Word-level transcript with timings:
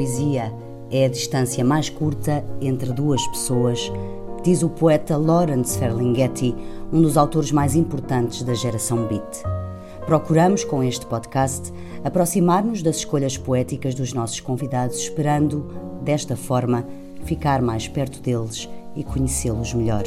poesia 0.00 0.50
é 0.90 1.04
a 1.04 1.08
distância 1.08 1.62
mais 1.62 1.90
curta 1.90 2.42
entre 2.58 2.90
duas 2.90 3.24
pessoas, 3.26 3.92
diz 4.42 4.62
o 4.62 4.70
poeta 4.70 5.14
Lawrence 5.14 5.78
Ferlinghetti, 5.78 6.56
um 6.90 7.02
dos 7.02 7.18
autores 7.18 7.52
mais 7.52 7.76
importantes 7.76 8.42
da 8.42 8.54
geração 8.54 9.06
beat. 9.06 9.42
Procuramos, 10.06 10.64
com 10.64 10.82
este 10.82 11.04
podcast, 11.04 11.70
aproximar-nos 12.02 12.82
das 12.82 12.96
escolhas 12.96 13.36
poéticas 13.36 13.94
dos 13.94 14.14
nossos 14.14 14.40
convidados, 14.40 15.00
esperando, 15.00 15.66
desta 16.00 16.34
forma, 16.34 16.86
ficar 17.24 17.60
mais 17.60 17.86
perto 17.86 18.22
deles 18.22 18.70
e 18.96 19.04
conhecê-los 19.04 19.74
melhor. 19.74 20.04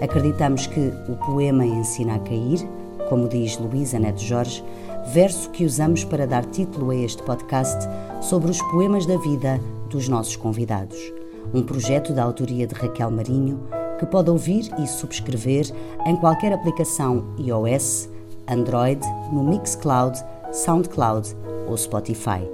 Acreditamos 0.00 0.68
que 0.68 0.92
o 1.08 1.16
poema 1.26 1.66
ensina 1.66 2.14
a 2.14 2.18
cair, 2.20 2.60
como 3.08 3.26
diz 3.26 3.58
Luísa 3.58 3.98
Neto 3.98 4.22
Jorge, 4.22 4.62
verso 5.12 5.50
que 5.50 5.64
usamos 5.64 6.04
para 6.04 6.24
dar 6.24 6.44
título 6.44 6.90
a 6.90 6.96
este 6.96 7.20
podcast 7.24 7.84
sobre 8.20 8.50
os 8.50 8.60
poemas 8.62 9.06
da 9.06 9.16
vida 9.16 9.60
dos 9.88 10.08
nossos 10.08 10.36
convidados. 10.36 10.98
Um 11.54 11.62
projeto 11.62 12.12
da 12.12 12.22
autoria 12.22 12.66
de 12.66 12.74
Raquel 12.74 13.10
Marinho 13.10 13.60
que 13.98 14.06
pode 14.06 14.30
ouvir 14.30 14.70
e 14.78 14.86
subscrever 14.86 15.72
em 16.06 16.16
qualquer 16.16 16.52
aplicação 16.52 17.24
iOS, 17.38 18.08
Android, 18.46 19.00
no 19.32 19.42
Mixcloud, 19.42 20.18
Soundcloud 20.52 21.34
ou 21.66 21.76
Spotify. 21.76 22.48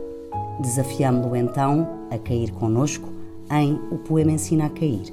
Desafiamo-lo 0.60 1.36
então 1.36 1.88
a 2.10 2.18
cair 2.18 2.50
conosco 2.52 3.08
em 3.50 3.74
o 3.90 3.98
poema 3.98 4.32
ensina 4.32 4.66
a. 4.66 5.12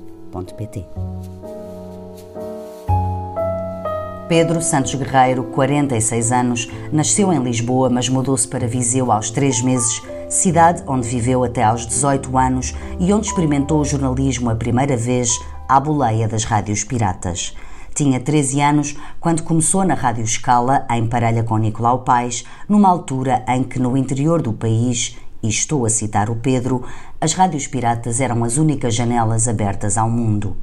Pedro 4.30 4.62
Santos 4.62 4.96
Guerreiro, 4.96 5.44
46 5.44 6.32
anos, 6.32 6.70
nasceu 6.90 7.34
em 7.34 7.44
Lisboa, 7.44 7.90
mas 7.90 8.08
mudou-se 8.08 8.48
para 8.48 8.66
Viseu 8.66 9.12
aos 9.12 9.30
três 9.30 9.62
meses, 9.62 10.02
cidade 10.32 10.82
onde 10.88 11.10
viveu 11.10 11.44
até 11.44 11.62
aos 11.62 11.86
18 11.86 12.38
anos 12.38 12.74
e 12.98 13.12
onde 13.14 13.28
experimentou 13.28 13.82
o 13.82 13.86
jornalismo 13.86 14.50
a 14.50 14.56
primeira 14.56 14.96
vez 14.96 15.30
à 15.68 15.78
boleia 15.78 16.26
das 16.26 16.46
rádios 16.46 16.86
piratas. 16.86 17.54
Tinha 17.94 18.18
13 18.18 18.62
anos 18.62 18.96
quando 19.20 19.44
começou 19.44 19.84
na 19.84 19.94
Rádio 19.94 20.24
Escala, 20.24 20.88
em 20.90 21.06
parelha 21.06 21.44
com 21.44 21.58
Nicolau 21.58 22.00
Paes, 22.00 22.46
numa 22.68 22.88
altura 22.88 23.44
em 23.46 23.62
que 23.62 23.78
no 23.78 23.98
interior 23.98 24.42
do 24.42 24.54
país, 24.54 25.18
e 25.44 25.50
estou 25.50 25.86
a 25.86 25.90
citar 25.90 26.30
o 26.30 26.38
Pedro, 26.38 26.86
as 27.20 27.34
rádios 27.34 27.68
piratas 27.68 28.22
eram 28.22 28.46
as 28.46 28.58
únicas 28.58 28.96
janelas 28.96 29.50
abertas 29.50 29.98
ao 29.98 30.10
mundo. 30.10 30.56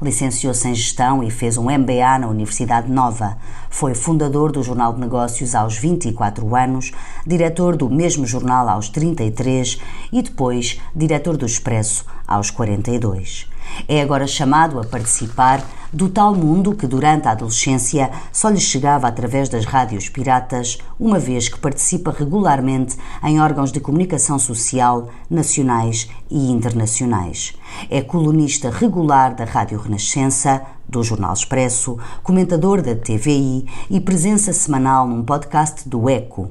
Licenciou-se 0.00 0.68
em 0.68 0.74
Gestão 0.74 1.22
e 1.22 1.30
fez 1.30 1.56
um 1.56 1.64
MBA 1.64 2.18
na 2.20 2.28
Universidade 2.28 2.90
Nova. 2.90 3.38
Foi 3.70 3.94
fundador 3.94 4.52
do 4.52 4.62
Jornal 4.62 4.92
de 4.92 5.00
Negócios 5.00 5.54
aos 5.54 5.76
24 5.78 6.54
anos, 6.54 6.92
diretor 7.26 7.76
do 7.76 7.88
mesmo 7.88 8.26
jornal 8.26 8.68
aos 8.68 8.88
33 8.88 9.80
e 10.12 10.22
depois 10.22 10.80
diretor 10.94 11.36
do 11.36 11.46
Expresso 11.46 12.04
aos 12.26 12.50
42. 12.50 13.55
É 13.88 14.00
agora 14.00 14.26
chamado 14.26 14.80
a 14.80 14.84
participar 14.84 15.64
do 15.92 16.08
tal 16.08 16.34
mundo 16.34 16.74
que 16.74 16.86
durante 16.86 17.28
a 17.28 17.30
adolescência 17.30 18.10
só 18.32 18.48
lhe 18.48 18.60
chegava 18.60 19.08
através 19.08 19.48
das 19.48 19.64
rádios 19.64 20.08
piratas, 20.08 20.78
uma 20.98 21.18
vez 21.18 21.48
que 21.48 21.58
participa 21.58 22.10
regularmente 22.10 22.96
em 23.24 23.40
órgãos 23.40 23.72
de 23.72 23.80
comunicação 23.80 24.38
social 24.38 25.08
nacionais 25.30 26.08
e 26.30 26.50
internacionais. 26.50 27.54
É 27.88 28.02
colunista 28.02 28.70
regular 28.70 29.34
da 29.34 29.44
Rádio 29.44 29.78
Renascença, 29.78 30.62
do 30.88 31.02
Jornal 31.02 31.32
Expresso, 31.32 31.98
comentador 32.22 32.82
da 32.82 32.94
TVI 32.94 33.66
e 33.90 34.00
presença 34.00 34.52
semanal 34.52 35.08
num 35.08 35.24
podcast 35.24 35.88
do 35.88 36.08
Eco. 36.08 36.50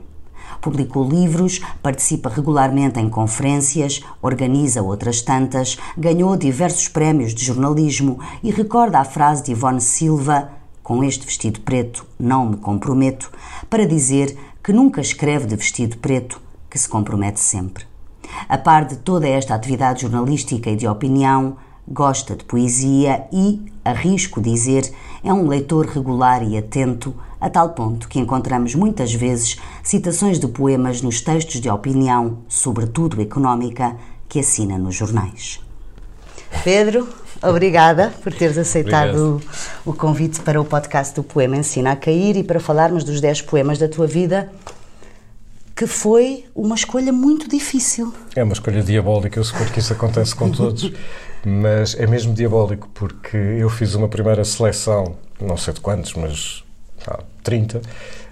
Publicou 0.65 1.07
livros, 1.07 1.61
participa 1.83 2.27
regularmente 2.27 2.99
em 2.99 3.07
conferências, 3.07 4.01
organiza 4.19 4.81
outras 4.81 5.21
tantas, 5.21 5.77
ganhou 5.95 6.35
diversos 6.35 6.87
prémios 6.87 7.35
de 7.35 7.45
jornalismo 7.45 8.19
e 8.41 8.49
recorda 8.49 8.97
a 8.97 9.05
frase 9.05 9.43
de 9.43 9.51
Ivone 9.51 9.79
Silva: 9.79 10.49
Com 10.81 11.03
este 11.03 11.23
vestido 11.23 11.59
preto 11.59 12.03
não 12.19 12.49
me 12.49 12.57
comprometo, 12.57 13.31
para 13.69 13.85
dizer 13.85 14.35
que 14.63 14.73
nunca 14.73 15.01
escreve 15.01 15.45
de 15.45 15.55
vestido 15.55 15.97
preto, 15.97 16.41
que 16.67 16.79
se 16.79 16.89
compromete 16.89 17.39
sempre. 17.39 17.85
A 18.49 18.57
par 18.57 18.85
de 18.85 18.95
toda 18.95 19.27
esta 19.27 19.53
atividade 19.53 20.01
jornalística 20.01 20.71
e 20.71 20.75
de 20.75 20.87
opinião, 20.87 21.57
gosta 21.87 22.35
de 22.35 22.43
poesia 22.43 23.27
e, 23.31 23.61
arrisco 23.85 24.41
dizer, 24.41 24.91
é 25.23 25.31
um 25.31 25.47
leitor 25.47 25.85
regular 25.85 26.41
e 26.41 26.57
atento, 26.57 27.13
a 27.45 27.50
tal 27.50 27.69
ponto 27.69 28.07
que 28.07 28.17
encontramos 28.17 28.73
muitas 28.73 29.13
vezes 29.13 29.57
citações 29.83 30.39
de 30.39 30.47
poemas 30.47 31.03
nos 31.03 31.22
textos 31.22 31.61
de 31.61 31.69
opinião, 31.69 32.39
sobretudo 32.50 33.22
económica, 33.22 33.95
que 34.28 34.39
assina 34.39 34.79
nos 34.79 34.95
jornais. 34.95 35.59
Pedro, 36.63 37.07
obrigada 37.44 38.11
por 38.23 38.34
teres 38.34 38.57
aceitado 38.57 39.39
o, 39.85 39.91
o 39.91 39.94
convite 39.94 40.41
para 40.41 40.59
o 40.59 40.66
podcast 40.66 41.13
do 41.13 41.22
Poema 41.22 41.57
Ensina 41.57 41.91
a 41.91 41.95
Cair 41.95 42.35
e 42.35 42.44
para 42.44 42.59
falarmos 42.59 43.03
dos 43.03 43.22
10 43.22 43.44
poemas 43.44 43.78
da 43.78 43.88
tua 43.88 44.07
vida 44.07 44.51
que 45.75 45.85
foi 45.85 46.45
uma 46.55 46.73
escolha 46.73 47.13
muito 47.13 47.47
difícil. 47.47 48.11
É 48.35 48.44
uma 48.44 48.53
escolha 48.53 48.81
diabólica, 48.81 49.39
eu 49.39 49.44
suponho 49.44 49.69
que 49.69 49.79
isso 49.79 49.94
acontece 49.94 50.34
com 50.34 50.50
todos, 50.50 50.91
mas 51.45 51.94
é 51.94 52.07
mesmo 52.07 52.34
diabólico 52.34 52.89
porque 52.91 53.38
eu 53.38 53.69
fiz 53.69 53.94
uma 53.94 54.07
primeira 54.07 54.44
seleção, 54.44 55.16
não 55.39 55.57
sei 55.57 55.75
de 55.75 55.81
quantos, 55.81 56.16
mas 56.16 56.64
ah, 57.07 57.19
30, 57.43 57.81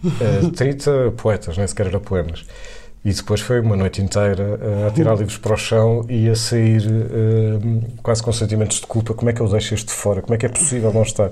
uh, 0.04 0.52
30 0.52 1.14
poetas, 1.18 1.58
nem 1.58 1.68
sequer 1.68 1.88
eram 1.88 2.00
poemas. 2.00 2.46
E 3.06 3.12
depois 3.12 3.42
foi 3.42 3.60
uma 3.60 3.76
noite 3.76 4.02
inteira 4.02 4.58
uh, 4.62 4.88
a 4.88 4.92
tirar 4.92 5.16
livros 5.16 5.38
para 5.38 5.54
o 5.54 5.58
chão 5.58 6.06
e 6.08 6.30
a 6.30 6.36
sair 6.36 6.84
uh, 6.88 7.84
quase 8.02 8.24
com 8.24 8.32
sentimentos 8.32 8.80
de 8.80 8.88
culpa. 8.88 9.14
Como 9.14 9.30
é 9.30 9.34
que 9.34 9.42
eu 9.42 9.50
deixo 9.50 9.74
este 9.74 9.88
de 9.88 9.92
fora? 9.92 10.22
Como 10.22 10.34
é 10.34 10.38
que 10.38 10.46
é 10.46 10.50
possível 10.50 10.94
não 10.94 11.02
estar? 11.02 11.30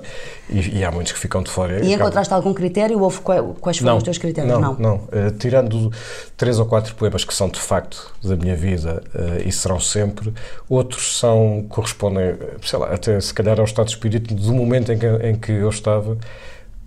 E, 0.50 0.80
e 0.80 0.84
há 0.84 0.90
muitos 0.90 1.14
que 1.14 1.18
ficam 1.18 1.42
de 1.42 1.50
fora. 1.50 1.82
E 1.82 1.94
encontraste 1.94 2.34
algum 2.34 2.52
critério 2.52 3.00
ou 3.00 3.10
quais 3.10 3.78
foram 3.78 3.92
não, 3.92 3.96
os 3.96 4.02
teus 4.02 4.18
critérios? 4.18 4.52
Não, 4.52 4.60
não. 4.60 4.78
não. 4.78 4.96
Uh, 4.96 5.30
tirando 5.38 5.90
três 6.36 6.58
ou 6.58 6.66
quatro 6.66 6.94
poemas 6.94 7.24
que 7.24 7.32
são 7.32 7.48
de 7.48 7.58
facto 7.58 8.12
da 8.22 8.36
minha 8.36 8.54
vida 8.54 9.02
e 9.44 9.50
serão 9.50 9.80
sempre, 9.80 10.32
outros 10.68 11.18
são, 11.18 11.64
correspondem, 11.68 12.34
sei 12.62 12.78
lá, 12.78 12.92
até 12.92 13.18
se 13.18 13.32
calhar 13.32 13.58
ao 13.58 13.64
estado 13.64 13.86
de 13.86 13.92
espírito 13.92 14.34
do 14.34 14.52
momento 14.52 14.92
em 14.92 14.98
que, 14.98 15.06
em 15.06 15.34
que 15.36 15.52
eu 15.52 15.70
estava 15.70 16.18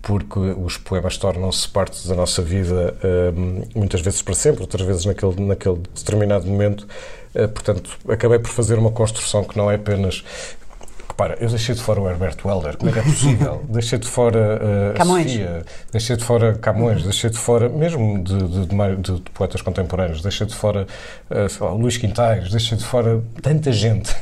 porque 0.06 0.38
os 0.38 0.78
poemas 0.78 1.16
tornam-se 1.18 1.68
parte 1.68 2.06
da 2.06 2.14
nossa 2.14 2.40
vida 2.40 2.94
hum, 3.36 3.62
muitas 3.74 4.00
vezes 4.00 4.22
para 4.22 4.34
sempre, 4.34 4.60
outras 4.60 4.86
vezes 4.86 5.04
naquele, 5.04 5.44
naquele 5.44 5.78
determinado 5.92 6.46
momento. 6.46 6.86
Uh, 7.34 7.48
portanto, 7.48 7.98
acabei 8.08 8.38
por 8.38 8.48
fazer 8.48 8.78
uma 8.78 8.92
construção 8.92 9.42
que 9.42 9.58
não 9.58 9.68
é 9.68 9.74
apenas 9.74 10.24
Repara, 11.08 11.38
eu 11.40 11.48
deixei 11.48 11.74
de 11.74 11.80
fora 11.80 12.00
o 12.00 12.08
Herbert 12.08 12.36
Welder, 12.44 12.76
como 12.76 12.90
é 12.90 12.92
que 12.92 12.98
é 12.98 13.02
possível? 13.02 13.64
deixei 13.72 13.98
de 13.98 14.06
fora 14.06 14.60
uh, 14.60 14.98
Camões. 14.98 15.30
Sofia, 15.32 15.64
deixei 15.90 16.16
de 16.16 16.24
fora 16.24 16.54
Camões, 16.54 17.02
deixei 17.02 17.30
de 17.30 17.38
fora, 17.38 17.68
mesmo 17.70 18.22
de, 18.22 18.36
de, 18.36 18.66
de, 18.66 19.20
de 19.20 19.30
poetas 19.30 19.62
contemporâneos, 19.62 20.20
deixei 20.20 20.46
de 20.46 20.54
fora 20.54 20.86
uh, 21.30 21.64
lá, 21.64 21.72
Luís 21.72 21.96
Quintais, 21.96 22.50
deixei 22.50 22.76
de 22.76 22.84
fora 22.84 23.24
tanta 23.42 23.72
gente 23.72 24.14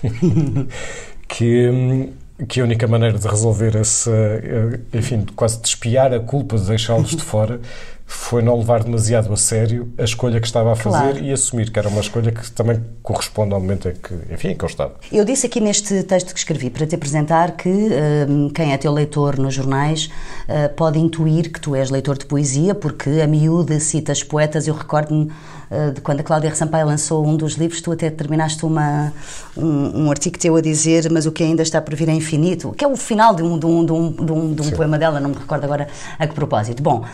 que. 1.28 1.68
Um, 1.68 2.23
que 2.48 2.60
a 2.60 2.64
única 2.64 2.86
maneira 2.88 3.18
de 3.18 3.28
resolver 3.28 3.76
essa, 3.76 4.10
eh, 4.10 4.80
enfim, 4.92 5.24
quase 5.36 5.60
de 5.60 5.68
espiar 5.68 6.12
a 6.12 6.18
culpa 6.18 6.56
de 6.56 6.66
deixá-los 6.66 7.10
de 7.10 7.22
fora 7.22 7.60
foi 8.06 8.42
não 8.42 8.58
levar 8.58 8.84
demasiado 8.84 9.32
a 9.32 9.36
sério 9.36 9.92
a 9.98 10.04
escolha 10.04 10.40
que 10.40 10.46
estava 10.46 10.72
a 10.72 10.76
fazer 10.76 11.12
claro. 11.12 11.24
e 11.24 11.32
assumir 11.32 11.70
que 11.70 11.78
era 11.78 11.88
uma 11.88 12.00
escolha 12.00 12.30
que 12.30 12.50
também 12.52 12.82
corresponde 13.02 13.54
ao 13.54 13.60
momento 13.60 13.88
em 13.88 13.94
que, 13.94 14.14
enfim, 14.32 14.48
em 14.48 14.56
que 14.56 14.64
eu 14.64 14.68
estava. 14.68 14.94
Eu 15.10 15.24
disse 15.24 15.46
aqui 15.46 15.60
neste 15.60 16.02
texto 16.02 16.32
que 16.32 16.38
escrevi 16.38 16.68
para 16.68 16.86
te 16.86 16.94
apresentar 16.94 17.52
que 17.52 17.68
uh, 17.68 18.50
quem 18.52 18.72
é 18.72 18.78
teu 18.78 18.92
leitor 18.92 19.38
nos 19.38 19.54
jornais 19.54 20.10
uh, 20.48 20.72
pode 20.74 20.98
intuir 20.98 21.50
que 21.50 21.60
tu 21.60 21.74
és 21.74 21.90
leitor 21.90 22.18
de 22.18 22.26
poesia, 22.26 22.74
porque 22.74 23.08
a 23.22 23.26
miúde 23.26 23.80
citas 23.80 24.22
poetas, 24.22 24.68
eu 24.68 24.74
recordo-me 24.74 25.30
uh, 25.70 25.92
de 25.92 26.00
quando 26.00 26.20
a 26.20 26.22
Cláudia 26.22 26.54
Sampaio 26.54 26.86
lançou 26.86 27.26
um 27.26 27.36
dos 27.36 27.54
livros, 27.54 27.80
tu 27.80 27.90
até 27.90 28.10
terminaste 28.10 28.66
uma, 28.66 29.12
um, 29.56 30.04
um, 30.04 30.10
artigo 30.10 30.38
teu 30.38 30.56
a 30.56 30.60
dizer 30.60 31.10
mas 31.10 31.26
o 31.26 31.32
que 31.32 31.42
ainda 31.42 31.62
está 31.62 31.80
por 31.80 31.94
vir 31.94 32.08
é 32.08 32.12
infinito, 32.12 32.72
que 32.72 32.84
é 32.84 32.88
o 32.88 32.96
final 32.96 33.34
de 33.34 33.42
um, 33.42 33.58
de 33.58 33.66
um, 33.66 33.84
de 33.84 33.92
um, 33.92 34.12
de 34.12 34.32
um, 34.32 34.54
de 34.54 34.62
um 34.62 34.70
poema 34.70 34.98
dela, 34.98 35.20
não 35.20 35.30
me 35.30 35.36
recordo 35.36 35.64
agora 35.64 35.88
a 36.18 36.26
que 36.26 36.34
propósito. 36.34 36.82
Bom, 36.82 37.04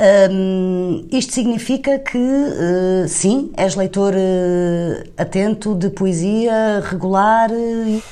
um, 0.00 1.06
isto 1.12 1.34
significa 1.34 1.98
que, 1.98 2.16
uh, 2.16 3.06
sim, 3.06 3.52
és 3.54 3.74
leitor 3.74 4.14
uh, 4.14 5.10
atento 5.18 5.74
de 5.74 5.90
poesia, 5.90 6.80
regular. 6.82 7.50
Uh... 7.50 8.02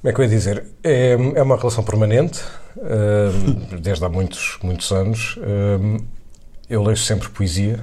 Como 0.00 0.10
é 0.10 0.12
que 0.12 0.20
eu 0.20 0.24
ia 0.24 0.28
dizer? 0.28 0.64
É, 0.82 1.12
é 1.12 1.42
uma 1.42 1.56
relação 1.56 1.84
permanente, 1.84 2.42
desde 3.80 4.04
há 4.04 4.08
muitos, 4.08 4.58
muitos 4.62 4.90
anos. 4.90 5.36
eu 6.68 6.82
leio 6.82 6.96
sempre 6.96 7.28
poesia, 7.28 7.80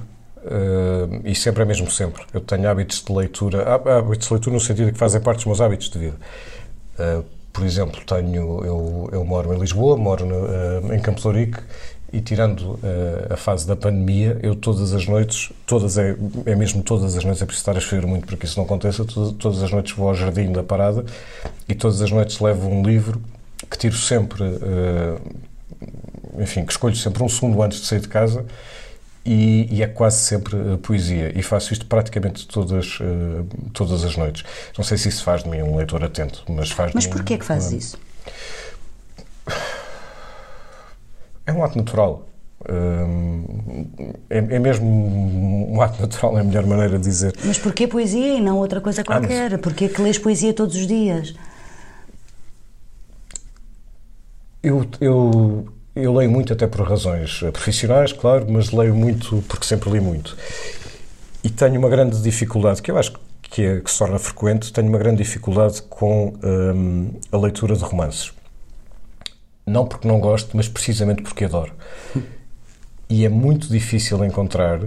e 1.22 1.34
sempre 1.34 1.62
é 1.62 1.66
mesmo 1.66 1.90
sempre. 1.90 2.22
Eu 2.32 2.40
tenho 2.40 2.68
hábitos 2.68 3.02
de 3.04 3.12
leitura, 3.12 3.74
hábitos 3.74 4.28
de 4.28 4.32
leitura 4.32 4.54
no 4.54 4.60
sentido 4.60 4.92
que 4.92 4.98
fazem 4.98 5.20
parte 5.20 5.38
dos 5.38 5.46
meus 5.46 5.60
hábitos 5.60 5.90
de 5.90 5.98
vida. 5.98 6.16
por 7.52 7.64
exemplo, 7.66 8.00
tenho, 8.06 8.64
eu, 8.64 9.10
eu 9.12 9.24
moro 9.24 9.52
em 9.52 9.58
Lisboa, 9.58 9.96
moro 9.96 10.24
no, 10.24 10.94
em 10.94 11.00
Campo 11.00 11.20
Lourenço 11.24 11.60
e 12.14 12.20
tirando 12.20 12.60
uh, 12.60 13.32
a 13.32 13.36
fase 13.36 13.66
da 13.66 13.74
pandemia, 13.74 14.38
eu 14.40 14.54
todas 14.54 14.94
as 14.94 15.06
noites, 15.06 15.50
todas 15.66 15.98
é, 15.98 16.14
é 16.46 16.54
mesmo 16.54 16.80
todas 16.80 17.16
as 17.16 17.24
noites, 17.24 17.42
é 17.42 17.44
preciso 17.44 17.62
estar 17.62 17.74
a 17.74 17.78
escrever 17.78 18.06
muito 18.06 18.24
para 18.24 18.36
que 18.36 18.44
isso 18.44 18.56
não 18.56 18.64
aconteça, 18.64 19.04
todas, 19.04 19.32
todas 19.32 19.62
as 19.62 19.72
noites 19.72 19.92
vou 19.96 20.08
ao 20.08 20.14
jardim 20.14 20.52
da 20.52 20.62
parada 20.62 21.04
e 21.68 21.74
todas 21.74 22.00
as 22.00 22.12
noites 22.12 22.38
levo 22.38 22.68
um 22.68 22.84
livro 22.84 23.20
que 23.68 23.76
tiro 23.76 23.96
sempre, 23.96 24.44
uh, 24.44 25.20
enfim, 26.38 26.64
que 26.64 26.70
escolho 26.70 26.94
sempre 26.94 27.20
um 27.22 27.28
segundo 27.28 27.60
antes 27.60 27.80
de 27.80 27.86
sair 27.86 28.00
de 28.00 28.08
casa 28.08 28.46
e, 29.26 29.66
e, 29.70 29.82
é 29.82 29.86
quase 29.88 30.18
sempre 30.18 30.54
uh, 30.54 30.78
poesia. 30.78 31.32
E 31.36 31.42
faço 31.42 31.72
isto 31.72 31.86
praticamente 31.86 32.46
todas, 32.46 33.00
uh, 33.00 33.44
todas 33.72 34.04
as 34.04 34.16
noites. 34.16 34.44
Não 34.78 34.84
sei 34.84 34.98
se 34.98 35.08
isso 35.08 35.24
faz 35.24 35.42
de 35.42 35.48
mim 35.48 35.62
um 35.62 35.76
leitor 35.76 36.04
atento, 36.04 36.44
mas 36.48 36.70
faz 36.70 36.92
Mas 36.94 37.08
porquê 37.08 37.38
que 37.38 37.44
fazes 37.44 37.72
isso? 37.72 37.98
É 41.46 41.52
um 41.52 41.62
ato 41.64 41.76
natural. 41.76 42.26
Uh, 42.62 43.86
é, 44.30 44.38
é, 44.38 44.58
mesmo 44.58 44.86
um 44.86 45.80
ato 45.82 46.00
natural, 46.00 46.38
é 46.38 46.40
a 46.40 46.44
melhor 46.44 46.66
maneira 46.66 46.98
de 46.98 47.04
dizer. 47.04 47.34
Mas 47.44 47.58
porquê 47.58 47.86
poesia 47.86 48.34
e 48.34 48.40
não 48.40 48.58
outra 48.58 48.80
coisa 48.80 49.04
qualquer? 49.04 49.46
Ah, 49.46 49.50
mas... 49.52 49.60
Porquê 49.60 49.88
que 49.88 50.00
lês 50.00 50.18
poesia 50.18 50.54
todos 50.54 50.74
os 50.76 50.86
dias? 50.86 51.34
Eu, 54.62 54.86
eu 54.98 55.68
eu 55.94 56.12
leio 56.12 56.28
muito 56.28 56.52
até 56.52 56.66
por 56.66 56.80
razões 56.86 57.38
profissionais, 57.52 58.12
claro, 58.12 58.46
mas 58.48 58.72
leio 58.72 58.94
muito 58.94 59.44
porque 59.48 59.64
sempre 59.64 59.90
li 59.90 60.00
muito. 60.00 60.36
E 61.42 61.48
tenho 61.48 61.78
uma 61.78 61.88
grande 61.88 62.20
dificuldade, 62.20 62.82
que 62.82 62.90
eu 62.90 62.98
acho 62.98 63.12
que, 63.42 63.62
é, 63.62 63.80
que 63.80 63.90
se 63.90 63.98
torna 63.98 64.18
frequente, 64.18 64.72
tenho 64.72 64.88
uma 64.88 64.98
grande 64.98 65.18
dificuldade 65.18 65.82
com 65.82 66.34
hum, 66.42 67.12
a 67.30 67.36
leitura 67.36 67.76
de 67.76 67.84
romances. 67.84 68.32
Não 69.66 69.86
porque 69.86 70.06
não 70.06 70.20
gosto, 70.20 70.56
mas 70.56 70.68
precisamente 70.68 71.22
porque 71.22 71.44
adoro. 71.44 71.72
E 73.08 73.24
é 73.24 73.28
muito 73.28 73.68
difícil 73.68 74.24
encontrar 74.24 74.80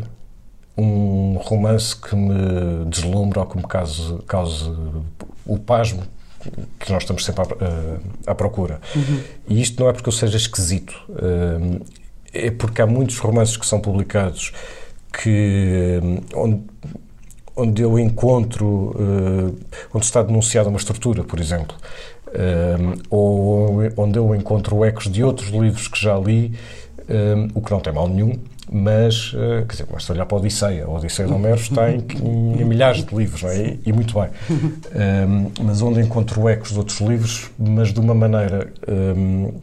um 0.77 1.37
romance 1.37 1.95
que 1.95 2.15
me 2.15 2.85
deslumbre 2.85 3.39
ou 3.39 3.45
que 3.45 3.57
me 3.57 3.63
cause, 3.63 4.17
cause 4.27 4.71
o 5.45 5.57
pasmo 5.57 6.03
que 6.79 6.91
nós 6.91 7.03
estamos 7.03 7.25
sempre 7.25 7.41
à, 7.41 8.31
à 8.31 8.35
procura. 8.35 8.79
Uhum. 8.95 9.21
E 9.49 9.61
isto 9.61 9.81
não 9.81 9.89
é 9.89 9.93
porque 9.93 10.07
eu 10.07 10.13
seja 10.13 10.37
esquisito, 10.37 10.93
eh, 12.33 12.47
é 12.47 12.51
porque 12.51 12.81
há 12.81 12.85
muitos 12.85 13.17
romances 13.17 13.57
que 13.57 13.65
são 13.65 13.79
publicados 13.79 14.53
que 15.11 15.99
eh, 15.99 16.35
onde, 16.35 16.61
onde 17.55 17.81
eu 17.81 17.97
encontro 17.97 18.95
eh, 18.99 19.77
onde 19.93 20.05
está 20.05 20.21
denunciada 20.21 20.69
uma 20.69 20.77
estrutura, 20.77 21.23
por 21.23 21.39
exemplo, 21.39 21.75
ou 23.09 23.81
onde 23.97 24.19
eu 24.19 24.35
encontro 24.35 24.83
ecos 24.83 25.09
de 25.11 25.23
outros 25.23 25.49
livros 25.49 25.87
que 25.87 25.99
já 25.99 26.17
li, 26.17 26.53
o 27.53 27.61
que 27.61 27.71
não 27.71 27.79
tem 27.79 27.93
mal 27.93 28.07
nenhum 28.07 28.37
mas, 28.71 29.33
uh, 29.33 29.65
quer 29.65 29.71
dizer, 29.71 29.85
basta 29.89 30.13
olhar 30.13 30.25
para 30.25 30.37
a 30.37 30.39
Odisseia. 30.41 30.85
A 30.85 30.89
Odisseia 30.89 31.27
de 31.27 31.33
Homero 31.33 31.59
está 31.59 31.89
em, 31.89 32.05
em, 32.21 32.65
milhares 32.65 33.03
de 33.03 33.15
livros, 33.15 33.41
não 33.41 33.49
é? 33.49 33.77
E, 33.85 33.93
muito 33.93 34.13
bem. 34.13 34.29
Um, 34.49 35.51
mas 35.63 35.81
onde 35.81 36.01
encontro 36.01 36.47
ecos 36.49 36.71
de 36.71 36.77
outros 36.77 36.99
livros, 36.99 37.49
mas 37.57 37.93
de 37.93 37.99
uma 37.99 38.13
maneira 38.13 38.71
um, 38.87 39.53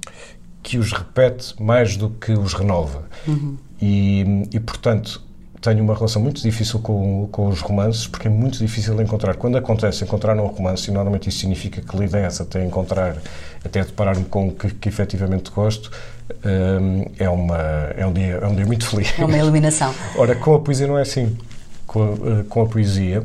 que 0.62 0.78
os 0.78 0.93
repete 0.93 1.55
mais 1.62 1.96
do 1.96 2.08
que 2.08 2.32
os 2.32 2.55
renova. 2.55 3.05
Uhum. 3.28 3.56
E, 3.81 4.49
e, 4.52 4.60
portanto, 4.60 5.22
tenho 5.64 5.82
uma 5.82 5.94
relação 5.94 6.20
muito 6.20 6.43
difícil 6.43 6.78
com, 6.81 7.26
com 7.32 7.49
os 7.49 7.61
romances, 7.61 8.06
porque 8.06 8.28
é 8.28 8.31
muito 8.31 8.58
difícil 8.58 9.00
encontrar. 9.00 9.37
Quando 9.37 9.56
acontece 9.56 10.05
encontrar 10.05 10.37
um 10.38 10.46
romance, 10.46 10.90
e 10.90 10.93
normalmente 10.93 11.31
isso 11.31 11.38
significa 11.38 11.81
que 11.81 11.96
lidença 11.96 12.43
até 12.43 12.62
encontrar, 12.62 13.16
até 13.64 13.82
deparar-me 13.82 14.26
com 14.26 14.49
o 14.49 14.52
que, 14.52 14.75
que 14.75 14.88
efetivamente 14.90 15.50
gosto, 15.50 15.90
um, 16.44 17.06
é, 17.19 17.28
uma, 17.31 17.58
é, 17.96 18.06
um 18.06 18.12
dia, 18.12 18.34
é 18.43 18.46
um 18.46 18.55
dia 18.55 18.66
muito 18.66 18.87
feliz. 18.87 19.19
É 19.19 19.25
uma 19.25 19.38
iluminação. 19.38 19.94
Ora, 20.16 20.37
com 20.37 20.55
a 20.55 20.61
poesia 20.61 20.87
não 20.87 20.99
é 20.99 21.02
assim. 21.02 21.34
Com 21.87 22.02
a, 22.02 22.10
uh, 22.10 22.44
com 22.44 22.60
a 22.60 22.67
poesia, 22.67 23.22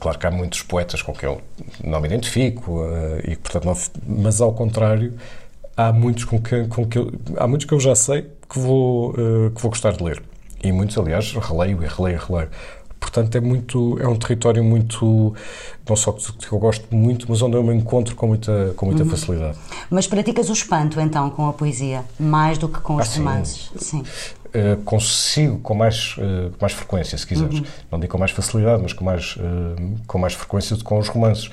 claro 0.00 0.18
que 0.18 0.26
há 0.26 0.30
muitos 0.30 0.62
poetas 0.62 1.02
com 1.02 1.12
quem 1.12 1.28
eu 1.28 1.40
não 1.84 2.00
me 2.00 2.08
identifico, 2.08 2.80
uh, 2.80 3.20
e 3.24 3.36
portanto 3.36 3.64
não, 3.66 3.76
mas 4.22 4.40
ao 4.40 4.54
contrário, 4.54 5.12
há 5.76 5.92
muitos 5.92 6.24
com 6.24 6.40
que, 6.40 6.64
com 6.68 6.86
que 6.86 6.96
eu, 6.96 7.12
há 7.36 7.46
muitos 7.46 7.66
que 7.66 7.74
eu 7.74 7.80
já 7.80 7.94
sei 7.94 8.22
que 8.48 8.58
vou, 8.58 9.10
uh, 9.10 9.50
que 9.50 9.60
vou 9.60 9.70
gostar 9.70 9.92
de 9.92 10.02
ler. 10.02 10.22
E 10.62 10.72
muitos, 10.72 10.96
aliás, 10.96 11.32
releio 11.32 11.82
e 11.82 11.86
releio 11.86 12.16
e 12.16 12.32
releio. 12.32 12.50
Portanto, 13.00 13.34
é 13.34 13.40
muito 13.40 13.98
é 14.00 14.06
um 14.06 14.16
território 14.16 14.62
muito 14.62 15.34
não 15.88 15.96
só 15.96 16.12
que 16.12 16.52
eu 16.52 16.58
gosto 16.58 16.94
muito, 16.94 17.26
mas 17.28 17.42
onde 17.42 17.56
eu 17.56 17.62
me 17.62 17.74
encontro 17.74 18.14
com 18.14 18.28
muita 18.28 18.72
com 18.76 18.86
muita 18.86 19.02
uhum. 19.02 19.10
facilidade. 19.10 19.58
Mas 19.90 20.06
praticas 20.06 20.48
o 20.48 20.52
espanto 20.52 21.00
então 21.00 21.28
com 21.30 21.48
a 21.48 21.52
poesia 21.52 22.04
mais 22.18 22.58
do 22.58 22.68
que 22.68 22.80
com 22.80 22.94
os 22.94 23.12
ah, 23.12 23.18
romances? 23.18 23.72
Sim. 23.76 24.04
Uh, 24.54 24.80
consigo 24.84 25.58
com 25.58 25.74
mais 25.74 26.16
uh, 26.18 26.52
mais 26.60 26.72
frequência, 26.74 27.18
se 27.18 27.26
quiseres. 27.26 27.58
Uhum. 27.58 27.64
Não 27.90 27.98
digo 27.98 28.12
com 28.12 28.18
mais 28.18 28.30
facilidade, 28.30 28.80
mas 28.80 28.92
com 28.92 29.04
mais 29.04 29.36
uh, 29.36 29.98
com 30.06 30.18
mais 30.18 30.34
frequência 30.34 30.76
do 30.76 30.78
que 30.78 30.84
com 30.84 30.98
os 30.98 31.08
romances 31.08 31.50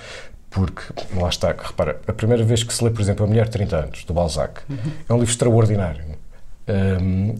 porque, 0.50 0.82
lá 1.16 1.30
está, 1.30 1.50
repara, 1.50 2.02
a 2.08 2.14
primeira 2.14 2.44
vez 2.44 2.64
que 2.64 2.74
se 2.74 2.84
lê, 2.84 2.90
por 2.90 3.02
exemplo, 3.02 3.24
A 3.24 3.28
Mulher 3.28 3.46
de 3.46 3.52
30 3.52 3.76
Anos, 3.76 4.04
do 4.04 4.14
Balzac, 4.14 4.62
uhum. 4.68 4.78
é 5.08 5.14
um 5.14 5.18
livro 5.18 5.32
extraordinário. 5.32 6.04
Um, 6.68 7.36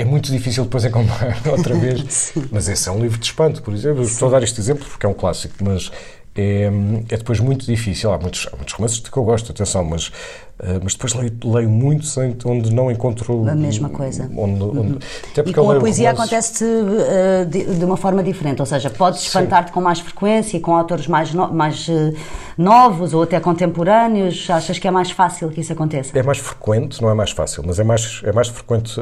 é 0.00 0.04
muito 0.04 0.32
difícil 0.32 0.64
depois 0.64 0.84
encontrar 0.84 1.36
outra 1.46 1.74
vez. 1.74 2.32
mas 2.50 2.68
esse 2.68 2.88
é 2.88 2.92
um 2.92 3.00
livro 3.00 3.18
de 3.18 3.26
espanto, 3.26 3.62
por 3.62 3.74
exemplo. 3.74 4.02
Estou 4.02 4.28
a 4.28 4.32
dar 4.32 4.42
este 4.42 4.60
exemplo 4.60 4.86
porque 4.86 5.04
é 5.04 5.08
um 5.08 5.14
clássico, 5.14 5.54
mas 5.62 5.90
é, 6.34 6.70
é 7.08 7.16
depois 7.16 7.40
muito 7.40 7.66
difícil. 7.66 8.12
Há 8.12 8.18
muitos, 8.18 8.48
há 8.52 8.56
muitos 8.56 8.74
romances 8.74 9.00
que 9.00 9.16
eu 9.16 9.24
gosto, 9.24 9.50
atenção, 9.50 9.84
mas, 9.84 10.08
uh, 10.08 10.80
mas 10.82 10.94
depois 10.94 11.12
leio, 11.14 11.32
leio 11.44 11.68
muitos 11.68 12.16
onde 12.44 12.72
não 12.72 12.90
encontro. 12.90 13.48
A 13.48 13.54
mesma 13.54 13.88
coisa. 13.88 14.30
Onde, 14.36 14.62
onde, 14.62 14.78
uhum. 14.78 14.98
até 15.32 15.42
porque 15.42 15.50
e 15.50 15.62
com 15.62 15.70
a 15.70 15.80
poesia 15.80 16.12
romances... 16.12 16.32
acontece 16.32 16.64
uh, 16.64 17.46
de, 17.46 17.74
de, 17.78 17.84
uma 17.84 17.96
forma 17.96 18.22
diferente, 18.22 18.60
ou 18.60 18.66
seja, 18.66 18.88
podes 18.90 19.22
espantar-te 19.22 19.72
com 19.72 19.80
mais 19.80 19.98
frequência 19.98 20.56
e 20.56 20.60
com 20.60 20.76
autores 20.76 21.08
mais, 21.08 21.34
no, 21.34 21.52
mais 21.52 21.88
uh, 21.88 22.14
novos 22.56 23.12
ou 23.12 23.22
até 23.22 23.40
contemporâneos. 23.40 24.48
Achas 24.48 24.78
que 24.78 24.86
é 24.86 24.90
mais 24.90 25.10
fácil 25.10 25.50
que 25.50 25.60
isso 25.60 25.72
aconteça? 25.72 26.16
É 26.16 26.22
mais 26.22 26.38
frequente, 26.38 27.02
não 27.02 27.10
é 27.10 27.14
mais 27.14 27.32
fácil, 27.32 27.64
mas 27.66 27.80
é 27.80 27.84
mais, 27.84 28.22
é 28.24 28.32
mais 28.32 28.48
frequente 28.48 29.00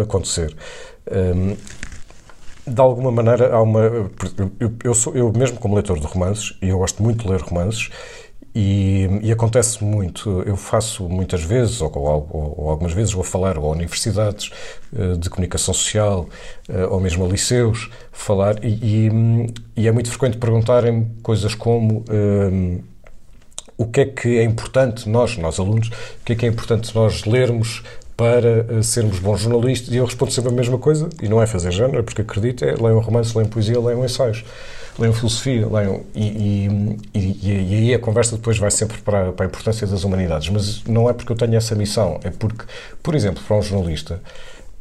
acontecer. 0.00 0.56
Um, 1.10 1.54
de 2.66 2.80
alguma 2.80 3.12
maneira 3.12 3.54
há 3.54 3.62
uma 3.62 3.80
eu, 4.58 4.72
eu, 4.82 4.94
sou 4.94 5.14
eu 5.14 5.32
mesmo 5.32 5.58
como 5.58 5.74
leitor 5.74 5.98
de 6.00 6.06
romances 6.06 6.56
e 6.60 6.68
eu 6.68 6.78
gosto 6.78 7.02
muito 7.02 7.24
de 7.24 7.30
ler 7.30 7.40
romances 7.40 7.90
e, 8.54 9.06
e 9.22 9.30
acontece 9.30 9.84
muito 9.84 10.42
eu 10.42 10.56
faço 10.56 11.08
muitas 11.08 11.44
vezes 11.44 11.80
ou, 11.80 11.92
ou, 11.96 12.56
ou, 12.58 12.70
algumas 12.70 12.92
vezes 12.92 13.12
vou 13.12 13.22
falar 13.22 13.56
ou 13.56 13.66
a 13.66 13.70
universidades 13.70 14.50
eh, 14.96 15.14
de 15.16 15.30
comunicação 15.30 15.72
social 15.72 16.28
eh, 16.68 16.86
ou 16.86 16.98
mesmo 16.98 17.24
a 17.24 17.28
liceus 17.28 17.88
falar 18.10 18.64
e, 18.64 19.08
e, 19.08 19.52
e 19.76 19.86
é 19.86 19.92
muito 19.92 20.08
frequente 20.08 20.38
perguntarem 20.38 21.08
coisas 21.22 21.54
como 21.54 22.04
um, 22.10 22.78
eh, 22.78 22.96
o 23.78 23.86
que 23.86 24.00
é 24.00 24.06
que 24.06 24.38
é 24.38 24.42
importante 24.42 25.08
nós, 25.08 25.36
nós 25.36 25.60
alunos, 25.60 25.88
o 25.88 26.24
que 26.24 26.32
é 26.32 26.36
que 26.36 26.46
é 26.46 26.48
importante 26.48 26.94
nós 26.94 27.24
lermos 27.24 27.82
para 28.16 28.64
uh, 28.70 28.82
sermos 28.82 29.18
bons 29.18 29.40
jornalistas 29.40 29.92
e 29.92 29.98
eu 29.98 30.04
respondo 30.04 30.32
sempre 30.32 30.50
a 30.50 30.54
mesma 30.54 30.78
coisa 30.78 31.08
e 31.22 31.28
não 31.28 31.42
é 31.42 31.46
fazer 31.46 31.70
género, 31.70 31.98
é 31.98 32.02
porque 32.02 32.22
acredito, 32.22 32.64
é 32.64 32.74
leiam 32.74 32.98
romance, 33.00 33.36
leiam 33.36 33.50
poesia, 33.50 33.78
leiam 33.78 34.02
ensaios, 34.04 34.42
leiam 34.98 35.12
filosofia, 35.12 35.68
leiam 35.68 36.02
e, 36.14 36.26
e, 36.26 36.98
e, 37.14 37.38
e, 37.42 37.74
aí 37.74 37.94
a 37.94 37.98
conversa 37.98 38.36
depois 38.36 38.56
vai 38.56 38.70
sempre 38.70 38.98
para, 39.02 39.32
para, 39.32 39.44
a 39.44 39.48
importância 39.48 39.86
das 39.86 40.02
humanidades, 40.02 40.48
mas 40.48 40.82
não 40.84 41.10
é 41.10 41.12
porque 41.12 41.30
eu 41.30 41.36
tenho 41.36 41.54
essa 41.56 41.74
missão, 41.74 42.18
é 42.24 42.30
porque, 42.30 42.64
por 43.02 43.14
exemplo, 43.14 43.42
para 43.46 43.56
um 43.56 43.62
jornalista, 43.62 44.20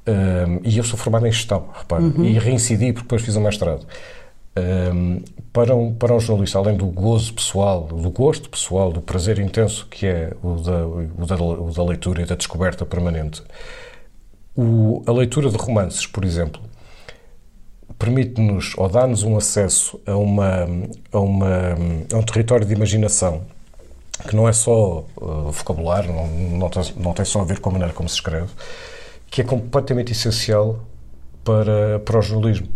um, 0.08 0.12
eh, 0.12 0.60
e 0.64 0.78
eu 0.78 0.84
sou 0.84 0.98
formado 0.98 1.28
em 1.28 1.32
gestão, 1.32 1.68
repare, 1.78 2.06
uhum. 2.06 2.24
e 2.24 2.40
reincidi 2.40 2.94
porque 2.94 3.04
depois 3.04 3.22
fiz 3.22 3.36
o 3.36 3.42
mestrado, 3.42 3.86
um, 4.58 5.22
para, 5.52 5.76
um, 5.76 5.94
para 5.94 6.14
um 6.14 6.20
jornalista, 6.20 6.58
além 6.58 6.78
do 6.78 6.86
gozo 6.86 7.34
pessoal, 7.34 7.84
do 7.84 8.10
gosto 8.10 8.50
pessoal, 8.50 8.92
do 8.92 9.02
prazer 9.02 9.40
intenso 9.40 9.88
que 9.90 10.06
é 10.06 10.34
o 10.42 10.56
da, 10.56 10.88
o 10.88 11.26
da, 11.26 11.36
o 11.36 11.72
da 11.72 11.84
leitura 11.84 12.22
e 12.22 12.26
da 12.26 12.36
descoberta 12.36 12.86
permanente, 12.86 13.44
o, 14.56 15.04
a 15.06 15.12
leitura 15.12 15.50
de 15.50 15.58
romances, 15.58 16.08
por 16.08 16.24
exemplo, 16.24 16.62
permite-nos 18.00 18.74
ou 18.78 18.90
dá-nos 18.90 19.24
um 19.24 19.38
acesso 19.38 20.00
a, 20.06 20.16
uma, 20.16 20.68
a, 21.12 21.20
uma, 21.20 21.76
a 22.14 22.18
um 22.18 22.24
território 22.24 22.66
de 22.66 22.74
imaginação 22.74 23.44
que 24.28 24.36
não 24.36 24.48
é 24.48 24.54
só 24.54 25.06
uh, 25.18 25.52
vocabulário, 25.52 26.14
não, 26.14 26.28
não, 26.28 26.70
tem, 26.70 26.84
não 26.98 27.14
tem 27.14 27.26
só 27.26 27.42
a 27.42 27.44
ver 27.44 27.60
com 27.60 27.70
a 27.70 27.74
maneira 27.74 27.94
como 27.94 28.08
se 28.08 28.16
escreve, 28.16 28.50
que 29.30 29.42
é 29.42 29.44
completamente 29.44 30.14
essencial 30.14 30.80
para, 31.44 32.00
para 32.00 32.20
o 32.20 32.22
jornalismo. 32.22 32.68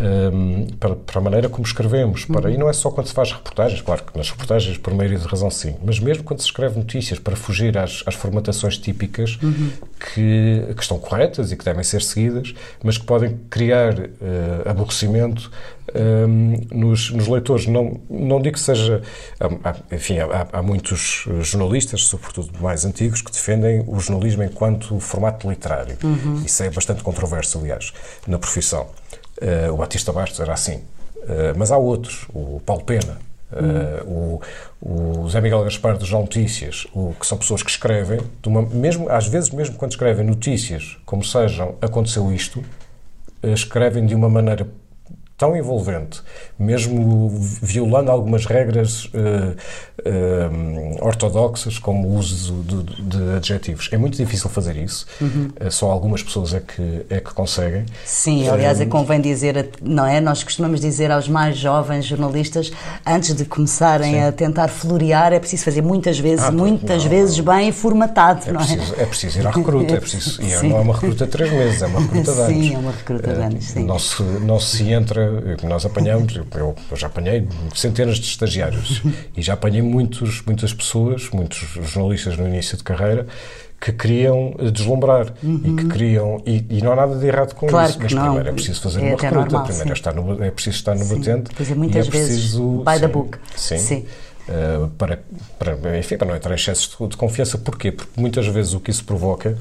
Um, 0.00 0.66
para, 0.78 0.96
para, 0.96 1.18
a 1.18 1.22
maneira 1.22 1.48
como 1.48 1.66
escrevemos. 1.66 2.24
Para, 2.24 2.48
uhum. 2.48 2.54
E 2.54 2.58
não 2.58 2.68
é 2.68 2.72
só 2.72 2.90
quando 2.90 3.06
se 3.06 3.12
faz 3.14 3.32
reportagens, 3.32 3.80
claro 3.82 4.02
que 4.04 4.16
nas 4.16 4.30
reportagens, 4.30 4.78
por 4.78 4.94
maioria 4.94 5.18
de 5.18 5.26
razão, 5.26 5.50
sim, 5.50 5.76
mas 5.84 5.98
mesmo 6.00 6.24
quando 6.24 6.40
se 6.40 6.46
escreve 6.46 6.78
notícias, 6.78 7.18
para 7.18 7.36
fugir 7.36 7.76
às, 7.76 8.02
às 8.06 8.14
formatações 8.14 8.78
típicas 8.78 9.38
uhum. 9.42 9.70
que, 10.14 10.64
que, 10.74 10.82
estão 10.82 10.98
corretas 10.98 11.52
e 11.52 11.56
que 11.56 11.64
devem 11.64 11.84
ser 11.84 12.02
seguidas, 12.02 12.54
mas 12.82 12.96
que 12.96 13.04
podem 13.04 13.38
criar 13.50 13.98
uh, 13.98 14.68
aborrecimento 14.68 15.50
um, 15.94 16.60
nos, 16.72 17.10
nos, 17.10 17.26
leitores. 17.26 17.66
Não, 17.66 18.00
não 18.08 18.40
digo 18.40 18.54
que 18.54 18.60
seja. 18.60 19.02
Há, 19.38 19.94
enfim, 19.94 20.18
há, 20.18 20.46
há, 20.52 20.62
muitos 20.62 21.26
jornalistas, 21.42 22.04
sobretudo 22.04 22.50
mais 22.60 22.84
antigos, 22.84 23.22
que 23.22 23.30
defendem 23.30 23.84
o 23.86 23.98
jornalismo 23.98 24.42
enquanto 24.42 24.98
formato 25.00 25.48
literário. 25.48 25.96
Uhum. 26.02 26.42
Isso 26.44 26.62
é 26.62 26.70
bastante 26.70 27.02
controverso, 27.02 27.58
aliás, 27.58 27.92
na 28.26 28.38
profissão. 28.38 28.86
Uh, 29.40 29.72
o 29.72 29.76
Batista 29.76 30.12
Bastos 30.12 30.40
era 30.40 30.52
assim. 30.52 30.76
Uh, 31.16 31.56
mas 31.56 31.72
há 31.72 31.76
outros, 31.76 32.26
o 32.34 32.60
Paulo 32.64 32.84
Pena, 32.84 33.18
Uh, 33.52 34.40
o, 34.80 35.22
o 35.24 35.28
Zé 35.28 35.40
Miguel 35.40 35.64
Gaspar 35.64 35.98
do 35.98 36.04
Jornal 36.04 36.22
Notícias, 36.22 36.86
o, 36.94 37.16
que 37.18 37.26
são 37.26 37.36
pessoas 37.36 37.64
que 37.64 37.70
escrevem, 37.72 38.20
uma, 38.46 38.62
mesmo, 38.62 39.08
às 39.10 39.26
vezes 39.26 39.50
mesmo 39.50 39.74
quando 39.74 39.90
escrevem 39.90 40.24
notícias, 40.24 40.96
como 41.04 41.24
sejam, 41.24 41.74
aconteceu 41.82 42.32
isto, 42.32 42.62
escrevem 43.42 44.06
de 44.06 44.14
uma 44.14 44.28
maneira 44.28 44.68
tão 45.40 45.56
envolvente, 45.56 46.20
mesmo 46.58 47.30
violando 47.62 48.10
algumas 48.10 48.44
regras 48.44 49.06
uh, 49.06 49.56
uh, 50.06 51.02
ortodoxas, 51.06 51.78
como 51.78 52.08
o 52.08 52.18
uso 52.18 52.62
de, 52.62 53.02
de, 53.02 53.36
adjetivos. 53.36 53.88
É 53.90 53.96
muito 53.96 54.18
difícil 54.18 54.50
fazer 54.50 54.76
isso, 54.76 55.06
uhum. 55.18 55.48
uh, 55.58 55.70
só 55.70 55.90
algumas 55.90 56.22
pessoas 56.22 56.52
é 56.52 56.60
que, 56.60 57.06
é 57.08 57.20
que 57.20 57.32
conseguem. 57.32 57.86
Sim, 58.04 58.50
aliás, 58.50 58.82
é 58.82 58.84
convém 58.84 59.18
dizer, 59.18 59.70
não 59.80 60.04
é? 60.04 60.20
Nós 60.20 60.44
costumamos 60.44 60.78
dizer 60.78 61.10
aos 61.10 61.26
mais 61.26 61.56
jovens 61.56 62.04
jornalistas, 62.04 62.70
antes 63.06 63.34
de 63.34 63.46
começarem 63.46 64.12
Sim. 64.12 64.20
a 64.20 64.32
tentar 64.32 64.68
florear, 64.68 65.32
é 65.32 65.40
preciso 65.40 65.64
fazer 65.64 65.80
muitas 65.80 66.18
vezes, 66.18 66.44
ah, 66.44 66.52
muitas 66.52 67.04
não, 67.04 67.10
vezes 67.10 67.40
bem 67.40 67.72
formatado, 67.72 68.42
é 68.46 68.52
não 68.52 68.60
preciso, 68.60 68.94
é? 68.94 69.02
É 69.02 69.06
preciso 69.06 69.38
ir 69.38 69.46
à 69.46 69.50
recruta, 69.50 69.94
é 69.94 70.00
preciso, 70.00 70.42
e 70.42 70.52
é, 70.52 70.62
não 70.64 70.76
é 70.76 70.80
uma 70.80 70.92
recruta 70.92 71.24
de 71.24 71.30
três 71.30 71.50
meses, 71.50 71.80
é 71.80 71.86
uma 71.86 72.00
recruta 72.00 72.30
de 72.34 72.40
anos. 72.40 72.52
Sim, 72.52 72.74
é 72.74 72.78
uma 72.78 72.92
recruta 72.92 73.32
de 73.32 73.40
anos, 73.40 73.64
sim. 73.64 73.84
Não 73.86 73.98
se, 73.98 74.22
não 74.22 74.60
se 74.60 74.92
entra 74.92 75.29
que 75.58 75.66
nós 75.66 75.84
apanhamos, 75.84 76.34
eu, 76.36 76.46
eu, 76.54 76.96
já 76.96 77.06
apanhei 77.06 77.46
centenas 77.74 78.16
de 78.16 78.26
estagiários 78.26 79.02
e 79.36 79.42
já 79.42 79.54
apanhei 79.54 79.82
muitos, 79.82 80.42
muitas 80.42 80.72
pessoas, 80.72 81.30
muitos 81.30 81.58
jornalistas 81.58 82.36
no 82.36 82.46
início 82.46 82.76
de 82.76 82.84
carreira, 82.84 83.26
que 83.80 83.92
queriam 83.92 84.54
deslumbrar 84.72 85.32
uhum. 85.42 85.62
e 85.64 85.76
que 85.76 85.88
queriam 85.88 86.42
e, 86.44 86.66
e, 86.68 86.82
não 86.82 86.92
há 86.92 86.96
nada 86.96 87.16
de 87.16 87.26
errado 87.26 87.54
com 87.54 87.66
claro 87.66 87.88
isso 87.88 87.98
mas 88.00 88.12
não. 88.12 88.24
primeiro 88.24 88.48
é 88.50 88.52
preciso 88.52 88.82
fazer 88.82 88.98
é 88.98 89.02
uma 89.04 89.10
recruta 89.10 89.34
normal, 89.36 89.64
primeiro 89.64 89.88
é, 89.88 89.92
estar 89.92 90.14
no, 90.14 90.44
é 90.44 90.50
preciso 90.50 90.76
estar 90.76 90.94
no 90.94 91.04
sim. 91.04 91.16
batente 91.16 91.50
pois 91.56 91.70
é, 91.70 91.74
muitas 91.74 92.04
e 92.04 92.08
é 92.08 92.10
preciso 92.10 92.84
by 92.84 92.94
sim, 92.94 93.00
the 93.00 93.08
book 93.08 93.38
sim, 93.56 93.78
sim. 93.78 94.06
Uh, 94.48 94.88
para, 94.90 95.22
para, 95.58 95.98
enfim, 95.98 96.18
para 96.18 96.28
não 96.28 96.36
entrar 96.36 96.52
em 96.52 96.56
excesso 96.56 96.90
de, 97.00 97.08
de 97.08 97.16
confiança 97.16 97.56
porquê? 97.56 97.90
porque 97.90 98.20
muitas 98.20 98.46
vezes 98.48 98.74
o 98.74 98.80
que 98.80 98.90
isso 98.90 99.04
provoca 99.04 99.56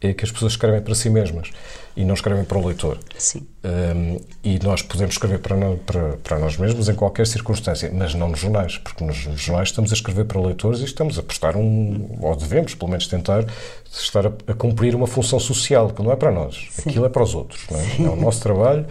é 0.00 0.12
que 0.12 0.24
as 0.24 0.30
pessoas 0.30 0.52
escrevem 0.52 0.80
para 0.82 0.94
si 0.94 1.08
mesmas 1.08 1.50
e 1.96 2.04
não 2.04 2.14
escrevem 2.14 2.44
para 2.44 2.58
o 2.58 2.66
leitor. 2.66 2.98
Sim. 3.16 3.46
Um, 3.64 4.20
e 4.44 4.58
nós 4.62 4.82
podemos 4.82 5.14
escrever 5.14 5.38
para, 5.38 5.56
para, 5.86 6.16
para, 6.22 6.38
nós 6.38 6.58
mesmos 6.58 6.88
em 6.88 6.94
qualquer 6.94 7.26
circunstância, 7.26 7.90
mas 7.92 8.14
não 8.14 8.28
nos 8.28 8.40
jornais, 8.40 8.76
porque 8.76 9.02
nos 9.02 9.16
jornais 9.16 9.68
estamos 9.68 9.90
a 9.90 9.94
escrever 9.94 10.26
para 10.26 10.38
leitores 10.40 10.80
e 10.80 10.84
estamos 10.84 11.18
a 11.18 11.22
prestar 11.22 11.56
um, 11.56 12.18
ou 12.20 12.36
devemos 12.36 12.74
pelo 12.74 12.90
menos 12.90 13.06
tentar 13.06 13.46
estar 13.90 14.26
a, 14.26 14.32
a 14.46 14.54
cumprir 14.54 14.94
uma 14.94 15.06
função 15.06 15.40
social, 15.40 15.88
que 15.88 16.02
não 16.02 16.12
é 16.12 16.16
para 16.16 16.30
nós, 16.30 16.68
Sim. 16.70 16.90
aquilo 16.90 17.06
é 17.06 17.08
para 17.08 17.22
os 17.22 17.34
outros. 17.34 17.64
É? 17.70 18.02
é 18.04 18.08
o 18.08 18.16
nosso 18.16 18.42
trabalho 18.42 18.84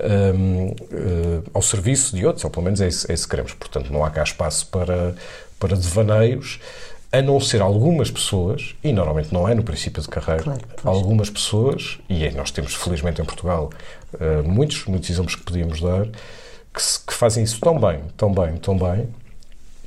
um, 0.00 0.66
uh, 0.66 0.76
eh, 0.92 1.42
ao 1.52 1.62
serviço 1.62 2.14
de 2.14 2.24
outros, 2.26 2.44
ou 2.44 2.50
pelo 2.50 2.64
menos 2.64 2.80
é 2.80 2.88
isso, 2.88 3.10
é 3.10 3.14
isso 3.14 3.24
que 3.24 3.30
queremos. 3.30 3.52
Portanto, 3.54 3.92
não 3.92 4.04
há 4.04 4.10
cá 4.10 4.22
espaço 4.22 4.66
para, 4.66 5.14
para 5.58 5.76
devaneios 5.76 6.60
a 7.10 7.22
não 7.22 7.40
ser 7.40 7.62
algumas 7.62 8.10
pessoas, 8.10 8.74
e 8.84 8.92
normalmente 8.92 9.32
não 9.32 9.48
é 9.48 9.54
no 9.54 9.62
princípio 9.62 10.02
de 10.02 10.08
carreira, 10.08 10.42
claro, 10.42 10.60
algumas 10.84 11.30
pessoas, 11.30 11.98
e 12.08 12.28
nós 12.30 12.50
temos 12.50 12.74
felizmente 12.74 13.20
em 13.20 13.24
Portugal 13.24 13.70
uh, 14.14 14.46
muitos, 14.46 14.84
muitos 14.84 15.08
exemplos 15.08 15.34
que 15.34 15.42
podíamos 15.42 15.80
dar, 15.80 16.06
que, 16.72 16.82
se, 16.82 17.00
que, 17.00 17.14
fazem 17.14 17.42
isso 17.42 17.58
tão 17.60 17.78
bem, 17.78 18.00
tão 18.16 18.32
bem, 18.32 18.56
tão 18.56 18.76
bem, 18.76 19.08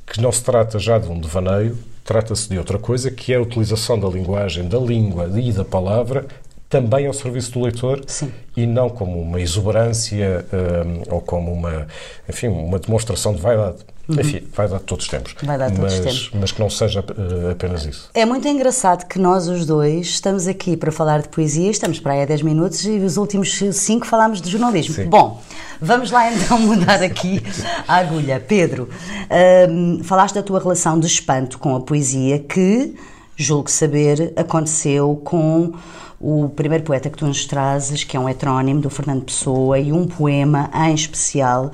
que 0.04 0.20
não 0.20 0.32
se 0.32 0.42
trata 0.42 0.80
já 0.80 0.98
de 0.98 1.08
um 1.08 1.18
devaneio, 1.18 1.78
trata-se 2.04 2.48
de 2.48 2.58
outra 2.58 2.78
coisa, 2.78 3.10
que 3.10 3.32
é 3.32 3.36
a 3.36 3.40
utilização 3.40 3.98
da 3.98 4.08
linguagem, 4.08 4.68
da 4.68 4.78
língua 4.78 5.30
e 5.40 5.52
da 5.52 5.64
palavra 5.64 6.26
também 6.72 7.06
ao 7.06 7.12
serviço 7.12 7.52
do 7.52 7.60
leitor 7.60 8.02
Sim. 8.06 8.32
e 8.56 8.66
não 8.66 8.88
como 8.88 9.20
uma 9.20 9.38
exuberância 9.38 10.46
um, 10.50 11.02
eh, 11.02 11.04
ou 11.10 11.20
como 11.20 11.52
uma, 11.52 11.86
enfim, 12.26 12.48
uma 12.48 12.78
demonstração 12.78 13.34
de 13.34 13.42
vaidade. 13.42 13.84
Uhum. 14.12 14.20
Enfim, 14.20 14.42
vai 14.54 14.68
dar 14.68 14.78
todos 14.78 15.04
os 15.04 15.10
tempos. 15.10 15.34
Vai 15.42 15.58
dar 15.58 15.70
todos 15.70 15.80
mas, 15.80 15.92
os 15.94 16.00
tempos. 16.00 16.30
Mas 16.40 16.52
que 16.52 16.60
não 16.60 16.70
seja 16.70 17.00
uh, 17.00 17.50
apenas 17.50 17.84
isso. 17.84 18.10
É 18.14 18.24
muito 18.24 18.46
engraçado 18.46 19.06
que 19.06 19.18
nós 19.18 19.48
os 19.48 19.66
dois 19.66 20.06
estamos 20.06 20.46
aqui 20.46 20.76
para 20.76 20.92
falar 20.92 21.22
de 21.22 21.28
poesia, 21.28 21.70
estamos 21.70 21.98
para 21.98 22.12
aí 22.12 22.22
há 22.22 22.26
10 22.26 22.42
minutos 22.42 22.84
e 22.84 22.98
os 22.98 23.16
últimos 23.16 23.58
5 23.72 24.06
falámos 24.06 24.40
de 24.40 24.50
jornalismo. 24.50 24.94
Sim. 24.94 25.06
Bom, 25.06 25.40
vamos 25.80 26.10
lá 26.10 26.32
então 26.32 26.58
mudar 26.60 27.02
aqui 27.02 27.42
a 27.86 27.96
agulha. 27.96 28.40
Pedro, 28.40 28.88
uh, 28.88 30.04
falaste 30.04 30.34
da 30.34 30.42
tua 30.42 30.60
relação 30.60 30.98
de 30.98 31.06
espanto 31.06 31.58
com 31.58 31.74
a 31.74 31.80
poesia 31.80 32.38
que, 32.38 32.94
julgo 33.36 33.70
saber, 33.70 34.32
aconteceu 34.36 35.20
com 35.24 35.72
o 36.20 36.48
primeiro 36.50 36.84
poeta 36.84 37.10
que 37.10 37.18
tu 37.18 37.26
nos 37.26 37.44
trazes, 37.46 38.04
que 38.04 38.16
é 38.16 38.20
um 38.20 38.28
heterónimo 38.28 38.80
do 38.80 38.88
Fernando 38.88 39.24
Pessoa, 39.24 39.78
e 39.78 39.92
um 39.92 40.06
poema 40.06 40.70
em 40.72 40.94
especial 40.94 41.72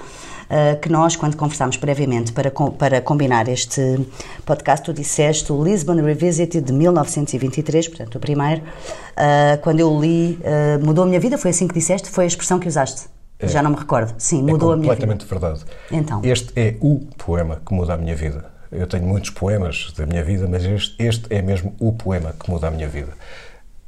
uh, 0.50 0.78
que 0.80 0.88
nós, 0.88 1.16
quando 1.16 1.36
conversámos 1.36 1.76
previamente 1.76 2.32
para, 2.32 2.50
para 2.50 3.00
combinar 3.00 3.48
este 3.48 4.06
podcast, 4.44 4.84
tu 4.84 4.92
disseste 4.92 5.52
o 5.52 5.62
Lisbon 5.62 5.94
Revisited 5.96 6.64
de 6.64 6.72
1923, 6.72 7.88
portanto, 7.88 8.14
o 8.16 8.20
primeiro. 8.20 8.62
Uh, 8.62 9.58
quando 9.62 9.80
eu 9.80 10.00
li, 10.00 10.38
uh, 10.42 10.84
mudou 10.84 11.04
a 11.04 11.06
minha 11.06 11.20
vida, 11.20 11.38
foi 11.38 11.50
assim 11.50 11.68
que 11.68 11.74
disseste? 11.74 12.08
Foi 12.10 12.24
a 12.24 12.26
expressão 12.26 12.58
que 12.58 12.68
usaste? 12.68 13.06
É, 13.38 13.46
Já 13.46 13.62
não 13.62 13.70
me 13.70 13.76
recordo. 13.76 14.14
Sim, 14.18 14.42
mudou 14.42 14.72
é 14.72 14.74
a 14.74 14.76
minha 14.76 14.94
vida. 14.94 15.06
completamente 15.06 15.26
verdade. 15.26 15.64
Então. 15.90 16.20
Este 16.24 16.52
é 16.56 16.76
o 16.80 17.00
poema 17.16 17.60
que 17.64 17.72
muda 17.72 17.94
a 17.94 17.96
minha 17.96 18.16
vida. 18.16 18.44
Eu 18.70 18.86
tenho 18.86 19.06
muitos 19.06 19.30
poemas 19.30 19.92
da 19.96 20.04
minha 20.04 20.22
vida, 20.22 20.46
mas 20.48 20.64
este, 20.64 20.94
este 20.98 21.26
é 21.30 21.40
mesmo 21.40 21.74
o 21.78 21.92
poema 21.92 22.34
que 22.38 22.50
muda 22.50 22.68
a 22.68 22.70
minha 22.70 22.88
vida. 22.88 23.12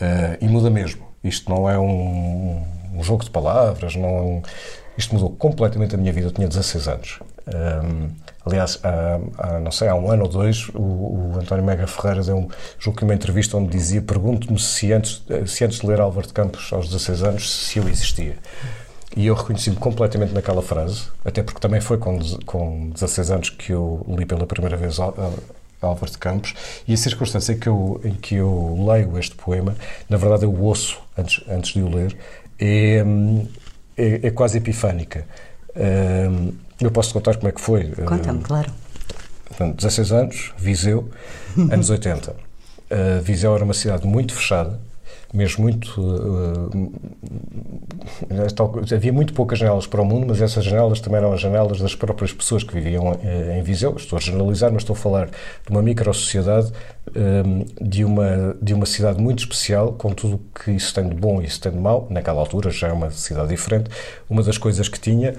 Uh, 0.00 0.36
e 0.40 0.48
muda 0.48 0.70
mesmo. 0.70 1.02
Isto 1.22 1.50
não 1.50 1.68
é 1.68 1.78
um, 1.78 2.62
um 2.94 3.02
jogo 3.02 3.24
de 3.24 3.30
palavras, 3.30 3.94
não, 3.94 4.42
isto 5.00 5.14
mudou 5.14 5.30
completamente 5.30 5.94
a 5.94 5.98
minha 5.98 6.12
vida. 6.12 6.28
Eu 6.28 6.32
tinha 6.32 6.46
16 6.46 6.88
anos. 6.88 7.18
Um, 7.48 8.10
aliás, 8.46 8.78
há, 8.84 9.20
há, 9.38 9.60
não 9.60 9.72
sei, 9.72 9.88
há 9.88 9.94
um 9.94 10.10
ano 10.10 10.24
ou 10.24 10.28
dois, 10.28 10.68
o, 10.74 10.78
o 10.78 11.38
António 11.40 11.64
Mega 11.64 11.86
Ferreira 11.86 12.22
deu, 12.22 12.36
um, 12.36 12.48
julgo 12.78 12.98
que 12.98 13.04
uma 13.04 13.14
entrevista 13.14 13.56
onde 13.56 13.70
dizia: 13.70 14.00
Pergunto-me 14.00 14.58
se 14.58 14.92
antes, 14.92 15.22
se 15.46 15.64
antes 15.64 15.80
de 15.80 15.86
ler 15.86 16.00
Álvaro 16.00 16.26
de 16.26 16.32
Campos 16.32 16.72
aos 16.72 16.88
16 16.88 17.22
anos, 17.22 17.50
se 17.50 17.78
eu 17.78 17.88
existia. 17.88 18.36
E 19.16 19.26
eu 19.26 19.34
reconheci-me 19.34 19.74
completamente 19.74 20.32
naquela 20.32 20.62
frase, 20.62 21.08
até 21.24 21.42
porque 21.42 21.58
também 21.58 21.80
foi 21.80 21.98
com, 21.98 22.16
com 22.46 22.90
16 22.90 23.30
anos 23.32 23.50
que 23.50 23.72
eu 23.72 24.06
li 24.06 24.24
pela 24.24 24.46
primeira 24.46 24.76
vez 24.76 24.98
Álvaro 25.00 26.12
de 26.12 26.18
Campos, 26.18 26.54
e 26.86 26.94
a 26.94 26.96
circunstância 26.96 27.52
em 27.54 27.58
que, 27.58 27.68
eu, 27.68 28.00
em 28.04 28.14
que 28.14 28.36
eu 28.36 28.86
leio 28.88 29.18
este 29.18 29.34
poema, 29.34 29.74
na 30.08 30.16
verdade 30.16 30.44
eu 30.44 30.62
ouço 30.62 31.00
antes, 31.18 31.42
antes 31.48 31.72
de 31.72 31.82
o 31.82 31.88
ler, 31.88 32.16
é, 32.60 33.02
hum, 33.04 33.48
é, 34.00 34.26
é 34.26 34.30
quase 34.30 34.58
epifânica. 34.58 35.24
Uh, 35.70 36.52
eu 36.80 36.90
posso 36.90 37.12
contar 37.12 37.36
como 37.36 37.48
é 37.48 37.52
que 37.52 37.60
foi. 37.60 37.84
Conta-me, 38.06 38.40
claro. 38.40 38.72
16 39.76 40.12
anos, 40.12 40.52
Viseu, 40.56 41.10
anos 41.70 41.90
80. 41.90 42.30
Uh, 42.30 42.36
Viseu 43.22 43.54
era 43.54 43.64
uma 43.64 43.74
cidade 43.74 44.06
muito 44.06 44.34
fechada, 44.34 44.80
mesmo 45.32 45.62
muito. 45.62 46.00
Uh, 46.00 46.92
havia 48.94 49.12
muito 49.12 49.34
poucas 49.34 49.58
janelas 49.58 49.86
para 49.86 50.00
o 50.00 50.04
mundo, 50.04 50.26
mas 50.28 50.40
essas 50.40 50.64
janelas 50.64 51.00
também 51.00 51.18
eram 51.18 51.32
as 51.32 51.40
janelas 51.40 51.78
das 51.80 51.94
próprias 51.94 52.32
pessoas 52.32 52.64
que 52.64 52.72
viviam 52.72 53.12
uh, 53.12 53.18
em 53.56 53.62
Viseu. 53.62 53.94
Estou 53.96 54.16
a 54.16 54.20
generalizar, 54.20 54.72
mas 54.72 54.82
estou 54.82 54.94
a 54.94 54.98
falar 54.98 55.26
de 55.26 55.70
uma 55.70 55.82
micro-sociedade, 55.82 56.72
de, 57.80 58.04
uma, 58.04 58.56
de 58.60 58.74
uma 58.74 58.86
cidade 58.86 59.20
muito 59.20 59.40
especial, 59.40 59.92
com 59.92 60.12
tudo 60.12 60.36
o 60.36 60.58
que 60.58 60.70
isso 60.70 60.94
tem 60.94 61.08
de 61.08 61.14
bom 61.14 61.40
e 61.40 61.46
isso 61.46 61.60
tem 61.60 61.72
de 61.72 61.78
mau. 61.78 62.06
Naquela 62.10 62.40
altura 62.40 62.70
já 62.70 62.88
é 62.88 62.92
uma 62.92 63.10
cidade 63.10 63.48
diferente. 63.48 63.90
Uma 64.28 64.42
das 64.42 64.58
coisas 64.58 64.88
que 64.88 64.98
tinha, 64.98 65.34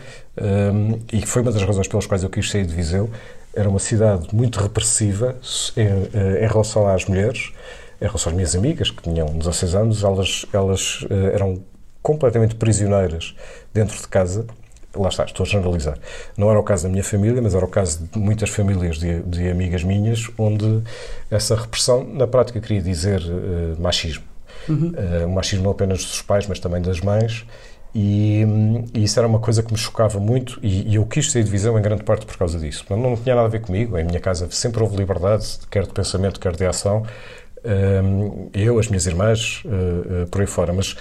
e 1.12 1.26
foi 1.26 1.42
uma 1.42 1.52
das 1.52 1.64
razões 1.64 1.88
pelas 1.88 2.06
quais 2.06 2.24
eu 2.24 2.30
quis 2.30 2.50
sair 2.50 2.66
de 2.66 2.74
Viseu, 2.74 3.10
era 3.54 3.70
uma 3.70 3.80
cidade 3.80 4.28
muito 4.34 4.60
repressiva 4.60 5.36
em, 5.76 6.44
em 6.44 6.48
relação 6.48 6.88
às 6.88 7.06
mulheres 7.06 7.52
em 8.02 8.06
relação 8.06 8.32
às 8.32 8.36
minhas 8.36 8.56
amigas, 8.56 8.90
que 8.90 9.04
tinham 9.04 9.28
16 9.28 9.76
anos, 9.76 10.04
elas, 10.04 10.46
elas 10.52 11.04
uh, 11.04 11.14
eram 11.34 11.64
completamente 12.02 12.56
prisioneiras 12.56 13.36
dentro 13.72 13.96
de 13.96 14.08
casa. 14.08 14.48
Lá 14.96 15.08
está, 15.08 15.24
estou 15.24 15.46
a 15.46 15.48
generalizar. 15.48 15.98
Não 16.36 16.50
era 16.50 16.60
o 16.60 16.64
caso 16.64 16.84
da 16.84 16.90
minha 16.90 17.04
família, 17.04 17.42
mas 17.42 17.56
era 17.56 17.64
o 17.64 17.68
caso 17.68 18.08
de 18.12 18.20
muitas 18.20 18.50
famílias 18.50 18.98
de, 18.98 19.22
de 19.22 19.50
amigas 19.50 19.84
minhas, 19.84 20.30
onde 20.38 20.84
essa 21.30 21.56
repressão, 21.56 22.04
na 22.04 22.28
prática, 22.28 22.60
queria 22.60 22.82
dizer 22.82 23.22
uh, 23.22 23.82
machismo. 23.82 24.24
Uhum. 24.68 24.92
Uh, 24.92 25.28
o 25.28 25.32
machismo 25.32 25.64
não 25.64 25.72
apenas 25.72 26.00
dos 26.00 26.22
pais, 26.22 26.46
mas 26.46 26.60
também 26.60 26.82
das 26.82 27.00
mães. 27.00 27.46
E, 27.94 28.46
e, 28.94 29.04
isso 29.04 29.20
era 29.20 29.28
uma 29.28 29.40
coisa 29.40 29.62
que 29.62 29.72
me 29.72 29.78
chocava 29.78 30.20
muito 30.20 30.58
e, 30.64 30.90
e, 30.90 30.96
eu 30.96 31.06
quis 31.06 31.30
sair 31.30 31.44
de 31.44 31.52
Viseu 31.52 31.78
em 31.78 31.82
grande 31.82 32.04
parte 32.04 32.26
por 32.26 32.38
causa 32.38 32.58
disso. 32.60 32.86
Não, 32.90 32.98
não 32.98 33.16
tinha 33.16 33.36
nada 33.36 33.48
a 33.48 33.50
ver 33.50 33.62
comigo, 33.62 33.98
em 33.98 34.04
minha 34.04 34.20
casa 34.20 34.48
sempre 34.52 34.82
houve 34.82 34.96
liberdade, 34.98 35.46
quer 35.70 35.84
de 35.84 35.94
pensamento, 35.94 36.40
quer 36.40 36.56
de 36.56 36.66
ação. 36.66 37.06
eu, 38.54 38.80
as 38.80 38.88
minhas 38.88 39.06
irmãs, 39.06 39.64
uh, 39.66 40.24
uh, 40.24 40.28
por 40.28 40.42
aí 40.42 40.48
fora, 40.48 40.74
mas, 40.74 40.96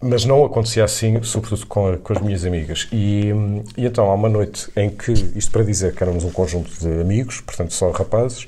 mas 0.00 0.24
não 0.24 0.44
acontecia 0.44 0.84
assim, 0.84 1.22
sobretudo 1.22 1.66
com, 1.66 1.96
com 1.98 2.12
as 2.12 2.20
minhas 2.20 2.44
amigas. 2.44 2.88
E, 2.92 3.30
e, 3.76 3.86
então 3.86 4.10
há 4.10 4.14
uma 4.14 4.28
noite 4.28 4.70
em 4.76 4.90
que, 4.90 5.12
isto 5.12 5.50
para 5.50 5.64
dizer 5.64 5.94
que 5.94 6.02
éramos 6.02 6.24
um 6.24 6.30
conjunto 6.30 6.70
de 6.78 7.00
amigos, 7.00 7.40
portanto 7.40 7.72
só 7.72 7.90
rapazes, 7.90 8.46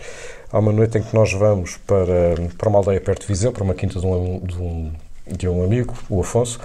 há 0.53 0.59
uma 0.59 0.73
noite 0.73 0.99
em 0.99 1.03
que 1.03 1.15
nós 1.15 1.33
vamos 1.33 1.77
para, 1.79 2.35
para 2.57 2.69
uma 2.69 2.79
aldeia 2.79 3.01
perto 3.01 3.23
de 3.23 3.29
Viseu, 3.29 3.53
para 3.53 3.65
uma 3.65 3.75
quinta 3.75 3.99
de 3.99 4.07
um, 4.07 4.41
de 4.41 4.57
um 4.57 4.93
de 5.37 5.49
um 5.49 5.63
amigo, 5.63 5.95
o 6.09 6.21
Afonso, 6.21 6.59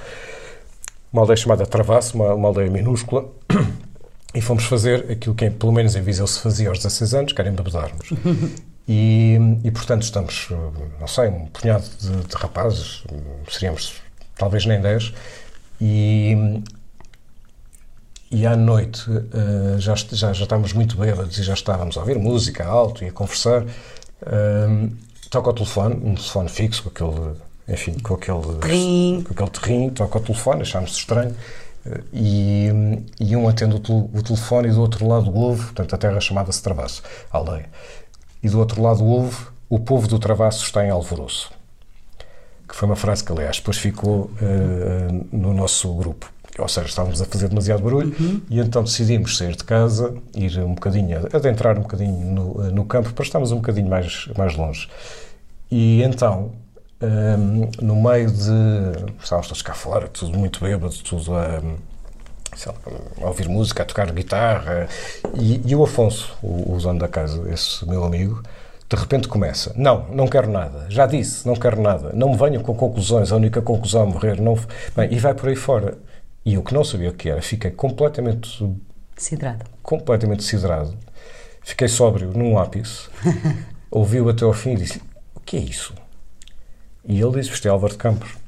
uma 1.11 1.21
aldeia 1.21 1.37
chamada 1.37 1.65
Travasso, 1.65 2.15
uma, 2.15 2.33
uma 2.33 2.47
aldeia 2.49 2.69
minúscula, 2.69 3.25
e 4.33 4.41
fomos 4.41 4.65
fazer 4.65 5.11
aquilo 5.11 5.35
que, 5.35 5.49
pelo 5.49 5.71
menos 5.71 5.95
em 5.95 6.01
Viseu, 6.01 6.25
se 6.25 6.39
fazia 6.39 6.69
aos 6.69 6.79
16 6.79 7.13
anos, 7.13 7.33
que 7.33 7.41
era 7.41 7.49
embebedarmos. 7.49 8.09
E, 8.85 9.37
e, 9.63 9.71
portanto, 9.71 10.01
estamos, 10.01 10.49
não 10.99 11.07
sei, 11.07 11.29
um 11.29 11.45
punhado 11.45 11.85
de, 12.01 12.27
de 12.27 12.35
rapazes, 12.35 13.05
seríamos 13.49 14.01
talvez 14.37 14.65
nem 14.65 14.81
10, 14.81 15.13
e, 15.81 16.61
e 18.31 18.45
à 18.45 18.55
noite 18.55 19.09
uh, 19.09 19.79
já, 19.79 19.95
já, 19.95 20.33
já 20.33 20.43
estávamos 20.43 20.73
muito 20.73 20.97
bêbados 20.97 21.37
e 21.37 21.43
já 21.43 21.53
estávamos 21.53 21.97
a 21.97 21.99
ouvir 21.99 22.17
música 22.17 22.65
alto 22.65 23.03
e 23.03 23.07
a 23.07 23.11
conversar. 23.11 23.63
Uh, 23.63 24.91
toca 25.29 25.49
o 25.49 25.53
telefone, 25.53 25.95
um 25.95 26.15
telefone 26.15 26.49
fixo, 26.49 26.83
com 26.83 26.89
aquele 26.89 27.35
enfim, 27.67 27.97
com 27.99 28.15
aquele, 28.15 28.59
terrim. 28.59 29.23
com 29.23 29.33
aquele 29.33 29.49
terrinho, 29.49 29.91
toca 29.91 30.17
o 30.17 30.21
telefone, 30.21 30.61
achámos 30.61 30.91
estranho, 30.91 31.35
eh, 31.85 32.01
e, 32.11 32.69
e 33.19 33.35
um 33.35 33.47
atende 33.47 33.75
o, 33.75 34.09
o, 34.13 34.21
telefone 34.21 34.69
e 34.69 34.71
do 34.71 34.81
outro 34.81 35.07
lado 35.07 35.33
ouve, 35.33 35.63
portanto 35.63 35.95
a 35.95 35.97
terra 35.97 36.19
chamada-se 36.19 36.61
Travasso, 36.61 37.01
a 37.31 37.37
aldeia, 37.37 37.69
e 38.41 38.49
do 38.49 38.59
outro 38.59 38.81
lado 38.81 39.05
ouve, 39.05 39.47
o 39.69 39.79
povo 39.79 40.07
do 40.07 40.19
Travasso 40.19 40.65
está 40.65 40.85
em 40.85 40.89
alvoroço, 40.89 41.51
que 42.67 42.75
foi 42.75 42.87
uma 42.87 42.95
frase 42.95 43.23
que 43.23 43.31
aliás 43.31 43.57
depois 43.57 43.77
ficou 43.77 44.31
uh, 44.41 45.27
no 45.31 45.53
nosso 45.53 45.93
grupo. 45.93 46.31
Ou 46.57 46.67
seja, 46.67 46.87
estávamos 46.87 47.19
a 47.21 47.25
fazer 47.25 47.47
demasiado 47.49 47.81
barulho 47.81 48.15
uhum. 48.19 48.41
e 48.49 48.59
então 48.59 48.83
decidimos 48.83 49.37
sair 49.37 49.55
de 49.55 49.63
casa, 49.63 50.13
ir 50.35 50.59
um 50.59 50.75
bocadinho, 50.75 51.27
adentrar 51.33 51.77
um 51.77 51.81
bocadinho 51.81 52.31
no, 52.31 52.71
no 52.71 52.85
campo 52.85 53.11
para 53.11 53.23
estarmos 53.23 53.51
um 53.51 53.55
bocadinho 53.55 53.89
mais, 53.89 54.27
mais 54.37 54.55
longe. 54.55 54.87
E 55.71 56.03
então 56.03 56.51
um, 57.03 57.69
no 57.81 57.95
meio 57.95 58.31
de. 58.31 59.13
Estávamos 59.21 59.47
todos 59.47 59.61
cá 59.61 59.73
fora, 59.73 60.07
tudo 60.07 60.37
muito 60.37 60.63
bêbado, 60.63 60.93
tudo 61.03 61.35
a, 61.35 61.59
a 63.21 63.27
ouvir 63.27 63.49
música, 63.49 63.83
a 63.83 63.85
tocar 63.85 64.11
guitarra. 64.11 64.87
E, 65.33 65.61
e 65.65 65.75
o 65.75 65.83
Afonso, 65.83 66.37
o, 66.41 66.75
o 66.75 66.77
dono 66.77 66.99
da 66.99 67.07
casa, 67.07 67.43
esse 67.51 67.85
meu 67.87 68.03
amigo, 68.03 68.41
de 68.89 68.95
repente 68.95 69.27
começa: 69.27 69.73
Não, 69.75 70.07
não 70.09 70.27
quero 70.27 70.49
nada. 70.49 70.85
Já 70.89 71.05
disse, 71.05 71.47
não 71.47 71.55
quero 71.55 71.81
nada. 71.81 72.11
Não 72.13 72.31
me 72.31 72.37
venham 72.37 72.61
com 72.61 72.75
conclusões. 72.75 73.31
A 73.31 73.35
única 73.35 73.61
conclusão 73.61 74.03
é 74.03 74.05
morrer. 74.05 74.41
Não... 74.41 74.57
Bem, 74.95 75.11
e 75.11 75.19
vai 75.19 75.33
por 75.33 75.49
aí 75.49 75.55
fora. 75.55 75.97
E 76.45 76.55
eu 76.55 76.63
que 76.63 76.73
não 76.73 76.83
sabia 76.83 77.09
o 77.09 77.13
que 77.13 77.29
era, 77.29 77.41
fiquei 77.41 77.71
completamente. 77.71 78.63
Sidrado. 79.15 79.65
Completamente 79.81 80.43
sidrado. 80.43 80.97
Fiquei 81.61 81.87
sóbrio 81.87 82.31
num 82.35 82.57
ápice. 82.57 83.07
Ouviu 83.89 84.29
até 84.29 84.43
ao 84.43 84.53
fim 84.53 84.71
e 84.71 84.77
disse: 84.77 85.01
O 85.33 85.39
que 85.39 85.57
é 85.57 85.59
isso? 85.59 85.93
E 87.05 87.19
ele 87.21 87.39
disse: 87.39 87.51
Isto 87.51 87.67
é 87.67 87.71
Álvaro 87.71 87.93
de 87.93 87.99
Campos. 87.99 88.42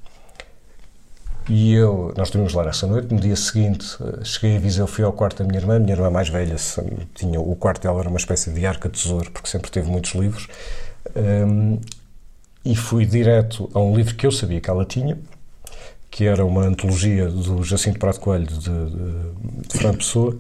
E 1.48 1.74
eu, 1.74 2.12
nós 2.18 2.28
estivemos 2.28 2.54
lá 2.54 2.64
nessa 2.64 2.88
noite. 2.88 3.14
No 3.14 3.20
dia 3.20 3.36
seguinte, 3.36 3.86
eh, 4.02 4.24
cheguei 4.24 4.58
a 4.58 4.60
Viseu, 4.60 4.88
fui 4.88 5.04
ao 5.04 5.14
quarto 5.14 5.44
da 5.44 5.48
minha 5.48 5.60
irmã. 5.60 5.78
Minha 5.78 5.94
irmã 5.94 6.10
mais 6.10 6.28
velha 6.28 6.56
tinha 7.14 7.40
o 7.40 7.56
quarto 7.56 7.84
dela 7.84 8.00
era 8.00 8.10
uma 8.10 8.18
espécie 8.18 8.52
de 8.52 8.66
arca 8.66 8.90
tesouro, 8.90 9.30
porque 9.32 9.48
sempre 9.48 9.70
teve 9.70 9.88
muitos 9.90 10.16
livros. 10.16 10.48
Um, 11.16 11.80
e 12.64 12.76
fui 12.76 13.06
direto 13.06 13.70
a 13.76 13.80
um 13.80 13.96
livro 13.96 14.16
que 14.16 14.26
eu 14.26 14.32
sabia 14.32 14.60
que 14.60 14.70
ela 14.70 14.86
tinha, 14.86 15.20
que 16.10 16.26
era 16.26 16.44
uma 16.44 16.64
antologia 16.64 17.30
do 17.30 17.64
Jacinto 17.64 18.00
Prato 18.00 18.20
Coelho 18.20 18.48
de, 18.48 18.60
de, 18.60 18.90
de 19.68 19.78
Fernando 19.78 19.98
Pessoa, 19.98 20.36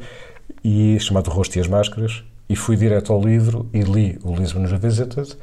e 0.63 0.99
chamado 0.99 1.29
Rosto 1.29 1.55
e 1.57 1.59
as 1.59 1.67
Máscaras. 1.67 2.23
E 2.49 2.55
fui 2.55 2.75
direto 2.77 3.13
ao 3.13 3.21
livro 3.21 3.69
e 3.71 3.81
li 3.81 4.19
o 4.23 4.35
Lisbon 4.35 4.65
Revisited 4.65 5.35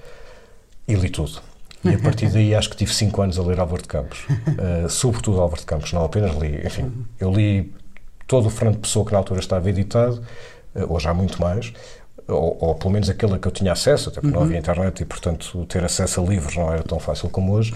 e 0.89 0.95
li 0.95 1.09
tudo 1.09 1.52
e 1.85 1.95
a 1.95 1.99
partir 1.99 2.29
daí 2.29 2.55
acho 2.55 2.71
que 2.71 2.77
tive 2.77 2.92
5 2.92 3.23
anos 3.23 3.38
a 3.38 3.42
ler 3.42 3.59
Álvaro 3.59 3.83
de 3.83 3.88
Campos. 3.88 4.25
Uh, 4.29 4.88
sobretudo 4.90 5.40
Álvaro 5.40 5.61
de 5.61 5.66
Campos, 5.66 5.92
não 5.92 6.05
apenas 6.05 6.37
li. 6.37 6.61
Enfim, 6.64 6.92
eu 7.18 7.33
li 7.33 7.73
todo 8.27 8.47
o 8.47 8.51
Fernando 8.51 8.79
Pessoa 8.79 9.05
que 9.05 9.12
na 9.12 9.18
altura 9.18 9.40
estava 9.40 9.68
editado, 9.68 10.23
uh, 10.75 10.92
hoje 10.92 11.09
há 11.09 11.14
muito 11.14 11.40
mais, 11.40 11.73
ou, 12.29 12.57
ou, 12.61 12.75
pelo 12.75 12.90
menos 12.90 13.11
aquele 13.11 13.35
a 13.35 13.38
que 13.38 13.49
eu 13.49 13.53
tinha 13.53 13.73
acesso, 13.73 14.09
até 14.09 14.21
porque 14.21 14.35
uhum. 14.35 14.42
não 14.42 14.47
havia 14.47 14.59
internet 14.59 15.01
e, 15.01 15.05
portanto, 15.05 15.66
ter 15.66 15.85
acesso 15.85 16.21
a 16.21 16.25
livros 16.25 16.57
não 16.57 16.73
era 16.73 16.83
tão 16.83 16.99
fácil 17.01 17.29
como 17.29 17.53
hoje. 17.53 17.75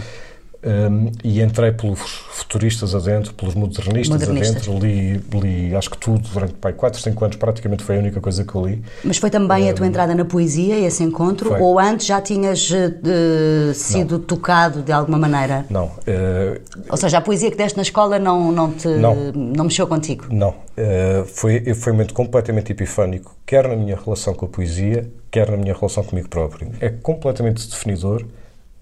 Um, 0.65 1.13
e 1.23 1.41
entrei 1.43 1.71
pelos 1.71 2.01
futuristas 2.01 2.95
adentro, 2.95 3.33
pelos 3.35 3.55
modernistas, 3.55 4.09
modernistas. 4.09 4.69
adentro, 4.69 4.79
li, 4.79 5.23
li 5.35 5.77
acho 5.77 5.91
que 5.91 5.99
tudo 5.99 6.27
durante 6.29 6.55
pai, 6.55 6.73
4, 6.73 7.01
5 7.01 7.25
anos, 7.25 7.37
praticamente 7.37 7.85
foi 7.85 7.97
a 7.97 7.99
única 8.01 8.21
coisa 8.21 8.45
que 8.45 8.55
eu 8.55 8.67
li. 8.67 8.83
Mas 9.05 9.19
foi 9.19 9.31
também 9.31 9.67
um, 9.67 9.71
a 9.71 9.75
tua 9.75 9.87
entrada 9.87 10.15
na 10.15 10.25
poesia, 10.25 10.79
esse 10.79 11.03
encontro, 11.05 11.51
foi. 11.51 11.61
ou 11.61 11.79
antes 11.79 12.07
já 12.07 12.21
tinhas 12.21 12.71
uh, 12.71 13.75
sido 13.75 14.19
não. 14.19 14.25
tocado 14.25 14.83
de 14.83 14.93
alguma 14.93 15.19
maneira? 15.19 15.67
Não. 15.69 15.87
Uh, 15.87 16.61
ou 16.89 16.97
seja, 16.97 17.19
a 17.19 17.21
poesia 17.21 17.51
que 17.51 17.57
deste 17.57 17.77
na 17.77 17.83
escola 17.83 18.19
não, 18.19 18.51
não, 18.51 18.73
te, 18.73 18.89
não. 18.89 19.15
não 19.33 19.65
mexeu 19.65 19.87
contigo? 19.87 20.27
Não. 20.31 20.51
Uh, 20.51 21.25
foi, 21.27 21.75
foi 21.75 21.93
um 21.93 21.97
momento 21.97 22.15
completamente 22.15 22.73
epifânico, 22.73 23.37
quer 23.45 23.69
na 23.69 23.77
minha 23.77 23.97
relação 23.97 24.35
com 24.35 24.47
a 24.47 24.49
poesia, 24.49 25.09
quer 25.31 25.51
na 25.51 25.57
minha 25.57 25.75
relação 25.75 26.03
comigo 26.03 26.29
próprio. 26.29 26.71
É 26.81 26.89
completamente 26.89 27.69
definidor 27.69 28.25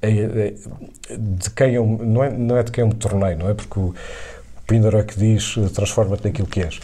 de 0.06 1.50
quem 1.50 1.74
eu, 1.74 1.86
não, 1.86 2.24
é, 2.24 2.30
não 2.30 2.56
é 2.56 2.62
de 2.62 2.70
quem 2.70 2.82
eu 2.82 2.88
me 2.88 2.94
tornei, 2.94 3.34
não 3.34 3.48
é? 3.48 3.54
Porque 3.54 3.78
o 3.78 3.94
Pindar 4.66 4.94
é 4.94 5.02
que 5.02 5.18
diz 5.18 5.54
transforma-te 5.74 6.24
naquilo 6.24 6.48
que 6.48 6.60
és. 6.60 6.80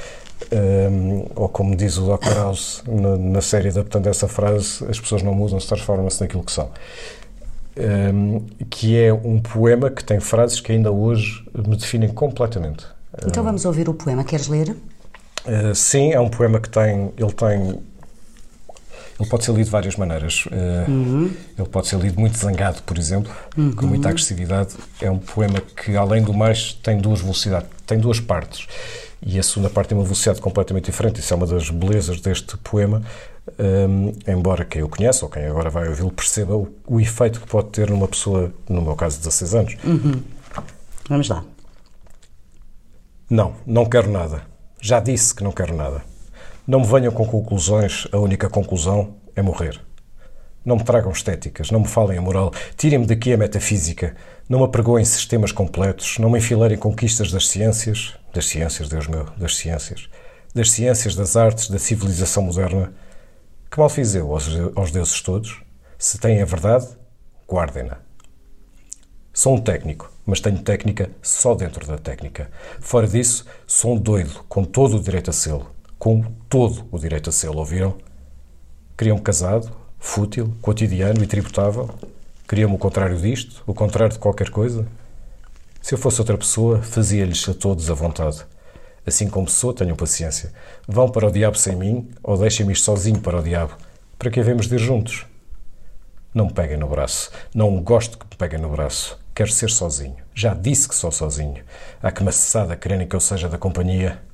Um, 0.52 1.26
ou 1.35 1.48
como 1.48 1.76
diz 1.76 1.98
o 1.98 2.16
Dr. 2.16 2.35
House 2.35 2.83
na, 2.88 3.16
na, 3.16 3.40
série 3.40 3.68
adaptando 3.68 4.06
essa 4.06 4.26
frase, 4.26 4.85
as 4.88 4.98
pessoas 4.98 5.22
não 5.22 5.35
mudam, 5.35 5.61
se 5.61 5.66
transformam-se 5.66 6.20
naquilo 6.20 6.42
que 6.42 6.52
são. 6.52 6.70
Um, 7.76 8.46
que 8.68 8.98
é 8.98 9.12
um 9.12 9.40
poema 9.40 9.90
que 9.90 10.02
tem 10.02 10.18
frases 10.18 10.61
que 10.61 10.72
ainda 10.72 10.90
hoje 10.90 11.44
me 11.54 11.76
definem 11.76 12.09
completamente. 12.09 12.87
Então 13.26 13.44
vamos 13.44 13.64
ouvir 13.64 13.88
o 13.88 13.94
poema, 13.94 14.24
queres 14.24 14.48
ler? 14.48 14.70
Uh, 15.44 15.74
sim, 15.74 16.12
é 16.12 16.20
um 16.20 16.28
poema 16.28 16.59
que 16.59 16.68
tem, 16.68 17.12
ele 17.16 17.33
tem 17.33 17.78
ele 19.20 19.28
pode 19.28 19.44
ser 19.44 19.52
lido 19.52 19.66
de 19.66 19.70
várias 19.70 19.96
maneiras. 19.96 20.46
Uhum. 20.46 21.30
Ele 21.59 21.68
pode 21.68 21.88
ser 21.88 21.98
lido 21.98 22.18
muito 22.18 22.38
zangado, 22.38 22.83
por 22.85 22.96
exemplo, 22.96 23.30
uhum. 23.56 23.72
com 23.72 23.87
muita 23.87 24.09
agressividade. 24.09 24.74
É 24.98 25.11
um 25.11 25.18
poema 25.18 25.61
que, 25.61 25.94
além 25.94 26.22
do 26.22 26.33
mais, 26.33 26.72
tem 26.72 26.96
duas 26.96 27.20
velocidades, 27.20 27.68
tem 27.87 27.98
duas 27.98 28.18
partes. 28.18 28.66
E 29.20 29.38
a 29.38 29.42
segunda 29.42 29.68
parte 29.68 29.88
tem 29.88 29.98
uma 29.98 30.04
velocidade 30.04 30.40
completamente 30.40 30.87
diferente. 30.87 31.20
Isso 31.20 31.35
é 31.35 31.37
uma 31.37 31.46
das 31.46 31.68
belezas 31.68 32.18
deste 32.22 32.56
poema. 32.56 33.02
Um, 33.59 34.12
embora 34.26 34.64
quem 34.64 34.83
o 34.83 34.88
conheça 34.88 35.24
ou 35.24 35.30
quem 35.30 35.44
agora 35.44 35.68
vai 35.68 35.88
ouvi-lo 35.88 36.11
perceba 36.12 36.54
o, 36.54 36.68
o, 36.87 37.00
efeito 37.00 37.40
que 37.40 37.46
pode 37.46 37.68
ter 37.70 37.90
numa 37.90 38.06
pessoa, 38.06 38.52
no 38.68 38.80
meu 38.80 38.94
caso, 38.96 39.16
de 39.16 39.24
16 39.24 39.54
anos. 39.54 39.76
Uhum. 39.85 40.22
Vamos 41.09 41.28
lá. 41.28 41.44
Não, 43.28 43.54
não 43.66 43.85
quero 43.85 44.11
nada. 44.11 44.42
Já 44.80 44.98
disse 44.98 45.35
que 45.35 45.44
não 45.44 45.52
quero 45.52 45.76
nada. 45.76 46.10
Não 46.66 46.81
me 46.81 46.87
venham 46.87 47.12
com 47.12 47.27
conclusões, 47.27 48.07
a 48.12 48.18
única 48.18 48.49
conclusão 48.49 49.16
é 49.35 49.40
morrer. 49.40 49.81
Não 50.62 50.77
me 50.77 50.85
tragam 50.85 51.11
estéticas, 51.11 51.70
não 51.70 51.81
me 51.81 51.88
falem 51.88 52.18
a 52.18 52.20
moral, 52.20 52.53
tirem-me 52.77 53.07
daqui 53.07 53.33
a 53.33 53.38
metafísica, 53.38 54.14
não 54.46 54.59
me 54.59 54.64
apregoem 54.66 55.05
sistemas 55.05 55.53
completos, 55.53 56.18
não 56.18 56.29
me 56.29 56.38
enfileirem 56.38 56.77
conquistas 56.77 57.33
das 57.33 57.49
ciências, 57.49 58.14
das 58.35 58.46
ciências, 58.46 58.88
Deus 58.88 59.07
meu, 59.07 59.25
das 59.38 59.57
ciências, 59.57 60.11
das 60.55 60.70
ciências, 60.70 61.14
das 61.16 61.35
artes, 61.35 61.70
da 61.70 61.79
civilização 61.79 62.42
moderna. 62.42 62.92
Que 63.70 63.79
mal 63.79 63.88
fiz 63.88 64.14
eu 64.14 64.31
aos, 64.31 64.46
aos 64.77 64.90
deuses 64.90 65.20
todos? 65.23 65.62
Se 65.99 66.18
têm 66.18 66.42
a 66.42 66.44
verdade, 66.44 66.87
guardem-na. 67.51 67.99
Sou 69.33 69.55
um 69.55 69.61
técnico, 69.61 70.12
mas 70.27 70.40
tenho 70.40 70.59
técnica 70.59 71.11
só 71.23 71.55
dentro 71.55 71.87
da 71.87 71.96
técnica. 71.96 72.51
Fora 72.81 73.09
disso, 73.09 73.46
sou 73.66 73.94
um 73.94 73.99
doido, 73.99 74.44
com 74.46 74.62
todo 74.62 74.99
o 74.99 75.03
direito 75.03 75.31
a 75.31 75.33
sê-lo 75.33 75.80
com 76.01 76.23
todo 76.49 76.89
o 76.91 76.99
direito 76.99 77.29
a 77.29 77.33
sê-lo, 77.33 77.59
ouviram? 77.59 77.95
Queriam-me 78.97 79.21
casado, 79.21 79.71
fútil, 79.99 80.55
cotidiano 80.63 81.23
e 81.23 81.27
tributável? 81.27 81.91
Queriam-me 82.49 82.75
o 82.75 82.79
contrário 82.79 83.19
disto, 83.19 83.63
o 83.67 83.75
contrário 83.75 84.15
de 84.15 84.19
qualquer 84.19 84.49
coisa? 84.49 84.89
Se 85.83 85.93
eu 85.93 85.99
fosse 85.99 86.19
outra 86.19 86.39
pessoa, 86.39 86.81
fazia-lhes 86.83 87.47
a 87.47 87.53
todos 87.53 87.91
a 87.91 87.95
vontade. 87.95 88.47
Assim 89.07 89.29
como 89.29 89.47
sou, 89.47 89.75
tenham 89.75 89.95
paciência. 89.95 90.55
Vão 90.89 91.07
para 91.07 91.27
o 91.27 91.31
diabo 91.31 91.59
sem 91.59 91.77
mim, 91.77 92.11
ou 92.23 92.39
deixem-me 92.39 92.73
ir 92.73 92.77
sozinho 92.77 93.21
para 93.21 93.39
o 93.39 93.43
diabo. 93.43 93.75
Para 94.19 94.31
que 94.31 94.41
havemos 94.41 94.69
de 94.69 94.77
ir 94.77 94.79
juntos? 94.79 95.27
Não 96.33 96.47
me 96.47 96.53
peguem 96.55 96.79
no 96.79 96.89
braço. 96.89 97.31
Não 97.55 97.79
gosto 97.83 98.17
que 98.17 98.25
me 98.25 98.37
peguem 98.39 98.59
no 98.59 98.71
braço. 98.71 99.21
Quero 99.35 99.53
ser 99.53 99.69
sozinho. 99.69 100.17
Já 100.35 100.55
disse 100.55 100.89
que 100.89 100.95
sou 100.95 101.13
sozinho. 101.13 101.63
Há 102.03 102.11
que 102.11 102.25
maçada 102.25 102.75
quererem 102.75 103.07
que 103.07 103.15
eu 103.15 103.21
seja 103.21 103.51
da 103.51 103.59
companhia. 103.59 104.30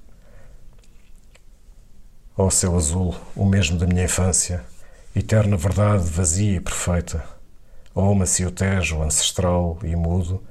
Ó 2.38 2.44
oh, 2.44 2.51
céu 2.51 2.77
azul, 2.77 3.14
o 3.35 3.46
mesmo 3.46 3.79
da 3.79 3.87
minha 3.87 4.05
infância, 4.05 4.62
eterna 5.14 5.57
verdade 5.57 6.05
vazia 6.05 6.57
e 6.57 6.61
perfeita. 6.61 7.25
Ó 7.94 8.11
oh, 8.11 8.14
macio 8.14 8.51
tejo, 8.51 9.03
ancestral 9.03 9.79
e 9.83 9.96
mudo, 9.96 10.44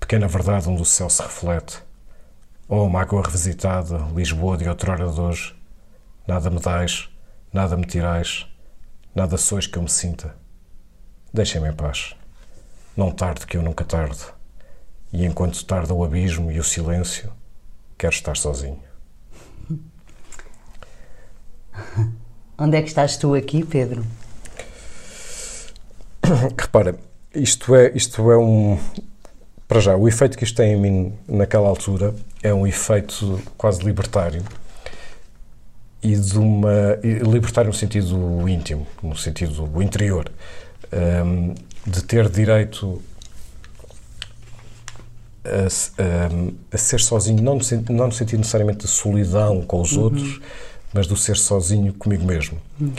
pequena 0.00 0.26
verdade 0.26 0.68
onde 0.68 0.82
o 0.82 0.84
céu 0.84 1.08
se 1.08 1.22
reflete. 1.22 1.80
Ó 2.68 2.78
oh, 2.78 2.88
mágoa 2.88 3.22
revisitada, 3.22 3.98
Lisboa 4.12 4.56
de 4.56 4.68
outrora 4.68 5.08
de 5.08 5.20
hoje. 5.20 5.54
Nada 6.26 6.50
me 6.50 6.58
dais, 6.58 7.08
nada 7.52 7.76
me 7.76 7.86
tirais, 7.86 8.48
nada 9.14 9.36
sois 9.36 9.68
que 9.68 9.78
eu 9.78 9.82
me 9.82 9.88
sinta. 9.88 10.34
Deixem-me 11.32 11.68
em 11.68 11.72
paz. 11.72 12.16
Não 12.96 13.12
tarde 13.12 13.46
que 13.46 13.56
eu 13.56 13.62
nunca 13.62 13.84
tarde. 13.84 14.26
E 15.12 15.24
enquanto 15.24 15.64
tarda 15.64 15.94
o 15.94 16.02
abismo 16.02 16.50
e 16.50 16.58
o 16.58 16.64
silêncio, 16.64 17.32
quero 17.96 18.12
estar 18.12 18.36
sozinho. 18.36 18.82
Onde 22.58 22.76
é 22.76 22.82
que 22.82 22.88
estás 22.88 23.16
tu 23.16 23.34
aqui, 23.34 23.64
Pedro? 23.64 24.04
Repara, 26.58 26.96
isto 27.34 27.74
é, 27.74 27.92
isto 27.94 28.30
é 28.30 28.36
um. 28.36 28.78
Para 29.66 29.80
já, 29.80 29.96
o 29.96 30.06
efeito 30.06 30.36
que 30.36 30.44
isto 30.44 30.56
tem 30.56 30.74
em 30.74 30.80
mim 30.80 31.12
naquela 31.26 31.68
altura 31.68 32.14
é 32.42 32.52
um 32.52 32.66
efeito 32.66 33.40
quase 33.56 33.82
libertário 33.82 34.42
e 36.02 36.14
de 36.14 36.38
uma. 36.38 36.98
libertário 37.02 37.68
no 37.68 37.74
sentido 37.74 38.48
íntimo, 38.48 38.86
no 39.02 39.16
sentido 39.16 39.82
interior. 39.82 40.30
Um, 40.92 41.54
de 41.86 42.04
ter 42.04 42.28
direito 42.28 43.02
a, 45.44 45.48
a, 46.02 46.74
a, 46.74 46.78
ser 46.78 47.00
sozinho, 47.00 47.42
não 47.42 47.56
no, 47.56 47.62
não 47.90 48.06
no 48.06 48.12
sentido 48.12 48.38
necessariamente 48.38 48.80
de 48.80 48.88
solidão 48.88 49.62
com 49.62 49.80
os 49.80 49.96
uhum. 49.96 50.04
outros, 50.04 50.40
mas 50.92 51.06
do 51.06 51.16
ser 51.16 51.36
sozinho 51.36 51.92
comigo 51.94 52.24
mesmo. 52.24 52.58
Uhum. 52.80 52.92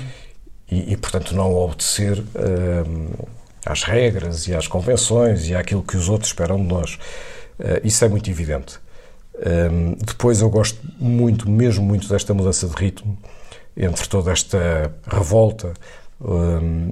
E, 0.69 0.93
e, 0.93 0.97
portanto, 0.97 1.35
não 1.35 1.53
obedecer 1.53 2.19
um, 2.19 3.09
às 3.65 3.83
regras 3.83 4.47
e 4.47 4.55
às 4.55 4.67
convenções 4.67 5.47
e 5.47 5.55
àquilo 5.55 5.83
que 5.83 5.95
os 5.95 6.09
outros 6.09 6.29
esperam 6.29 6.57
de 6.57 6.63
nós. 6.63 6.95
Uh, 7.59 7.79
isso 7.83 8.03
é 8.03 8.07
muito 8.07 8.29
evidente. 8.29 8.79
Um, 9.71 9.93
depois, 9.93 10.41
eu 10.41 10.49
gosto 10.49 10.79
muito, 10.99 11.49
mesmo 11.49 11.83
muito, 11.85 12.07
desta 12.07 12.33
mudança 12.33 12.67
de 12.67 12.75
ritmo, 12.75 13.17
entre 13.75 14.07
toda 14.07 14.31
esta 14.31 14.93
revolta. 15.07 15.73
Um, 16.21 16.91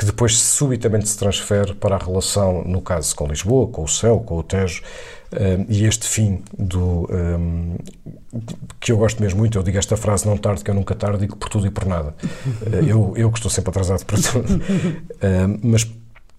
que 0.00 0.06
depois 0.06 0.38
subitamente 0.38 1.08
se 1.10 1.18
transfere 1.18 1.74
para 1.74 1.96
a 1.96 1.98
relação, 1.98 2.64
no 2.64 2.80
caso 2.80 3.14
com 3.14 3.26
Lisboa, 3.26 3.68
com 3.68 3.82
o 3.82 3.88
céu, 3.88 4.20
com 4.20 4.38
o 4.38 4.42
Tejo, 4.42 4.82
um, 5.32 5.66
e 5.68 5.84
este 5.84 6.08
fim 6.08 6.42
do 6.58 7.08
um, 7.12 7.76
que 8.80 8.90
eu 8.90 8.96
gosto 8.96 9.22
mesmo 9.22 9.38
muito, 9.38 9.56
eu 9.56 9.62
digo 9.62 9.78
esta 9.78 9.96
frase 9.96 10.26
não 10.26 10.36
tarde 10.36 10.64
que 10.64 10.70
eu 10.70 10.74
nunca 10.74 10.94
tarde, 10.94 11.18
digo 11.18 11.36
por 11.36 11.48
tudo 11.48 11.66
e 11.66 11.70
por 11.70 11.86
nada. 11.86 12.14
Uh, 12.62 12.86
eu, 12.86 13.14
eu 13.16 13.30
que 13.30 13.38
estou 13.38 13.50
sempre 13.50 13.70
atrasado 13.70 14.04
para 14.04 14.18
tudo. 14.20 14.60
Uh, 15.20 15.60
mas, 15.62 15.86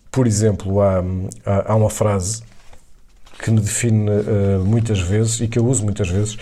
por 0.09 0.25
exemplo, 0.25 0.81
há, 0.81 1.03
há, 1.45 1.71
há, 1.71 1.75
uma 1.75 1.89
frase 1.89 2.41
que 3.37 3.51
me 3.51 3.61
define 3.61 4.09
uh, 4.09 4.65
muitas 4.65 4.99
vezes 4.99 5.39
e 5.39 5.47
que 5.47 5.59
eu 5.59 5.65
uso 5.65 5.83
muitas 5.83 6.09
vezes 6.09 6.35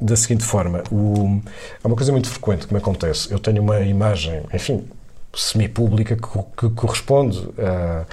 da 0.00 0.14
seguinte 0.14 0.44
forma: 0.44 0.84
o, 0.92 1.42
há 1.82 1.88
uma 1.88 1.96
coisa 1.96 2.12
muito 2.12 2.28
frequente 2.28 2.68
que 2.68 2.72
me 2.72 2.78
acontece. 2.78 3.32
Eu 3.32 3.40
tenho 3.40 3.60
uma 3.60 3.80
imagem, 3.80 4.42
enfim, 4.54 4.86
semipública 5.34 6.14
que, 6.14 6.22
que 6.56 6.70
corresponde 6.70 7.48
a, 7.58 8.06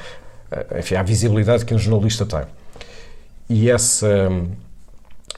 a, 0.52 0.80
enfim, 0.80 0.96
à 0.96 1.04
visibilidade 1.04 1.64
que 1.64 1.76
um 1.76 1.80
jornalista 1.80 2.26
tem. 2.26 2.57
E 3.50 3.70
essa, 3.70 4.30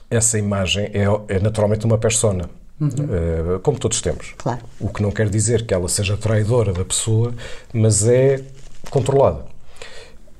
essa 0.09 0.37
imagem 0.37 0.85
é, 0.85 1.35
é 1.35 1.39
naturalmente 1.39 1.85
uma 1.85 1.97
persona. 1.97 2.49
Uhum. 2.79 2.87
Uh, 2.87 3.59
como 3.59 3.77
todos 3.77 3.99
temos. 3.99 4.33
Claro. 4.37 4.61
O 4.79 4.87
que 4.87 5.01
não 5.01 5.11
quer 5.11 5.27
dizer 5.27 5.65
que 5.65 5.73
ela 5.73 5.89
seja 5.89 6.15
traidora 6.15 6.71
da 6.71 6.85
pessoa, 6.85 7.33
mas 7.73 8.07
é 8.07 8.41
controlada. 8.89 9.43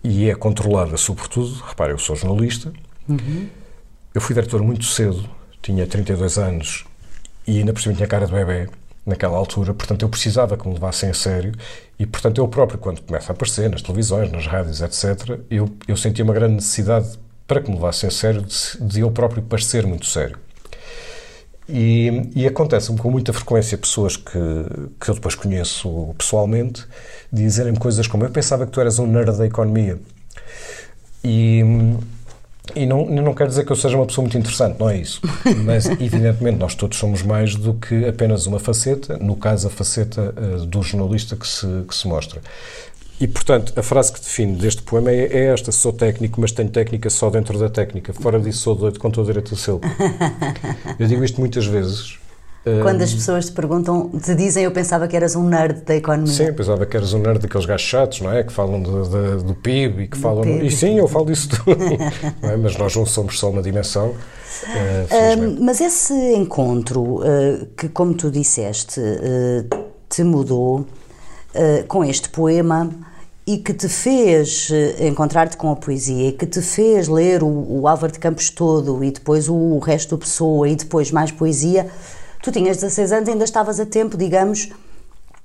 E 0.02 0.30
é 0.30 0.36
controlada, 0.36 0.96
sobretudo, 0.96 1.54
repare, 1.68 1.92
eu 1.92 1.98
sou 1.98 2.16
jornalista, 2.16 2.72
uhum. 3.10 3.50
eu 4.16 4.22
fui 4.22 4.34
diretor 4.34 4.64
muito 4.64 4.86
cedo, 4.86 5.30
tinha 5.62 5.86
32 5.86 6.38
anos 6.38 6.86
e 7.46 7.58
ainda 7.60 7.74
por 7.74 7.82
cima 7.82 7.94
tinha 7.94 8.08
cara 8.08 8.26
de 8.26 8.32
bebê 8.32 8.70
naquela 9.06 9.38
altura, 9.38 9.74
portanto 9.74 10.04
eu 10.04 10.08
precisava 10.08 10.56
que 10.56 10.66
me 10.66 10.76
levassem 10.76 11.10
a 11.10 11.14
sério 11.14 11.52
e, 12.00 12.06
portanto, 12.06 12.40
eu 12.40 12.48
próprio, 12.48 12.80
quando 12.80 13.02
começa 13.02 13.34
a 13.34 13.36
aparecer 13.36 13.70
nas 13.70 13.82
televisões, 13.82 14.32
nas 14.32 14.48
rádios, 14.48 14.82
etc., 14.82 15.38
eu, 15.50 15.70
eu 15.86 15.98
sentia 15.98 16.24
uma 16.24 16.34
grande 16.34 16.56
necessidade 16.56 17.20
para 17.50 17.62
que 17.62 17.70
me 17.70 17.76
levassem 17.76 18.08
a 18.08 18.12
sério 18.12 18.44
de, 18.44 18.56
de 18.80 19.00
eu 19.00 19.10
próprio 19.10 19.42
parecer 19.42 19.86
muito 19.86 20.06
sério. 20.06 20.38
E, 21.68 22.30
e 22.36 22.48
acontece-me 22.48 22.98
com 22.98 23.10
muita 23.10 23.34
frequência 23.34 23.78
pessoas 23.78 24.16
que, 24.16 24.40
que 25.00 25.10
eu 25.10 25.16
depois 25.16 25.36
conheço 25.36 26.14
pessoalmente 26.18 26.86
dizerem-me 27.32 27.78
coisas 27.78 28.08
como 28.08 28.24
eu 28.24 28.30
pensava 28.30 28.66
que 28.66 28.72
tu 28.72 28.80
eras 28.80 29.00
um 29.00 29.08
nerd 29.08 29.36
da 29.36 29.46
economia. 29.46 30.00
E 31.24 31.64
e 32.76 32.86
não, 32.86 33.04
não 33.06 33.34
quer 33.34 33.48
dizer 33.48 33.66
que 33.66 33.72
eu 33.72 33.76
seja 33.76 33.96
uma 33.96 34.06
pessoa 34.06 34.24
muito 34.24 34.38
interessante, 34.38 34.80
não 34.80 34.88
é 34.88 34.98
isso. 34.98 35.20
Mas, 35.66 35.88
evidentemente, 35.88 36.60
nós 36.60 36.76
todos 36.76 37.00
somos 37.00 37.24
mais 37.24 37.56
do 37.56 37.74
que 37.74 38.06
apenas 38.06 38.46
uma 38.46 38.60
faceta, 38.60 39.18
no 39.18 39.36
caso, 39.36 39.68
a 39.68 39.72
faceta 39.72 40.36
uh, 40.38 40.66
do 40.68 40.84
jornalista 40.84 41.36
que 41.36 41.48
se, 41.48 41.66
que 41.88 41.96
se 41.96 42.08
mostra. 42.08 42.42
E, 43.20 43.28
portanto, 43.28 43.74
a 43.76 43.84
frase 43.84 44.14
que 44.14 44.20
define 44.20 44.56
deste 44.56 44.82
poema 44.82 45.12
é, 45.12 45.26
é, 45.26 45.46
esta: 45.54 45.72
sou 45.72 45.92
técnico, 45.92 46.40
mas 46.40 46.52
tenho 46.52 46.70
técnica 46.70 47.10
só 47.10 47.30
dentro 47.30 47.60
da 47.60 47.70
técnica. 47.70 48.14
Fora 48.14 48.40
disso, 48.40 48.60
sou 48.60 48.76
doido 48.76 49.00
com 49.00 49.12
todo 49.12 49.26
o 49.26 49.28
direito 49.28 49.54
a 49.54 49.58
ser. 49.58 49.80
Eu 50.98 51.08
digo 51.08 51.24
isto 51.24 51.40
muitas 51.40 51.66
vezes 51.66 52.20
quando 52.84 53.02
as 53.02 53.14
pessoas 53.14 53.46
te 53.46 53.52
perguntam, 53.54 54.10
te 54.10 54.36
dizem 54.36 54.66
eu 54.66 54.72
pensava 54.72 55.08
que 55.08 55.16
eras 55.16 55.36
um 55.36 55.44
nerd 55.44 55.82
da 55.82 55.96
economia. 55.96 56.34
Sim, 56.34 56.54
pensava 56.54 56.86
que 56.86 56.96
eras 56.96 57.14
um 57.14 57.20
nerd 57.20 57.40
daqueles 57.40 57.66
gajos 57.66 57.88
chatos, 57.88 58.22
não 58.22 58.32
é? 58.32 58.44
Que 58.44 58.52
falam 58.52 58.82
de, 58.82 58.92
de, 58.92 59.44
do 59.44 59.56
PIB 59.56 60.04
e 60.04 60.08
que 60.08 60.18
do 60.18 60.22
falam. 60.22 60.44
PIB. 60.44 60.68
E 60.68 60.72
sim, 60.72 60.98
eu 60.98 61.08
falo 61.08 61.26
disso 61.26 61.50
tudo. 61.50 61.82
é? 62.44 62.58
Mas 62.58 62.78
nós 62.78 62.96
não 62.96 63.06
somos 63.06 63.40
só 63.40 63.50
uma 63.50 63.62
dimensão. 63.62 64.10
Uh, 64.10 65.58
mas 65.62 65.80
esse 65.80 66.14
encontro, 66.34 67.20
uh, 67.20 67.66
que 67.78 67.88
como 67.88 68.14
tu 68.14 68.30
disseste, 68.30 69.02
te 70.10 70.24
mudou 70.24 70.86
com 71.88 72.06
este 72.06 72.30
poema 72.30 72.90
e 73.52 73.58
que 73.58 73.74
te 73.74 73.88
fez 73.88 74.70
encontrar-te 75.00 75.58
com 75.58 75.72
a 75.72 75.76
poesia 75.76 76.30
e 76.30 76.32
que 76.32 76.46
te 76.46 76.62
fez 76.62 77.08
ler 77.08 77.42
o, 77.42 77.48
o 77.48 77.88
Álvaro 77.88 78.12
de 78.12 78.20
Campos 78.20 78.50
todo 78.50 79.04
e 79.04 79.12
depois 79.12 79.50
o, 79.50 79.56
o 79.56 79.80
resto 79.80 80.16
do 80.16 80.20
Pessoa 80.20 80.68
e 80.70 80.76
depois 80.76 81.12
mais 81.12 81.32
poesia 81.32 81.90
Tu 82.42 82.52
tinhas 82.52 82.78
16 82.78 83.12
anos, 83.12 83.30
ainda 83.30 83.44
estavas 83.44 83.80
a 83.80 83.86
tempo, 83.86 84.16
digamos, 84.16 84.70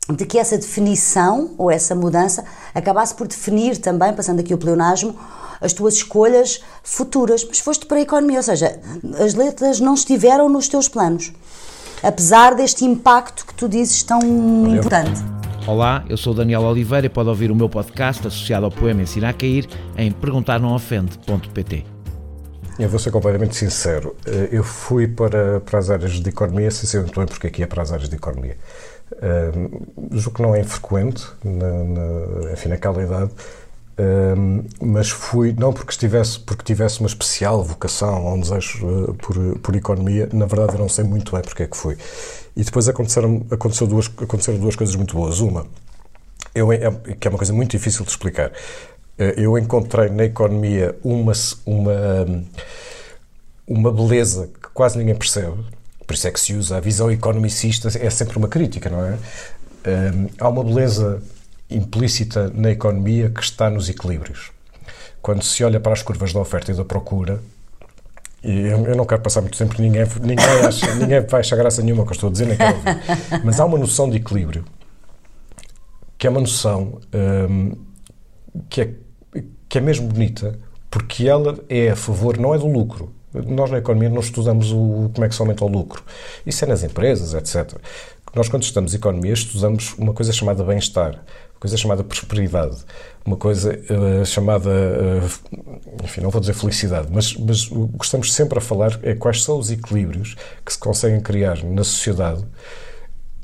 de 0.08 0.24
que 0.24 0.38
essa 0.38 0.56
definição 0.56 1.50
ou 1.58 1.70
essa 1.70 1.94
mudança 1.94 2.44
acabasse 2.72 3.14
por 3.14 3.26
definir 3.26 3.78
também, 3.78 4.12
passando 4.12 4.40
aqui 4.40 4.54
o 4.54 4.58
pleonasmo, 4.58 5.18
as 5.60 5.72
tuas 5.72 5.94
escolhas 5.94 6.62
futuras. 6.84 7.44
Mas 7.44 7.58
foste 7.58 7.86
para 7.86 7.96
a 7.96 8.02
economia, 8.02 8.38
ou 8.38 8.42
seja, 8.44 8.78
as 9.18 9.34
letras 9.34 9.80
não 9.80 9.94
estiveram 9.94 10.48
nos 10.48 10.68
teus 10.68 10.88
planos, 10.88 11.32
apesar 12.00 12.54
deste 12.54 12.84
impacto 12.84 13.44
que 13.44 13.54
tu 13.54 13.68
dizes 13.68 14.04
tão 14.04 14.20
Valeu. 14.20 14.76
importante. 14.76 15.33
Olá, 15.66 16.04
eu 16.10 16.16
sou 16.18 16.34
Daniel 16.34 16.60
Oliveira 16.60 17.06
e 17.06 17.08
pode 17.08 17.30
ouvir 17.30 17.50
o 17.50 17.56
meu 17.56 17.70
podcast 17.70 18.26
associado 18.26 18.66
ao 18.66 18.70
poema 18.70 19.00
Ensinar 19.00 19.30
a 19.30 19.32
Cair 19.32 19.66
em 19.96 20.12
perguntarnãoofende.pt. 20.12 21.86
Eu 22.78 22.86
vou 22.86 22.98
ser 22.98 23.10
completamente 23.10 23.56
sincero. 23.56 24.14
Eh, 24.26 24.50
eu 24.52 24.62
fui 24.62 25.08
para, 25.08 25.60
para 25.60 25.78
as 25.78 25.88
áreas 25.88 26.12
de 26.12 26.28
economia 26.28 26.70
sem 26.70 26.86
saber 26.86 27.04
muito 27.04 27.18
bem 27.18 27.26
porque 27.26 27.46
é 27.46 27.50
que 27.50 27.62
ia 27.62 27.66
para 27.66 27.80
as 27.80 27.92
áreas 27.92 28.10
de 28.10 28.14
economia. 28.14 28.58
Um, 29.12 29.16
eh, 29.22 30.18
julgo 30.18 30.36
que 30.36 30.42
não 30.42 30.54
é 30.54 30.60
infrequente, 30.60 31.24
na, 31.42 31.72
na, 31.84 32.52
enfim, 32.52 32.68
naquela 32.68 33.02
idade, 33.02 33.30
um, 33.96 34.64
mas 34.80 35.10
fui, 35.10 35.54
não 35.56 35.72
porque 35.72 35.92
estivesse, 35.92 36.40
porque 36.40 36.64
tivesse 36.64 37.00
uma 37.00 37.06
especial 37.06 37.62
vocação 37.62 38.24
ou 38.24 38.34
um 38.34 38.40
desejo 38.40 38.86
uh, 38.86 39.14
por, 39.14 39.58
por 39.60 39.76
economia, 39.76 40.28
na 40.32 40.46
verdade 40.46 40.74
eu 40.74 40.80
não 40.80 40.88
sei 40.88 41.04
muito 41.04 41.32
bem 41.32 41.42
porque 41.42 41.62
é 41.62 41.66
que 41.66 41.76
fui. 41.76 41.96
E 42.56 42.64
depois 42.64 42.88
aconteceram, 42.88 43.46
aconteceu 43.50 43.86
duas, 43.86 44.06
aconteceram 44.06 44.58
duas 44.58 44.74
coisas 44.74 44.96
muito 44.96 45.14
boas. 45.14 45.40
Uma, 45.40 45.66
eu, 46.54 46.72
é, 46.72 46.78
que 47.18 47.26
é 47.26 47.30
uma 47.30 47.38
coisa 47.38 47.52
muito 47.52 47.70
difícil 47.72 48.04
de 48.04 48.10
explicar. 48.10 48.52
Eh, 49.18 49.34
eu 49.38 49.56
encontrei 49.58 50.08
na 50.08 50.24
economia 50.24 50.96
uma, 51.02 51.32
uma, 51.66 52.44
uma 53.66 53.92
beleza 53.92 54.48
que 54.48 54.68
quase 54.72 54.98
ninguém 54.98 55.14
percebe, 55.14 55.56
por 56.06 56.14
isso 56.14 56.28
é 56.28 56.30
que 56.30 56.40
se 56.40 56.54
usa 56.54 56.76
a 56.76 56.80
visão 56.80 57.10
economicista, 57.10 57.88
é 57.98 58.10
sempre 58.10 58.38
uma 58.38 58.48
crítica, 58.48 58.90
não 58.90 59.04
é? 59.04 59.18
Eh, 59.84 60.12
há 60.38 60.48
uma 60.48 60.64
beleza 60.64 61.22
implícita 61.74 62.50
na 62.54 62.70
economia 62.70 63.30
que 63.30 63.42
está 63.42 63.68
nos 63.68 63.88
equilíbrios. 63.88 64.52
Quando 65.20 65.42
se 65.42 65.64
olha 65.64 65.80
para 65.80 65.92
as 65.92 66.02
curvas 66.02 66.32
da 66.32 66.40
oferta 66.40 66.72
e 66.72 66.74
da 66.74 66.84
procura, 66.84 67.40
e 68.42 68.66
eu, 68.66 68.94
não 68.94 69.06
quero 69.06 69.22
passar 69.22 69.40
muito 69.40 69.56
tempo, 69.56 69.74
ninguém, 69.80 70.04
ninguém, 70.20 70.44
acha, 70.44 70.92
ninguém 70.96 71.20
vai 71.22 71.40
achar 71.40 71.56
graça 71.56 71.82
nenhuma 71.82 72.04
que 72.04 72.10
eu 72.10 72.14
estou 72.14 72.28
a 72.28 72.32
dizer, 72.32 72.46
nem 72.46 72.56
quero 72.56 72.76
ouvir. 72.76 73.42
Mas 73.42 73.58
há 73.58 73.64
uma 73.64 73.78
noção 73.78 74.08
de 74.10 74.18
equilíbrio, 74.18 74.64
que 76.18 76.26
é 76.26 76.30
uma 76.30 76.40
noção 76.40 77.00
um, 77.50 77.72
que 78.68 78.82
é 78.82 78.90
que 79.74 79.78
é 79.78 79.80
mesmo 79.80 80.06
bonita, 80.06 80.56
porque 80.88 81.26
ela 81.26 81.58
é 81.68 81.90
a 81.90 81.96
favor, 81.96 82.38
não 82.38 82.54
é 82.54 82.58
do 82.58 82.68
lucro. 82.68 83.12
Nós 83.32 83.72
na 83.72 83.78
economia 83.78 84.08
não 84.08 84.20
estudamos 84.20 84.70
o, 84.70 85.10
como 85.12 85.24
é 85.24 85.28
que 85.28 85.34
se 85.34 85.40
aumenta 85.40 85.64
o 85.64 85.68
lucro. 85.68 86.04
Isso 86.46 86.64
é 86.64 86.68
nas 86.68 86.84
empresas, 86.84 87.34
etc. 87.34 87.76
Nós, 88.36 88.48
quando 88.48 88.62
estudamos 88.62 88.94
economia, 88.94 89.32
estudamos 89.32 89.94
uma 89.98 90.12
coisa 90.12 90.32
chamada 90.32 90.62
bem-estar, 90.62 91.24
coisa 91.64 91.78
chamada 91.78 92.04
prosperidade, 92.04 92.76
uma 93.24 93.38
coisa 93.38 93.72
uh, 93.72 94.26
chamada, 94.26 94.68
uh, 94.68 96.04
enfim, 96.04 96.20
não 96.20 96.28
vou 96.28 96.38
dizer 96.38 96.52
felicidade, 96.52 97.08
mas, 97.10 97.34
mas 97.38 97.70
o 97.70 97.88
que 97.88 98.04
estamos 98.04 98.34
sempre 98.34 98.58
a 98.58 98.60
falar 98.60 99.00
é 99.02 99.14
quais 99.14 99.42
são 99.42 99.58
os 99.58 99.70
equilíbrios 99.70 100.36
que 100.62 100.70
se 100.70 100.78
conseguem 100.78 101.22
criar 101.22 101.64
na 101.64 101.82
sociedade 101.82 102.44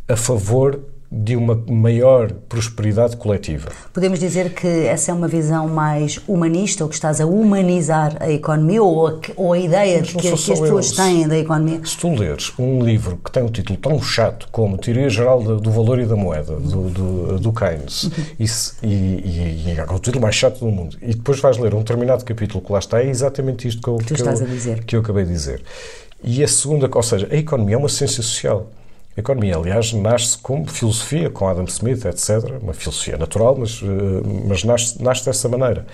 a 0.07 0.17
favor 0.17 0.85
de 1.13 1.35
uma 1.35 1.61
maior 1.69 2.31
prosperidade 2.49 3.17
coletiva. 3.17 3.71
Podemos 3.93 4.21
dizer 4.21 4.55
que 4.55 4.67
essa 4.67 5.11
é 5.11 5.15
uma 5.15 5.27
visão 5.27 5.67
mais 5.67 6.21
humanista, 6.29 6.85
ou 6.85 6.89
que 6.89 6.95
estás 6.95 7.21
a 7.21 7.27
humanizar 7.27 8.17
a 8.21 8.31
economia, 8.31 8.81
ou 8.81 9.09
a, 9.09 9.21
ou 9.37 9.53
a 9.53 9.59
ideia 9.59 10.03
que, 10.03 10.17
que, 10.17 10.29
as 10.29 10.47
pessoas 10.47 10.93
têm 10.93 11.27
da 11.27 11.37
economia? 11.37 11.81
Se 11.85 11.99
tu 11.99 12.15
leres 12.15 12.53
um 12.57 12.85
livro 12.85 13.17
que 13.25 13.33
tem 13.33 13.43
um 13.43 13.49
título 13.49 13.77
tão 13.77 14.01
chato 14.01 14.47
como 14.53 14.79
Teoria 14.79 15.11
Geral 15.11 15.43
do 15.43 15.71
Valor 15.73 15.99
e 15.99 16.07
da 16.07 16.15
Moeda, 16.15 16.55
do, 16.57 16.89
do, 16.91 17.39
do 17.41 17.53
Keynes, 17.53 18.05
uhum. 18.05 18.13
e, 18.39 18.87
e, 18.87 19.65
e, 19.67 19.75
é 19.77 19.85
o 19.93 19.99
título 19.99 20.23
mais 20.23 20.37
chato 20.37 20.61
do 20.61 20.67
mundo, 20.67 20.97
e 21.03 21.13
depois 21.13 21.41
vais 21.41 21.59
ler 21.59 21.75
um 21.75 21.79
determinado 21.79 22.25
capítulo 22.25 22.63
que 22.63 22.73
lá 22.73 22.79
está, 22.79 23.03
é 23.03 23.09
exatamente 23.09 23.67
isto 23.67 23.83
que 23.83 23.89
eu, 23.89 23.97
que 23.97 24.13
eu, 24.13 24.77
que 24.87 24.97
eu 24.97 25.01
acabei 25.01 25.25
de 25.25 25.33
dizer. 25.33 25.61
E 26.23 26.45
a 26.45 26.49
segunda, 26.49 26.89
ou 26.93 27.03
seja, 27.03 27.27
a 27.31 27.35
economia 27.35 27.75
é 27.75 27.79
uma 27.79 27.89
ciência 27.89 28.23
social. 28.23 28.69
A 29.17 29.21
economia, 29.21 29.57
aliás, 29.57 29.93
nasce 29.93 30.39
como 30.39 30.67
filosofia, 30.69 31.29
com 31.29 31.49
Adam 31.49 31.65
Smith, 31.65 32.05
etc. 32.05 32.61
Uma 32.63 32.73
filosofia 32.73 33.17
natural, 33.19 33.57
mas, 33.59 33.83
eh, 33.83 34.47
mas 34.47 34.63
nasce, 34.63 35.03
nasce 35.03 35.25
dessa 35.25 35.49
maneira. 35.49 35.85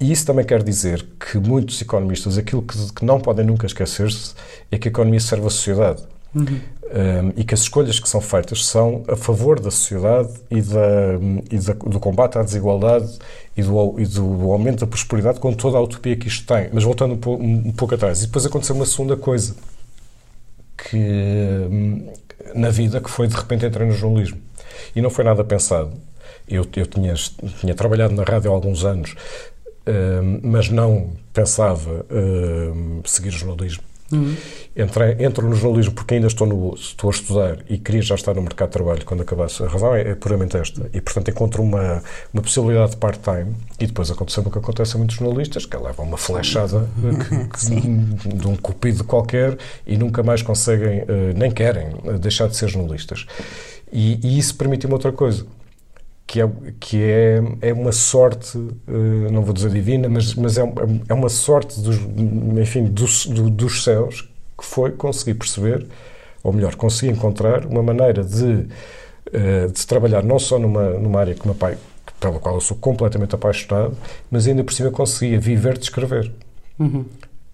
E 0.00 0.12
isso 0.12 0.24
também 0.24 0.44
quer 0.44 0.62
dizer 0.62 1.04
que 1.18 1.38
muitos 1.38 1.80
economistas, 1.80 2.38
aquilo 2.38 2.62
que, 2.62 2.92
que 2.92 3.04
não 3.04 3.20
podem 3.20 3.44
nunca 3.44 3.66
esquecer-se, 3.66 4.34
é 4.70 4.78
que 4.78 4.88
a 4.88 4.90
economia 4.90 5.20
serve 5.20 5.46
à 5.46 5.50
sociedade. 5.50 6.02
Uhum. 6.34 6.60
Um, 6.84 7.32
e 7.36 7.44
que 7.44 7.54
as 7.54 7.60
escolhas 7.60 7.98
que 7.98 8.08
são 8.08 8.20
feitas 8.20 8.66
são 8.66 9.04
a 9.08 9.16
favor 9.16 9.58
da 9.58 9.70
sociedade 9.70 10.32
e, 10.50 10.60
da, 10.60 11.14
e 11.50 11.58
da, 11.58 11.72
do 11.72 11.98
combate 12.00 12.38
à 12.38 12.42
desigualdade 12.42 13.18
e 13.56 13.62
do, 13.62 14.00
e 14.00 14.06
do, 14.06 14.52
aumento 14.52 14.80
da 14.80 14.86
prosperidade 14.86 15.40
com 15.40 15.52
toda 15.52 15.78
a 15.78 15.80
utopia 15.80 16.16
que 16.16 16.28
isto 16.28 16.46
tem. 16.46 16.68
Mas 16.72 16.84
voltando 16.84 17.18
um, 17.28 17.32
um, 17.32 17.68
um 17.68 17.72
pouco 17.72 17.94
atrás, 17.94 18.22
e 18.22 18.26
depois 18.26 18.44
aconteceu 18.44 18.76
uma 18.76 18.86
segunda 18.86 19.16
coisa 19.16 19.54
que 20.76 20.96
hum, 20.96 22.12
na 22.54 22.70
vida 22.70 23.00
que 23.00 23.10
foi 23.10 23.26
de 23.26 23.36
repente 23.36 23.66
entrei 23.66 23.86
no 23.86 23.92
jornalismo. 23.94 24.40
E 24.94 25.00
não 25.00 25.10
foi 25.10 25.24
nada 25.24 25.44
pensado. 25.44 25.92
Eu, 26.48 26.66
eu 26.76 26.86
tinha, 26.86 27.14
tinha 27.60 27.74
trabalhado 27.74 28.14
na 28.14 28.22
rádio 28.22 28.50
há 28.50 28.54
alguns 28.54 28.84
anos, 28.84 29.14
hum, 29.86 30.40
mas 30.42 30.68
não 30.68 31.12
pensava 31.32 32.04
hum, 32.10 33.00
seguir 33.04 33.30
jornalismo. 33.30 33.82
Uhum. 34.14 34.36
Entrei, 34.76 35.16
entro 35.20 35.48
no 35.48 35.54
jornalismo 35.54 35.94
porque 35.94 36.14
ainda 36.14 36.26
estou, 36.26 36.46
no, 36.46 36.74
estou 36.74 37.08
a 37.08 37.12
estudar 37.12 37.58
e 37.68 37.78
queria 37.78 38.02
já 38.02 38.16
estar 38.16 38.34
no 38.34 38.42
mercado 38.42 38.70
de 38.70 38.72
trabalho 38.72 39.04
quando 39.04 39.22
acabasse. 39.22 39.62
A 39.62 39.68
razão 39.68 39.94
é, 39.94 40.00
é 40.10 40.14
puramente 40.16 40.56
esta. 40.56 40.90
E, 40.92 41.00
portanto, 41.00 41.30
encontro 41.30 41.62
uma, 41.62 42.02
uma 42.32 42.42
possibilidade 42.42 42.92
de 42.92 42.96
part-time 42.96 43.54
e 43.78 43.86
depois 43.86 44.10
aconteceu 44.10 44.42
o 44.42 44.50
que 44.50 44.58
acontece 44.58 44.96
a 44.96 44.98
muitos 44.98 45.16
jornalistas, 45.16 45.64
que 45.64 45.76
levam 45.76 46.04
uma 46.04 46.16
flechada 46.16 46.88
que, 46.98 47.66
que, 47.66 48.34
de 48.36 48.48
um 48.48 48.56
cupido 48.56 49.04
qualquer 49.04 49.56
e 49.86 49.96
nunca 49.96 50.24
mais 50.24 50.42
conseguem, 50.42 51.02
uh, 51.02 51.06
nem 51.36 51.52
querem, 51.52 51.94
uh, 52.02 52.18
deixar 52.18 52.48
de 52.48 52.56
ser 52.56 52.68
jornalistas. 52.68 53.26
E, 53.92 54.18
e 54.26 54.38
isso 54.38 54.56
permite 54.56 54.86
uma 54.86 54.96
outra 54.96 55.12
coisa 55.12 55.46
que 56.26 56.40
é, 56.40 56.50
que 56.80 57.02
é, 57.02 57.42
é 57.60 57.72
uma 57.72 57.92
sorte, 57.92 58.56
uh, 58.56 59.32
não 59.32 59.42
vou 59.42 59.52
dizer 59.52 59.70
divina, 59.70 60.08
mas, 60.08 60.34
mas 60.34 60.56
é, 60.58 60.62
é 61.08 61.14
uma 61.14 61.28
sorte 61.28 61.80
dos, 61.80 61.96
enfim, 62.60 62.84
dos, 62.84 63.26
dos 63.26 63.84
céus 63.84 64.28
que 64.58 64.64
foi 64.64 64.92
conseguir 64.92 65.34
perceber, 65.34 65.86
ou 66.42 66.52
melhor, 66.52 66.74
conseguir 66.76 67.12
encontrar 67.12 67.66
uma 67.66 67.82
maneira 67.82 68.24
de, 68.24 68.44
uh, 68.44 69.72
de 69.72 69.86
trabalhar 69.86 70.22
não 70.22 70.38
só 70.38 70.58
numa, 70.58 70.90
numa 70.90 71.20
área 71.20 71.34
que 71.34 71.54
pai, 71.54 71.76
pela 72.18 72.38
qual 72.38 72.54
eu 72.54 72.60
sou 72.60 72.76
completamente 72.76 73.34
apaixonado, 73.34 73.96
mas 74.30 74.46
ainda 74.46 74.64
por 74.64 74.72
cima 74.72 74.90
conseguia 74.90 75.38
viver 75.38 75.76
de 75.76 75.84
escrever. 75.84 76.32
Uhum. 76.78 77.04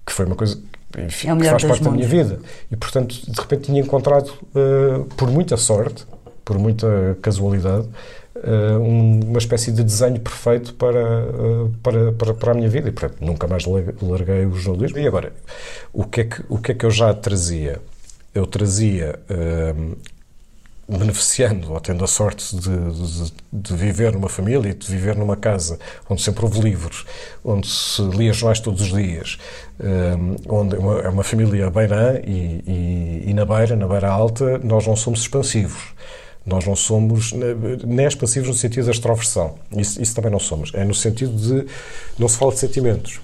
Que 0.06 0.12
foi 0.12 0.26
uma 0.26 0.36
coisa 0.36 0.58
enfim, 0.98 1.28
é 1.28 1.36
que 1.36 1.44
faz 1.44 1.64
parte 1.64 1.84
da 1.84 1.90
minha 1.90 2.06
vida. 2.06 2.40
E, 2.70 2.76
portanto, 2.76 3.14
de 3.14 3.40
repente 3.40 3.62
tinha 3.62 3.80
encontrado, 3.80 4.32
uh, 4.54 5.04
por 5.16 5.30
muita 5.30 5.56
sorte, 5.56 6.04
por 6.44 6.58
muita 6.58 7.16
casualidade, 7.22 7.88
uh, 8.44 8.82
uma 8.82 9.38
espécie 9.38 9.72
de 9.72 9.82
desenho 9.82 10.20
perfeito 10.20 10.74
para, 10.74 10.98
uh, 10.98 11.74
para, 11.82 12.12
para, 12.12 12.34
para, 12.34 12.52
a 12.52 12.54
minha 12.54 12.68
vida 12.68 12.88
e, 12.88 12.92
portanto, 12.92 13.20
nunca 13.20 13.46
mais 13.46 13.64
larguei 13.66 14.46
o 14.46 14.54
jornalismo. 14.54 14.98
E 14.98 15.06
agora, 15.06 15.32
o 15.92 16.04
que 16.04 16.22
é 16.22 16.24
que, 16.24 16.44
o 16.48 16.58
que, 16.58 16.72
é 16.72 16.74
que 16.74 16.84
eu 16.84 16.90
já 16.90 17.12
trazia? 17.14 17.80
Eu 18.34 18.46
trazia, 18.46 19.18
uh, 19.30 19.96
beneficiando 20.88 21.72
ou 21.72 21.80
tendo 21.80 22.02
a 22.02 22.06
sorte 22.08 22.56
de, 22.56 22.68
de, 22.68 23.32
de, 23.52 23.76
viver 23.76 24.12
numa 24.12 24.28
família 24.28 24.74
de 24.74 24.86
viver 24.88 25.14
numa 25.14 25.36
casa 25.36 25.78
onde 26.08 26.20
sempre 26.20 26.44
houve 26.44 26.60
livros, 26.60 27.06
onde 27.44 27.68
se 27.68 28.02
lia 28.02 28.32
jornais 28.32 28.58
todos 28.58 28.80
os 28.80 28.88
dias, 28.88 29.38
onde 30.48 30.74
é 30.74 30.78
uma, 30.80 31.00
é 31.02 31.08
uma 31.08 31.22
família 31.22 31.70
beirã 31.70 32.18
e, 32.24 32.64
e, 32.66 33.24
e 33.30 33.34
na 33.34 33.44
beira, 33.44 33.76
na 33.76 33.86
beira 33.86 34.08
alta, 34.08 34.58
nós 34.58 34.84
não 34.84 34.96
somos 34.96 35.20
expansivos 35.20 35.94
nós 36.50 36.66
não 36.66 36.76
somos 36.76 37.32
nem 37.86 38.06
expansivos 38.06 38.48
no 38.48 38.54
sentido 38.54 38.86
da 38.86 38.90
extroversão. 38.90 39.54
Isso, 39.76 40.00
isso, 40.02 40.14
também 40.14 40.30
não 40.30 40.40
somos. 40.40 40.72
É 40.74 40.84
no 40.84 40.94
sentido 40.94 41.34
de. 41.34 41.66
Não 42.18 42.28
se 42.28 42.36
fala 42.36 42.52
de 42.52 42.58
sentimentos. 42.58 43.20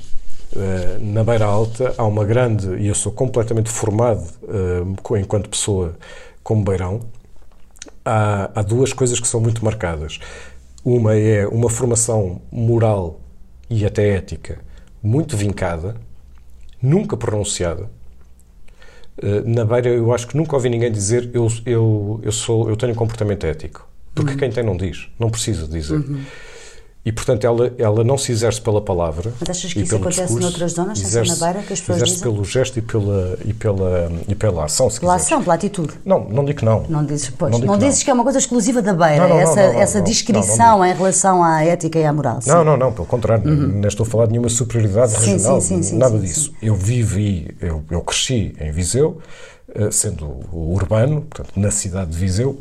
Uh, 0.53 1.05
na 1.05 1.25
beira 1.25 1.45
alta 1.45 1.93
há 1.99 2.05
uma 2.05 2.25
grande. 2.25 2.77
E 2.77 2.87
eu 2.87 2.95
sou 2.95 3.13
completamente 3.13 3.69
formado 3.69 4.25
uh, 4.45 5.17
enquanto 5.19 5.49
pessoa 5.49 5.97
como 6.43 6.65
beirão. 6.65 7.01
Há, 8.05 8.51
há 8.55 8.63
duas 8.63 8.93
coisas 8.93 9.19
que 9.19 9.27
são 9.27 9.41
muito 9.41 9.65
marcadas. 9.65 10.21
Uma 10.85 11.17
é 11.17 11.47
uma 11.47 11.69
formação 11.69 12.41
moral 12.53 13.21
e 13.69 13.85
até 13.85 14.11
ética 14.11 14.61
muito 15.03 15.37
vincada, 15.37 15.97
nunca 16.83 17.17
pronunciada 17.17 17.85
eh, 17.85 17.96
na 19.45 19.65
beira 19.65 19.89
eu 19.89 20.13
acho 20.13 20.27
que 20.27 20.37
nunca 20.37 20.57
ouvi 20.57 20.69
ninguém 20.69 20.93
dizer 20.93 21.31
eu, 21.33 21.51
eu, 21.65 22.21
eu, 22.23 22.33
sou, 22.33 22.69
eu 22.69 22.77
tenho 22.77 22.93
um 22.93 22.97
comportamento 22.97 23.45
ético. 23.45 23.89
Porque 24.15 24.33
uhum. 24.33 24.39
quem 24.39 24.51
tem 24.51 24.65
não 24.65 24.77
diz, 24.77 25.09
não 25.19 25.31
precisa 25.31 25.67
dizer. 25.67 25.97
Uhum. 25.97 26.23
E, 27.07 27.13
portanto, 27.13 27.45
ela, 27.47 27.73
ela 27.79 28.03
não 28.03 28.19
se 28.19 28.33
exerce 28.33 28.61
pela 28.61 28.81
palavra. 28.83 29.33
Mas 29.39 29.49
achas 29.51 29.73
que 29.73 29.81
isso 29.81 29.95
acontece 29.95 30.23
discurso, 30.23 30.43
noutras 30.43 30.73
zonas, 30.73 31.01
exerce, 31.01 31.39
na 31.39 31.47
beira, 31.47 31.65
que 31.65 31.73
as 31.73 31.79
pessoas 31.79 31.99
exerce 31.99 32.15
dizem? 32.15 32.33
pelo 32.33 32.45
gesto 32.45 32.79
e 32.81 32.83
pela, 32.83 33.39
e 33.45 33.55
pela, 33.55 34.13
e 34.27 34.35
pela 34.35 34.65
ação, 34.65 34.91
se 34.91 34.99
Pela 34.99 35.13
quiseres. 35.13 35.33
ação, 35.33 35.45
pela 35.45 35.55
atitude. 35.55 35.95
Não, 36.05 36.29
não 36.29 36.45
digo 36.45 36.59
que 36.59 36.65
não. 36.65 36.85
Não 36.89 37.05
dizes, 37.05 37.31
pois, 37.31 37.53
não, 37.53 37.61
não 37.61 37.79
dizes 37.79 38.01
não. 38.01 38.05
que 38.07 38.11
é 38.11 38.13
uma 38.13 38.25
coisa 38.25 38.39
exclusiva 38.41 38.83
da 38.83 38.93
beira, 38.93 39.29
não, 39.29 39.37
não, 39.37 39.39
essa, 39.39 39.61
essa 39.61 40.03
descrição 40.03 40.85
em 40.85 40.93
relação 40.93 41.45
à 41.45 41.63
ética 41.63 41.97
e 41.97 42.05
à 42.05 42.13
moral. 42.13 42.43
Sim. 42.43 42.51
Não, 42.51 42.65
não, 42.65 42.77
não, 42.77 42.93
pelo 42.93 43.07
contrário. 43.07 43.49
Uhum. 43.49 43.81
Não 43.81 43.89
estou 43.89 44.05
a 44.05 44.09
falar 44.11 44.27
de 44.27 44.33
nenhuma 44.33 44.49
superioridade 44.49 45.13
sim, 45.13 45.31
regional, 45.31 45.61
sim, 45.61 45.83
sim, 45.85 45.99
nada 45.99 46.19
disso. 46.19 46.53
Eu 46.61 46.75
vivi, 46.75 47.57
eu, 47.61 47.85
eu 47.89 48.01
cresci 48.01 48.53
em 48.61 48.73
Viseu, 48.73 49.19
eh, 49.73 49.93
sendo 49.93 50.41
urbano, 50.53 51.21
portanto, 51.21 51.53
na 51.55 51.71
cidade 51.71 52.11
de 52.11 52.17
Viseu, 52.17 52.59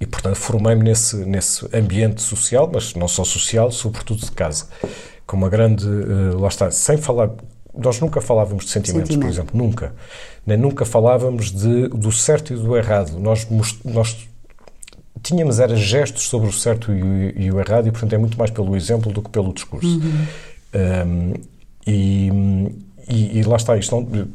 e, 0.00 0.06
portanto, 0.06 0.36
formei-me 0.36 0.82
nesse, 0.82 1.16
nesse 1.16 1.66
ambiente 1.72 2.20
social, 2.20 2.70
mas 2.72 2.94
não 2.94 3.08
só 3.08 3.24
social, 3.24 3.70
sobretudo 3.70 4.20
de 4.20 4.32
casa. 4.32 4.66
Com 5.26 5.36
uma 5.36 5.48
grande. 5.48 5.86
Uh, 5.86 6.38
lá 6.38 6.48
está, 6.48 6.70
sem 6.70 6.96
falar. 6.96 7.30
Nós 7.76 8.00
nunca 8.00 8.20
falávamos 8.20 8.64
de 8.66 8.70
sentimentos, 8.70 9.08
Sentimento. 9.08 9.26
por 9.26 9.32
exemplo, 9.32 9.58
nunca. 9.58 9.94
Nem 10.46 10.56
nunca 10.56 10.84
falávamos 10.84 11.50
de, 11.50 11.88
do 11.88 12.12
certo 12.12 12.52
e 12.52 12.56
do 12.56 12.76
errado. 12.76 13.18
Nós, 13.18 13.48
nós 13.84 14.28
tínhamos 15.22 15.58
era 15.58 15.74
gestos 15.74 16.28
sobre 16.28 16.48
o 16.48 16.52
certo 16.52 16.92
e 16.92 17.02
o, 17.02 17.40
e 17.40 17.50
o, 17.50 17.58
errado, 17.58 17.88
e, 17.88 17.90
portanto, 17.90 18.12
é 18.12 18.18
muito 18.18 18.38
mais 18.38 18.50
pelo 18.50 18.76
exemplo 18.76 19.12
do 19.12 19.22
que 19.22 19.30
pelo 19.30 19.52
discurso. 19.52 19.98
Uhum. 19.98 20.26
Um, 20.74 21.34
e, 21.86 22.30
e, 23.08 23.38
e, 23.38 23.42
lá 23.42 23.56
está, 23.56 23.76
isto 23.76 23.94
não, 23.94 24.28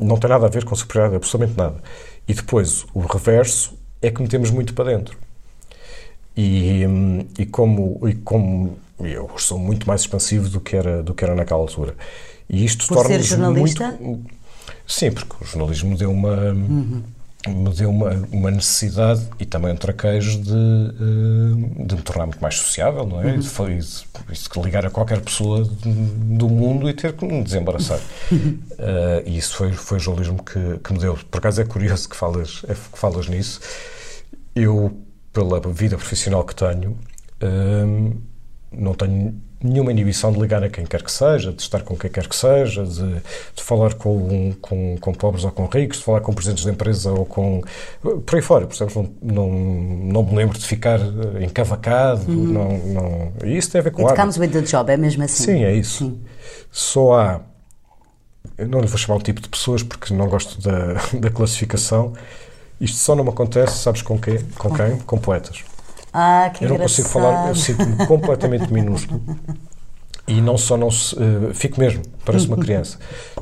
não 0.00 0.16
tem 0.16 0.30
nada 0.30 0.46
a 0.46 0.48
ver 0.48 0.64
com 0.64 0.74
superioridade, 0.74 1.16
absolutamente 1.16 1.58
nada. 1.58 1.82
E 2.26 2.32
depois, 2.32 2.86
o 2.94 3.00
reverso 3.00 3.76
é 4.06 4.10
que 4.10 4.22
metemos 4.22 4.50
muito 4.50 4.74
para 4.74 4.96
dentro. 4.96 5.16
E, 6.36 6.82
e, 7.38 7.46
como, 7.46 8.00
e 8.08 8.14
como 8.14 8.76
eu 9.00 9.30
sou 9.36 9.58
muito 9.58 9.86
mais 9.86 10.02
expansivo 10.02 10.48
do 10.48 10.60
que 10.60 10.76
era, 10.76 11.02
do 11.02 11.14
que 11.14 11.24
era 11.24 11.34
naquela 11.34 11.60
altura. 11.60 11.94
E 12.48 12.64
isto 12.64 12.86
torna-nos 12.88 13.26
ser 13.26 13.36
jornalista? 13.36 13.96
Muito, 14.00 14.30
sim, 14.86 15.10
porque 15.10 15.34
o 15.40 15.46
jornalismo 15.46 15.96
deu 15.96 16.10
uma... 16.10 16.34
Uhum 16.34 17.02
me 17.48 17.70
deu 17.70 17.90
uma, 17.90 18.10
uma 18.32 18.50
necessidade 18.50 19.26
e 19.38 19.44
também 19.44 19.72
um 19.72 19.76
traquejo 19.76 20.40
de, 20.40 20.50
eh, 20.50 21.84
de 21.86 21.94
me 21.96 22.02
tornar 22.02 22.26
muito 22.26 22.40
mais 22.40 22.56
sociável, 22.56 23.06
não 23.06 23.20
é? 23.20 23.26
Uhum. 23.26 23.34
E, 23.34 23.38
de, 23.80 24.48
de, 24.48 24.62
ligar 24.62 24.86
a 24.86 24.90
qualquer 24.90 25.20
pessoa 25.20 25.64
do 25.64 26.48
mundo 26.48 26.88
e 26.88 26.94
ter 26.94 27.12
que 27.12 27.24
me 27.24 27.42
desembaraçar. 27.42 27.98
uh, 27.98 29.22
e 29.26 29.36
isso 29.36 29.56
foi, 29.56 29.72
foi 29.72 29.98
o 29.98 30.00
jornalismo 30.00 30.42
que, 30.42 30.78
que 30.82 30.92
me 30.92 30.98
deu. 30.98 31.18
Por 31.30 31.38
acaso 31.38 31.60
é 31.60 31.64
curioso 31.64 32.08
que 32.08 32.16
falas, 32.16 32.62
é, 32.66 32.74
que 32.74 32.98
falas 32.98 33.28
nisso. 33.28 33.60
Eu, 34.54 34.96
pela 35.32 35.60
vida 35.60 35.96
profissional 35.96 36.44
que 36.44 36.54
tenho, 36.54 36.92
uh, 37.42 38.16
não 38.72 38.94
tenho 38.94 39.34
nenhuma 39.64 39.90
inibição 39.90 40.30
de 40.30 40.38
ligar 40.38 40.62
a 40.62 40.68
quem 40.68 40.84
quer 40.84 41.02
que 41.02 41.10
seja, 41.10 41.50
de 41.50 41.62
estar 41.62 41.80
com 41.82 41.96
quem 41.96 42.10
quer 42.10 42.28
que 42.28 42.36
seja, 42.36 42.84
de, 42.84 43.14
de 43.56 43.62
falar 43.62 43.94
com, 43.94 44.52
com, 44.60 44.98
com, 44.98 45.12
pobres 45.14 45.42
ou 45.44 45.50
com 45.50 45.64
ricos, 45.64 45.98
de 45.98 46.04
falar 46.04 46.20
com 46.20 46.34
presidentes 46.34 46.64
de 46.64 46.70
empresa 46.70 47.10
ou 47.10 47.24
com. 47.24 47.62
por 48.02 48.36
aí 48.36 48.42
fora, 48.42 48.66
percebes? 48.66 48.94
Não, 48.94 49.08
não, 49.22 49.48
não 49.50 50.22
me 50.22 50.36
lembro 50.36 50.58
de 50.58 50.66
ficar 50.66 51.00
encavacado, 51.40 52.30
uhum. 52.30 52.44
não, 52.44 52.78
não, 52.78 53.32
e 53.42 53.56
isso 53.56 53.70
tem 53.70 53.78
a 53.78 53.84
ver 53.84 53.90
com 53.90 54.06
It 54.06 54.20
comes 54.20 54.36
with 54.36 54.48
the 54.48 54.60
job, 54.60 54.92
é 54.92 54.98
mesmo 54.98 55.24
assim? 55.24 55.44
Sim, 55.44 55.64
é 55.64 55.74
isso. 55.74 56.04
Sim. 56.04 56.20
Só 56.70 57.14
há. 57.14 57.40
Eu 58.58 58.68
não 58.68 58.80
lhe 58.80 58.86
vou 58.86 58.98
chamar 58.98 59.16
um 59.16 59.22
tipo 59.22 59.40
de 59.40 59.48
pessoas 59.48 59.82
porque 59.82 60.12
não 60.12 60.28
gosto 60.28 60.60
da, 60.60 60.94
da 61.18 61.30
classificação. 61.30 62.12
Isto 62.84 62.98
só 62.98 63.16
não 63.16 63.24
me 63.24 63.30
acontece, 63.30 63.78
sabes 63.78 64.02
com 64.02 64.18
quê? 64.18 64.40
Com 64.58 64.70
quem? 64.74 64.98
Com 64.98 65.16
poetas. 65.16 65.64
Ah, 66.12 66.50
que 66.52 66.64
Eu 66.64 66.68
não 66.68 66.76
engraçado. 66.76 67.04
consigo 67.04 67.08
falar, 67.08 67.48
eu 67.48 67.54
sinto-me 67.54 68.06
completamente 68.06 68.70
minúsculo. 68.72 69.22
E 70.28 70.40
não 70.40 70.56
só 70.56 70.76
não 70.76 70.88
uh, 70.88 71.54
fico 71.54 71.80
mesmo, 71.80 72.02
parece 72.24 72.46
uma 72.46 72.58
criança. 72.58 72.98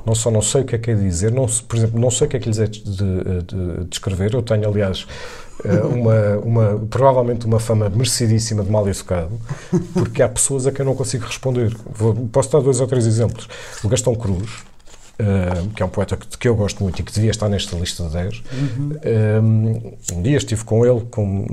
Não 0.06 0.14
só 0.14 0.30
não 0.30 0.40
sei 0.42 0.62
o 0.62 0.64
que 0.64 0.76
é 0.76 0.78
que 0.78 0.90
é 0.90 0.94
dizer, 0.94 1.32
não, 1.32 1.46
por 1.46 1.76
exemplo, 1.76 2.00
não 2.00 2.10
sei 2.10 2.26
o 2.26 2.30
que 2.30 2.36
é 2.36 2.40
que 2.40 2.48
lhes 2.48 2.58
é 2.58 2.66
de, 2.66 2.80
de, 2.82 3.42
de 3.42 3.84
descrever. 3.88 4.32
Eu 4.32 4.42
tenho, 4.42 4.68
aliás, 4.68 5.06
uh, 5.64 5.86
uma, 5.88 6.38
uma, 6.38 6.86
provavelmente 6.88 7.46
uma 7.46 7.58
fama 7.58 7.88
merecidíssima 7.88 8.62
de 8.62 8.70
mal 8.70 8.88
educado, 8.88 9.40
porque 9.92 10.22
há 10.22 10.28
pessoas 10.28 10.68
a 10.68 10.72
quem 10.72 10.80
eu 10.80 10.86
não 10.86 10.94
consigo 10.94 11.24
responder. 11.26 11.76
Vou, 11.92 12.14
posso 12.32 12.50
dar 12.52 12.60
dois 12.60 12.80
ou 12.80 12.86
três 12.86 13.06
exemplos. 13.06 13.48
O 13.82 13.88
Gastão 13.88 14.14
Cruz, 14.14 14.50
Uh, 15.20 15.68
que 15.70 15.82
é 15.82 15.86
um 15.86 15.88
poeta 15.88 16.16
que, 16.16 16.26
que, 16.38 16.48
eu 16.48 16.56
gosto 16.56 16.82
muito 16.82 16.98
e 16.98 17.02
que 17.02 17.12
devia 17.12 17.30
estar 17.30 17.48
nesta 17.48 17.76
lista 17.76 18.04
de 18.04 18.12
10. 18.12 18.42
Uhum. 18.52 18.90
Uh, 19.04 20.16
um 20.16 20.22
dia 20.22 20.36
estive 20.36 20.64
com 20.64 20.84
ele 20.84 21.02
com, 21.10 21.46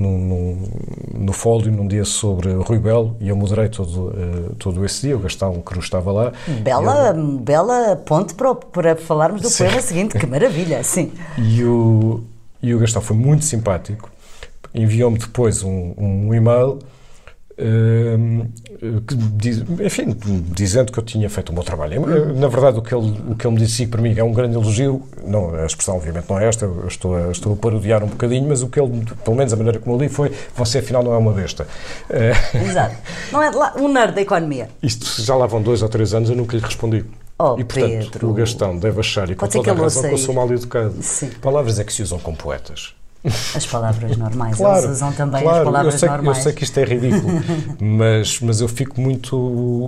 no, 1.13 1.33
Fólio, 1.33 1.71
num 1.71 1.87
dia 1.87 2.05
sobre 2.05 2.53
Rui 2.53 2.79
Belo, 2.79 3.15
e 3.19 3.29
eu 3.29 3.35
moderei 3.35 3.69
todo, 3.69 4.07
uh, 4.07 4.55
todo 4.57 4.83
esse 4.85 5.07
dia. 5.07 5.15
O 5.15 5.19
Gastão 5.19 5.61
Cruz 5.61 5.85
estava 5.85 6.11
lá. 6.11 6.31
Bela, 6.63 7.09
ele... 7.09 7.37
bela 7.39 7.95
ponte 7.97 8.33
para, 8.33 8.55
para 8.55 8.95
falarmos 8.95 9.41
do 9.41 9.49
sim. 9.49 9.65
poema 9.65 9.81
seguinte, 9.81 10.17
que 10.17 10.25
maravilha, 10.25 10.83
sim. 10.83 11.11
E 11.37 11.63
o, 11.63 12.23
e 12.63 12.73
o 12.73 12.79
Gastão 12.79 13.01
foi 13.01 13.15
muito 13.15 13.45
simpático. 13.45 14.09
Enviou-me 14.73 15.17
depois 15.17 15.63
um, 15.63 15.93
um 15.97 16.33
e-mail 16.33 16.79
enfim, 19.83 20.15
dizendo 20.53 20.91
que 20.91 20.99
eu 20.99 21.03
tinha 21.03 21.29
feito 21.29 21.49
o 21.49 21.53
meu 21.53 21.63
trabalho. 21.63 22.05
Na 22.35 22.47
verdade, 22.47 22.79
o 22.79 22.81
que 22.81 22.95
ele, 22.95 23.19
o 23.29 23.35
que 23.35 23.45
ele 23.45 23.55
me 23.55 23.61
disse 23.61 23.85
para 23.87 24.01
mim 24.01 24.13
é 24.17 24.23
um 24.23 24.31
grande 24.31 24.55
elogio. 24.55 25.03
Não, 25.25 25.53
a 25.55 25.65
expressão, 25.65 25.97
obviamente, 25.97 26.29
não 26.29 26.39
é 26.39 26.47
esta, 26.47 26.65
eu 26.65 26.87
estou 26.87 27.15
a, 27.15 27.31
estou 27.31 27.53
a 27.53 27.55
parodiar 27.55 28.03
um 28.03 28.07
bocadinho, 28.07 28.47
mas 28.47 28.61
o 28.61 28.69
que 28.69 28.79
ele, 28.79 29.05
pelo 29.23 29.35
menos 29.35 29.51
a 29.51 29.55
maneira 29.57 29.79
como 29.79 29.95
eu 29.95 29.99
li, 29.99 30.09
foi: 30.09 30.31
você 30.55 30.79
afinal 30.79 31.03
não 31.03 31.13
é 31.13 31.17
uma 31.17 31.33
besta. 31.33 31.67
Exato. 32.53 32.95
Não 33.31 33.43
é 33.43 33.51
um 33.77 33.91
nerd 33.91 34.15
da 34.15 34.21
economia. 34.21 34.69
Isto 34.81 35.21
já 35.21 35.35
lá 35.35 35.45
vão 35.45 35.61
dois 35.61 35.81
ou 35.81 35.89
três 35.89 36.13
anos, 36.13 36.29
eu 36.29 36.35
nunca 36.35 36.55
lhe 36.55 36.63
respondi. 36.63 37.05
Oh, 37.41 37.55
e 37.57 37.63
portanto, 37.63 38.11
Pedro. 38.11 38.29
o 38.29 38.33
Gastão 38.33 38.77
deve 38.77 38.99
achar, 38.99 39.29
e 39.29 39.35
com 39.35 39.47
toda 39.47 39.71
a 39.71 39.73
razão, 39.73 40.03
que 40.03 40.13
eu 40.13 40.17
sou 40.17 40.35
mal 40.35 40.51
educado. 40.51 40.95
Sim. 41.01 41.29
Palavras 41.41 41.79
é 41.79 41.85
que 41.85 41.93
se 41.93 42.03
usam 42.03 42.19
com 42.19 42.35
poetas. 42.35 42.93
As 43.23 43.65
palavras 43.65 44.15
normais, 44.15 44.55
claro, 44.57 44.85
eles 44.85 44.91
usam 44.91 45.11
também 45.11 45.41
claro, 45.41 45.57
as 45.57 45.63
palavras 45.65 45.93
eu 45.93 45.99
sei, 45.99 46.09
normais. 46.09 46.37
Eu 46.37 46.43
sei 46.43 46.53
que 46.53 46.63
isto 46.63 46.77
é 46.79 46.83
ridículo, 46.85 47.33
mas, 47.79 48.39
mas 48.39 48.61
eu 48.61 48.67
fico 48.67 48.99
muito. 48.99 49.37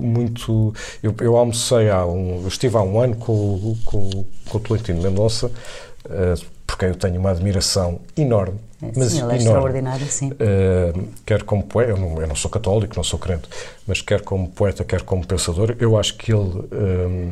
muito 0.04 0.74
eu, 1.02 1.16
eu 1.22 1.38
almocei 1.38 1.90
há 1.90 2.06
um. 2.06 2.46
estive 2.48 2.76
há 2.76 2.82
um 2.82 3.00
ano 3.00 3.16
com, 3.16 3.78
com, 3.86 4.26
com 4.50 4.58
o 4.58 4.60
Tolentino 4.60 5.02
Mendonça, 5.02 5.48
uh, 5.48 6.46
porque 6.68 6.86
eu 6.86 6.96
tenho 6.96 7.20
uma 7.20 7.32
admiração 7.32 8.02
enorme. 8.18 8.60
É, 8.82 8.92
mas 8.98 9.12
sim, 9.12 9.22
ele 9.22 9.34
é 9.34 9.38
extraordinário, 9.38 10.06
sim. 10.08 10.32
Uh, 10.32 11.08
quer 11.26 11.44
como 11.44 11.64
poeta, 11.64 11.92
eu 11.92 11.98
não, 11.98 12.20
eu 12.20 12.28
não, 12.28 12.36
sou 12.36 12.52
católico, 12.52 12.96
não 12.96 13.04
sou 13.04 13.20
crente, 13.20 13.48
mas 13.88 14.02
quer 14.02 14.22
como 14.22 14.50
poeta, 14.50 14.84
quer 14.84 15.04
como 15.04 15.26
pensador, 15.26 15.76
eu 15.80 15.98
acho 15.98 16.18
que 16.18 16.34
ele. 16.34 16.68
Um, 16.72 17.32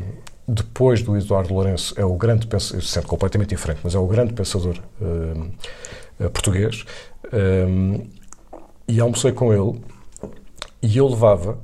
depois 0.52 1.04
do 1.04 1.16
Eduardo 1.16 1.54
Lourenço, 1.54 1.94
é 1.96 2.04
o 2.04 2.16
grande 2.16 2.48
pensador, 2.48 2.82
sendo 2.84 3.06
completamente 3.06 3.50
diferente, 3.50 3.82
mas 3.84 3.94
é 3.94 4.00
o 4.00 4.08
grande 4.08 4.34
pensador 4.34 4.80
português. 6.28 6.84
Um, 7.32 8.08
e 8.88 9.00
almocei 9.00 9.32
com 9.32 9.54
ele 9.54 9.80
e 10.82 10.98
eu 10.98 11.08
levava 11.08 11.60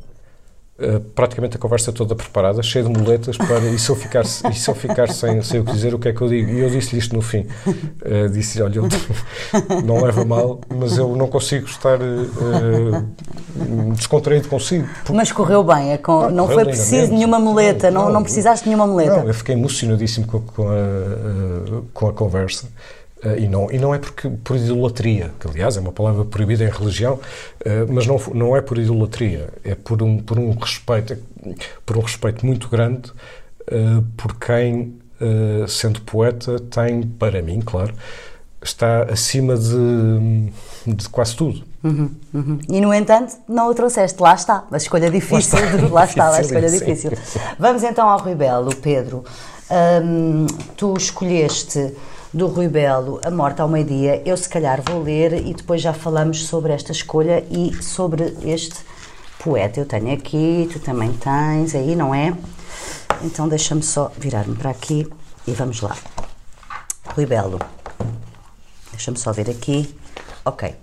uh, 0.78 1.00
praticamente 1.16 1.58
a 1.58 1.60
conversa 1.60 1.92
toda 1.92 2.16
preparada, 2.16 2.62
cheia 2.62 2.84
de 2.84 2.92
muletas, 2.92 3.38
para, 3.38 3.60
e 3.62 3.80
se 3.80 3.90
eu 3.90 3.96
ficar, 3.96 4.24
e 4.24 4.54
se 4.54 4.70
eu 4.70 4.76
ficar 4.76 5.08
sem, 5.10 5.42
sem 5.42 5.60
o 5.60 5.66
que 5.66 5.72
dizer, 5.72 5.96
o 5.96 6.00
que 6.00 6.10
é 6.10 6.14
que 6.14 6.22
eu 6.22 6.28
digo? 6.28 6.52
E 6.52 6.60
eu 6.60 6.70
disse-lhe 6.70 7.00
isto 7.00 7.16
no 7.16 7.22
fim. 7.22 7.48
Uh, 7.66 8.30
disse 8.32 8.62
olha, 8.62 8.78
eu, 8.78 8.88
não 9.84 10.04
leva 10.04 10.24
mal, 10.24 10.60
mas 10.70 10.98
eu 10.98 11.16
não 11.16 11.28
consigo 11.28 11.66
estar 11.66 11.98
descontraído 13.94 14.48
consigo. 14.50 14.88
Porque... 14.88 15.14
Mas 15.14 15.32
correu 15.32 15.64
bem, 15.64 15.94
é 15.94 15.98
com, 15.98 16.30
não 16.30 16.48
foi 16.48 16.66
preciso 16.66 17.12
nenhuma 17.14 17.40
muleta, 17.40 17.90
não, 17.90 18.06
não, 18.06 18.14
não 18.14 18.24
precisaste 18.24 18.68
nenhuma 18.68 18.86
muleta. 18.86 19.18
Não, 19.18 19.28
eu 19.28 19.34
fiquei 19.34 19.56
emocionadíssimo 19.56 20.28
com, 20.28 20.42
com, 20.42 20.68
a, 20.70 21.82
com 21.94 22.08
a 22.08 22.14
conversa. 22.14 22.68
Uh, 23.26 23.40
e, 23.40 23.48
não, 23.48 23.72
e 23.72 23.80
não 23.80 23.96
é 23.96 23.98
porque, 23.98 24.30
por 24.30 24.56
idolatria, 24.56 25.32
que 25.40 25.48
aliás 25.48 25.76
é 25.76 25.80
uma 25.80 25.92
palavra 25.92 26.24
proibida 26.24 26.64
em 26.64 26.70
religião, 26.70 27.16
uh, 27.16 27.92
mas 27.92 28.06
não, 28.06 28.22
não 28.36 28.56
é 28.56 28.62
por 28.62 28.78
idolatria, 28.78 29.50
é 29.64 29.74
por 29.74 30.04
um, 30.04 30.20
por 30.20 30.38
um, 30.38 30.52
respeito, 30.52 31.18
por 31.84 31.98
um 31.98 32.02
respeito 32.02 32.46
muito 32.46 32.70
grande 32.70 33.10
uh, 33.10 34.04
por 34.16 34.38
quem, 34.38 35.00
sendo 35.68 36.02
poeta, 36.02 36.60
tem, 36.60 37.02
para 37.02 37.42
mim, 37.42 37.62
claro, 37.62 37.94
está 38.62 39.04
acima 39.04 39.56
de, 39.56 40.52
de 40.86 41.10
quase 41.10 41.36
tudo. 41.38 41.64
Uhum, 41.82 42.12
uhum. 42.34 42.60
E, 42.68 42.82
no 42.82 42.94
entanto, 42.94 43.38
não 43.48 43.70
o 43.70 43.74
trouxeste. 43.74 44.22
Lá 44.22 44.36
está, 44.36 44.66
a 44.70 44.78
escolha 44.78 45.10
difícil. 45.10 45.58
Lá 45.90 46.04
está, 46.04 46.30
lá 46.30 46.32
está 46.32 46.38
a 46.38 46.42
escolha 46.42 46.68
sim. 46.68 46.80
difícil. 46.80 47.12
Vamos 47.58 47.82
então 47.82 48.10
ao 48.10 48.20
Rui 48.20 48.36
Belo, 48.36 48.76
Pedro. 48.76 49.24
Tu 50.76 50.94
escolheste 50.98 51.94
do 52.36 52.48
Rui 52.48 52.68
Belo, 52.68 53.22
A 53.24 53.32
Morte 53.32 53.62
ao 53.62 53.70
Meio-Dia. 53.70 54.22
Eu, 54.26 54.36
se 54.36 54.50
calhar, 54.50 54.82
vou 54.82 55.02
ler 55.02 55.48
e 55.48 55.54
depois 55.54 55.82
já 55.82 55.94
falamos 55.94 56.46
sobre 56.48 56.74
esta 56.74 56.92
escolha 56.92 57.42
e 57.50 57.74
sobre 57.82 58.36
este 58.44 58.76
poeta. 59.42 59.80
Eu 59.80 59.86
tenho 59.86 60.14
aqui, 60.14 60.68
tu 60.70 60.78
também 60.82 61.14
tens 61.14 61.74
aí, 61.74 61.96
não 61.96 62.14
é? 62.14 62.36
Então, 63.24 63.48
deixa-me 63.48 63.82
só 63.82 64.12
virar-me 64.18 64.54
para 64.54 64.70
aqui 64.70 65.10
e 65.48 65.54
vamos 65.54 65.80
lá. 65.80 65.96
Rui 67.16 67.26
Belo. 67.26 67.58
Deixa-me 68.92 69.18
só 69.18 69.32
ver 69.32 69.50
aqui. 69.50 69.98
Ok. 70.44 70.76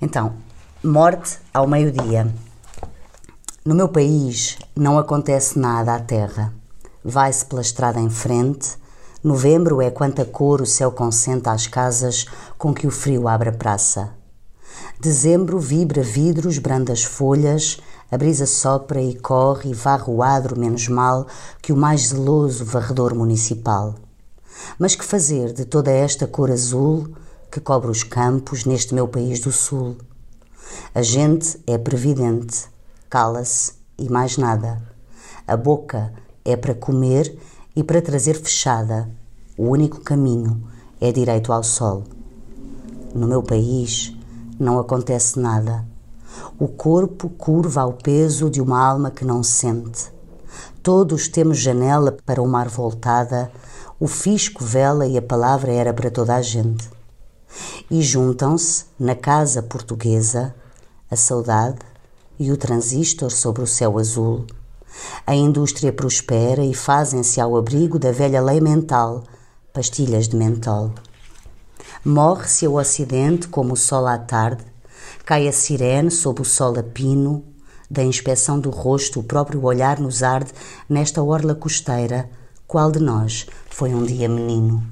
Então, 0.00 0.34
morte 0.80 1.38
ao 1.52 1.66
meio-dia. 1.66 2.32
No 3.64 3.74
meu 3.74 3.88
país 3.88 4.58
não 4.76 4.96
acontece 4.96 5.58
nada 5.58 5.96
à 5.96 5.98
terra. 5.98 6.54
Vai-se 7.04 7.44
pela 7.46 7.62
estrada 7.62 7.98
em 7.98 8.10
frente. 8.10 8.83
Novembro 9.24 9.80
é 9.80 9.90
quanta 9.90 10.22
cor 10.22 10.60
o 10.60 10.66
céu 10.66 10.92
consenta 10.92 11.50
às 11.50 11.66
casas 11.66 12.26
com 12.58 12.74
que 12.74 12.86
o 12.86 12.90
frio 12.90 13.26
abre 13.26 13.48
a 13.48 13.52
praça. 13.52 14.12
Dezembro 15.00 15.58
vibra 15.58 16.02
vidros, 16.02 16.58
brandas 16.58 17.04
folhas, 17.04 17.80
a 18.12 18.18
brisa 18.18 18.44
sopra 18.44 19.00
e 19.00 19.14
corre 19.14 19.70
e 19.70 19.72
varre 19.72 20.12
o 20.12 20.22
adro 20.22 20.60
menos 20.60 20.88
mal 20.88 21.26
que 21.62 21.72
o 21.72 21.76
mais 21.76 22.08
zeloso 22.08 22.66
varredor 22.66 23.14
municipal. 23.14 23.94
Mas 24.78 24.94
que 24.94 25.02
fazer 25.02 25.54
de 25.54 25.64
toda 25.64 25.90
esta 25.90 26.26
cor 26.26 26.50
azul 26.50 27.08
que 27.50 27.60
cobre 27.60 27.90
os 27.90 28.02
campos 28.02 28.66
neste 28.66 28.94
meu 28.94 29.08
país 29.08 29.40
do 29.40 29.50
sul? 29.50 29.96
A 30.94 31.00
gente 31.00 31.58
é 31.66 31.78
previdente, 31.78 32.66
cala-se 33.08 33.72
e 33.96 34.06
mais 34.10 34.36
nada. 34.36 34.82
A 35.48 35.56
boca 35.56 36.12
é 36.44 36.56
para 36.56 36.74
comer 36.74 37.34
e 37.74 37.82
para 37.82 38.02
trazer 38.02 38.34
fechada. 38.34 39.08
O 39.56 39.68
único 39.68 40.00
caminho 40.00 40.62
é 41.00 41.12
direito 41.12 41.52
ao 41.52 41.62
sol. 41.62 42.04
No 43.14 43.26
meu 43.26 43.42
país 43.42 44.12
não 44.58 44.78
acontece 44.78 45.38
nada. 45.38 45.84
O 46.58 46.68
corpo 46.68 47.28
curva 47.28 47.82
ao 47.82 47.92
peso 47.92 48.50
de 48.50 48.60
uma 48.60 48.84
alma 48.84 49.10
que 49.10 49.24
não 49.24 49.42
sente. 49.42 50.12
Todos 50.82 51.28
temos 51.28 51.58
janela 51.58 52.16
para 52.24 52.42
o 52.42 52.46
mar 52.46 52.68
voltada, 52.68 53.50
o 53.98 54.06
fisco 54.06 54.62
vela 54.62 55.06
e 55.06 55.16
a 55.16 55.22
palavra 55.22 55.72
era 55.72 55.92
para 55.94 56.10
toda 56.10 56.34
a 56.34 56.42
gente. 56.42 56.90
E 57.90 58.02
juntam-se, 58.02 58.84
na 58.98 59.14
casa 59.14 59.62
portuguesa, 59.62 60.54
a 61.10 61.16
saudade 61.16 61.78
e 62.38 62.50
o 62.50 62.56
transistor 62.56 63.30
sobre 63.30 63.62
o 63.62 63.66
céu 63.66 63.98
azul. 63.98 64.44
A 65.26 65.34
indústria 65.34 65.92
prospera 65.92 66.64
e 66.64 66.74
fazem-se 66.74 67.40
ao 67.40 67.56
abrigo 67.56 67.98
da 67.98 68.12
velha 68.12 68.40
lei 68.40 68.60
mental, 68.60 69.24
pastilhas 69.72 70.28
de 70.28 70.36
mentol. 70.36 70.92
Morre-se 72.04 72.66
ao 72.66 72.74
ocidente 72.74 73.48
como 73.48 73.74
o 73.74 73.76
sol 73.76 74.06
à 74.06 74.18
tarde, 74.18 74.64
cai 75.24 75.48
a 75.48 75.52
sirene 75.52 76.10
sob 76.10 76.42
o 76.42 76.44
sol 76.44 76.78
a 76.78 76.82
pino, 76.82 77.44
da 77.90 78.02
inspeção 78.02 78.58
do 78.58 78.70
rosto 78.70 79.20
o 79.20 79.24
próprio 79.24 79.62
olhar 79.64 79.98
nos 79.98 80.22
arde 80.22 80.52
nesta 80.88 81.22
orla 81.22 81.54
costeira, 81.54 82.28
qual 82.66 82.90
de 82.90 82.98
nós 82.98 83.46
foi 83.70 83.94
um 83.94 84.04
dia 84.04 84.28
menino? 84.28 84.82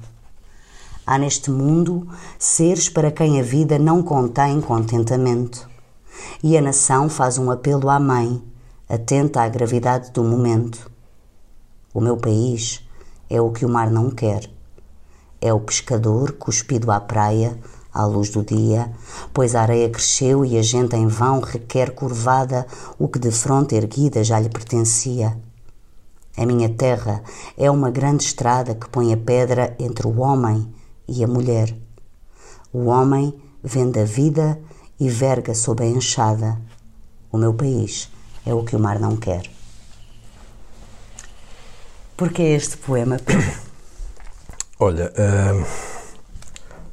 Há 1.05 1.17
neste 1.17 1.51
mundo 1.51 2.07
seres 2.39 2.87
para 2.87 3.11
quem 3.11 3.39
a 3.39 3.43
vida 3.43 3.77
não 3.77 4.01
contém 4.01 4.61
contentamento. 4.61 5.67
E 6.41 6.57
a 6.57 6.61
nação 6.61 7.09
faz 7.09 7.37
um 7.37 7.51
apelo 7.51 7.89
à 7.89 7.99
mãe, 7.99 8.41
atenta 8.87 9.41
à 9.41 9.49
gravidade 9.49 10.11
do 10.11 10.23
momento. 10.23 10.91
O 11.93 12.01
meu 12.01 12.17
país 12.17 12.83
é 13.29 13.39
o 13.39 13.51
que 13.51 13.65
o 13.65 13.69
mar 13.69 13.89
não 13.89 14.09
quer. 14.11 14.49
É 15.39 15.53
o 15.53 15.59
pescador 15.59 16.33
cuspido 16.33 16.91
à 16.91 16.99
praia, 16.99 17.57
à 17.93 18.05
luz 18.05 18.29
do 18.29 18.43
dia, 18.43 18.91
pois 19.33 19.55
a 19.55 19.61
areia 19.61 19.89
cresceu 19.89 20.45
e 20.45 20.57
a 20.57 20.61
gente 20.61 20.95
em 20.95 21.07
vão 21.07 21.39
requer 21.39 21.91
curvada 21.93 22.65
o 22.97 23.07
que 23.07 23.19
de 23.19 23.31
fronte 23.31 23.75
erguida 23.75 24.23
já 24.23 24.39
lhe 24.39 24.49
pertencia. 24.49 25.37
A 26.35 26.45
minha 26.45 26.69
terra 26.69 27.21
é 27.57 27.69
uma 27.69 27.91
grande 27.91 28.23
estrada 28.23 28.73
que 28.73 28.89
põe 28.89 29.13
a 29.13 29.17
pedra 29.17 29.75
entre 29.79 30.07
o 30.07 30.19
homem 30.19 30.67
e 31.07 31.23
a 31.23 31.27
mulher. 31.27 31.75
O 32.71 32.85
homem 32.85 33.33
vende 33.63 33.99
a 33.99 34.05
vida 34.05 34.59
e 34.99 35.09
verga 35.09 35.53
sob 35.53 35.83
a 35.83 35.87
enxada. 35.87 36.59
O 37.31 37.37
meu 37.37 37.53
país 37.53 38.12
é 38.45 38.53
o 38.53 38.63
que 38.63 38.75
o 38.75 38.79
mar 38.79 38.99
não 38.99 39.15
quer. 39.17 39.43
Por 42.15 42.31
que 42.31 42.41
este 42.41 42.77
poema, 42.77 43.17
Pedro? 43.17 43.51
Olha, 44.79 45.11
uh, 45.11 45.65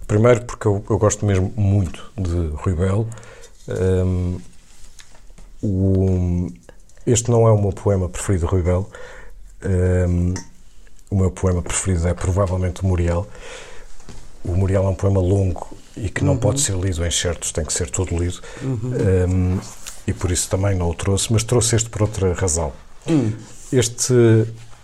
primeiro 0.06 0.44
porque 0.44 0.66
eu, 0.66 0.84
eu, 0.88 0.98
gosto 0.98 1.26
mesmo 1.26 1.52
muito 1.56 2.12
de 2.16 2.48
Rui 2.54 2.74
Belo. 2.74 3.08
Um, 3.68 4.40
o, 5.62 6.52
este 7.06 7.30
não 7.30 7.46
é 7.46 7.52
o 7.52 7.60
meu 7.60 7.72
poema 7.72 8.08
preferido 8.08 8.46
de 8.46 8.50
Rui 8.52 8.62
Belo. 8.62 8.90
Um, 9.64 10.34
o 11.10 11.16
meu 11.16 11.30
poema 11.30 11.60
preferido 11.60 12.06
é 12.06 12.14
provavelmente 12.14 12.82
o 12.82 12.86
Muriel. 12.86 13.26
O 14.44 14.52
Muriel 14.52 14.84
é 14.84 14.88
um 14.88 14.94
poema 14.94 15.20
longo 15.20 15.76
e 15.96 16.08
que 16.08 16.24
não 16.24 16.34
uhum. 16.34 16.38
pode 16.38 16.60
ser 16.60 16.76
lido 16.76 17.04
em 17.04 17.10
certos, 17.10 17.52
tem 17.52 17.64
que 17.64 17.72
ser 17.72 17.90
todo 17.90 18.16
lido. 18.16 18.40
Uhum. 18.62 18.92
Um, 19.28 19.60
e 20.10 20.14
por 20.14 20.30
isso 20.30 20.48
também 20.48 20.74
não 20.74 20.90
o 20.90 20.94
trouxe, 20.94 21.32
mas 21.32 21.42
trouxe 21.42 21.76
este 21.76 21.88
por 21.88 22.02
outra 22.02 22.32
razão. 22.34 22.72
Uhum. 23.06 23.32
Este, 23.72 24.14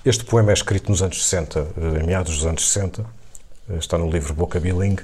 este 0.05 0.25
poema 0.25 0.51
é 0.51 0.55
escrito 0.55 0.91
nos 0.91 1.03
anos 1.03 1.23
60, 1.25 1.61
eh, 1.61 2.03
em 2.03 2.07
meados 2.07 2.37
dos 2.37 2.47
anos 2.47 2.67
60, 2.69 3.05
eh, 3.69 3.77
está 3.77 3.99
no 3.99 4.11
livro 4.11 4.33
Boca 4.33 4.61
Biling 4.61 4.97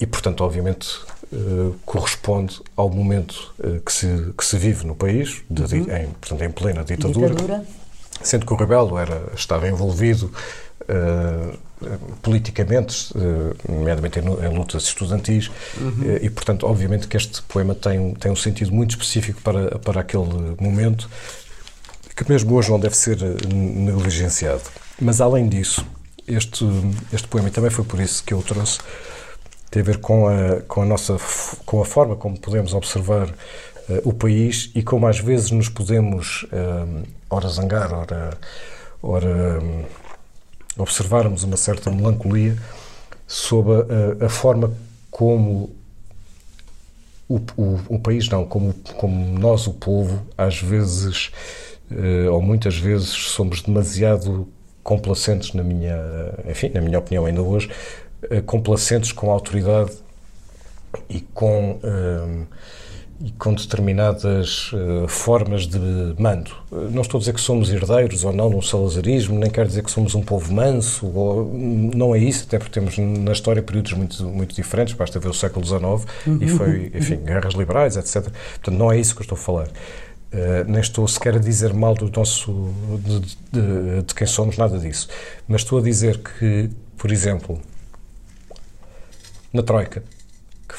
e, 0.00 0.06
portanto, 0.06 0.42
obviamente, 0.42 0.88
uh, 1.30 1.74
corresponde 1.84 2.58
ao 2.74 2.88
momento 2.88 3.54
que, 3.84 3.92
se, 3.92 4.32
que 4.36 4.42
se 4.42 4.56
vive 4.56 4.86
no 4.86 4.94
país, 4.94 5.42
de, 5.50 5.62
uhum. 5.62 5.94
em, 5.94 6.06
portanto, 6.08 6.42
em 6.42 6.50
plena 6.50 6.82
ditadura. 6.82 7.28
ditadura 7.28 7.66
sendo 8.22 8.46
que 8.46 8.52
o 8.52 8.56
Rebelo 8.56 8.98
era, 8.98 9.22
estava 9.34 9.68
envolvido 9.68 10.32
politicamente, 12.22 13.12
uh, 13.16 13.56
nomeadamente 13.68 14.18
em, 14.18 14.56
lutas 14.56 14.84
estudantis, 14.84 15.50
uhum. 15.78 15.88
uh, 15.88 16.18
e, 16.24 16.30
portanto, 16.30 16.66
obviamente 16.66 17.08
que 17.08 17.16
este 17.16 17.42
poema 17.42 17.74
tem, 17.74 18.14
tem 18.14 18.30
um 18.30 18.36
sentido 18.36 18.72
muito 18.72 18.90
específico 18.90 19.40
para, 19.42 19.78
para 19.78 20.00
aquele 20.00 20.56
momento, 20.60 21.08
que 22.14 22.28
mesmo 22.28 22.54
hoje 22.54 22.70
não 22.70 22.78
deve 22.78 22.96
ser 22.96 23.18
negligenciado. 23.48 24.62
Mas, 25.00 25.20
além 25.20 25.48
disso, 25.48 25.86
este, 26.28 26.66
este 27.12 27.26
poema, 27.28 27.48
e 27.48 27.50
também 27.50 27.70
foi 27.70 27.84
por 27.84 28.00
isso 28.00 28.22
que 28.22 28.34
eu 28.34 28.38
o 28.38 28.42
trouxe, 28.42 28.78
tem 29.70 29.82
a 29.82 29.84
ver 29.84 29.98
com 29.98 30.28
a, 30.28 30.60
com 30.66 30.82
a 30.82 30.84
nossa 30.84 31.16
com 31.64 31.80
a 31.80 31.84
forma 31.84 32.16
como 32.16 32.38
podemos 32.38 32.74
observar 32.74 33.28
uh, 33.28 34.00
o 34.04 34.12
país 34.12 34.70
e 34.74 34.82
como 34.82 35.06
às 35.06 35.20
vezes 35.20 35.50
nos 35.52 35.68
podemos 35.68 36.42
uh, 36.44 37.06
ora 37.30 37.48
zangar, 37.48 37.92
ora, 37.92 38.30
ora 39.00 39.60
um, 39.62 39.84
observarmos 40.82 41.42
uma 41.42 41.56
certa 41.56 41.90
melancolia 41.90 42.56
sobre 43.26 43.72
a, 44.20 44.26
a 44.26 44.28
forma 44.28 44.72
como 45.10 45.70
o, 47.28 47.36
o, 47.56 47.80
o, 47.90 47.98
país 47.98 48.28
não, 48.28 48.44
como, 48.44 48.74
como 48.96 49.38
nós, 49.38 49.68
o 49.68 49.72
povo, 49.72 50.26
às 50.36 50.60
vezes, 50.60 51.30
uh, 51.90 52.32
ou 52.32 52.42
muitas 52.42 52.76
vezes, 52.76 53.08
somos 53.08 53.62
demasiado 53.62 54.48
complacentes, 54.82 55.54
na 55.54 55.62
minha, 55.62 55.96
enfim, 56.48 56.70
na 56.70 56.80
minha 56.80 56.98
opinião 56.98 57.26
ainda 57.26 57.40
hoje, 57.40 57.70
uh, 58.24 58.42
complacentes 58.42 59.12
com 59.12 59.30
a 59.30 59.34
autoridade 59.34 59.92
e 61.08 61.20
com 61.20 61.74
uh, 61.74 62.46
e 63.22 63.30
com 63.32 63.52
determinadas 63.52 64.72
uh, 64.72 65.06
formas 65.06 65.66
de 65.66 65.78
mando. 66.18 66.50
Não 66.90 67.02
estou 67.02 67.18
a 67.18 67.20
dizer 67.20 67.34
que 67.34 67.40
somos 67.40 67.70
herdeiros 67.70 68.24
ou 68.24 68.32
não 68.32 68.48
no 68.48 68.62
salazarismo, 68.62 69.38
nem 69.38 69.50
quero 69.50 69.68
dizer 69.68 69.82
que 69.84 69.90
somos 69.90 70.14
um 70.14 70.22
povo 70.22 70.52
manso, 70.54 71.06
ou, 71.06 71.52
não 71.52 72.14
é 72.14 72.18
isso, 72.18 72.44
até 72.46 72.58
porque 72.58 72.72
temos 72.72 72.96
na 72.96 73.32
história 73.32 73.62
períodos 73.62 73.92
muito, 73.92 74.24
muito 74.24 74.54
diferentes, 74.54 74.94
basta 74.94 75.18
ver 75.18 75.28
o 75.28 75.34
século 75.34 75.66
XIX 75.66 75.82
uhum. 76.26 76.38
e 76.40 76.48
foi, 76.48 76.92
enfim, 76.94 77.16
guerras 77.16 77.52
liberais, 77.52 77.96
etc. 77.98 78.22
Portanto, 78.22 78.78
não 78.78 78.90
é 78.90 78.98
isso 78.98 79.14
que 79.14 79.20
eu 79.20 79.24
estou 79.24 79.36
a 79.36 79.40
falar. 79.40 79.68
Uh, 80.32 80.64
nem 80.66 80.80
estou 80.80 81.06
sequer 81.06 81.34
a 81.34 81.38
dizer 81.38 81.74
mal 81.74 81.92
do 81.94 82.10
nosso, 82.10 82.72
de, 83.04 83.20
de, 83.20 84.02
de 84.02 84.14
quem 84.14 84.26
somos, 84.26 84.56
nada 84.56 84.78
disso. 84.78 85.08
Mas 85.46 85.60
estou 85.60 85.78
a 85.78 85.82
dizer 85.82 86.18
que, 86.18 86.70
por 86.96 87.12
exemplo, 87.12 87.60
na 89.52 89.62
Troika, 89.62 90.02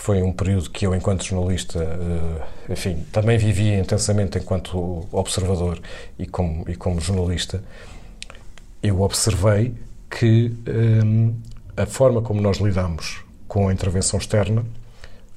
foi 0.01 0.23
um 0.23 0.33
período 0.33 0.67
que 0.71 0.87
eu, 0.87 0.95
enquanto 0.95 1.23
jornalista, 1.23 1.77
eh, 1.79 2.73
enfim, 2.73 3.05
também 3.11 3.37
vivia 3.37 3.77
intensamente 3.77 4.39
enquanto 4.39 5.07
observador 5.11 5.79
e 6.17 6.25
como, 6.25 6.67
e 6.67 6.75
como 6.75 6.99
jornalista, 6.99 7.63
eu 8.81 9.01
observei 9.01 9.75
que 10.09 10.55
um, 11.05 11.35
eh, 11.77 11.83
a 11.83 11.85
forma 11.85 12.19
como 12.19 12.41
nós 12.41 12.57
lidamos 12.57 13.23
com 13.47 13.67
a 13.67 13.71
intervenção 13.71 14.17
externa 14.17 14.65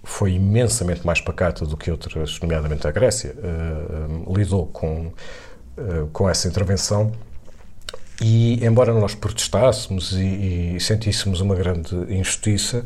foi 0.02 0.32
imensamente 0.32 1.04
mais 1.04 1.20
pacata 1.20 1.66
do 1.66 1.76
que 1.76 1.90
outras, 1.90 2.40
nomeadamente 2.40 2.86
a 2.86 2.90
Grécia, 2.90 3.34
uh, 3.36 4.34
lidou 4.34 4.66
com, 4.66 5.12
com 6.12 6.28
essa 6.28 6.46
intervenção. 6.46 7.12
E, 8.20 8.64
embora 8.64 8.92
nós 8.92 9.14
protestássemos 9.14 10.12
e, 10.12 10.76
e 10.76 10.80
sentíssemos 10.80 11.40
uma 11.40 11.54
grande 11.54 11.94
injustiça, 12.08 12.84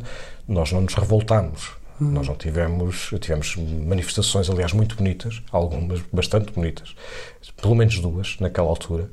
nós 0.49 0.71
não 0.71 0.81
nos 0.81 0.95
revoltamos. 0.95 1.71
Uhum. 2.01 2.11
Nós 2.11 2.27
não 2.27 2.35
tivemos, 2.35 3.11
tivemos 3.19 3.55
manifestações, 3.55 4.49
aliás, 4.49 4.73
muito 4.73 4.95
bonitas, 4.95 5.41
algumas 5.51 6.01
bastante 6.11 6.51
bonitas, 6.51 6.95
pelo 7.61 7.75
menos 7.75 7.99
duas 7.99 8.37
naquela 8.39 8.67
altura. 8.67 9.09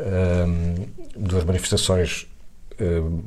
Um, 0.00 0.86
duas 1.16 1.44
manifestações. 1.44 2.26
Eu, 2.78 3.24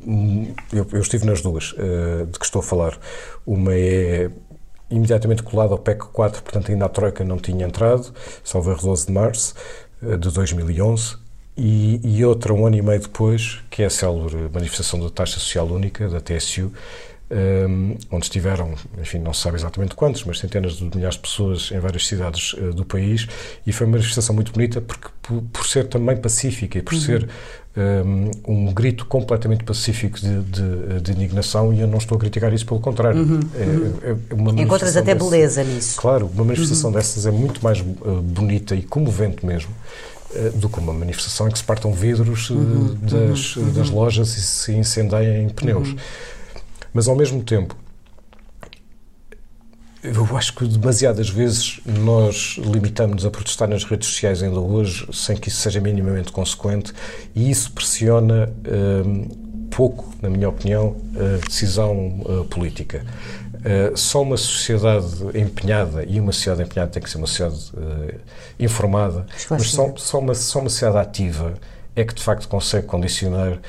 eu, 0.93 1.01
estive 1.01 1.25
nas 1.25 1.41
duas 1.41 1.73
uh, 1.73 2.25
de 2.25 2.39
que 2.39 2.45
estou 2.45 2.61
a 2.61 2.63
falar. 2.63 2.97
Uma 3.45 3.73
é 3.75 4.31
imediatamente 4.89 5.43
colada 5.43 5.73
ao 5.73 5.77
PEC 5.77 6.05
4, 6.05 6.41
portanto, 6.41 6.71
ainda 6.71 6.85
a 6.85 6.89
Troika 6.89 7.23
não 7.25 7.37
tinha 7.37 7.65
entrado, 7.65 8.13
salvo 8.45 8.73
12 8.73 9.07
de 9.07 9.11
março 9.11 9.53
uh, 10.01 10.17
de 10.17 10.31
2011. 10.31 11.19
E, 11.57 11.99
e, 12.01 12.23
outra 12.23 12.53
um 12.53 12.65
ano 12.65 12.77
e 12.77 12.81
meio 12.81 13.01
depois, 13.01 13.59
que 13.69 13.83
é 13.83 13.85
a 13.85 13.89
célebre 13.89 14.49
manifestação 14.51 14.97
da 15.01 15.09
taxa 15.09 15.33
social 15.33 15.67
única, 15.67 16.07
da 16.07 16.21
TSU, 16.21 16.71
um, 17.31 17.95
onde 18.11 18.25
estiveram, 18.25 18.73
enfim, 18.99 19.19
não 19.19 19.33
se 19.33 19.41
sabe 19.41 19.57
exatamente 19.57 19.95
quantos, 19.95 20.23
mas 20.25 20.39
centenas 20.39 20.73
de 20.73 20.83
milhares 20.83 21.15
de 21.15 21.21
pessoas 21.21 21.71
em 21.71 21.79
várias 21.79 22.05
cidades 22.05 22.53
uh, 22.53 22.73
do 22.73 22.83
país, 22.83 23.27
e 23.65 23.71
foi 23.71 23.87
uma 23.87 23.93
manifestação 23.93 24.35
muito 24.35 24.51
bonita 24.51 24.81
porque, 24.81 25.07
por, 25.21 25.41
por 25.43 25.65
ser 25.65 25.87
também 25.87 26.17
pacífica 26.17 26.77
e 26.77 26.81
por 26.81 26.93
uhum. 26.93 26.99
ser 26.99 27.29
um, 27.77 28.31
um, 28.47 28.73
grito 28.73 29.05
completamente 29.05 29.63
pacífico 29.63 30.19
de, 30.19 30.41
de, 30.41 30.99
de, 30.99 31.11
indignação, 31.13 31.73
e 31.73 31.79
eu 31.79 31.87
não 31.87 31.99
estou 31.99 32.17
a 32.17 32.19
criticar 32.19 32.53
isso, 32.53 32.65
pelo 32.65 32.81
contrário. 32.81 33.21
Uhum. 33.21 33.39
É, 33.55 33.63
uhum. 34.33 34.59
é 34.59 34.61
Encontras 34.61 34.97
até 34.97 35.15
dessas, 35.15 35.29
beleza 35.29 35.63
nisso. 35.63 36.01
Claro, 36.01 36.29
uma 36.33 36.43
manifestação 36.43 36.89
uhum. 36.89 36.97
dessas 36.97 37.25
é 37.25 37.31
muito 37.31 37.63
mais 37.63 37.79
uh, 37.79 38.21
bonita 38.21 38.75
e 38.75 38.81
comovente 38.81 39.45
mesmo 39.45 39.71
eh, 40.35 40.51
do 40.53 40.67
que 40.67 40.79
uma 40.79 40.93
manifestação 40.93 41.47
em 41.47 41.51
que 41.51 41.59
se 41.59 41.63
partam 41.63 41.93
vidros 41.93 42.49
uhum, 42.49 42.95
das, 43.01 43.55
uhum, 43.55 43.71
das 43.71 43.89
lojas 43.89 44.35
e 44.37 44.41
se 44.41 44.73
incendeiem 44.73 45.49
pneus. 45.49 45.95
Mas 46.93 47.07
ao 47.07 47.15
mesmo 47.15 47.43
tempo, 47.43 47.75
eu 50.03 50.35
acho 50.35 50.55
que 50.55 50.65
demasiadas 50.67 51.29
vezes 51.29 51.79
nós 51.85 52.57
limitamos-nos 52.57 53.25
a 53.25 53.29
protestar 53.29 53.67
nas 53.67 53.83
redes 53.83 54.09
sociais 54.09 54.41
ainda 54.41 54.59
hoje, 54.59 55.07
sem 55.13 55.37
que 55.37 55.47
isso 55.47 55.61
seja 55.61 55.79
minimamente 55.79 56.31
consequente, 56.31 56.91
e 57.35 57.51
isso 57.51 57.71
pressiona 57.71 58.51
um, 59.05 59.67
pouco, 59.69 60.11
na 60.21 60.29
minha 60.29 60.49
opinião, 60.49 60.97
a 61.15 61.45
decisão 61.45 62.19
uh, 62.25 62.45
política. 62.45 63.05
Uh, 63.57 63.95
só 63.95 64.23
uma 64.23 64.37
sociedade 64.37 65.05
empenhada, 65.35 66.03
e 66.03 66.19
uma 66.19 66.31
sociedade 66.31 66.63
empenhada 66.63 66.91
tem 66.91 67.03
que 67.03 67.09
ser 67.09 67.19
uma 67.19 67.27
sociedade 67.27 67.71
uh, 67.75 68.19
informada, 68.59 69.27
mas 69.51 69.69
só, 69.69 69.93
só, 69.95 70.19
uma, 70.19 70.33
só 70.33 70.59
uma 70.59 70.69
sociedade 70.69 70.97
ativa 70.97 71.53
é 71.95 72.03
que 72.03 72.15
de 72.15 72.23
facto 72.23 72.47
consegue 72.47 72.87
condicionar 72.87 73.59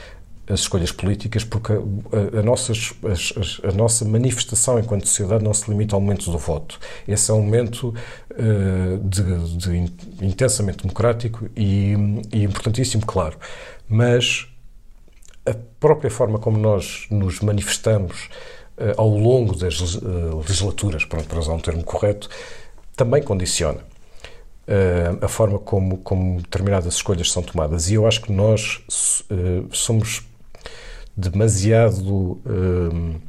as 0.48 0.60
escolhas 0.60 0.90
políticas, 0.90 1.44
porque 1.44 1.72
a, 1.72 2.40
a, 2.40 2.42
nossas, 2.42 2.92
a, 3.04 3.68
a, 3.68 3.72
nossa 3.72 4.04
manifestação 4.04 4.78
enquanto 4.78 5.06
sociedade 5.06 5.44
não 5.44 5.54
se 5.54 5.70
limita 5.70 5.94
ao 5.94 6.00
momento 6.00 6.30
do 6.30 6.38
voto. 6.38 6.78
Esse 7.06 7.30
é 7.30 7.34
um 7.34 7.42
momento 7.42 7.94
uh, 8.32 8.98
de, 9.08 9.56
de, 9.56 10.24
intensamente 10.26 10.78
democrático 10.78 11.48
e, 11.56 11.94
e 12.32 12.42
importantíssimo, 12.42 13.06
claro. 13.06 13.38
Mas 13.88 14.48
a 15.46 15.54
própria 15.78 16.10
forma 16.10 16.38
como 16.38 16.58
nós 16.58 17.06
nos 17.10 17.40
manifestamos 17.40 18.28
uh, 18.76 18.94
ao 19.00 19.08
longo 19.08 19.54
das 19.54 19.80
uh, 19.80 20.38
legislaturas, 20.38 21.04
para 21.04 21.38
usar 21.38 21.52
um 21.52 21.60
termo 21.60 21.84
correto, 21.84 22.28
também 22.96 23.22
condiciona. 23.22 23.80
uh, 24.66 25.24
a 25.24 25.28
forma 25.28 25.58
como, 25.58 25.98
como 25.98 26.40
determinadas 26.40 26.94
escolhas 26.94 27.30
são 27.30 27.42
tomadas. 27.42 27.90
E 27.90 27.94
eu 27.94 28.06
acho 28.06 28.22
que 28.22 28.32
nós 28.32 28.82
uh, 29.30 29.68
somos 29.74 30.22
demasiado 31.16 32.10
uh, 32.10 33.20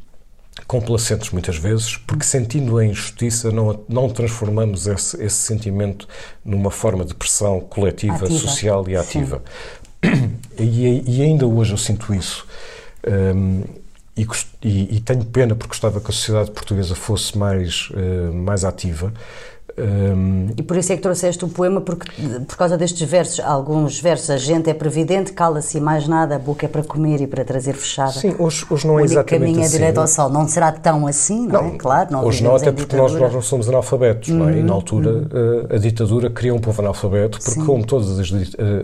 complacentes 0.67 1.31
muitas 1.31 1.57
vezes, 1.57 1.97
porque 1.97 2.23
sentindo 2.23 2.77
a 2.77 2.85
injustiça 2.85 3.51
não, 3.51 3.83
não 3.87 4.09
transformamos 4.09 4.87
esse, 4.87 5.21
esse 5.21 5.35
sentimento 5.35 6.07
numa 6.43 6.71
forma 6.71 7.03
de 7.03 7.13
pressão 7.13 7.59
coletiva, 7.59 8.25
ativa. 8.25 8.39
social 8.39 8.87
e 8.87 8.95
ativa. 8.95 9.41
E, 10.59 11.17
e, 11.17 11.21
ainda 11.21 11.47
hoje 11.47 11.71
eu 11.71 11.77
sinto 11.77 12.13
isso. 12.13 12.45
Um, 13.07 13.63
e, 14.15 14.27
e, 14.61 14.97
e, 14.97 14.99
tenho 14.99 15.25
pena 15.25 15.55
porque 15.55 15.69
gostava 15.69 15.99
que 15.99 16.11
a 16.11 16.13
sociedade 16.13 16.51
portuguesa 16.51 16.93
fosse 16.93 17.35
mais, 17.37 17.89
uh, 17.89 18.31
mais 18.33 18.63
ativa. 18.63 19.11
Um... 19.77 20.47
E 20.57 20.61
por 20.61 20.77
isso 20.77 20.93
é 20.93 20.95
que 20.95 21.01
trouxeste 21.01 21.43
o 21.45 21.47
poema, 21.47 21.81
porque 21.81 22.11
por 22.47 22.55
causa 22.55 22.77
destes 22.77 23.07
versos, 23.09 23.39
alguns 23.39 23.99
versos, 23.99 24.29
a 24.29 24.37
gente 24.37 24.69
é 24.69 24.73
previdente, 24.73 25.33
cala-se 25.33 25.79
mais 25.79 26.07
nada, 26.07 26.35
a 26.35 26.39
boca 26.39 26.65
é 26.65 26.69
para 26.69 26.83
comer 26.83 27.21
e 27.21 27.27
para 27.27 27.43
trazer 27.43 27.73
fechada. 27.73 28.11
Sim, 28.11 28.35
hoje, 28.37 28.65
hoje 28.69 28.85
não 28.85 28.99
é 28.99 29.03
exatamente 29.03 29.39
caminho 29.39 29.61
é 29.61 29.65
assim. 29.65 29.75
é 29.75 29.79
direto 29.79 29.99
ao 29.99 30.07
sol. 30.07 30.29
Não 30.29 30.47
será 30.47 30.71
tão 30.71 31.07
assim, 31.07 31.47
não, 31.47 31.59
é? 31.59 31.63
não 31.63 31.73
é? 31.73 31.77
Claro, 31.77 32.11
não 32.11 32.25
Hoje 32.25 32.43
não, 32.43 32.55
até 32.55 32.71
porque 32.71 32.95
nós, 32.95 33.13
nós 33.13 33.33
não 33.33 33.41
somos 33.41 33.67
analfabetos, 33.67 34.29
uhum, 34.29 34.37
não 34.37 34.49
é? 34.49 34.59
E 34.59 34.63
na 34.63 34.69
uhum, 34.69 34.73
altura 34.73 35.09
uhum. 35.11 35.67
a, 35.69 35.75
a 35.75 35.77
ditadura 35.77 36.29
criou 36.29 36.57
um 36.57 36.61
povo 36.61 36.81
analfabeto, 36.81 37.39
porque 37.39 37.59
Sim. 37.59 37.65
como 37.65 37.85
todas 37.85 38.19
as, 38.19 38.31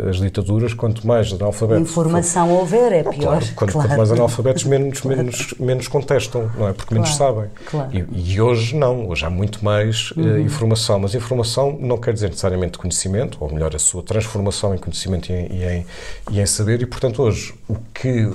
as, 0.09 0.17
ditaduras, 0.17 0.73
quanto 0.73 1.05
mais 1.05 1.31
analfabetos... 1.31 1.89
Informação 1.89 2.47
for, 2.47 2.59
houver 2.59 2.91
é 2.91 3.03
pior. 3.03 3.13
Claro, 3.13 3.45
quanto, 3.55 3.71
claro. 3.73 3.87
quanto 3.87 3.97
mais 3.97 4.11
analfabetos, 4.11 4.63
menos, 4.63 4.99
claro. 5.01 5.17
menos, 5.17 5.53
menos 5.59 5.87
contestam, 5.87 6.49
não 6.57 6.67
é? 6.67 6.73
Porque 6.73 6.93
menos 6.93 7.15
sabem. 7.15 7.45
E, 7.91 8.33
e, 8.33 8.41
hoje 8.41 8.75
não, 8.75 9.07
hoje 9.07 9.25
há 9.25 9.29
muito 9.29 9.63
mais 9.63 10.11
uh, 10.11 10.19
uhum. 10.19 10.39
informação, 10.39 10.78
mas 10.99 11.15
informação 11.15 11.17
informação 11.17 11.77
não 11.79 11.97
quer 11.97 12.13
dizer 12.13 12.27
necessariamente 12.27 12.77
conhecimento, 12.77 13.37
ou 13.39 13.51
melhor, 13.51 13.75
a 13.75 13.79
sua 13.79 14.03
transformação 14.03 14.73
em 14.73 14.77
conhecimento 14.77 15.29
e 15.31 15.33
em, 15.33 15.47
e 15.51 15.63
em, 15.63 15.85
e 16.31 16.39
em 16.39 16.45
saber, 16.45 16.81
e 16.81 16.85
portanto 16.85 17.21
hoje 17.21 17.53
o 17.67 17.75
que 17.93 18.29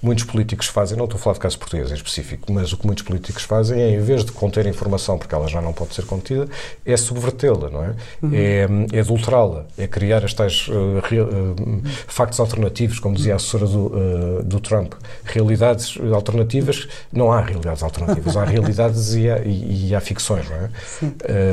muitos 0.00 0.24
políticos 0.24 0.66
fazem, 0.66 0.96
não 0.96 1.04
estou 1.04 1.18
a 1.18 1.22
falar 1.22 1.34
de 1.34 1.40
casos 1.40 1.56
portugueses 1.56 1.90
em 1.90 1.94
específico, 1.94 2.52
mas 2.52 2.72
o 2.72 2.76
que 2.76 2.86
muitos 2.86 3.04
políticos 3.04 3.42
fazem 3.42 3.80
é, 3.80 3.90
em 3.90 4.00
vez 4.00 4.24
de 4.24 4.32
conter 4.32 4.66
a 4.66 4.70
informação, 4.70 5.18
porque 5.18 5.34
ela 5.34 5.48
já 5.48 5.60
não 5.60 5.72
pode 5.72 5.94
ser 5.94 6.04
contida, 6.04 6.48
é 6.84 6.96
subvertê-la, 6.96 7.68
não 7.70 7.84
é? 7.84 7.94
Uhum. 8.22 8.30
É, 8.32 8.96
é 8.96 9.00
adulterá-la, 9.00 9.66
é 9.76 9.86
criar 9.86 10.24
as 10.24 10.32
tais 10.32 10.68
uh, 10.68 10.72
uh, 10.72 11.82
factos 12.06 12.38
alternativos, 12.38 13.00
como 13.00 13.16
dizia 13.16 13.32
a 13.32 13.36
assessora 13.36 13.66
do, 13.66 13.86
uh, 13.86 14.42
do 14.44 14.60
Trump. 14.60 14.94
Realidades 15.24 15.98
alternativas, 16.14 16.86
não 17.12 17.32
há 17.32 17.40
realidades 17.40 17.82
alternativas, 17.82 18.36
há 18.36 18.44
realidades 18.46 19.14
e 19.14 19.28
há, 19.28 19.38
e, 19.38 19.88
e 19.88 19.94
há 19.94 20.00
ficções, 20.00 20.48
não 20.48 20.56
é? 20.56 20.70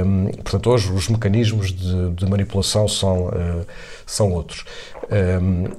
Um, 0.05 0.27
portanto, 0.43 0.69
hoje 0.69 0.91
os 0.91 1.09
mecanismos 1.09 1.71
de, 1.71 2.11
de 2.11 2.25
manipulação 2.29 2.87
são, 2.87 3.31
são 4.05 4.31
outros. 4.31 4.65
Um, 5.41 5.69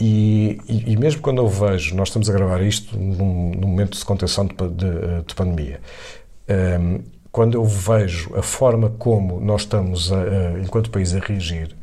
e, 0.00 0.58
e, 0.68 0.92
e, 0.92 0.96
mesmo 0.96 1.20
quando 1.20 1.38
eu 1.38 1.48
vejo, 1.48 1.96
nós 1.96 2.08
estamos 2.08 2.30
a 2.30 2.32
gravar 2.32 2.62
isto 2.62 2.96
num, 2.96 3.52
num 3.52 3.68
momento 3.68 3.98
de 3.98 4.04
contenção 4.04 4.46
de, 4.46 4.54
de, 4.54 5.22
de 5.26 5.34
pandemia, 5.34 5.80
um, 6.80 7.00
quando 7.32 7.54
eu 7.54 7.64
vejo 7.64 8.34
a 8.36 8.42
forma 8.42 8.90
como 8.90 9.40
nós 9.40 9.62
estamos, 9.62 10.12
a, 10.12 10.20
a, 10.20 10.60
enquanto 10.60 10.90
país, 10.90 11.14
a 11.14 11.18
reagir 11.18 11.74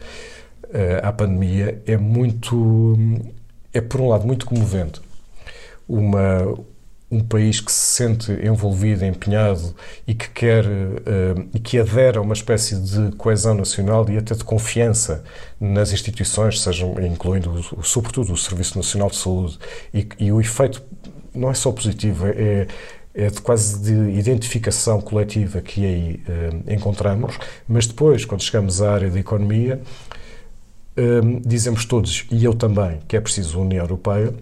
uh, 0.65 1.05
à 1.05 1.11
pandemia, 1.11 1.81
é 1.85 1.97
muito, 1.97 2.97
é 3.73 3.81
por 3.81 3.99
um 4.01 4.09
lado 4.09 4.25
muito 4.25 4.45
comovente. 4.45 5.01
Uma, 5.87 6.55
um 7.09 7.19
país 7.19 7.59
que 7.59 7.71
se 7.71 7.95
sente 7.95 8.31
envolvido, 8.31 9.05
empenhado 9.05 9.75
e 10.07 10.13
que 10.15 10.29
quer 10.29 10.65
uh, 10.65 11.47
e 11.53 11.59
que 11.59 11.79
adere 11.79 12.17
a 12.17 12.21
uma 12.21 12.33
espécie 12.33 12.75
de 12.75 13.15
coesão 13.15 13.53
nacional 13.53 14.09
e 14.09 14.17
até 14.17 14.33
de 14.33 14.43
confiança 14.43 15.23
nas 15.59 15.93
instituições, 15.93 16.59
sejam 16.61 16.95
incluindo 17.05 17.61
sobretudo 17.83 18.33
o 18.33 18.37
Serviço 18.37 18.77
Nacional 18.77 19.09
de 19.09 19.17
Saúde. 19.17 19.59
E, 19.93 20.07
e 20.19 20.31
o 20.31 20.41
efeito 20.41 20.81
não 21.33 21.51
é 21.51 21.53
só 21.53 21.71
positivo, 21.71 22.25
é, 22.27 22.67
é 23.13 23.29
de 23.29 23.39
quase 23.39 23.79
de 23.81 24.17
identificação 24.17 24.99
coletiva 24.99 25.61
que 25.61 25.85
aí 25.85 26.23
uh, 26.27 26.73
encontramos, 26.73 27.37
mas 27.67 27.85
depois, 27.85 28.25
quando 28.25 28.41
chegamos 28.41 28.81
à 28.81 28.93
área 28.93 29.09
da 29.09 29.19
economia, 29.19 29.79
uh, 30.97 31.41
dizemos 31.45 31.85
todos, 31.85 32.25
e 32.31 32.43
eu 32.43 32.53
também, 32.53 32.99
que 33.07 33.15
é 33.15 33.21
preciso 33.21 33.59
a 33.59 33.61
União 33.61 33.83
Europeia, 33.83 34.33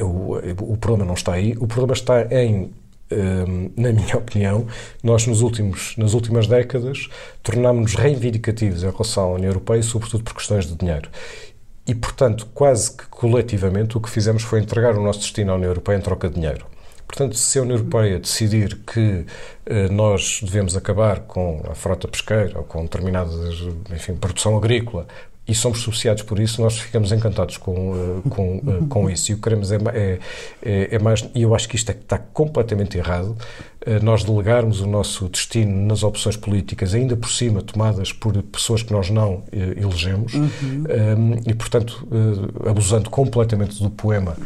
o, 0.00 0.72
o 0.72 0.76
problema 0.76 1.06
não 1.06 1.14
está 1.14 1.34
aí, 1.34 1.56
o 1.58 1.66
problema 1.66 1.92
está 1.92 2.22
em 2.34 2.70
hum, 3.10 3.70
na 3.76 3.92
minha 3.92 4.16
opinião, 4.16 4.66
nós 5.02 5.26
nos 5.26 5.40
últimos, 5.40 5.96
nas 5.96 6.14
últimas 6.14 6.46
décadas 6.46 7.08
tornámos-nos 7.42 7.94
reivindicativos 7.94 8.82
em 8.82 8.90
relação 8.90 9.24
à 9.24 9.34
União 9.34 9.50
Europeia, 9.50 9.82
sobretudo 9.82 10.24
por 10.24 10.34
questões 10.34 10.66
de 10.66 10.74
dinheiro. 10.74 11.08
E, 11.86 11.94
portanto, 11.94 12.46
quase 12.52 12.94
que 12.94 13.06
coletivamente, 13.06 13.96
o 13.96 14.00
que 14.00 14.10
fizemos 14.10 14.42
foi 14.42 14.60
entregar 14.60 14.94
o 14.94 15.02
nosso 15.02 15.20
destino 15.20 15.52
à 15.52 15.54
União 15.54 15.70
Europeia 15.70 15.96
em 15.96 16.02
troca 16.02 16.28
de 16.28 16.34
dinheiro. 16.34 16.66
Portanto, 17.06 17.34
se 17.34 17.58
a 17.58 17.62
União 17.62 17.78
Europeia 17.78 18.18
decidir 18.18 18.80
que 18.86 19.24
eh, 19.64 19.88
nós 19.88 20.40
devemos 20.42 20.76
acabar 20.76 21.20
com 21.20 21.62
a 21.66 21.74
frota 21.74 22.06
pesqueira 22.06 22.58
ou 22.58 22.64
com 22.64 22.82
determinadas, 22.82 23.60
enfim, 23.90 24.14
produção 24.14 24.58
agrícola 24.58 25.06
e 25.48 25.54
somos 25.54 25.80
subsidiados 25.80 26.22
por 26.22 26.38
isso, 26.38 26.60
nós 26.60 26.78
ficamos 26.78 27.10
encantados 27.10 27.56
com, 27.56 27.94
eh, 27.94 28.28
com, 28.28 28.56
eh, 28.56 28.84
com 28.86 29.08
isso. 29.08 29.32
E 29.32 29.34
o 29.34 29.38
que 29.38 29.44
queremos 29.44 29.72
é, 29.72 29.76
é, 29.94 30.18
é, 30.62 30.94
é 30.96 30.98
mais. 30.98 31.26
E 31.34 31.42
eu 31.42 31.54
acho 31.54 31.66
que 31.66 31.74
isto 31.74 31.90
é, 31.90 31.94
está 31.94 32.18
completamente 32.18 32.98
errado. 32.98 33.34
Eh, 33.86 34.00
nós 34.00 34.24
delegarmos 34.24 34.80
o 34.80 34.86
nosso 34.86 35.28
destino 35.28 35.86
nas 35.86 36.02
opções 36.02 36.36
políticas, 36.36 36.94
ainda 36.94 37.16
por 37.16 37.30
cima 37.30 37.62
tomadas 37.62 38.12
por 38.12 38.42
pessoas 38.42 38.82
que 38.82 38.92
nós 38.92 39.08
não 39.10 39.44
elegemos, 39.52 40.34
uhum. 40.34 40.84
um, 41.16 41.34
e, 41.46 41.54
portanto, 41.54 42.06
abusando 42.66 43.08
completamente 43.08 43.82
do 43.82 43.90
poema 43.90 44.36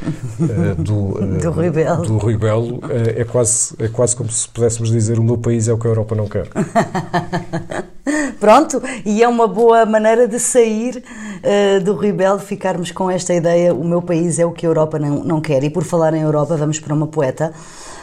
do, 0.79 1.15
do 1.41 1.51
Rui 1.51 1.71
Belo, 1.71 2.03
do 2.03 2.19
Rui 2.19 2.37
Belo 2.37 2.81
é, 3.17 3.25
quase, 3.25 3.75
é 3.79 3.89
quase 3.89 4.15
como 4.15 4.31
se 4.31 4.49
pudéssemos 4.49 4.91
dizer: 4.91 5.19
o 5.19 5.25
meu 5.25 5.39
país 5.39 5.67
é 5.67 5.73
o 5.73 5.79
que 5.79 5.87
a 5.87 5.91
Europa 5.91 6.15
não 6.15 6.29
quer. 6.29 6.49
Pronto, 8.43 8.83
e 9.05 9.23
é 9.23 9.29
uma 9.29 9.47
boa 9.47 9.87
maneira 9.87 10.27
de 10.27 10.41
sair 10.41 10.97
uh, 10.97 11.85
do 11.85 11.95
rebelde, 11.95 12.45
ficarmos 12.45 12.91
com 12.91 13.09
esta 13.09 13.33
ideia: 13.33 13.73
o 13.73 13.85
meu 13.85 14.03
país 14.03 14.39
é 14.41 14.45
o 14.45 14.51
que 14.51 14.67
a 14.67 14.69
Europa 14.69 14.99
não, 14.99 15.23
não 15.23 15.41
quer. 15.41 15.63
E 15.63 15.71
por 15.71 15.85
falar 15.85 16.13
em 16.13 16.23
Europa, 16.23 16.57
vamos 16.57 16.81
para 16.81 16.93
uma 16.93 17.07
poeta. 17.07 17.53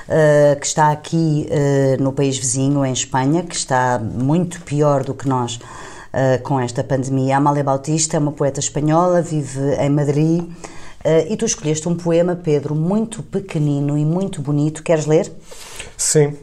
Uh, 0.10 0.60
que 0.60 0.66
está 0.66 0.90
aqui 0.90 1.48
uh, 1.52 2.02
no 2.02 2.12
país 2.12 2.36
vizinho, 2.36 2.84
em 2.84 2.92
Espanha, 2.92 3.44
que 3.44 3.56
está 3.56 4.00
muito 4.00 4.60
pior 4.64 5.04
do 5.04 5.14
que 5.14 5.30
nós 5.30 5.58
uh, 5.58 6.42
com 6.42 6.60
esta 6.60 6.84
pandemia. 6.84 7.38
Amália 7.38 7.64
Bautista 7.64 8.18
é 8.18 8.20
uma 8.20 8.32
poeta 8.32 8.60
espanhola, 8.60 9.22
vive 9.22 9.76
em 9.76 9.90
Madrid. 9.92 10.44
e 11.30 11.38
tu 11.38 11.46
escolheste 11.46 11.88
um 11.88 11.96
poema, 11.96 12.36
Pedro, 12.36 12.74
muito 12.74 13.22
pequenino 13.22 13.96
e 13.96 14.04
muito 14.04 14.42
bonito. 14.42 14.82
Queres 14.82 15.06
ler? 15.06 15.32
Sim, 15.96 16.34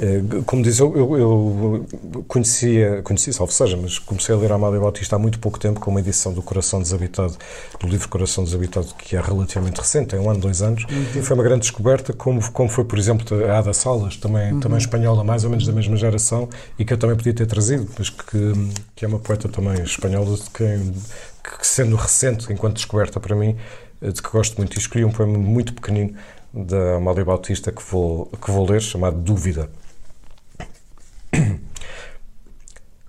é, 0.00 0.42
como 0.46 0.62
diz, 0.62 0.78
eu, 0.78 0.96
eu, 0.96 1.18
eu, 1.18 1.86
conhecia, 2.26 3.02
conhecia, 3.02 3.32
salvo 3.32 3.52
seja, 3.52 3.76
mas 3.76 3.98
comecei 3.98 4.34
a 4.34 4.38
ler 4.38 4.50
a 4.50 4.54
Amália 4.54 4.80
Bautista 4.80 5.16
há 5.16 5.18
muito 5.18 5.38
pouco 5.38 5.58
tempo 5.58 5.80
com 5.80 5.90
uma 5.90 6.00
edição 6.00 6.32
do 6.32 6.40
Coração 6.40 6.80
Desabitado, 6.80 7.36
do 7.78 7.86
livro 7.86 8.08
Coração 8.08 8.42
Desabitado, 8.42 8.86
que 8.96 9.14
é 9.14 9.20
relativamente 9.20 9.78
recente, 9.78 10.08
tem 10.08 10.18
um 10.18 10.30
ano, 10.30 10.40
dois 10.40 10.62
anos, 10.62 10.84
uhum. 10.84 11.20
e 11.20 11.22
foi 11.22 11.34
uma 11.34 11.42
grande 11.42 11.60
descoberta, 11.60 12.12
como, 12.12 12.40
como 12.52 12.68
foi, 12.70 12.84
por 12.84 12.98
exemplo, 12.98 13.44
a 13.44 13.58
Ada 13.58 13.74
Salas, 13.74 14.16
também, 14.16 14.54
uhum. 14.54 14.60
também 14.60 14.78
espanhola, 14.78 15.22
mais 15.22 15.44
ou 15.44 15.50
menos 15.50 15.66
da 15.66 15.72
mesma 15.72 15.96
geração, 15.96 16.48
e 16.78 16.84
que 16.84 16.94
eu 16.94 16.98
também 16.98 17.16
podia 17.16 17.34
ter 17.34 17.46
trazido, 17.46 17.86
mas 17.98 18.08
que, 18.08 18.52
que 18.96 19.04
é 19.04 19.08
uma 19.08 19.18
poeta 19.18 19.46
também 19.46 19.82
espanhola, 19.82 20.36
de 20.36 20.50
quem, 20.50 20.94
que 21.42 21.66
sendo 21.66 21.96
recente 21.96 22.50
enquanto 22.50 22.76
descoberta 22.76 23.20
para 23.20 23.36
mim, 23.36 23.56
de 24.00 24.22
que 24.22 24.30
gosto 24.30 24.56
muito, 24.56 24.74
e 24.74 24.78
escolhi 24.78 25.04
um 25.04 25.12
poema 25.12 25.36
muito 25.36 25.74
pequenino 25.74 26.14
da 26.52 26.96
Amália 26.96 27.24
Bautista 27.24 27.72
que 27.72 27.82
vou, 27.82 28.26
que 28.26 28.50
vou 28.50 28.68
ler, 28.68 28.80
chamado 28.80 29.18
Dúvida. 29.18 29.70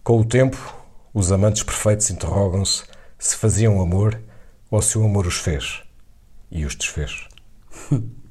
Com 0.04 0.20
o 0.20 0.26
tempo, 0.26 0.58
os 1.14 1.32
amantes 1.32 1.64
perfeitos 1.64 2.10
interrogam-se 2.10 2.84
se 3.18 3.36
faziam 3.36 3.82
amor 3.82 4.20
ou 4.70 4.82
se 4.82 4.98
o 4.98 5.06
amor 5.06 5.26
os 5.26 5.38
fez 5.38 5.82
e 6.52 6.66
os 6.66 6.76
desfez. 6.76 7.28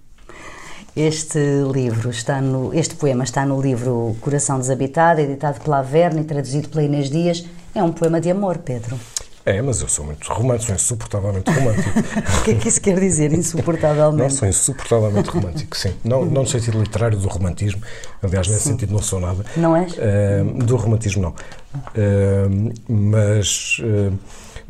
Este 0.95 1.39
livro 1.73 2.11
está 2.11 2.39
no, 2.43 2.75
este 2.75 2.95
poema 2.95 3.25
está 3.25 3.47
no 3.47 3.59
livro 3.63 4.15
Coração 4.21 4.59
Desabitado, 4.59 5.23
editado 5.23 5.59
pela 5.63 5.79
Averne 5.79 6.21
e 6.21 6.25
traduzido 6.25 6.69
pela 6.69 6.83
Inês 6.83 7.09
Dias. 7.09 7.47
É 7.75 7.83
um 7.83 7.91
poema 7.91 8.21
de 8.21 8.31
amor, 8.31 8.59
Pedro. 8.59 9.01
É, 9.45 9.61
mas 9.61 9.81
eu 9.81 9.89
sou 9.89 10.05
muito 10.05 10.33
romântico, 10.33 10.67
sou 10.67 10.75
insuportavelmente 10.77 11.51
romântico. 11.51 11.91
o 12.41 12.45
que 12.45 12.51
é 12.53 12.55
que 12.55 12.69
isso 12.69 12.81
quer 12.81 12.99
dizer, 13.01 13.33
insuportavelmente? 13.33 14.23
Não, 14.23 14.31
sou 14.31 14.49
insuportavelmente 14.49 15.31
romântico, 15.31 15.77
sim. 15.77 15.93
Não, 16.05 16.25
não 16.25 16.43
no 16.43 16.47
sentido 16.47 16.81
literário 16.81 17.19
do 17.19 17.29
romantismo, 17.29 17.83
aliás, 18.23 18.47
nesse 18.47 18.63
sim. 18.63 18.71
sentido 18.71 18.93
não 18.93 19.03
sou 19.03 19.19
nada. 19.19 19.45
Não 19.57 19.77
és? 19.77 19.95
Uh, 19.95 20.65
do 20.65 20.77
romantismo, 20.77 21.23
não. 21.23 21.31
Uh, 21.31 22.73
mas, 22.89 23.79
uh, 23.81 24.17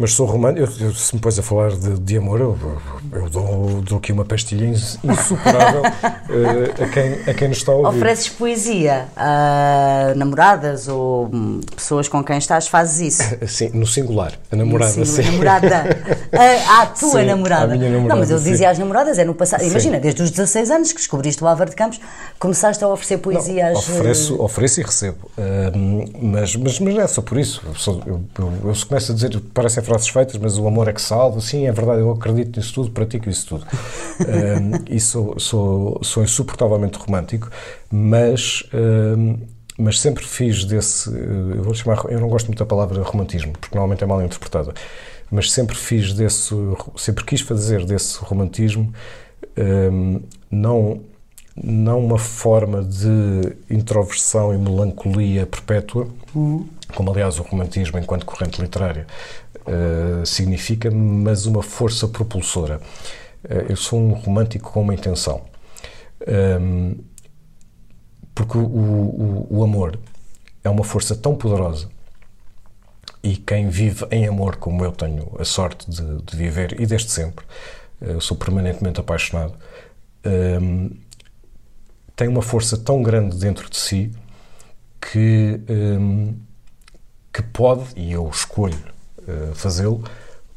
Mas 0.03 0.15
sou 0.15 0.27
romântico, 0.27 0.67
eu, 0.81 0.89
eu, 0.89 0.95
se 0.97 1.15
me 1.15 1.21
pões 1.21 1.39
a 1.39 1.45
falar 1.45 1.71
de, 1.77 1.97
de 1.97 2.17
amor, 2.17 2.41
eu, 2.41 2.59
eu 3.13 3.31
dou, 3.31 3.81
dou, 3.83 3.99
aqui 3.99 4.11
uma 4.11 4.25
pastilha 4.25 4.67
insuperável 4.67 5.83
uh, 5.83 5.85
a, 6.83 6.89
quem, 6.89 7.13
a 7.31 7.33
quem 7.33 7.47
nos 7.47 7.59
está 7.59 7.71
a 7.71 7.77
ouvir. 7.77 7.99
Ofereces 7.99 8.29
poesia 8.31 9.07
a 9.17 10.13
namoradas 10.17 10.89
ou 10.89 11.31
pessoas 11.77 12.09
com 12.09 12.25
quem 12.25 12.37
estás, 12.37 12.67
fazes 12.67 13.21
isso? 13.21 13.37
Sim, 13.47 13.71
no 13.75 13.87
singular. 13.87 14.33
A 14.51 14.57
namorada, 14.57 14.93
no 14.97 15.07
sim. 15.07 15.23
namorada. 15.23 15.85
A, 16.33 16.83
a 16.83 16.87
tua 16.87 17.21
sim, 17.21 17.27
namorada. 17.27 17.75
A 17.75 17.77
minha 17.77 17.91
namorada. 17.91 18.15
Não, 18.15 18.19
mas 18.19 18.31
eu 18.31 18.39
sim. 18.39 18.51
dizia 18.51 18.71
às 18.71 18.79
namoradas, 18.79 19.19
é 19.19 19.25
no 19.25 19.35
passado. 19.35 19.63
Imagina, 19.63 20.01
desde 20.01 20.23
os 20.23 20.31
16 20.31 20.71
anos 20.71 20.91
que 20.91 20.97
descobriste 20.99 21.45
o 21.45 21.47
Álvaro 21.47 21.69
de 21.69 21.77
Campos, 21.77 22.01
começaste 22.39 22.83
a 22.83 22.89
oferecer 22.89 23.19
poesia 23.19 23.71
Não, 23.71 23.79
ofereço, 23.79 24.43
ofereço 24.43 24.81
e 24.81 24.83
recebo. 24.83 25.31
Uh, 25.37 26.23
mas, 26.23 26.57
mas, 26.57 26.81
mas 26.81 26.95
não 26.95 27.03
é 27.03 27.07
só 27.07 27.21
por 27.21 27.39
isso. 27.39 27.63
Eu, 27.67 28.03
eu, 28.07 28.25
eu, 28.39 28.53
eu 28.65 28.87
começo 28.89 29.13
a 29.13 29.15
dizer, 29.15 29.39
parecem 29.53 29.83
feitas, 30.01 30.37
mas 30.37 30.59
o 30.59 30.67
amor 30.67 30.89
é 30.89 30.93
que 30.93 31.01
salva. 31.01 31.41
Sim, 31.41 31.67
é 31.67 31.73
verdade, 31.73 32.01
eu 32.01 32.11
acredito 32.11 32.59
nisso 32.59 32.75
tudo, 32.75 32.91
pratico 32.91 33.29
isso 33.29 33.47
tudo. 33.47 33.67
um, 34.21 34.95
e 34.95 34.99
sou, 35.01 35.39
sou, 35.39 36.01
sou 36.03 36.23
insuportavelmente 36.23 36.99
romântico, 36.99 37.51
mas, 37.91 38.65
um, 38.73 39.39
mas 39.79 40.01
sempre 40.01 40.25
fiz 40.25 40.65
desse. 40.65 41.11
Eu, 41.11 41.63
vou 41.63 41.75
chamar, 41.75 42.05
eu 42.09 42.21
não 42.21 42.29
gosto 42.29 42.47
muito 42.47 42.59
da 42.59 42.67
palavra 42.67 43.03
romantismo, 43.03 43.53
porque 43.53 43.75
normalmente 43.75 44.05
é 44.05 44.07
mal 44.07 44.23
interpretada, 44.23 44.73
mas 45.31 45.51
sempre 45.51 45.77
fiz 45.77 46.13
desse. 46.13 46.55
Sempre 46.97 47.25
quis 47.25 47.41
fazer 47.41 47.85
desse 47.85 48.19
romantismo 48.19 48.93
um, 49.57 50.21
não 50.51 51.01
não 51.55 52.05
uma 52.05 52.19
forma 52.19 52.83
de 52.83 53.55
introversão 53.69 54.55
e 54.55 54.59
melancolia 54.59 55.47
perpétua, 55.47 56.09
uhum. 56.35 56.67
como 56.95 57.11
aliás 57.11 57.39
o 57.39 57.43
romantismo 57.43 57.99
enquanto 57.99 58.25
corrente 58.25 58.61
literária 58.61 59.07
uh, 59.67 60.25
significa, 60.27 60.91
mas 60.91 61.47
uma 61.47 61.63
força 61.63 62.09
propulsora. 62.09 62.81
Uh, 63.45 63.71
eu 63.71 63.77
sou 63.77 64.01
um 64.01 64.13
romântico 64.13 64.73
com 64.73 64.83
uma 64.83 64.95
intenção. 64.95 65.43
Um, 66.27 66.91
ehm, 66.91 66.95
porque 68.35 68.57
o, 68.57 68.65
o, 68.65 69.47
o, 69.51 69.65
amor 69.65 69.99
é 70.65 70.71
uma 70.71 70.85
força 70.85 71.15
tão 71.15 71.35
poderosa 71.35 71.89
e 73.23 73.37
quem 73.37 73.69
vive 73.69 74.07
em 74.11 74.27
amor, 74.27 74.57
como 74.57 74.85
eu 74.85 74.93
tenho 74.93 75.35
a 75.39 75.45
sorte 75.45 75.91
de, 75.91 76.23
de 76.23 76.37
viver 76.37 76.81
e 76.81 76.87
desde 76.87 77.11
sempre, 77.11 77.45
eu 78.01 78.21
sou 78.21 78.37
permanentemente 78.37 79.01
apaixonado, 79.01 79.55
um, 80.25 80.31
ehm, 80.31 80.91
tem 82.17 82.29
uma 82.29 82.43
força 82.43 82.77
tão 82.77 83.03
grande 83.03 83.37
dentro 83.37 83.69
de 83.69 83.77
si 83.77 84.13
que, 85.01 85.61
um, 85.69 86.35
que 87.33 87.43
pode, 87.43 87.85
e 87.97 88.13
eu 88.13 88.29
escolho 88.29 88.92
uh, 89.27 89.55
fazê-lo, 89.55 90.03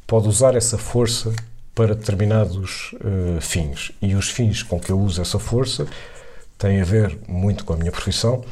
pode 0.07 0.27
usar 0.27 0.55
essa 0.55 0.77
força 0.77 1.33
para 1.73 1.93
determinados 1.93 2.93
uh, 2.93 3.41
fins. 3.41 3.91
E 4.01 4.15
os 4.15 4.29
fins 4.29 4.63
com 4.63 4.79
que 4.79 4.91
eu 4.91 4.99
uso 4.99 5.21
essa 5.21 5.39
força 5.39 5.85
têm 6.57 6.81
a 6.81 6.85
ver 6.85 7.17
muito 7.27 7.65
com 7.65 7.73
a 7.73 7.77
minha 7.77 7.91
profissão, 7.91 8.43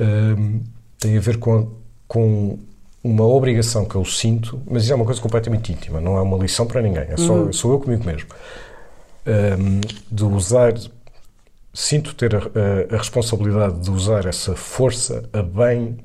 um, 0.00 0.60
têm 0.98 1.16
a 1.16 1.20
ver 1.20 1.38
com, 1.38 1.70
com 2.06 2.58
uma 3.02 3.26
obrigação 3.26 3.84
que 3.84 3.96
eu 3.96 4.04
sinto, 4.04 4.60
mas 4.64 4.84
isso 4.84 4.92
é 4.92 4.96
uma 4.96 5.04
coisa 5.04 5.20
completamente 5.20 5.72
íntima, 5.72 6.00
não 6.00 6.16
é 6.16 6.22
uma 6.22 6.38
lição 6.38 6.66
para 6.66 6.80
ninguém, 6.80 7.06
é 7.08 7.16
só, 7.16 7.34
uhum. 7.34 7.52
sou 7.52 7.72
eu 7.72 7.80
comigo 7.80 8.04
mesmo. 8.04 8.28
Um, 9.26 9.80
de 10.10 10.24
usar 10.24 10.74
sinto 11.74 12.14
ter 12.14 12.34
a, 12.34 12.38
a, 12.38 12.94
a, 12.94 12.98
responsabilidade 12.98 13.80
de 13.80 13.90
usar 13.90 14.26
essa 14.26 14.54
força 14.54 15.28
a 15.32 15.42
bem 15.42 15.96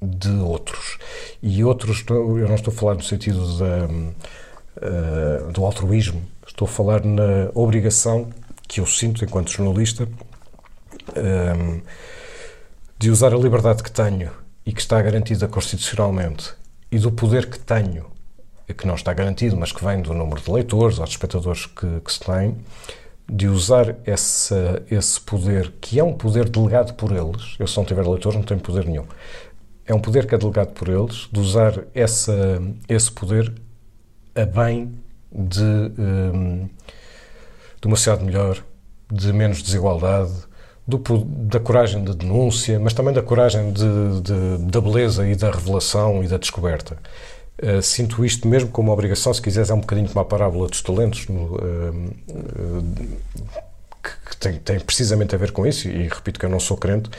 de 0.00 0.30
outros. 0.30 0.98
E 1.42 1.64
outros, 1.64 2.04
eu 2.08 2.48
não 2.48 2.54
estou 2.54 2.72
a 2.72 2.76
falar 2.76 2.94
no 2.94 3.02
sentido 3.02 3.42
uh, 3.42 5.52
do 5.52 5.64
altruísmo, 5.64 6.22
estou 6.46 6.66
a 6.66 6.70
falar 6.70 7.04
na 7.04 7.50
obrigação 7.54 8.30
que 8.68 8.80
eu 8.80 8.86
sinto 8.86 9.24
enquanto 9.24 9.50
jornalista 9.50 10.08
um, 11.16 11.80
de 12.98 13.10
usar 13.10 13.34
a 13.34 13.36
liberdade 13.36 13.82
que 13.82 13.90
tenho 13.90 14.30
e 14.64 14.72
que 14.72 14.80
está 14.80 15.00
garantida 15.00 15.46
constitucionalmente 15.46 16.52
e 16.90 16.98
do 16.98 17.10
poder 17.10 17.50
que 17.50 17.58
tenho, 17.58 18.06
que 18.76 18.86
não 18.86 18.94
está 18.94 19.12
garantido, 19.12 19.56
mas 19.56 19.72
que 19.72 19.84
vem 19.84 20.00
do 20.00 20.14
número 20.14 20.40
de 20.40 20.50
leitores 20.50 20.98
ou 20.98 21.04
de 21.04 21.10
espectadores 21.10 21.66
que, 21.66 22.00
que 22.00 22.12
se 22.12 22.20
tem, 22.20 22.56
de 23.28 23.48
usar 23.48 23.96
essa, 24.04 24.82
esse 24.90 25.20
poder, 25.20 25.72
que 25.80 25.98
é 25.98 26.04
um 26.04 26.12
poder 26.12 26.48
delegado 26.48 26.94
por 26.94 27.10
eles, 27.10 27.56
eu 27.58 27.66
se 27.66 27.76
não 27.76 27.84
tiver 27.84 28.06
leitores 28.06 28.36
não 28.36 28.44
tenho 28.44 28.60
poder 28.60 28.84
nenhum, 28.84 29.06
é 29.86 29.94
um 29.94 30.00
poder 30.00 30.26
que 30.26 30.34
é 30.34 30.38
delegado 30.38 30.72
por 30.72 30.88
eles, 30.88 31.28
de 31.30 31.40
usar 31.40 31.84
essa, 31.94 32.62
esse 32.88 33.10
poder 33.10 33.52
a 34.34 34.44
bem 34.44 34.92
de, 35.30 35.62
um, 35.62 36.68
de 37.80 37.86
uma 37.86 37.96
sociedade 37.96 38.24
melhor, 38.24 38.64
de 39.10 39.32
menos 39.32 39.62
desigualdade, 39.62 40.32
do, 40.86 40.98
da 40.98 41.58
coragem 41.60 42.04
de 42.04 42.14
denúncia, 42.14 42.78
mas 42.78 42.92
também 42.92 43.14
da 43.14 43.22
coragem 43.22 43.72
de, 43.72 44.20
de, 44.20 44.58
da 44.70 44.80
beleza 44.80 45.26
e 45.26 45.34
da 45.34 45.50
revelação 45.50 46.22
e 46.22 46.28
da 46.28 46.36
descoberta. 46.36 46.98
Uh, 47.62 47.80
sinto 47.80 48.24
isto 48.24 48.48
mesmo 48.48 48.68
como 48.70 48.88
uma 48.88 48.94
obrigação, 48.94 49.32
se 49.32 49.40
quiseres, 49.40 49.70
é 49.70 49.74
um 49.74 49.80
bocadinho 49.80 50.08
como 50.08 50.20
a 50.20 50.24
parábola 50.24 50.68
dos 50.68 50.82
talentos, 50.82 51.28
no, 51.28 51.54
uh, 51.54 52.10
uh, 52.28 52.84
que, 54.34 54.40
tem, 54.40 54.54
tem, 54.58 54.80
precisamente 54.80 55.34
a 55.34 55.38
ver 55.38 55.52
com 55.52 55.66
isso, 55.66 55.88
e, 55.88 56.08
repito 56.08 56.38
que 56.38 56.46
eu 56.46 56.50
não 56.50 56.60
sou 56.60 56.76
crente, 56.76 57.10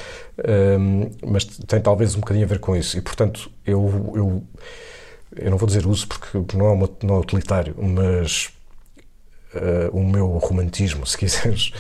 mas 1.26 1.46
tem 1.46 1.80
talvez 1.82 2.16
um 2.16 2.20
bocadinho 2.20 2.46
a 2.46 2.50
ver 2.50 2.60
com 2.60 2.76
isso. 2.76 2.98
E, 2.98 3.02
portanto, 3.02 3.50
eu, 3.66 4.14
eu, 4.16 4.44
eu 5.36 5.52
não 5.52 5.58
vou 5.58 5.68
dizer 5.68 5.86
uso 5.86 6.08
porque 6.08 6.58
não 6.58 6.68
é, 6.68 6.72
uma, 6.72 6.90
não 7.04 7.16
é 7.16 7.20
utilitário, 7.20 7.76
mas 7.78 8.50
o 9.92 10.04
meu 10.04 10.28
romantismo, 10.38 11.06
se 11.06 11.18
quiseres, 11.18 11.72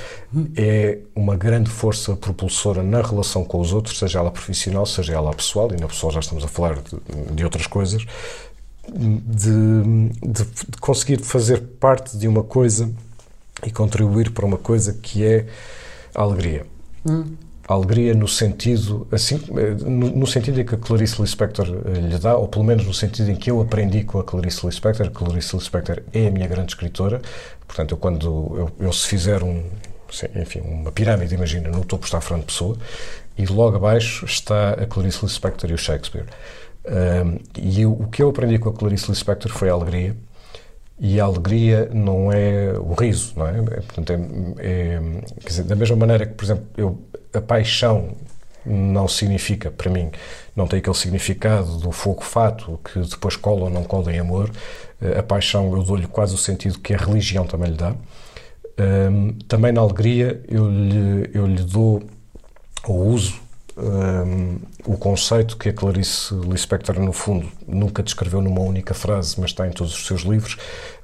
é 0.55 0.99
uma 1.13 1.35
grande 1.35 1.69
força 1.69 2.15
propulsora 2.15 2.81
na 2.81 3.01
relação 3.01 3.43
com 3.43 3.59
os 3.59 3.73
outros, 3.73 3.99
seja 3.99 4.19
ela 4.19 4.31
profissional, 4.31 4.85
seja 4.85 5.13
ela 5.13 5.33
pessoal, 5.33 5.69
e 5.73 5.79
na 5.79 5.87
pessoal 5.87 6.11
já 6.11 6.19
estamos 6.19 6.43
a 6.43 6.47
falar 6.47 6.75
de, 6.75 7.35
de 7.35 7.43
outras 7.43 7.67
coisas, 7.67 8.05
de, 8.93 9.51
de, 10.21 10.43
de, 10.43 10.77
conseguir 10.79 11.21
fazer 11.21 11.61
parte 11.79 12.17
de 12.17 12.27
uma 12.27 12.43
coisa 12.43 12.91
e 13.63 13.71
contribuir 13.71 14.31
para 14.31 14.45
uma 14.45 14.57
coisa 14.57 14.93
que 14.93 15.23
é 15.23 15.45
a 16.13 16.21
alegria. 16.21 16.65
Hum. 17.05 17.35
A 17.67 17.73
alegria 17.73 18.13
no 18.13 18.27
sentido, 18.27 19.07
assim, 19.11 19.41
no, 19.83 20.11
no, 20.11 20.27
sentido 20.27 20.61
em 20.61 20.65
que 20.65 20.75
a 20.75 20.77
Clarice 20.77 21.19
Lispector 21.19 21.67
eh, 21.67 21.99
lhe 21.99 22.17
dá, 22.19 22.37
ou 22.37 22.47
pelo 22.47 22.63
menos 22.63 22.85
no 22.85 22.93
sentido 22.93 23.31
em 23.31 23.35
que 23.35 23.49
eu 23.49 23.59
aprendi 23.59 24.03
com 24.03 24.19
a 24.19 24.23
Clarice 24.23 24.63
Lispector. 24.65 25.07
A 25.07 25.09
Clarice 25.09 25.55
Lispector 25.55 26.03
é 26.13 26.27
a 26.27 26.31
minha 26.31 26.47
grande 26.47 26.73
escritora, 26.73 27.21
portanto, 27.67 27.93
eu 27.93 27.97
quando 27.97 28.27
eu, 28.55 28.71
eu 28.79 28.93
se 28.93 29.07
fizer 29.07 29.41
um, 29.41 29.63
enfim, 30.35 30.61
uma 30.61 30.91
pirâmide, 30.91 31.33
imagina, 31.33 31.69
no 31.69 31.83
topo 31.83 32.05
está 32.05 32.19
a 32.19 32.21
Fernando 32.21 32.45
Pessoa 32.45 32.77
e 33.37 33.45
logo 33.45 33.77
abaixo 33.77 34.25
está 34.25 34.71
a 34.73 34.85
Clarice 34.85 35.23
Lispector 35.23 35.69
e 35.71 35.73
o 35.73 35.77
Shakespeare. 35.77 36.25
Um, 36.85 37.39
e 37.57 37.81
eu, 37.81 37.91
o 37.91 38.07
que 38.07 38.21
eu 38.21 38.29
aprendi 38.29 38.59
com 38.59 38.69
a 38.69 38.73
Clarice 38.73 39.09
Lispector 39.09 39.51
foi 39.51 39.69
a 39.69 39.73
alegria. 39.73 40.15
E 40.99 41.19
a 41.19 41.25
alegria 41.25 41.89
não 41.93 42.31
é 42.31 42.73
o 42.79 42.93
riso, 42.93 43.33
não 43.35 43.47
é? 43.47 43.59
é 43.59 43.81
portanto, 43.81 44.13
é, 44.13 44.15
é 44.59 45.01
dizer, 45.45 45.63
da 45.63 45.75
mesma 45.75 45.95
maneira 45.97 46.25
que, 46.25 46.33
por 46.33 46.45
exemplo, 46.45 46.65
eu, 46.77 47.01
a 47.33 47.41
paixão 47.41 48.15
não 48.65 49.07
significa, 49.07 49.69
para 49.69 49.91
mim, 49.91 50.09
não 50.55 50.67
tem 50.67 50.79
aquele 50.79 50.95
significado 50.95 51.77
do 51.77 51.91
fogo 51.91 52.23
fato 52.23 52.79
que 52.83 52.99
depois 52.99 53.35
cola 53.35 53.65
ou 53.65 53.69
não 53.69 53.83
cola 53.83 54.11
em 54.11 54.19
amor. 54.19 54.49
A 55.17 55.21
paixão 55.21 55.71
eu 55.75 55.83
dou-lhe 55.83 56.07
quase 56.07 56.33
o 56.33 56.37
sentido 56.37 56.79
que 56.79 56.93
a 56.93 56.97
religião 56.97 57.45
também 57.45 57.71
lhe 57.71 57.77
dá. 57.77 57.93
Um, 58.77 59.33
também 59.47 59.71
na 59.71 59.81
alegria 59.81 60.41
eu 60.49 60.69
lhe, 60.69 61.29
eu 61.33 61.45
lhe 61.45 61.63
dou 61.63 62.03
ou 62.87 63.07
uso 63.07 63.44
um, 63.77 64.57
o 64.85 64.97
conceito 64.97 65.57
que 65.57 65.69
a 65.69 65.73
Clarice 65.73 66.33
Lispector, 66.33 66.99
no 66.99 67.11
fundo, 67.11 67.47
nunca 67.67 68.01
descreveu 68.01 68.41
numa 68.41 68.61
única 68.61 68.93
frase, 68.93 69.35
mas 69.39 69.51
está 69.51 69.67
em 69.67 69.71
todos 69.71 69.93
os 69.93 70.05
seus 70.05 70.21
livros, 70.21 70.57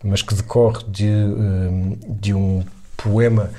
mas 0.03 0.21
que 0.21 0.33
decorre 0.33 0.83
de, 0.87 1.07
um, 1.07 1.97
de 2.07 2.33
um 2.33 2.63
poema 2.95 3.51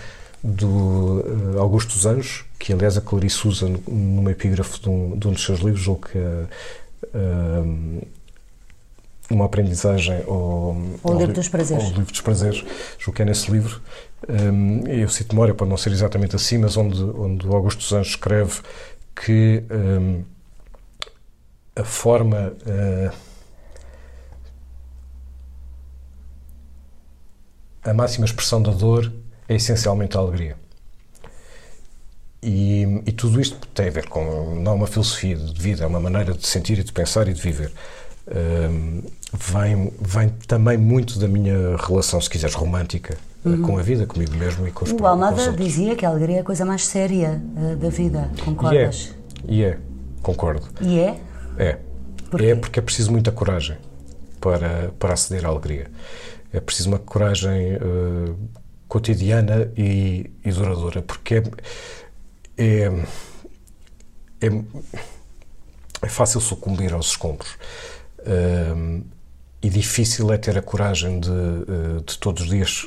do 0.42 1.20
uh, 1.56 1.60
Augusto 1.60 1.94
dos 1.94 2.06
Anjos, 2.06 2.44
que 2.58 2.72
aliás 2.72 2.96
a 2.96 3.00
Clarice 3.00 3.46
usa 3.46 3.68
numa 3.86 4.30
epígrafe 4.30 4.80
de 4.80 4.88
um, 4.88 5.16
de 5.16 5.28
um 5.28 5.32
dos 5.32 5.44
seus 5.44 5.60
livros, 5.60 5.86
ou 5.86 5.96
que 5.96 6.18
uh, 6.18 8.06
uma 9.30 9.46
aprendizagem 9.46 10.22
ou, 10.26 10.76
o 11.02 11.14
livro 11.14 11.32
dos 11.32 11.48
prazeres. 11.48 11.84
o 11.84 11.88
livro 11.88 12.12
dos 12.12 12.20
prazeres, 12.20 12.64
julgo 12.98 13.16
que 13.16 13.22
é 13.22 13.24
nesse 13.24 13.50
livro. 13.50 13.80
Um, 14.28 14.86
eu 14.86 15.08
cito 15.08 15.34
memória, 15.34 15.54
pode 15.54 15.70
não 15.70 15.76
ser 15.76 15.90
exatamente 15.90 16.36
assim, 16.36 16.58
mas 16.58 16.76
onde, 16.76 17.02
onde 17.02 17.46
o 17.46 17.54
Augusto 17.54 17.78
dos 17.78 17.92
Anjos 17.92 18.10
escreve 18.10 18.60
que 19.14 19.64
um, 19.70 20.24
a 21.76 21.84
forma. 21.84 22.54
Uh, 22.66 23.32
a 27.84 27.92
máxima 27.92 28.24
expressão 28.24 28.62
da 28.62 28.70
dor 28.70 29.12
é 29.48 29.56
essencialmente 29.56 30.16
a 30.16 30.20
alegria. 30.20 30.56
E, 32.40 33.02
e, 33.06 33.12
tudo 33.12 33.40
isto 33.40 33.66
tem 33.68 33.88
a 33.88 33.90
ver 33.90 34.08
com 34.08 34.56
não 34.56 34.74
uma 34.74 34.86
filosofia 34.86 35.36
de 35.36 35.60
vida, 35.60 35.84
é 35.84 35.86
uma 35.86 36.00
maneira 36.00 36.32
de 36.32 36.46
sentir 36.46 36.78
e 36.78 36.84
de 36.84 36.92
pensar 36.92 37.28
e 37.28 37.32
de 37.32 37.40
viver. 37.40 37.72
um, 38.28 39.02
vem, 39.32 39.92
vem 40.00 40.28
também 40.46 40.76
muito 40.76 41.18
da 41.18 41.26
minha 41.28 41.76
relação, 41.76 42.20
se 42.20 42.30
quiseres, 42.30 42.54
romântica 42.54 43.16
uhum. 43.45 43.62
com 43.62 43.78
a 43.78 43.82
vida, 43.82 44.07
comigo 44.07 44.34
mesmo 44.36 44.66
e 44.66 44.70
com 44.70 44.84
os 44.84 44.93
O 44.93 45.07
Almada 45.07 45.53
dizia 45.53 45.97
que 45.97 46.05
a 46.05 46.09
alegria 46.09 46.38
é 46.38 46.40
a 46.40 46.45
coisa 46.45 46.64
mais 46.64 46.86
séria 46.86 47.43
uh, 47.57 47.76
da 47.76 47.88
vida, 47.88 48.30
concordas? 48.45 49.14
E 49.47 49.62
é, 49.62 49.68
e 49.68 49.72
é, 49.72 49.78
concordo. 50.22 50.68
E 50.80 50.99
é? 50.99 51.20
É. 51.59 51.78
É 52.38 52.55
porque 52.55 52.78
é 52.78 52.82
preciso 52.82 53.12
muita 53.12 53.30
coragem 53.30 53.76
para, 54.40 54.93
para 54.99 55.12
aceder 55.12 55.45
à 55.45 55.49
alegria. 55.49 55.90
É 56.53 56.61
preciso 56.61 56.88
uma 56.88 56.99
coragem 56.99 57.76
uh, 57.76 58.36
cotidiana 58.88 59.70
e, 59.76 60.30
e, 60.45 60.51
duradoura, 60.51 61.03
porque 61.03 61.36
é, 61.36 61.43
é, 62.57 63.05
é, 64.40 64.62
é 66.03 66.09
fácil 66.09 66.40
sucumbir 66.40 66.93
aos 66.93 67.09
escombros. 67.09 67.57
Uh, 68.20 69.03
e 69.62 69.68
difícil 69.68 70.32
é 70.32 70.36
ter 70.36 70.58
a 70.58 70.62
coragem 70.62 71.20
de, 71.20 71.30
uh, 71.30 72.02
de 72.04 72.18
todos 72.18 72.42
os 72.42 72.50
dias 72.50 72.86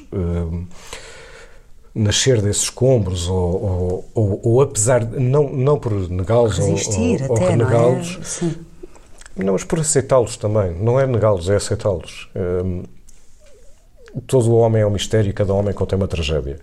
nascer 1.93 2.41
desses 2.41 2.63
escombros 2.63 3.29
ou, 3.29 3.63
ou, 3.63 4.09
ou, 4.13 4.41
ou, 4.43 4.61
apesar 4.61 5.05
de, 5.05 5.17
não, 5.17 5.49
não 5.49 5.79
por 5.79 5.93
negá-los 6.09 6.59
ou, 6.59 6.71
ou, 6.71 7.29
ou 7.29 7.37
renegá-los, 7.37 8.41
não, 9.37 9.53
mas 9.53 9.63
por 9.63 9.79
aceitá-los 9.79 10.37
também. 10.37 10.73
Não 10.75 10.99
é 10.99 11.07
negá-los, 11.07 11.49
é 11.49 11.55
aceitá-los. 11.55 12.29
Um, 12.35 12.83
todo 14.27 14.49
o 14.49 14.55
homem 14.55 14.81
é 14.81 14.87
um 14.87 14.89
mistério 14.89 15.29
e 15.29 15.33
cada 15.33 15.53
homem 15.53 15.73
contém 15.73 15.97
uma 15.97 16.07
tragédia. 16.07 16.59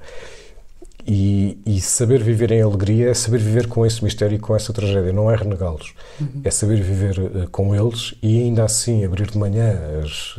E, 1.04 1.60
e, 1.66 1.80
saber 1.80 2.22
viver 2.22 2.52
em 2.52 2.62
alegria 2.62 3.10
é 3.10 3.14
saber 3.14 3.38
viver 3.38 3.66
com 3.66 3.84
esse 3.84 4.04
mistério 4.04 4.36
e 4.36 4.38
com 4.38 4.54
essa 4.54 4.72
tragédia, 4.72 5.12
não 5.12 5.28
é 5.28 5.34
renegá-los. 5.34 5.94
Uhum. 6.20 6.42
É 6.44 6.50
saber 6.50 6.80
viver 6.80 7.18
uh, 7.18 7.48
com 7.50 7.74
eles 7.74 8.14
e 8.22 8.42
ainda 8.42 8.64
assim 8.64 9.04
abrir 9.04 9.28
de 9.28 9.36
manhã 9.36 9.76
as, 10.04 10.36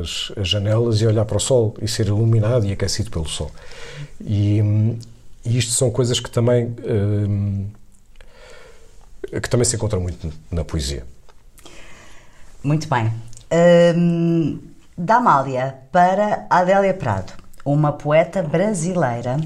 as, 0.00 0.32
as, 0.38 0.48
janelas 0.48 1.02
e 1.02 1.06
olhar 1.06 1.26
para 1.26 1.36
o 1.36 1.40
sol 1.40 1.74
e 1.82 1.86
ser 1.86 2.06
iluminado 2.06 2.64
e 2.64 2.72
aquecido 2.72 3.10
pelo 3.10 3.28
sol. 3.28 3.50
E, 4.18 4.62
um, 4.62 4.98
e 5.44 5.58
isto 5.58 5.72
são 5.72 5.90
coisas 5.90 6.18
que 6.20 6.30
também, 6.30 6.74
um, 6.86 7.66
que 9.42 9.50
também 9.50 9.66
se 9.66 9.76
encontram 9.76 10.00
muito 10.00 10.32
na 10.50 10.64
poesia. 10.64 11.04
Muito 12.62 12.88
bem. 12.88 13.12
Um, 13.94 14.58
da 14.96 15.16
Amália 15.16 15.76
para 15.92 16.46
Adélia 16.48 16.94
Prado, 16.94 17.32
uma 17.62 17.92
poeta 17.92 18.42
brasileira 18.42 19.36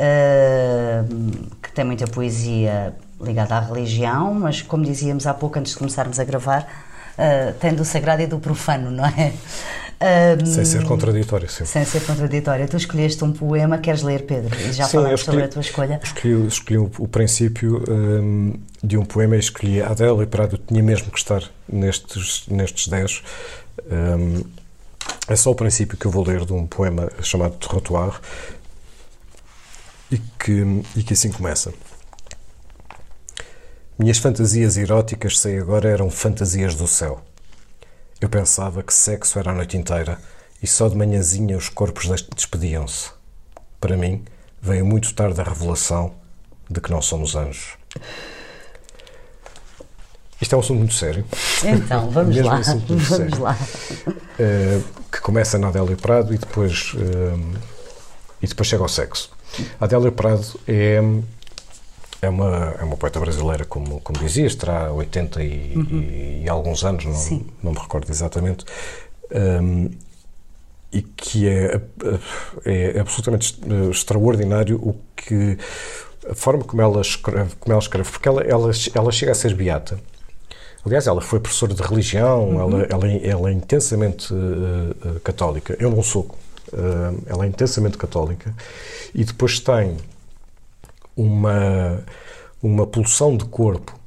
uh, 0.00 1.48
que 1.62 1.70
tem 1.72 1.84
muita 1.84 2.06
poesia 2.06 2.94
ligada 3.20 3.54
à 3.54 3.60
religião, 3.60 4.34
mas 4.34 4.62
como 4.62 4.84
dizíamos 4.84 5.26
há 5.26 5.34
pouco 5.34 5.58
antes 5.58 5.72
de 5.72 5.78
começarmos 5.78 6.18
a 6.18 6.24
gravar, 6.24 6.62
uh, 7.18 7.52
tem 7.60 7.74
do 7.74 7.84
sagrado 7.84 8.22
e 8.22 8.26
do 8.26 8.38
profano, 8.38 8.90
não 8.90 9.04
é? 9.06 9.32
Um, 10.02 10.46
sem 10.46 10.64
ser 10.64 10.82
contraditório, 10.84 11.46
sim. 11.50 11.66
Sem 11.66 11.84
ser 11.84 12.00
contraditório. 12.06 12.66
Tu 12.66 12.78
escolheste 12.78 13.22
um 13.22 13.32
poema, 13.32 13.76
queres 13.76 14.02
ler, 14.02 14.24
Pedro? 14.24 14.58
E 14.58 14.72
já 14.72 14.86
sim, 14.86 14.92
falamos 14.92 15.20
escolhi, 15.20 15.36
sobre 15.36 15.44
a 15.44 15.48
tua 15.48 15.60
escolha. 15.60 16.00
Escolhi, 16.02 16.46
escolhi 16.46 16.78
o, 16.78 16.90
o 17.00 17.06
princípio 17.06 17.84
um, 17.86 18.54
de 18.82 18.96
um 18.96 19.04
poema 19.04 19.36
e 19.36 19.40
escolhi 19.40 19.82
a 19.82 19.90
Adélia 19.90 20.26
Prado. 20.26 20.56
Tinha 20.56 20.82
mesmo 20.82 21.10
que 21.10 21.18
estar 21.18 21.42
nestes, 21.70 22.44
nestes 22.48 22.88
10. 22.88 23.22
Um, 23.92 24.42
é 25.28 25.36
só 25.36 25.50
o 25.50 25.54
princípio 25.54 25.98
que 25.98 26.06
eu 26.06 26.10
vou 26.10 26.26
ler 26.26 26.46
de 26.46 26.52
um 26.54 26.66
poema 26.66 27.10
chamado 27.20 27.56
Trottoir 27.56 28.18
e 30.10 30.18
que, 30.18 30.82
e 30.96 31.02
que 31.02 31.12
assim 31.12 31.30
começa. 31.30 31.72
Minhas 33.98 34.18
fantasias 34.18 34.76
eróticas, 34.76 35.38
sei 35.38 35.58
agora, 35.58 35.88
eram 35.88 36.10
fantasias 36.10 36.74
do 36.74 36.86
céu 36.86 37.22
eu 38.20 38.28
pensava 38.28 38.82
que 38.82 38.92
sexo 38.92 39.38
era 39.38 39.50
a 39.50 39.54
noite 39.54 39.78
inteira 39.78 40.18
e 40.62 40.66
só 40.66 40.88
de 40.88 40.96
manhãzinha 40.96 41.56
os 41.56 41.70
corpos 41.70 42.06
despediam-se. 42.34 43.10
Para 43.80 43.96
mim, 43.96 44.22
veio 44.60 44.84
muito 44.84 45.14
tarde 45.14 45.40
a 45.40 45.44
revelação 45.44 46.12
de 46.68 46.80
que 46.82 46.90
não 46.90 47.00
somos 47.00 47.34
anjos. 47.34 47.78
Isto 50.38 50.54
é 50.54 50.56
um 50.56 50.60
assunto 50.60 50.78
muito 50.78 50.94
sério. 50.94 51.24
Então, 51.64 52.08
vamos 52.12 52.36
lá. 52.36 52.58
Um 52.58 52.62
vamos 52.62 53.08
sério, 53.08 53.40
lá. 53.40 53.56
Uh, 54.06 54.84
que 55.10 55.20
começa 55.22 55.58
na 55.58 55.68
Adélia 55.68 55.96
Prado 55.96 56.34
e 56.34 56.38
depois, 56.38 56.92
uh, 56.94 57.58
e 58.42 58.46
depois 58.46 58.68
chega 58.68 58.82
ao 58.82 58.88
sexo. 58.88 59.30
A 59.80 59.84
Adélia 59.84 60.12
Prado 60.12 60.60
é 60.66 61.00
é 62.22 62.28
uma, 62.28 62.74
é 62.78 62.84
uma 62.84 62.96
poeta 62.96 63.18
brasileira, 63.18 63.64
como, 63.64 64.00
como 64.00 64.18
dizias, 64.18 64.54
terá 64.54 64.92
80 64.92 65.42
e, 65.42 65.72
uhum. 65.74 66.00
e, 66.00 66.42
e 66.44 66.48
alguns 66.48 66.84
anos, 66.84 67.04
não, 67.04 67.46
não 67.62 67.72
me 67.72 67.78
recordo 67.78 68.10
exatamente, 68.10 68.64
um, 69.62 69.90
e 70.92 71.02
que 71.02 71.48
é, 71.48 71.80
é 72.64 73.00
absolutamente 73.00 73.58
extraordinário 73.90 74.76
o 74.76 74.96
que 75.16 75.56
a 76.28 76.34
forma 76.34 76.64
como 76.64 76.82
ela 76.82 77.00
escreve, 77.00 77.54
como 77.58 77.72
ela 77.72 77.80
escreve 77.80 78.10
porque 78.10 78.28
ela, 78.28 78.42
ela, 78.42 78.70
ela 78.94 79.12
chega 79.12 79.32
a 79.32 79.34
ser 79.34 79.54
beata. 79.54 79.98
Aliás, 80.84 81.06
ela 81.06 81.20
foi 81.20 81.38
professora 81.38 81.74
de 81.74 81.82
religião, 81.82 82.48
uhum. 82.48 82.60
ela, 82.60 82.86
ela, 82.90 83.08
ela, 83.08 83.50
é 83.50 83.52
intensamente 83.52 84.32
uh, 84.32 85.20
católica. 85.20 85.76
Eu 85.78 85.90
não 85.90 86.02
sou. 86.02 86.34
Ela 87.26 87.44
é 87.44 87.48
intensamente 87.48 87.98
católica. 87.98 88.54
E 89.14 89.24
depois 89.24 89.58
tem 89.60 89.96
uma, 91.16 92.04
uma 92.62 92.86
pulsão 92.86 93.36
de 93.36 93.44
corpo 93.44 93.98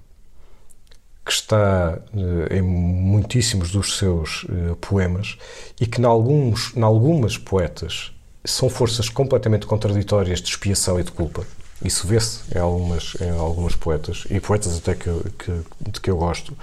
que 1.25 1.31
está 1.31 1.99
uh, 2.13 2.53
em 2.53 2.61
muitíssimos 2.61 3.71
dos 3.71 3.97
seus 3.97 4.43
uh, 4.43 4.75
poemas 4.81 5.37
e 5.79 5.87
que, 5.87 6.01
em, 6.01 6.05
alguns, 6.05 6.75
em 6.75 6.81
algumas 6.81 7.37
poetas, 7.37 8.11
são 8.43 8.69
forças 8.69 9.07
completamente 9.07 9.65
contraditórias 9.65 10.41
de 10.41 10.49
expiação 10.49 10.99
e 10.99 11.03
de 11.03 11.11
culpa. 11.11 11.45
Isso 11.83 12.05
vê-se 12.07 12.41
em 12.53 12.59
algumas, 12.59 13.15
em 13.21 13.29
algumas 13.29 13.75
poetas, 13.75 14.25
e 14.29 14.39
poetas 14.39 14.77
até 14.77 14.95
que, 14.95 15.09
que, 15.37 15.51
de 15.91 16.01
que 16.01 16.09
eu 16.09 16.17
gosto, 16.17 16.57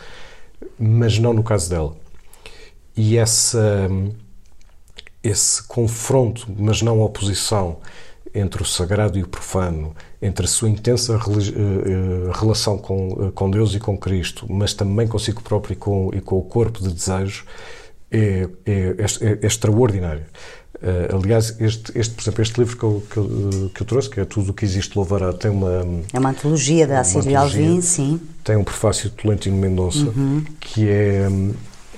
mas 0.78 1.18
não 1.18 1.32
no 1.32 1.42
caso 1.42 1.70
dela. 1.70 1.96
E 2.96 3.16
essa, 3.16 3.88
esse 5.22 5.62
confronto, 5.62 6.46
mas 6.58 6.82
não 6.82 7.00
oposição, 7.00 7.78
entre 8.34 8.62
o 8.62 8.64
sagrado 8.64 9.18
e 9.18 9.22
o 9.22 9.28
profano, 9.28 9.94
entre 10.22 10.44
a 10.44 10.48
sua 10.48 10.68
intensa 10.68 11.14
eh, 11.14 11.18
eh, 11.18 12.30
relação 12.38 12.78
com, 12.78 13.26
eh, 13.26 13.30
com 13.34 13.50
Deus 13.50 13.74
e 13.74 13.80
com 13.80 13.98
Cristo, 13.98 14.46
mas 14.48 14.72
também 14.72 15.08
consigo 15.08 15.42
próprio 15.42 15.72
e 15.72 15.76
com, 15.76 16.10
e 16.14 16.20
com 16.20 16.38
o 16.38 16.42
corpo 16.42 16.80
de 16.80 16.92
desejo, 16.92 17.44
é, 18.10 18.48
é, 18.66 18.94
é, 19.20 19.38
é 19.42 19.46
extraordinário. 19.46 20.24
Uh, 20.82 21.14
aliás, 21.14 21.60
este, 21.60 21.92
este, 21.94 22.14
por 22.14 22.22
exemplo, 22.22 22.42
este 22.42 22.58
livro 22.58 22.76
que 22.76 22.82
eu, 22.82 23.02
que 23.10 23.16
eu, 23.18 23.70
que 23.74 23.82
eu 23.82 23.86
trouxe, 23.86 24.08
que 24.08 24.18
é 24.18 24.24
Tudo 24.24 24.50
o 24.50 24.54
que 24.54 24.64
Existe 24.64 24.96
Louvará, 24.96 25.30
tem 25.30 25.50
uma. 25.50 25.84
É 26.10 26.18
uma 26.18 26.30
antologia 26.30 26.86
da 26.86 27.04
Sílvia 27.04 27.40
Alvim, 27.40 27.82
sim. 27.82 28.18
Tem 28.42 28.56
um 28.56 28.64
prefácio 28.64 29.10
de 29.10 29.16
Tolentino 29.16 29.58
Mendonça, 29.58 30.06
uhum. 30.06 30.42
que 30.58 30.88
é 30.88 31.28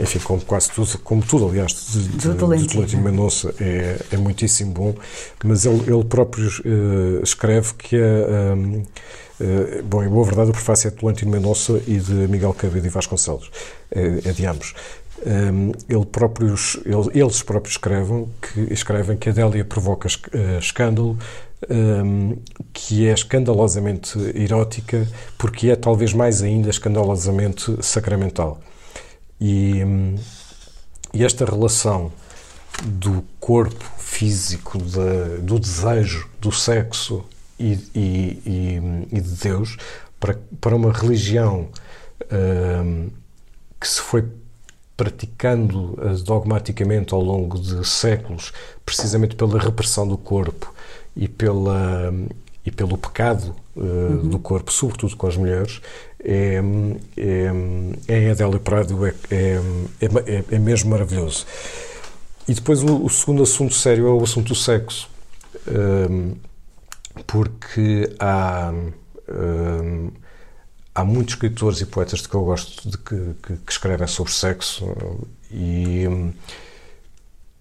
enfim, 0.00 0.18
como 0.20 0.40
quase 0.42 0.70
tudo, 0.70 0.98
como 0.98 1.22
tudo, 1.22 1.48
aliás, 1.48 1.72
de, 1.92 2.08
de, 2.08 2.28
de 2.28 2.34
Tolentino 2.34 3.02
Mendonça 3.02 3.54
é, 3.60 3.98
é 4.10 4.16
muitíssimo 4.16 4.72
bom, 4.72 4.94
mas 5.44 5.66
ele, 5.66 5.82
ele 5.92 6.04
próprio 6.04 6.48
uh, 6.48 7.22
escreve 7.22 7.74
que 7.74 7.96
é. 7.96 8.54
Um, 8.54 8.78
uh, 8.78 8.86
eh, 9.40 9.82
bom, 9.82 10.02
em 10.04 10.08
boa 10.08 10.24
verdade, 10.24 10.50
o 10.50 10.52
prefácio 10.52 10.88
é 10.88 10.90
de 10.90 10.96
Tolentino 10.96 11.30
Mendonça 11.30 11.80
e 11.86 11.98
de 11.98 12.12
Miguel 12.12 12.54
Cavedo 12.54 12.86
e 12.86 12.90
Vasconcelos, 12.90 13.50
é, 13.90 14.20
é 14.24 14.32
de 14.32 14.46
ambos. 14.46 14.74
Um, 15.24 15.72
ele 15.88 16.06
próprios, 16.06 16.78
ele, 16.84 17.20
eles 17.20 17.42
próprios 17.42 17.74
escrevem 17.74 18.28
que, 18.40 18.72
escrevem 18.72 19.16
que 19.16 19.28
Adélia 19.28 19.64
provoca 19.64 20.08
escândalo, 20.58 21.18
um, 21.70 22.36
que 22.72 23.06
é 23.06 23.12
escandalosamente 23.12 24.18
erótica, 24.34 25.06
porque 25.38 25.70
é 25.70 25.76
talvez 25.76 26.12
mais 26.12 26.42
ainda 26.42 26.70
escandalosamente 26.70 27.76
sacramental. 27.80 28.60
E, 29.40 29.82
e 31.12 31.24
esta 31.24 31.44
relação 31.44 32.12
do 32.82 33.24
corpo 33.38 33.84
físico, 33.98 34.78
de, 34.78 35.40
do 35.42 35.58
desejo, 35.58 36.28
do 36.40 36.52
sexo 36.52 37.24
e, 37.58 37.78
e, 37.94 39.06
e, 39.10 39.20
de 39.20 39.30
Deus 39.42 39.76
para, 40.18 40.38
para 40.60 40.76
uma 40.76 40.92
religião 40.92 41.68
um, 42.30 43.10
que 43.80 43.88
se 43.88 44.00
foi 44.00 44.24
praticando 44.96 45.98
dogmaticamente 46.24 47.12
ao 47.12 47.20
longo 47.20 47.58
de 47.58 47.86
séculos, 47.86 48.52
precisamente 48.86 49.34
pela 49.34 49.58
repressão 49.58 50.06
do 50.06 50.16
corpo 50.16 50.72
e, 51.16 51.26
pela, 51.26 52.14
e 52.64 52.70
pelo 52.70 52.96
pecado 52.96 53.56
uh, 53.74 53.80
uhum. 53.80 54.28
do 54.28 54.38
corpo, 54.38 54.72
sobretudo 54.72 55.16
com 55.16 55.26
as 55.26 55.36
mulheres, 55.36 55.80
é, 56.24 56.62
é, 57.16 57.52
é 58.08 58.30
Adélia 58.30 58.58
Prado, 58.60 59.06
é, 59.06 59.14
é, 59.30 60.44
é, 60.50 60.58
mesmo 60.58 60.90
maravilhoso. 60.90 61.46
E 62.46 62.54
depois 62.54 62.82
o, 62.82 63.04
o, 63.04 63.10
segundo 63.10 63.42
assunto 63.42 63.74
sério 63.74 64.06
é 64.06 64.10
o 64.10 64.22
assunto 64.22 64.48
do 64.48 64.54
sexo, 64.54 65.08
um, 65.68 66.34
porque 67.26 68.14
há, 68.18 68.72
um, 69.28 70.10
há 70.94 71.04
muitos 71.04 71.34
escritores 71.34 71.80
e 71.80 71.86
poetas 71.86 72.20
de 72.20 72.28
que 72.28 72.34
eu 72.34 72.44
gosto 72.44 72.88
de 72.88 72.98
que, 72.98 73.34
que, 73.42 73.56
que 73.56 73.72
escrevem 73.72 74.06
sobre 74.06 74.32
sexo 74.32 74.86
e, 75.50 76.06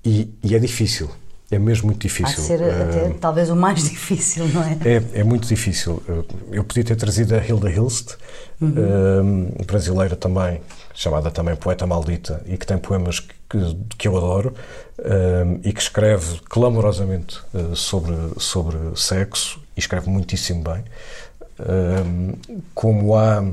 e, 0.03 0.33
e, 0.43 0.55
é 0.55 0.59
difícil. 0.59 1.09
É 1.51 1.59
mesmo 1.59 1.87
muito 1.87 2.01
difícil. 2.01 2.41
Há 2.41 2.47
ser 2.47 2.63
até, 2.63 3.07
uh, 3.09 3.13
talvez 3.15 3.49
o 3.49 3.55
mais 3.55 3.83
difícil, 3.89 4.47
não 4.47 4.63
é? 4.63 4.77
É, 4.85 5.19
é 5.19 5.23
muito 5.23 5.45
difícil. 5.45 6.01
Eu 6.49 6.63
podia 6.63 6.83
ter 6.83 6.95
trazido 6.95 7.35
a 7.35 7.45
Hilda 7.45 7.69
Hilst, 7.69 8.15
uhum. 8.61 9.49
uh, 9.59 9.65
brasileira 9.65 10.15
também, 10.15 10.61
chamada 10.93 11.29
também 11.29 11.55
Poeta 11.57 11.85
Maldita, 11.85 12.41
e 12.45 12.57
que 12.57 12.65
tem 12.65 12.77
poemas 12.77 13.19
que, 13.19 13.77
que 13.97 14.07
eu 14.07 14.15
adoro, 14.15 14.55
uh, 14.99 15.59
e 15.61 15.73
que 15.73 15.81
escreve 15.81 16.39
clamorosamente 16.49 17.39
sobre, 17.75 18.15
sobre 18.37 18.77
sexo, 18.95 19.59
e 19.75 19.79
escreve 19.79 20.09
muitíssimo 20.09 20.63
bem 20.63 20.83
como 22.73 23.15
há 23.15 23.43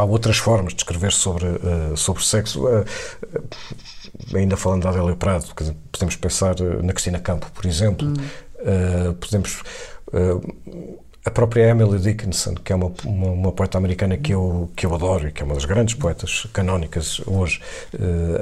há 0.00 0.04
outras 0.04 0.38
formas 0.38 0.72
de 0.72 0.80
escrever 0.80 1.12
sobre, 1.12 1.46
uh, 1.46 1.96
sobre 1.96 2.24
sexo. 2.24 2.66
Uh, 2.66 2.84
ainda 4.34 4.56
falando 4.56 4.82
da 4.82 4.90
Adélia 4.90 5.16
Prado, 5.16 5.46
podemos 5.90 6.16
pensar 6.16 6.54
na 6.82 6.92
Cristina 6.92 7.18
Campo, 7.18 7.50
por 7.52 7.66
exemplo. 7.66 8.08
Hum. 8.08 8.14
Uh, 8.60 9.14
podemos. 9.14 9.62
a 11.24 11.30
própria 11.30 11.68
Emily 11.68 11.98
Dickinson, 11.98 12.54
que 12.54 12.72
é 12.72 12.76
uma, 12.76 12.92
uma, 13.04 13.26
uma, 13.28 13.52
poeta 13.52 13.78
americana 13.78 14.16
que 14.16 14.32
eu, 14.32 14.70
que 14.76 14.84
eu 14.86 14.94
adoro 14.94 15.28
e 15.28 15.32
que 15.32 15.42
é 15.42 15.44
uma 15.44 15.54
das 15.54 15.64
grandes 15.64 15.94
poetas 15.94 16.46
canónicas 16.52 17.20
hoje 17.26 17.60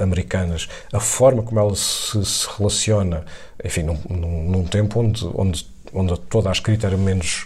americanas, 0.01 0.67
a 0.91 0.99
forma 0.99 1.43
como 1.43 1.59
ela 1.59 1.75
se, 1.75 2.23
se 2.25 2.47
relaciona, 2.57 3.25
enfim, 3.63 3.83
num, 3.83 3.97
num, 4.09 4.49
num, 4.49 4.63
tempo 4.63 4.99
onde, 4.99 5.25
onde, 5.33 5.67
onde 5.93 6.19
toda 6.21 6.49
a 6.49 6.51
escrita 6.51 6.87
era 6.87 6.97
menos 6.97 7.45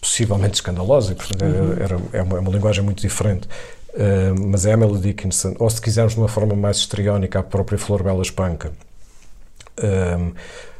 possivelmente 0.00 0.54
escandalosa, 0.54 1.12
e, 1.12 1.14
portanto, 1.14 1.42
uhum. 1.42 1.72
era, 1.72 2.00
é, 2.12 2.22
uma, 2.22 2.36
é, 2.38 2.40
uma, 2.40 2.50
linguagem 2.50 2.82
muito 2.82 3.02
diferente. 3.02 3.46
Uh, 3.92 4.48
mas 4.48 4.66
a 4.66 4.70
Emily 4.70 4.98
Dickinson, 5.00 5.54
ou 5.58 5.68
se 5.68 5.80
quisermos 5.80 6.14
de 6.14 6.20
uma 6.20 6.28
forma 6.28 6.54
mais 6.54 6.76
histriónica, 6.76 7.40
a 7.40 7.42
própria 7.42 7.76
Flor 7.76 8.02
Bela 8.02 8.22
Espanca, 8.22 8.72
uh, 9.78 10.34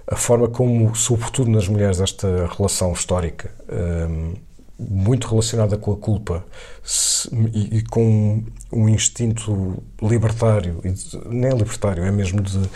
a 0.06 0.16
forma 0.16 0.48
como, 0.48 0.94
sobretudo 0.94 1.50
nas 1.50 1.68
mulheres, 1.68 2.00
esta 2.00 2.48
relação 2.56 2.92
histórica, 2.92 3.50
uh, 3.68 4.36
muito 4.78 5.28
relacionada 5.28 5.76
com 5.76 5.92
a 5.92 5.96
culpa 5.96 6.44
se, 6.82 7.28
e, 7.52 7.78
e, 7.78 7.82
com 7.82 8.42
um 8.72 8.88
instinto 8.88 9.82
libertário, 10.02 10.80
nem 11.26 11.52
libertário, 11.52 12.02
é 12.02 12.10
mesmo 12.10 12.40
de, 12.40 12.58
de 12.58 12.68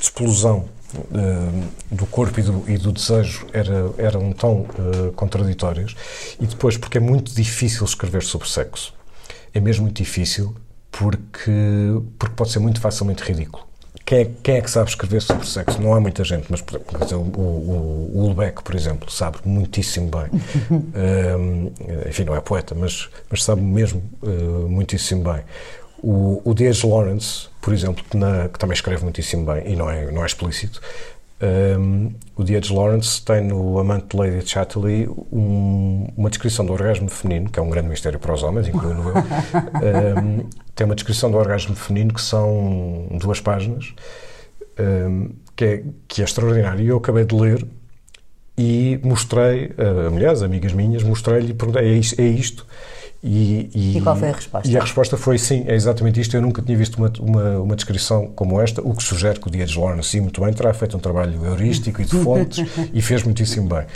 explosão 0.00 0.68
uh, 0.94 1.64
do 1.90 2.06
corpo 2.06 2.38
e 2.38 2.42
do, 2.42 2.64
e 2.70 2.78
do, 2.78 2.92
desejo 2.92 3.46
era, 3.52 3.92
eram 3.98 4.32
tão 4.32 4.60
uh, 4.60 5.12
contraditórias. 5.14 5.94
E 6.40 6.46
depois, 6.46 6.76
porque 6.76 6.98
é 6.98 7.00
muito 7.00 7.34
difícil 7.34 7.84
escrever 7.84 8.22
sobre 8.22 8.48
sexo. 8.48 8.94
É 9.52 9.60
mesmo 9.60 9.84
muito 9.84 9.96
difícil 9.96 10.54
porque, 10.90 11.50
porque 12.18 12.34
pode 12.34 12.50
ser 12.50 12.58
muito 12.58 12.80
facilmente 12.80 13.22
ridículo. 13.22 13.70
Quem 14.04 14.18
é, 14.18 14.30
quem 14.42 14.56
é, 14.56 14.60
que 14.60 14.70
sabe 14.70 14.88
escrever 14.88 15.22
sobre 15.22 15.46
sexo? 15.46 15.80
Não 15.80 15.94
há 15.94 16.00
muita 16.00 16.24
gente, 16.24 16.46
mas 16.50 16.60
por 16.60 16.80
exemplo, 17.00 17.32
o, 17.36 17.40
o, 17.40 18.10
o 18.12 18.22
Ulbeck, 18.24 18.62
por 18.62 18.74
exemplo, 18.74 19.10
sabe 19.10 19.38
muitíssimo 19.44 20.10
bem. 20.10 20.40
um, 21.38 21.72
enfim, 22.08 22.24
não 22.24 22.34
é 22.34 22.40
poeta, 22.40 22.74
mas, 22.74 23.08
mas 23.30 23.44
sabe 23.44 23.60
mesmo 23.60 24.02
uh, 24.22 24.68
muitíssimo 24.68 25.22
bem. 25.22 25.42
O, 26.02 26.40
o 26.44 26.54
D.H. 26.54 26.88
Lawrence, 26.88 27.48
por 27.60 27.72
exemplo, 27.72 28.02
que, 28.02 28.16
na, 28.16 28.48
que, 28.48 28.58
também 28.58 28.74
escreve 28.74 29.02
muitíssimo 29.02 29.44
bem 29.44 29.72
e 29.72 29.76
não 29.76 29.88
é, 29.88 30.10
não 30.10 30.22
é 30.22 30.26
explícito, 30.26 30.80
um, 31.42 32.12
o 32.36 32.44
D.H. 32.44 32.74
Lawrence 32.74 33.24
tem 33.24 33.42
no 33.42 33.78
Amante 33.78 34.08
de 34.08 34.16
Lady 34.16 34.46
Chatterley 34.46 35.08
um, 35.32 36.06
uma 36.14 36.28
descrição 36.28 36.66
do 36.66 36.72
orgasmo 36.72 37.08
feminino, 37.08 37.48
que 37.48 37.58
é 37.58 37.62
um 37.62 37.70
grande 37.70 37.88
mistério 37.88 38.18
para 38.18 38.34
os 38.34 38.42
homens, 38.42 38.68
incluindo 38.68 39.02
eu. 39.08 39.14
Um, 40.18 40.46
tem 40.76 40.84
uma 40.84 40.94
descrição 40.94 41.30
do 41.30 41.38
orgasmo 41.38 41.74
feminino 41.74 42.12
que 42.12 42.20
são 42.20 43.08
duas 43.18 43.40
páginas, 43.40 43.94
um, 44.78 45.30
que, 45.56 45.64
é, 45.64 45.82
que 46.06 46.20
é 46.20 46.24
extraordinário. 46.24 46.84
E 46.84 46.88
eu 46.88 46.98
acabei 46.98 47.24
de 47.24 47.34
ler 47.34 47.66
e 48.58 49.00
mostrei 49.02 49.74
mulheres, 50.12 50.42
amigas 50.42 50.74
minhas, 50.74 51.02
mostrei-lhe 51.02 51.52
e 51.52 51.54
perguntei: 51.54 51.88
é 51.88 51.92
isto? 51.94 52.20
É 52.20 52.26
isto? 52.26 52.66
E, 53.22 53.70
e, 53.74 53.98
e, 53.98 54.00
qual 54.00 54.16
foi 54.16 54.30
a 54.30 54.32
resposta? 54.32 54.68
E 54.68 54.76
a 54.76 54.80
resposta 54.80 55.16
foi 55.16 55.38
sim, 55.38 55.64
é 55.66 55.74
exatamente 55.74 56.20
isto. 56.20 56.34
Eu 56.34 56.40
nunca 56.40 56.62
tinha 56.62 56.76
visto 56.76 56.96
uma, 56.96 57.12
uma, 57.20 57.58
uma 57.60 57.76
descrição 57.76 58.28
como 58.28 58.60
esta, 58.60 58.80
o 58.80 58.94
que 58.94 59.02
sugere 59.02 59.38
que 59.38 59.46
o 59.46 59.50
Dias 59.50 59.74
Lawrence, 59.74 60.08
sim, 60.08 60.20
muito 60.20 60.40
bem, 60.40 60.52
terá 60.54 60.72
feito 60.72 60.96
um 60.96 61.00
trabalho 61.00 61.44
heurístico 61.44 62.00
e 62.00 62.04
de 62.04 62.18
fontes 62.18 62.66
e 62.94 63.02
fez 63.02 63.22
muitíssimo 63.22 63.68
bem. 63.68 63.86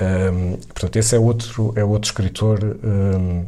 Um, 0.00 0.56
portanto, 0.56 0.96
esse 0.96 1.16
é 1.16 1.18
outro, 1.18 1.72
é 1.76 1.84
outro 1.84 2.08
escritor 2.08 2.62
um, 2.62 3.44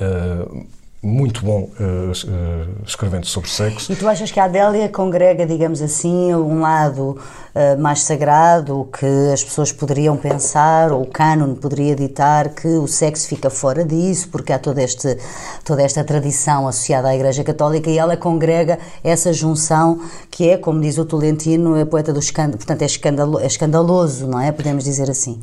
uh, 0.00 0.66
muito 1.04 1.44
bom 1.44 1.62
uh, 1.80 2.12
uh, 2.12 2.84
escrevendo 2.86 3.26
sobre 3.26 3.50
sexo. 3.50 3.92
E 3.92 3.96
tu 3.96 4.08
achas 4.08 4.30
que 4.30 4.38
a 4.38 4.44
Adélia 4.44 4.88
congrega, 4.88 5.44
digamos 5.44 5.82
assim, 5.82 6.32
um 6.32 6.60
lado 6.60 7.18
uh, 7.54 7.80
mais 7.82 8.02
sagrado 8.02 8.88
que 8.96 9.32
as 9.32 9.42
pessoas 9.42 9.72
poderiam 9.72 10.16
pensar, 10.16 10.92
ou 10.92 11.02
o 11.02 11.06
cânon 11.06 11.56
poderia 11.56 11.96
ditar 11.96 12.50
que 12.50 12.68
o 12.68 12.86
sexo 12.86 13.26
fica 13.26 13.50
fora 13.50 13.84
disso, 13.84 14.28
porque 14.28 14.52
há 14.52 14.60
toda, 14.60 14.80
este, 14.80 15.18
toda 15.64 15.82
esta 15.82 16.04
tradição 16.04 16.68
associada 16.68 17.08
à 17.08 17.14
Igreja 17.16 17.42
Católica 17.42 17.90
e 17.90 17.98
ela 17.98 18.16
congrega 18.16 18.78
essa 19.02 19.32
junção 19.32 20.00
que 20.30 20.50
é, 20.50 20.56
como 20.56 20.80
diz 20.80 20.98
o 20.98 21.04
Tolentino, 21.04 21.80
a 21.80 21.84
poeta 21.84 22.12
do 22.12 22.20
escândalo, 22.20 22.58
portanto 22.58 22.82
é, 22.82 22.86
escandalo, 22.86 23.40
é 23.40 23.46
escandaloso, 23.46 24.28
não 24.28 24.40
é? 24.40 24.52
Podemos 24.52 24.84
dizer 24.84 25.10
assim. 25.10 25.40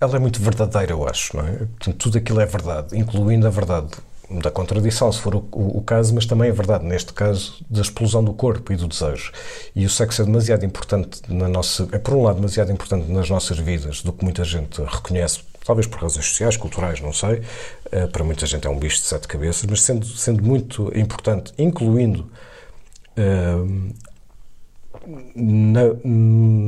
Ela 0.00 0.16
é 0.16 0.18
muito 0.18 0.40
verdadeira, 0.40 0.92
eu 0.92 1.06
acho, 1.06 1.36
não 1.36 1.46
é? 1.46 1.52
Portanto, 1.52 1.96
tudo 1.98 2.16
aquilo 2.16 2.40
é 2.40 2.46
verdade, 2.46 2.98
incluindo 2.98 3.46
a 3.46 3.50
verdade 3.50 3.88
da 4.30 4.50
contradição, 4.50 5.10
se 5.12 5.20
for 5.20 5.34
o, 5.36 5.48
o, 5.52 5.78
o, 5.78 5.82
caso, 5.82 6.14
mas 6.14 6.26
também 6.26 6.48
é 6.48 6.52
verdade, 6.52 6.84
neste 6.84 7.12
caso, 7.12 7.64
da 7.70 7.80
explosão 7.80 8.24
do 8.24 8.32
corpo 8.32 8.72
e 8.72 8.76
do 8.76 8.88
desejo. 8.88 9.32
E 9.74 9.86
o 9.86 9.90
sexo 9.90 10.22
é 10.22 10.24
demasiado 10.24 10.64
importante 10.64 11.20
na 11.28 11.48
nossa. 11.48 11.88
É, 11.92 11.98
por 11.98 12.14
um 12.14 12.22
lado, 12.22 12.36
demasiado 12.36 12.72
importante 12.72 13.10
nas 13.10 13.30
nossas 13.30 13.58
vidas, 13.58 14.02
do 14.02 14.12
que 14.12 14.24
muita 14.24 14.42
gente 14.44 14.82
reconhece, 14.82 15.40
talvez 15.64 15.86
por 15.86 16.00
razões 16.00 16.26
sociais, 16.26 16.56
culturais, 16.56 17.00
não 17.00 17.12
sei. 17.12 17.42
Uh, 17.86 18.08
para 18.10 18.24
muita 18.24 18.46
gente 18.46 18.66
é 18.66 18.70
um 18.70 18.78
bicho 18.78 18.96
de 18.96 19.02
sete 19.02 19.28
cabeças, 19.28 19.64
mas 19.64 19.82
sendo, 19.82 20.04
sendo 20.06 20.42
muito 20.42 20.90
importante, 20.96 21.52
incluindo. 21.56 22.30
Uh, 23.16 23.94
na, 25.36 25.82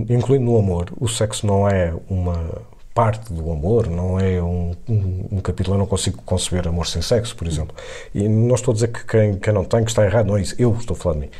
incluindo 0.09 0.45
no 0.45 0.59
amor, 0.59 0.93
o 0.97 1.09
sexo 1.09 1.45
não 1.45 1.69
é 1.69 1.93
uma 2.09 2.63
parte 2.99 3.33
do 3.33 3.53
amor, 3.53 3.87
não 3.87 4.19
é 4.19 4.43
um, 4.43 4.73
um, 4.89 5.29
um, 5.31 5.41
capítulo. 5.41 5.77
Eu 5.77 5.79
não 5.79 5.87
consigo 5.87 6.21
conceber 6.23 6.67
amor 6.67 6.85
sem 6.85 7.01
sexo, 7.01 7.37
por 7.37 7.47
exemplo. 7.47 7.73
E 8.13 8.29
não 8.29 8.57
estou 8.57 8.73
a 8.73 8.75
dizer 8.75 8.89
que 8.89 9.07
quem, 9.07 9.39
quem 9.39 9.53
não 9.53 9.65
tem 9.65 9.85
que 9.85 9.91
está 9.91 10.05
errado, 10.05 10.27
não 10.27 10.37
é 10.37 10.41
isso. 10.41 10.57
Eu 10.59 10.73
estou 10.73 10.97
a 10.97 10.99
falar 10.99 11.15
de 11.15 11.21
mim. 11.21 11.31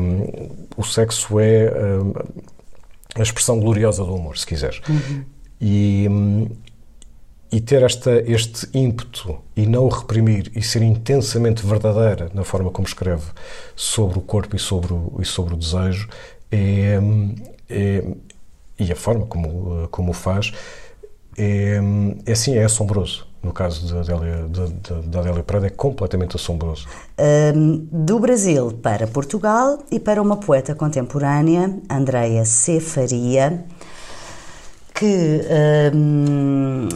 Um, 0.00 0.48
o 0.78 0.82
sexo 0.82 1.38
é 1.38 1.70
a 3.14 3.20
expressão 3.20 3.60
gloriosa 3.60 4.02
do 4.02 4.14
amor, 4.14 4.38
se 4.38 4.46
quiseres. 4.46 4.80
Uhum. 4.88 5.22
E, 5.60 6.08
hum, 6.08 6.48
e 7.52 7.60
ter 7.60 7.82
esta, 7.82 8.12
este 8.26 8.66
ímpeto 8.72 9.38
e 9.54 9.66
não 9.66 9.84
o 9.84 9.88
reprimir 9.90 10.50
e 10.56 10.62
ser 10.62 10.80
intensamente 10.80 11.66
verdadeira 11.66 12.30
na 12.32 12.42
forma 12.42 12.70
como 12.70 12.88
escreve 12.88 13.26
sobre 13.76 14.18
o 14.18 14.22
corpo 14.22 14.56
e 14.56 14.58
sobre 14.58 14.94
o, 14.94 15.18
e 15.20 15.26
sobre 15.26 15.52
o 15.52 15.58
desejo 15.58 16.08
é, 16.50 16.98
hum, 16.98 17.34
é, 17.68 18.02
e 18.80 18.90
a 18.90 18.96
forma 18.96 19.26
como, 19.26 19.86
como 19.90 20.10
o 20.10 20.14
faz 20.14 20.52
é, 21.38 21.80
é 22.26 22.32
assim, 22.32 22.56
é 22.56 22.64
assombroso. 22.64 23.26
No 23.42 23.52
caso 23.52 23.94
da 23.94 24.00
Adélia, 24.00 24.46
da, 25.06 25.20
Adélia 25.20 25.42
Prada, 25.42 25.66
é 25.66 25.70
completamente 25.70 26.36
assombroso. 26.36 26.86
Um, 27.18 27.86
do 27.90 28.18
Brasil 28.18 28.70
para 28.82 29.06
Portugal 29.06 29.78
e 29.90 29.98
para 29.98 30.20
uma 30.20 30.36
poeta 30.36 30.74
contemporânea, 30.74 31.74
Andreia 31.88 32.44
C. 32.44 32.80
Faria, 32.80 33.64
que 34.94 35.40
um, 35.94 36.88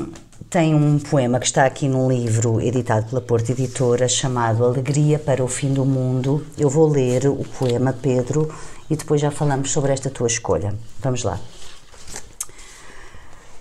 tem 0.50 0.74
um 0.74 0.98
poema 0.98 1.40
que 1.40 1.46
está 1.46 1.64
aqui 1.64 1.88
num 1.88 2.06
livro 2.06 2.60
editado 2.60 3.06
pela 3.06 3.22
Porta 3.22 3.52
Editora 3.52 4.06
chamado 4.06 4.66
Alegria 4.66 5.18
para 5.18 5.42
o 5.42 5.48
Fim 5.48 5.72
do 5.72 5.86
Mundo. 5.86 6.44
Eu 6.58 6.68
vou 6.68 6.86
ler 6.90 7.26
o 7.26 7.42
poema, 7.58 7.94
Pedro, 7.94 8.54
e 8.90 8.96
depois 8.96 9.18
já 9.18 9.30
falamos 9.30 9.70
sobre 9.72 9.92
esta 9.94 10.10
tua 10.10 10.26
escolha. 10.26 10.74
Vamos 11.00 11.24
lá. 11.24 11.40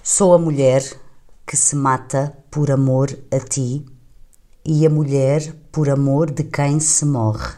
Sou 0.05 0.33
a 0.33 0.37
mulher 0.37 0.83
que 1.47 1.55
se 1.55 1.77
mata 1.77 2.37
por 2.51 2.69
amor 2.69 3.17
a 3.31 3.39
ti 3.39 3.85
e 4.65 4.85
a 4.85 4.89
mulher 4.89 5.55
por 5.71 5.89
amor 5.89 6.29
de 6.29 6.43
quem 6.43 6.77
se 6.77 7.05
morre. 7.05 7.53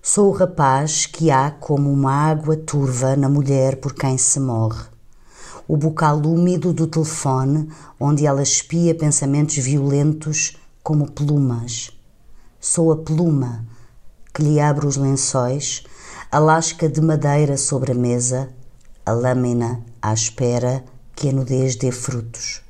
Sou 0.00 0.30
o 0.30 0.32
rapaz 0.32 1.04
que 1.04 1.30
há 1.30 1.50
como 1.50 1.92
uma 1.92 2.10
água 2.10 2.56
turva 2.56 3.16
na 3.16 3.28
mulher 3.28 3.76
por 3.76 3.92
quem 3.92 4.16
se 4.16 4.40
morre. 4.40 4.86
O 5.68 5.76
bocal 5.76 6.22
úmido 6.24 6.72
do 6.72 6.86
telefone 6.86 7.68
onde 8.00 8.24
ela 8.24 8.42
espia 8.42 8.94
pensamentos 8.94 9.58
violentos 9.58 10.56
como 10.82 11.12
plumas. 11.12 11.90
Sou 12.58 12.90
a 12.90 12.96
pluma 12.96 13.62
que 14.32 14.42
lhe 14.42 14.58
abre 14.58 14.86
os 14.86 14.96
lençóis, 14.96 15.84
a 16.32 16.38
lasca 16.38 16.88
de 16.88 17.02
madeira 17.02 17.58
sobre 17.58 17.92
a 17.92 17.94
mesa, 17.94 18.48
a 19.04 19.12
lâmina 19.12 19.84
à 20.00 20.14
espera 20.14 20.82
que 21.16 21.30
a 21.30 21.32
nudez 21.32 21.74
dê 21.74 21.90
frutos. 21.90 22.60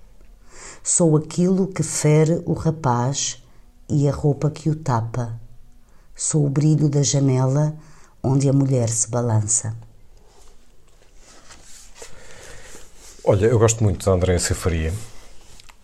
Sou 0.83 1.17
aquilo 1.17 1.67
que 1.67 1.83
fere 1.83 2.41
o 2.47 2.53
rapaz 2.53 3.43
e 3.89 4.09
a 4.09 4.13
roupa 4.13 4.49
que 4.49 4.71
o 4.71 4.77
tapa. 4.77 5.39
Sou 6.15 6.47
o 6.47 6.49
brilho 6.49 6.89
da 6.89 7.03
janela 7.03 7.77
onde 8.23 8.49
a 8.49 8.53
mulher 8.53 8.89
se 8.89 9.11
balança. 9.11 9.77
Olha, 13.25 13.47
eu 13.47 13.59
gosto 13.59 13.83
muito 13.83 14.07
da 14.07 14.13
Andréa 14.13 14.39
Cefaria. 14.39 14.95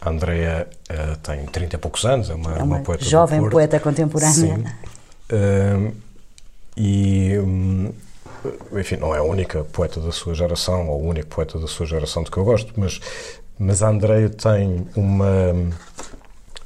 A 0.00 0.10
Andrea 0.10 0.68
uh, 0.90 1.16
tem 1.18 1.44
30 1.46 1.76
e 1.76 1.78
poucos 1.78 2.04
anos, 2.04 2.30
é 2.30 2.34
uma, 2.34 2.52
é 2.52 2.62
uma, 2.62 2.76
uma 2.76 2.80
poeta 2.80 3.04
jovem 3.04 3.48
poeta 3.50 3.80
contemporânea. 3.80 4.32
Sim. 4.32 4.64
Uh, 5.30 5.94
e, 6.76 7.38
um, 7.38 7.92
enfim, 8.72 8.97
não 8.97 9.14
é 9.14 9.18
a 9.18 9.22
única 9.22 9.64
poeta 9.64 10.01
da 10.01 10.12
sua 10.12 10.34
geração, 10.34 10.88
ou 10.88 11.03
o 11.03 11.09
único 11.09 11.28
poeta 11.28 11.59
da 11.59 11.66
sua 11.66 11.86
geração 11.86 12.22
de 12.22 12.30
que 12.30 12.36
eu 12.36 12.45
gosto, 12.45 12.72
mas, 12.76 13.01
mas 13.59 13.82
a 13.82 13.88
Andrea 13.88 14.28
tem 14.28 14.86
uma. 14.97 15.55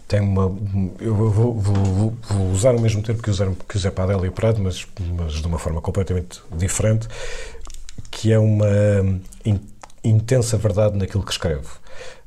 Tem 0.08 0.20
uma. 0.20 0.56
Eu 1.00 1.14
vou, 1.14 1.54
vou, 1.54 2.16
vou 2.28 2.50
usar 2.52 2.74
o 2.74 2.80
mesmo 2.80 3.02
termo 3.02 3.20
que 3.20 3.30
usei, 3.30 3.48
que 3.68 3.76
usei 3.76 3.90
para 3.90 4.04
a 4.04 4.14
Adélia 4.14 4.30
Prado, 4.30 4.60
mas, 4.60 4.86
mas 5.16 5.34
de 5.34 5.46
uma 5.46 5.58
forma 5.58 5.80
completamente 5.80 6.40
diferente, 6.52 7.08
que 8.10 8.32
é 8.32 8.38
uma 8.38 8.68
in, 9.44 9.60
intensa 10.04 10.56
verdade 10.56 10.96
naquilo 10.96 11.24
que 11.24 11.32
escreve. 11.32 11.68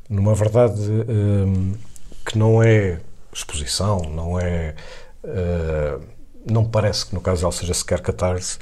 Numa 0.09 0.33
verdade 0.33 0.81
um, 0.81 1.73
que 2.25 2.37
não 2.37 2.61
é 2.61 2.99
exposição, 3.33 3.99
não 4.01 4.39
é. 4.39 4.75
Uh, 5.23 6.01
não 6.49 6.65
parece 6.65 7.05
que 7.05 7.13
no 7.13 7.21
caso 7.21 7.41
dela 7.41 7.51
seja 7.51 7.73
sequer 7.73 8.01
catarse, 8.01 8.57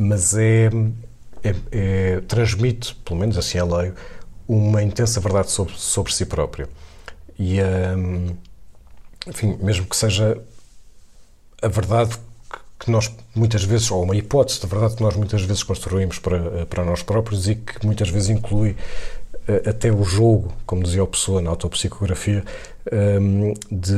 mas 0.00 0.34
é, 0.34 0.70
é, 1.44 1.54
é, 1.70 2.20
transmite, 2.22 2.94
pelo 3.04 3.20
menos 3.20 3.36
assim 3.36 3.58
a 3.58 3.64
leio, 3.64 3.94
uma 4.48 4.82
intensa 4.82 5.20
verdade 5.20 5.50
sobre, 5.50 5.74
sobre 5.76 6.10
si 6.10 6.24
própria. 6.24 6.66
E, 7.38 7.58
um, 7.62 8.34
enfim, 9.26 9.58
mesmo 9.60 9.84
que 9.84 9.94
seja 9.94 10.40
a 11.60 11.68
verdade 11.68 12.16
que 12.78 12.90
nós 12.90 13.14
muitas 13.34 13.62
vezes, 13.62 13.90
ou 13.90 14.02
uma 14.02 14.16
hipótese 14.16 14.60
de 14.60 14.66
verdade 14.66 14.96
que 14.96 15.02
nós 15.02 15.14
muitas 15.14 15.42
vezes 15.42 15.62
construímos 15.62 16.18
para, 16.18 16.64
para 16.64 16.82
nós 16.82 17.02
próprios 17.02 17.46
e 17.46 17.56
que 17.56 17.84
muitas 17.84 18.08
vezes 18.08 18.30
inclui 18.30 18.74
até 19.68 19.90
o 19.90 20.04
jogo, 20.04 20.52
como 20.64 20.82
dizia 20.82 21.02
o 21.02 21.06
Pessoa 21.06 21.42
na 21.42 21.50
autopsicografia, 21.50 22.44
um, 23.20 23.52
de, 23.70 23.94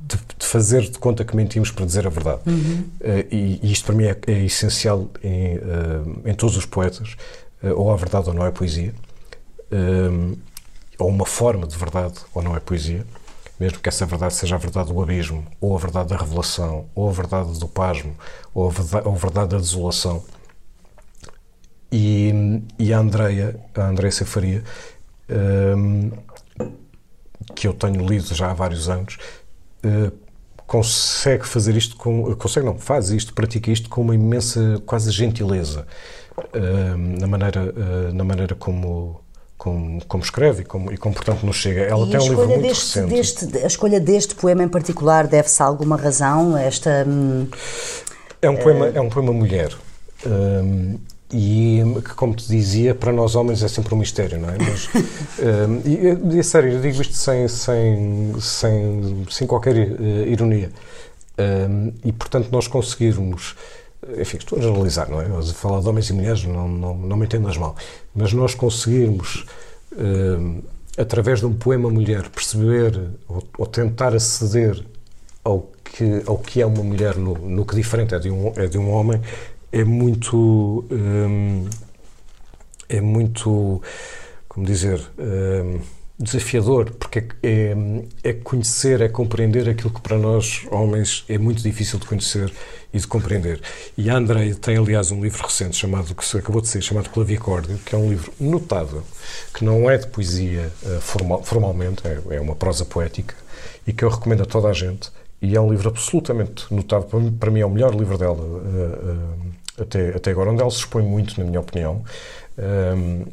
de, 0.00 0.16
de, 0.38 0.46
fazer 0.46 0.82
de 0.82 0.98
conta 0.98 1.24
que 1.24 1.36
mentimos 1.36 1.70
para 1.70 1.84
dizer 1.84 2.06
a 2.06 2.10
verdade. 2.10 2.40
Uhum. 2.46 2.84
Uh, 3.00 3.26
e, 3.30 3.60
e, 3.62 3.72
isto 3.72 3.84
para 3.84 3.94
mim 3.94 4.04
é, 4.04 4.16
é 4.26 4.44
essencial 4.44 5.08
em, 5.22 5.56
uh, 5.56 6.22
em 6.24 6.34
todos 6.34 6.56
os 6.56 6.64
poetas, 6.64 7.16
ou 7.76 7.92
a 7.92 7.96
verdade 7.96 8.28
ou 8.28 8.34
não 8.34 8.46
é 8.46 8.52
poesia, 8.52 8.94
ou 10.96 11.08
uma 11.08 11.26
forma 11.26 11.66
de 11.66 11.76
verdade 11.76 12.14
ou 12.32 12.40
não 12.40 12.54
é 12.54 12.60
poesia 12.60 13.04
mesmo 13.58 13.80
que 13.80 13.88
essa 13.88 14.06
verdade 14.06 14.34
seja 14.34 14.54
a 14.54 14.58
verdade 14.58 14.92
do 14.92 15.02
abismo, 15.02 15.44
ou 15.60 15.74
a 15.74 15.78
verdade 15.78 16.10
da 16.10 16.16
revelação, 16.16 16.86
ou 16.94 17.08
a 17.08 17.12
verdade 17.12 17.58
do 17.58 17.66
pasmo, 17.66 18.14
ou 18.54 18.68
a 18.68 18.70
verdade, 18.70 19.08
ou 19.08 19.14
a 19.14 19.16
verdade 19.16 19.48
da 19.48 19.58
desolação. 19.58 20.22
E, 21.90 22.62
e 22.78 22.92
a 22.92 22.98
Andreia, 22.98 23.58
a 23.74 23.86
Andreia 23.86 24.12
Cefaria, 24.12 24.62
um, 25.30 26.10
que 27.54 27.66
eu 27.66 27.72
tenho 27.72 28.06
lido 28.06 28.34
já 28.34 28.50
há 28.50 28.54
vários 28.54 28.88
anos, 28.88 29.16
uh, 29.84 30.12
consegue 30.66 31.46
fazer 31.46 31.76
isto 31.76 31.96
com. 31.96 32.34
Consegue, 32.36 32.66
não, 32.66 32.78
faz 32.78 33.10
isto, 33.10 33.32
pratica 33.32 33.70
isto 33.70 33.88
com 33.88 34.02
uma 34.02 34.14
imensa, 34.14 34.82
quase 34.84 35.10
gentileza, 35.10 35.86
uh, 36.36 37.20
na, 37.20 37.26
maneira, 37.26 37.72
uh, 37.72 38.14
na 38.14 38.24
maneira 38.24 38.54
como 38.54 39.20
como, 39.58 40.00
como 40.06 40.22
escreve 40.22 40.62
e 40.62 40.64
como, 40.64 40.92
e 40.92 40.96
como, 40.96 41.14
portanto, 41.14 41.44
nos 41.44 41.56
chega. 41.56 41.82
Ela 41.82 42.06
e 42.06 42.10
tem 42.10 42.20
um 42.20 42.28
livro 42.28 42.48
muito 42.48 42.62
deste, 42.62 43.00
recente. 43.00 43.14
Deste, 43.14 43.58
a 43.58 43.66
escolha 43.66 44.00
deste 44.00 44.34
poema 44.36 44.62
em 44.62 44.68
particular 44.68 45.26
deve-se 45.26 45.60
a 45.60 45.66
alguma 45.66 45.96
razão? 45.96 46.56
Esta, 46.56 47.04
hum, 47.06 47.48
é, 48.40 48.48
um 48.48 48.56
poema, 48.56 48.86
é 48.86 49.00
um 49.00 49.08
poema 49.08 49.32
mulher. 49.32 49.74
Um, 50.24 50.98
e 51.32 51.82
que, 52.04 52.14
como 52.14 52.34
te 52.34 52.48
dizia, 52.48 52.94
para 52.94 53.12
nós 53.12 53.34
homens 53.34 53.62
é 53.62 53.68
sempre 53.68 53.94
um 53.94 53.98
mistério, 53.98 54.38
não 54.38 54.48
é? 54.48 54.56
Mas, 54.58 54.88
um, 55.38 55.82
e, 56.32 56.36
e 56.36 56.40
a 56.40 56.42
sério, 56.42 56.72
eu 56.72 56.80
digo 56.80 57.00
isto 57.02 57.14
sem, 57.14 57.46
sem, 57.48 58.34
sem, 58.40 59.26
sem 59.30 59.46
qualquer 59.46 59.76
uh, 59.76 60.26
ironia. 60.26 60.70
Um, 61.38 61.92
e, 62.04 62.12
portanto, 62.12 62.48
nós 62.50 62.66
conseguirmos 62.66 63.54
enfim, 64.16 64.38
estou 64.38 64.58
a 64.58 64.62
generalizar, 64.62 65.10
não 65.10 65.20
é? 65.20 65.26
Eu 65.26 65.42
falar 65.54 65.80
de 65.80 65.88
homens 65.88 66.08
e 66.08 66.12
mulheres, 66.12 66.44
não, 66.44 66.68
não, 66.68 66.94
não 66.94 67.16
me 67.16 67.26
entendas 67.26 67.56
mal, 67.56 67.74
mas 68.14 68.32
nós 68.32 68.54
conseguirmos, 68.54 69.44
uh, 69.92 70.62
através 70.96 71.40
de 71.40 71.46
um 71.46 71.52
poema 71.52 71.90
mulher, 71.90 72.28
perceber 72.30 73.10
ou, 73.28 73.42
ou, 73.58 73.66
tentar 73.66 74.14
aceder 74.14 74.82
ao 75.44 75.68
que, 75.84 76.22
ao 76.26 76.38
que 76.38 76.62
é 76.62 76.66
uma 76.66 76.82
mulher 76.82 77.16
no, 77.16 77.34
no 77.34 77.66
que 77.66 77.74
diferente 77.74 78.14
é 78.14 78.18
de 78.18 78.30
um, 78.30 78.52
é 78.56 78.66
de 78.66 78.78
um 78.78 78.90
homem, 78.90 79.20
é 79.72 79.84
muito. 79.84 80.84
Um, 80.90 81.68
é 82.88 83.00
muito. 83.00 83.82
Como 84.48 84.66
dizer. 84.66 85.00
Um, 85.18 85.80
desafiador, 86.18 86.90
porque 86.98 87.28
é, 87.42 87.76
é, 88.24 88.32
conhecer, 88.32 89.00
é 89.00 89.08
compreender 89.08 89.68
aquilo 89.68 89.90
que 89.90 90.00
para 90.00 90.18
nós, 90.18 90.66
homens, 90.70 91.24
é 91.28 91.38
muito 91.38 91.62
difícil 91.62 91.98
de 91.98 92.06
conhecer 92.06 92.52
e 92.92 92.98
de 92.98 93.06
compreender. 93.06 93.60
E 93.96 94.10
a 94.10 94.16
Andrei 94.16 94.52
tem, 94.54 94.76
aliás, 94.76 95.12
um 95.12 95.22
livro 95.22 95.44
recente 95.44 95.76
chamado, 95.76 96.12
que 96.14 96.36
acabou 96.36 96.60
de 96.60 96.66
ser, 96.66 96.82
chamado 96.82 97.08
Clavicórdio, 97.10 97.78
que 97.78 97.94
é 97.94 97.98
um 97.98 98.10
livro 98.10 98.32
notável, 98.40 99.04
que 99.54 99.64
não 99.64 99.88
é 99.88 99.96
de 99.96 100.08
poesia 100.08 100.72
uh, 100.82 101.00
formal, 101.00 101.44
formalmente, 101.44 102.02
é, 102.04 102.20
é, 102.34 102.40
uma 102.40 102.56
prosa 102.56 102.84
poética, 102.84 103.36
e 103.86 103.92
que 103.92 104.04
eu 104.04 104.08
recomendo 104.08 104.42
a 104.42 104.46
toda 104.46 104.68
a 104.68 104.72
gente, 104.72 105.12
e 105.40 105.54
é 105.54 105.60
um 105.60 105.70
livro 105.70 105.88
absolutamente 105.88 106.66
notável, 106.74 107.08
para 107.08 107.20
mim, 107.20 107.30
para 107.30 107.50
mim 107.52 107.60
é 107.60 107.66
o 107.66 107.70
melhor 107.70 107.94
livro 107.94 108.18
dela 108.18 108.34
uh, 108.34 108.56
uh, 108.56 109.57
até, 109.80 110.10
até 110.10 110.30
agora, 110.30 110.50
onde 110.50 110.60
ela 110.60 110.70
se 110.70 110.78
expõe 110.78 111.02
muito, 111.02 111.38
na 111.38 111.46
minha 111.46 111.60
opinião, 111.60 112.02
um, 112.96 113.24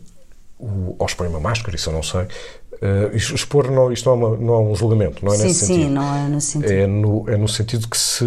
o, 0.58 0.96
ou 0.98 1.06
expõe 1.06 1.28
uma 1.28 1.40
máscara, 1.40 1.76
isso 1.76 1.90
eu 1.90 1.94
não 1.94 2.04
sei, 2.04 2.28
Uh, 2.76 3.16
expor, 3.16 3.72
não, 3.72 3.90
isto 3.90 4.06
não 4.06 4.14
é, 4.14 4.28
uma, 4.28 4.38
não 4.38 4.54
é, 4.54 4.60
um 4.60 4.76
julgamento, 4.76 5.24
não 5.24 5.34
é 5.34 5.38
sim, 5.38 5.44
nesse 5.44 5.60
sim, 5.60 5.66
sentido. 5.66 5.88
Sim, 5.88 5.94
não 5.94 6.16
é 6.16 6.28
nesse 6.28 6.48
sentido. 6.48 6.72
É 6.72 6.88
no, 6.88 7.30
é 7.30 7.38
no 7.38 7.48
sentido 7.48 7.88
que 7.88 7.98
se 7.98 8.26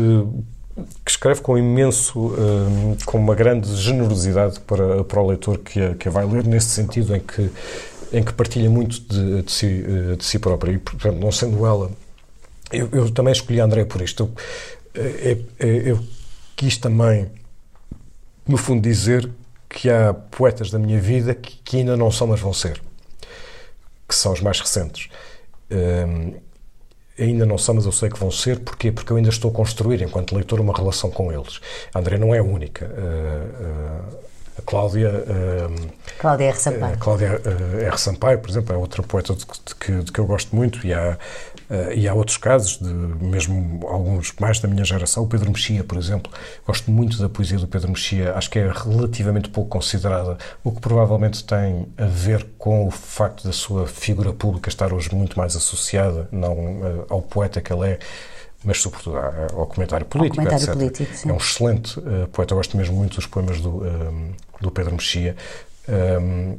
que 1.04 1.10
escreve 1.10 1.40
com 1.40 1.58
imenso, 1.58 2.18
uh, 2.18 2.96
com 3.04 3.18
uma 3.18 3.34
grande 3.34 3.74
generosidade 3.76 4.60
para, 4.60 5.02
para 5.04 5.20
o 5.20 5.26
leitor 5.26 5.58
que 5.58 5.80
a, 5.80 5.94
que 5.94 6.08
a 6.08 6.10
vai 6.10 6.26
ler, 6.26 6.44
nesse 6.44 6.68
sentido 6.68 7.14
em 7.16 7.20
que, 7.20 7.50
em 8.12 8.22
que 8.22 8.32
partilha 8.32 8.70
muito 8.70 9.00
de, 9.00 9.42
de, 9.42 9.52
si, 9.52 9.84
eh, 9.86 10.16
de 10.16 10.24
si 10.24 10.38
própria. 10.38 10.72
E, 10.72 10.78
portanto, 10.78 11.16
não 11.18 11.32
sendo 11.32 11.66
ela. 11.66 11.90
Eu, 12.72 12.88
eu 12.92 13.10
também 13.10 13.32
escolhi 13.32 13.60
a 13.60 13.64
André 13.64 13.84
por 13.84 14.00
isto. 14.00 14.30
Eu, 14.94 15.44
eu, 15.58 15.68
eu 15.68 16.00
quis 16.56 16.78
também, 16.78 17.26
no 18.48 18.56
fundo, 18.56 18.82
dizer 18.82 19.28
que 19.68 19.90
há 19.90 20.14
poetas 20.14 20.70
da 20.70 20.78
minha 20.78 20.98
vida 20.98 21.34
que, 21.34 21.56
que 21.62 21.76
ainda 21.76 21.96
não 21.96 22.10
são, 22.10 22.26
mas 22.26 22.40
vão 22.40 22.52
ser 22.52 22.80
que 24.08 24.14
são 24.14 24.32
os 24.32 24.40
mais 24.40 24.58
recentes. 24.58 25.08
Um, 25.70 26.34
ainda 27.18 27.44
não 27.44 27.58
são, 27.58 27.74
mas 27.74 27.84
eu 27.84 27.92
sei 27.92 28.08
que 28.08 28.18
vão 28.18 28.30
ser. 28.30 28.58
Porquê? 28.60 28.90
Porque 28.90 29.12
eu 29.12 29.18
ainda 29.18 29.28
estou 29.28 29.50
a 29.50 29.54
construir, 29.54 30.00
enquanto 30.00 30.34
leitor, 30.34 30.58
uma 30.60 30.72
relação 30.72 31.10
com 31.10 31.30
eles. 31.30 31.60
A 31.92 31.98
André 31.98 32.16
não 32.16 32.34
é 32.34 32.38
a 32.38 32.42
única. 32.42 32.86
Uh, 32.86 34.12
uh, 34.12 34.18
a 34.58 34.62
Cláudia. 34.62 35.10
Uh, 35.10 35.92
Cláudia 36.18 36.46
R. 36.46 36.56
Sampaio. 36.56 36.98
Cláudia 36.98 37.42
R. 37.82 37.98
Sampaio, 37.98 38.38
por 38.38 38.48
exemplo, 38.48 38.74
é 38.74 38.78
outra 38.78 39.02
poeta 39.02 39.34
de, 39.34 39.44
de, 39.44 39.74
que, 39.74 39.92
de 39.92 40.10
que 40.10 40.18
eu 40.18 40.24
gosto 40.24 40.56
muito. 40.56 40.84
E 40.86 40.94
há 40.94 41.18
Uh, 41.70 41.92
e 41.92 42.08
há 42.08 42.14
outros 42.14 42.38
casos, 42.38 42.78
de, 42.78 42.88
mesmo 42.88 43.86
alguns 43.86 44.32
mais 44.40 44.58
da 44.58 44.66
minha 44.66 44.84
geração, 44.84 45.24
o 45.24 45.26
Pedro 45.26 45.50
Mexia, 45.50 45.84
por 45.84 45.98
exemplo. 45.98 46.32
Gosto 46.66 46.90
muito 46.90 47.18
da 47.18 47.28
poesia 47.28 47.58
do 47.58 47.66
Pedro 47.68 47.90
Mexia, 47.90 48.32
acho 48.34 48.48
que 48.48 48.58
é 48.58 48.72
relativamente 48.72 49.50
pouco 49.50 49.68
considerada, 49.68 50.38
o 50.64 50.72
que 50.72 50.80
provavelmente 50.80 51.44
tem 51.44 51.86
a 51.98 52.06
ver 52.06 52.46
com 52.56 52.86
o 52.86 52.90
facto 52.90 53.44
da 53.44 53.52
sua 53.52 53.86
figura 53.86 54.32
pública 54.32 54.70
estar 54.70 54.94
hoje 54.94 55.14
muito 55.14 55.38
mais 55.38 55.54
associada, 55.54 56.26
não 56.32 56.54
uh, 56.54 57.06
ao 57.10 57.20
poeta 57.20 57.60
que 57.60 57.70
ele 57.70 57.86
é, 57.86 57.98
mas 58.64 58.80
sobretudo 58.80 59.18
ao 59.18 59.66
comentário 59.66 60.06
político, 60.06 60.36
comentário 60.36 60.64
etc. 60.64 60.74
Político, 60.74 61.28
é 61.28 61.32
um 61.32 61.36
excelente 61.36 62.00
uh, 62.00 62.26
poeta, 62.32 62.54
eu 62.54 62.56
gosto 62.56 62.76
mesmo 62.78 62.96
muito 62.96 63.16
dos 63.16 63.26
poemas 63.26 63.60
do, 63.60 63.82
do 64.60 64.70
Pedro 64.70 64.92
Mexia. 64.92 65.36
Um, 65.86 66.58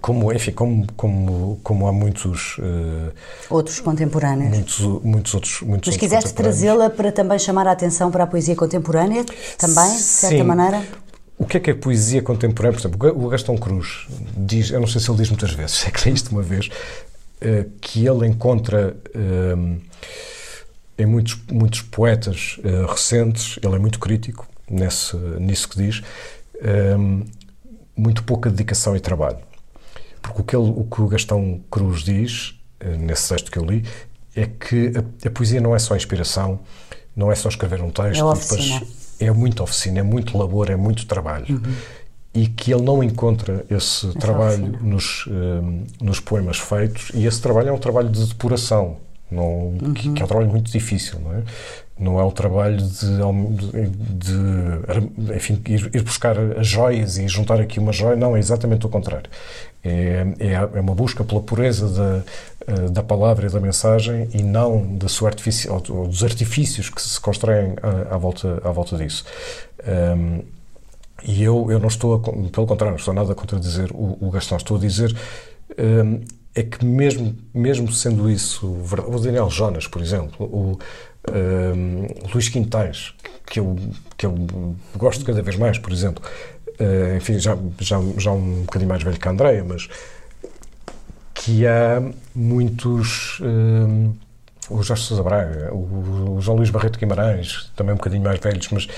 como 0.00 0.32
enfim 0.32 0.52
como 0.52 0.86
como 0.96 1.60
como 1.62 1.86
há 1.86 1.92
muitos 1.92 2.58
uh, 2.58 3.12
outros 3.50 3.80
contemporâneos. 3.80 4.50
muitos 4.50 4.80
muitos 5.02 5.34
outros 5.34 5.62
muitos 5.62 5.88
mas 5.88 5.96
quiseste 5.96 6.34
trazê-la 6.34 6.90
para 6.90 7.12
também 7.12 7.38
chamar 7.38 7.66
a 7.66 7.72
atenção 7.72 8.10
para 8.10 8.24
a 8.24 8.26
poesia 8.26 8.56
contemporânea 8.56 9.24
também 9.58 9.96
de 9.96 10.02
certa 10.02 10.36
Sim. 10.36 10.42
maneira? 10.42 10.82
O 11.38 11.44
que 11.44 11.56
é 11.56 11.60
que 11.60 11.70
é 11.70 11.74
poesia 11.74 12.22
contemporânea? 12.22 12.78
Por 12.78 12.86
exemplo 12.86 13.24
o 13.24 13.28
Gastão 13.28 13.56
Cruz 13.56 14.06
diz 14.36 14.70
eu 14.70 14.80
não 14.80 14.86
sei 14.86 15.00
se 15.00 15.10
ele 15.10 15.18
diz 15.18 15.30
muitas 15.30 15.52
vezes 15.52 15.84
é 15.86 15.90
que 15.90 16.08
li 16.08 16.14
isto 16.14 16.30
uma 16.30 16.42
vez 16.42 16.66
uh, 16.66 17.70
que 17.80 18.06
ele 18.06 18.26
encontra 18.26 18.96
uh, 19.14 19.80
em 20.98 21.06
muitos 21.06 21.38
muitos 21.50 21.82
poetas 21.82 22.60
recentes 22.88 23.58
ele 23.62 23.74
é 23.74 23.78
muito 23.78 23.98
crítico 23.98 24.46
nesse 24.70 25.16
nisso 25.16 25.68
que 25.68 25.76
diz 25.76 26.02
muito 27.96 28.22
pouca 28.24 28.48
dedicação 28.48 28.94
e 28.94 29.00
trabalho 29.00 29.38
Porque 30.22 30.40
o 30.40 30.44
que, 30.44 30.56
ele, 30.56 30.72
o, 30.76 30.84
que 30.84 31.02
o 31.02 31.08
Gastão 31.08 31.60
Cruz 31.70 32.02
diz, 32.02 32.54
uh, 32.82 32.96
nesse 32.96 33.28
texto 33.28 33.50
que 33.50 33.58
eu 33.58 33.64
li, 33.64 33.84
é 34.34 34.46
que 34.46 34.92
a, 34.96 35.28
a, 35.28 35.30
poesia 35.30 35.60
não 35.60 35.74
é 35.74 35.78
só 35.78 35.96
inspiração, 35.96 36.60
não 37.14 37.30
é 37.30 37.34
só 37.34 37.48
escrever 37.48 37.82
um 37.82 37.90
texto. 37.90 38.20
É 38.20 38.24
oficina. 38.24 38.86
é 39.20 39.30
muito 39.30 39.62
oficina, 39.62 39.98
é 40.00 40.02
muito 40.02 40.38
labor, 40.38 40.70
é 40.70 40.76
muito 40.76 41.06
trabalho. 41.06 41.46
Uhum. 41.54 41.74
E 42.34 42.46
que 42.46 42.72
ele 42.72 42.82
não 42.82 43.02
encontra 43.02 43.66
esse 43.68 44.08
trabalho 44.14 44.78
nos, 44.80 45.26
uh, 45.26 45.84
nos 46.00 46.18
poemas 46.18 46.58
feitos, 46.58 47.10
e 47.12 47.26
esse 47.26 47.42
trabalho 47.42 47.68
é 47.68 47.72
um 47.72 47.78
trabalho 47.78 48.08
de 48.08 48.26
depuração, 48.26 48.96
não, 49.30 49.44
uhum. 49.44 49.94
que, 49.94 50.12
que, 50.12 50.22
é 50.22 50.24
um 50.24 50.28
trabalho 50.28 50.48
muito 50.48 50.70
difícil, 50.70 51.18
não 51.20 51.34
é? 51.34 51.42
Não 51.98 52.18
é 52.18 52.24
o 52.24 52.32
trabalho 52.32 52.78
de, 52.78 53.06
de, 54.18 54.36
de 55.16 55.34
enfim, 55.36 55.60
ir, 55.66 55.90
ir, 55.94 56.02
buscar 56.02 56.36
as 56.38 56.66
joias 56.66 57.16
e 57.16 57.28
juntar 57.28 57.60
aqui 57.60 57.78
uma 57.78 57.92
joia, 57.92 58.16
não, 58.16 58.36
é 58.36 58.38
exatamente 58.40 58.84
o 58.86 58.88
contrário. 58.88 59.30
É, 59.84 60.24
é, 60.38 60.52
é 60.52 60.80
uma 60.80 60.94
busca 60.94 61.24
pela 61.24 61.40
pureza 61.40 61.88
da, 61.88 62.22
eh, 62.66 62.88
da 62.90 63.02
palavra 63.02 63.46
e 63.46 63.50
da 63.50 63.58
mensagem 63.58 64.28
e 64.32 64.42
não 64.42 64.96
da 64.96 65.08
sua 65.08 65.28
artifici 65.28 65.68
ou 65.68 65.80
dos 65.80 66.22
artifícios 66.22 66.88
que 66.88 67.02
se 67.02 67.20
constroem 67.20 67.74
à, 67.82 68.14
à 68.14 68.18
volta, 68.18 68.60
à 68.64 68.70
volta 68.70 68.96
disso. 68.96 69.24
Um, 69.84 70.42
e 71.24 71.42
eu, 71.42 71.70
eu 71.70 71.78
não 71.80 71.88
estou, 71.88 72.14
a, 72.14 72.20
pelo 72.20 72.66
contrário, 72.66 72.92
não 72.92 72.96
estou 72.96 73.14
nada 73.14 73.32
a 73.32 73.34
contradizer 73.34 73.90
o, 73.92 74.18
o 74.20 74.30
Gastão, 74.30 74.56
estou 74.56 74.76
a 74.76 74.80
dizer 74.80 75.16
um, 75.78 76.20
é 76.54 76.62
que 76.62 76.84
mesmo, 76.84 77.34
mesmo 77.54 77.90
sendo 77.90 78.30
isso 78.30 78.66
o 78.66 79.18
Daniel 79.18 79.48
Jonas, 79.48 79.86
por 79.86 80.02
exemplo, 80.02 80.46
o 80.46 80.78
um, 81.30 82.06
Luís 82.32 82.48
Quintais, 82.48 83.14
que 83.46 83.58
eu, 83.58 83.76
que 84.16 84.26
eu 84.26 84.34
gosto 84.96 85.24
cada 85.24 85.42
vez 85.42 85.56
mais, 85.56 85.78
por 85.78 85.92
exemplo, 85.92 86.22
uh, 86.82 87.16
enfim, 87.16 87.38
já, 87.38 87.56
já, 87.80 88.00
já 88.18 88.32
um 88.32 88.62
bocadinho 88.62 88.88
mais 88.88 89.02
velho 89.02 89.18
que 89.18 89.28
a 89.28 89.30
Andreia, 89.30 89.64
mas 89.64 89.88
que 91.34 91.66
há 91.66 92.02
muitos. 92.34 93.40
Um, 93.40 94.14
o 94.70 94.82
Jorge 94.82 95.02
Sousa 95.02 95.22
Braga, 95.22 95.74
o, 95.74 96.36
o 96.36 96.40
João 96.40 96.56
Luís 96.56 96.70
Barreto 96.70 96.98
Guimarães, 96.98 97.70
também 97.76 97.92
um 97.92 97.96
bocadinho 97.96 98.22
mais 98.22 98.38
velhos, 98.38 98.68
mas 98.70 98.88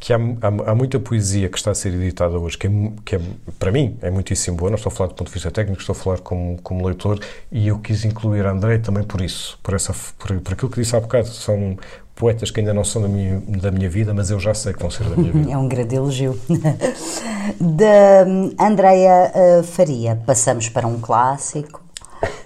que 0.00 0.14
há, 0.14 0.16
há, 0.16 0.70
há, 0.70 0.74
muita 0.74 0.98
poesia 0.98 1.48
que 1.50 1.58
está 1.58 1.70
a 1.70 1.74
ser 1.74 1.92
editada 1.92 2.38
hoje, 2.38 2.56
que, 2.56 2.66
é, 2.66 2.70
que 3.04 3.16
é, 3.16 3.20
para 3.58 3.70
mim 3.70 3.98
é 4.00 4.10
muitíssimo 4.10 4.56
boa. 4.56 4.70
Não 4.70 4.76
estou 4.76 4.90
a 4.90 4.94
falar 4.94 5.08
do 5.08 5.14
ponto 5.14 5.28
de 5.28 5.34
vista 5.34 5.50
técnico, 5.50 5.78
estou 5.78 5.92
a 5.92 5.96
falar 5.96 6.18
como, 6.18 6.58
como 6.62 6.86
leitor 6.86 7.20
e 7.52 7.68
eu 7.68 7.78
quis 7.78 8.04
incluir 8.06 8.46
André 8.46 8.78
também 8.78 9.04
por 9.04 9.20
isso, 9.20 9.58
por, 9.62 9.74
essa, 9.74 9.94
por, 10.18 10.40
por 10.40 10.54
aquilo 10.54 10.70
que 10.70 10.80
disse 10.80 10.96
há 10.96 11.00
bocado. 11.00 11.28
São 11.28 11.76
poetas 12.14 12.50
que 12.50 12.60
ainda 12.60 12.72
não 12.72 12.82
são 12.82 13.02
da 13.02 13.08
minha, 13.08 13.40
da 13.46 13.70
minha 13.70 13.90
vida, 13.90 14.14
mas 14.14 14.30
eu 14.30 14.40
já 14.40 14.54
sei 14.54 14.72
que 14.72 14.80
vão 14.80 14.90
ser 14.90 15.04
da 15.04 15.16
minha 15.16 15.32
vida. 15.32 15.50
É 15.52 15.56
um 15.58 15.68
grande 15.68 15.94
elogio. 15.94 16.38
da 17.60 18.64
Andreia 18.66 19.32
uh, 19.34 19.62
Faria, 19.62 20.16
passamos 20.26 20.70
para 20.70 20.86
um 20.86 20.98
clássico, 20.98 21.82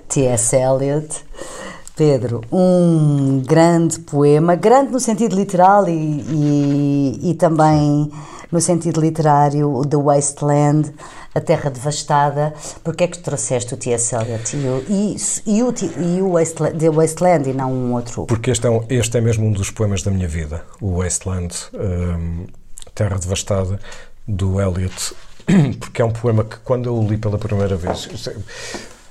T.S. 0.09 0.57
Eliot. 0.57 1.25
Pedro, 1.97 2.41
um 2.51 3.41
grande 3.47 4.01
poema, 4.01 4.57
grande 4.57 4.91
no 4.91 4.99
sentido 4.99 5.37
literal 5.37 5.89
e, 5.89 5.93
e, 5.93 7.31
e 7.31 7.35
também 7.35 8.11
no 8.51 8.61
sentido 8.61 9.01
literário, 9.01 9.73
o 9.73 9.85
The 9.85 9.97
Wasteland, 9.97 10.93
A 11.35 11.41
Terra 11.41 11.71
Devastada. 11.71 12.53
Porquê 12.83 13.05
é 13.05 13.07
que 13.09 13.19
trouxeste 13.19 13.75
o 13.75 13.77
T.S. 13.77 14.15
Eliot 14.15 14.57
e, 14.89 15.17
e, 15.47 15.63
o, 15.63 15.75
e 15.99 16.23
o 16.23 16.33
Wasteland, 16.33 16.79
The 16.79 16.91
Wasteland 16.91 17.51
e 17.51 17.53
não 17.53 17.73
um 17.73 17.93
outro? 17.95 18.27
Porque 18.27 18.51
este 18.51 18.67
é, 18.67 18.71
um, 18.71 18.85
este 18.89 19.19
é 19.19 19.21
mesmo 19.21 19.47
um 19.47 19.53
dos 19.53 19.71
poemas 19.71 20.03
da 20.03 20.11
minha 20.11 20.29
vida, 20.29 20.65
o 20.81 20.99
Wasteland, 20.99 21.55
um, 21.75 22.47
Terra 22.95 23.19
Devastada, 23.19 23.79
do 24.27 24.61
Eliot, 24.61 25.15
porque 25.79 26.03
é 26.03 26.05
um 26.05 26.13
poema 26.13 26.45
que 26.45 26.57
quando 26.59 26.87
eu 26.87 26.97
o 26.97 27.07
li 27.07 27.19
pela 27.19 27.39
primeira 27.39 27.77
vez... 27.77 28.29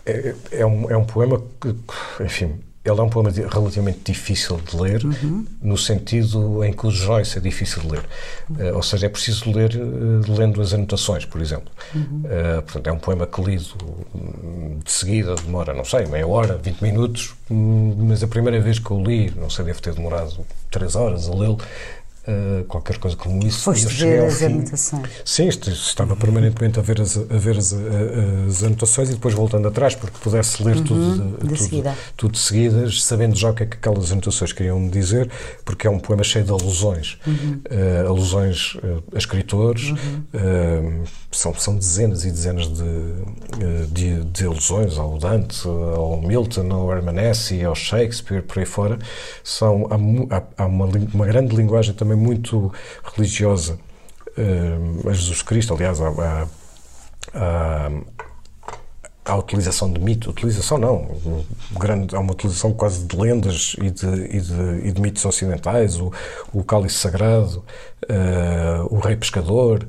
É, 0.05 0.35
é, 0.51 0.65
um, 0.65 0.91
é 0.91 0.97
um 0.97 1.05
poema 1.05 1.41
que, 1.61 1.73
enfim, 2.21 2.59
ele 2.85 2.99
é 2.99 3.03
um 3.03 3.09
poema 3.09 3.31
relativamente 3.31 3.99
difícil 4.03 4.57
de 4.57 4.75
ler, 4.75 5.05
uhum. 5.05 5.45
no 5.61 5.77
sentido 5.77 6.63
em 6.65 6.73
que 6.73 6.85
o 6.85 6.91
Joyce 6.91 7.37
é 7.37 7.41
difícil 7.41 7.81
de 7.81 7.91
ler. 7.91 8.03
Uh, 8.49 8.75
ou 8.75 8.83
seja, 8.83 9.05
é 9.05 9.09
preciso 9.09 9.49
ler 9.51 9.73
uh, 9.75 10.31
lendo 10.37 10.61
as 10.61 10.73
anotações, 10.73 11.23
por 11.23 11.39
exemplo. 11.39 11.71
Uhum. 11.95 12.23
Uh, 12.25 12.61
portanto, 12.61 12.87
é 12.87 12.91
um 12.91 12.99
poema 12.99 13.25
que 13.25 13.41
lido 13.41 13.73
hum, 14.13 14.79
de 14.83 14.91
seguida 14.91 15.33
demora, 15.35 15.73
não 15.73 15.85
sei, 15.85 16.05
meia 16.07 16.27
hora, 16.27 16.57
20 16.57 16.81
minutos, 16.81 17.33
hum, 17.49 17.95
mas 17.99 18.21
a 18.21 18.27
primeira 18.27 18.59
vez 18.59 18.79
que 18.79 18.91
eu 18.91 19.01
li, 19.01 19.31
não 19.31 19.49
sei, 19.49 19.63
deve 19.63 19.79
ter 19.79 19.93
demorado 19.93 20.45
3 20.69 20.95
horas 20.95 21.29
a 21.29 21.33
lê-lo, 21.33 21.57
Uh, 22.25 22.63
qualquer 22.65 22.97
coisa 22.99 23.17
como 23.17 23.45
isso. 23.45 23.63
Foste 23.63 23.85
ver 23.85 24.23
as 24.23 24.41
anotações? 24.41 25.09
Sim, 25.25 25.49
estava 25.49 26.15
permanentemente 26.15 26.79
a 26.79 26.81
ver, 26.81 27.01
as, 27.01 27.17
a 27.17 27.37
ver 27.37 27.57
as, 27.57 27.73
as, 27.73 28.63
anotações 28.63 29.09
e 29.09 29.13
depois 29.13 29.33
voltando 29.33 29.67
atrás, 29.67 29.93
porque 29.93 30.17
pudesse 30.21 30.63
ler 30.63 30.77
uhum, 30.77 30.83
tudo, 30.85 31.15
de, 31.15 31.37
tudo, 31.39 31.57
seguida. 31.57 31.97
tudo 32.15 32.37
seguidas, 32.37 33.03
sabendo 33.03 33.35
já 33.35 33.49
o 33.49 33.53
que 33.53 33.63
é 33.63 33.65
que 33.65 33.75
aquelas 33.75 34.09
anotações 34.09 34.53
queriam 34.53 34.87
dizer, 34.87 35.29
porque 35.65 35.85
é 35.85 35.89
um 35.89 35.99
poema 35.99 36.23
cheio 36.23 36.45
de 36.45 36.51
alusões. 36.51 37.17
Uhum. 37.27 37.61
Uh, 37.69 38.07
alusões 38.07 38.75
uh, 38.75 39.03
a 39.13 39.17
escritores, 39.17 39.89
uhum. 39.89 41.03
são, 41.29 41.53
são 41.55 41.75
dezenas 41.75 42.23
e 42.23 42.31
dezenas 42.31 42.69
de, 42.69 43.87
de, 43.91 44.23
de, 44.23 44.45
alusões 44.45 44.97
ao 44.97 45.17
Dante, 45.17 45.67
ao 45.67 46.21
Milton, 46.21 46.71
ao 46.71 46.89
Herman 46.89 47.19
Hesse, 47.19 47.65
ao 47.65 47.75
Shakespeare, 47.75 48.41
por 48.41 48.59
aí 48.59 48.65
fora. 48.65 48.97
São, 49.43 49.89
há, 49.89 50.37
há, 50.37 50.63
há 50.63 50.65
uma, 50.67 50.87
uma 51.13 51.25
grande 51.25 51.53
linguagem 51.53 51.93
também 51.93 52.12
também 52.13 52.15
muito 52.15 52.71
religiosa 53.15 53.77
uh, 54.37 55.09
a 55.09 55.13
Jesus 55.13 55.41
Cristo, 55.41 55.73
aliás, 55.73 55.99
a, 55.99 56.47
a, 57.33 57.91
a 59.25 59.35
utilização 59.37 59.91
de 59.91 59.99
mito, 59.99 60.29
utilização 60.29 60.77
não, 60.77 61.07
grande, 61.79 62.15
há 62.15 62.19
uma 62.19 62.33
utilização 62.33 62.73
quase 62.73 63.05
de 63.05 63.15
lendas 63.15 63.75
e 63.79 63.89
de, 63.89 64.05
e 64.05 64.41
de, 64.41 64.87
e 64.87 64.91
de 64.91 65.01
mitos 65.01 65.25
ocidentais, 65.25 65.99
o, 65.99 66.11
o 66.53 66.63
cálice 66.63 66.95
sagrado, 66.95 67.63
uh, 68.03 68.93
o 68.93 68.99
rei 68.99 69.15
pescador, 69.15 69.85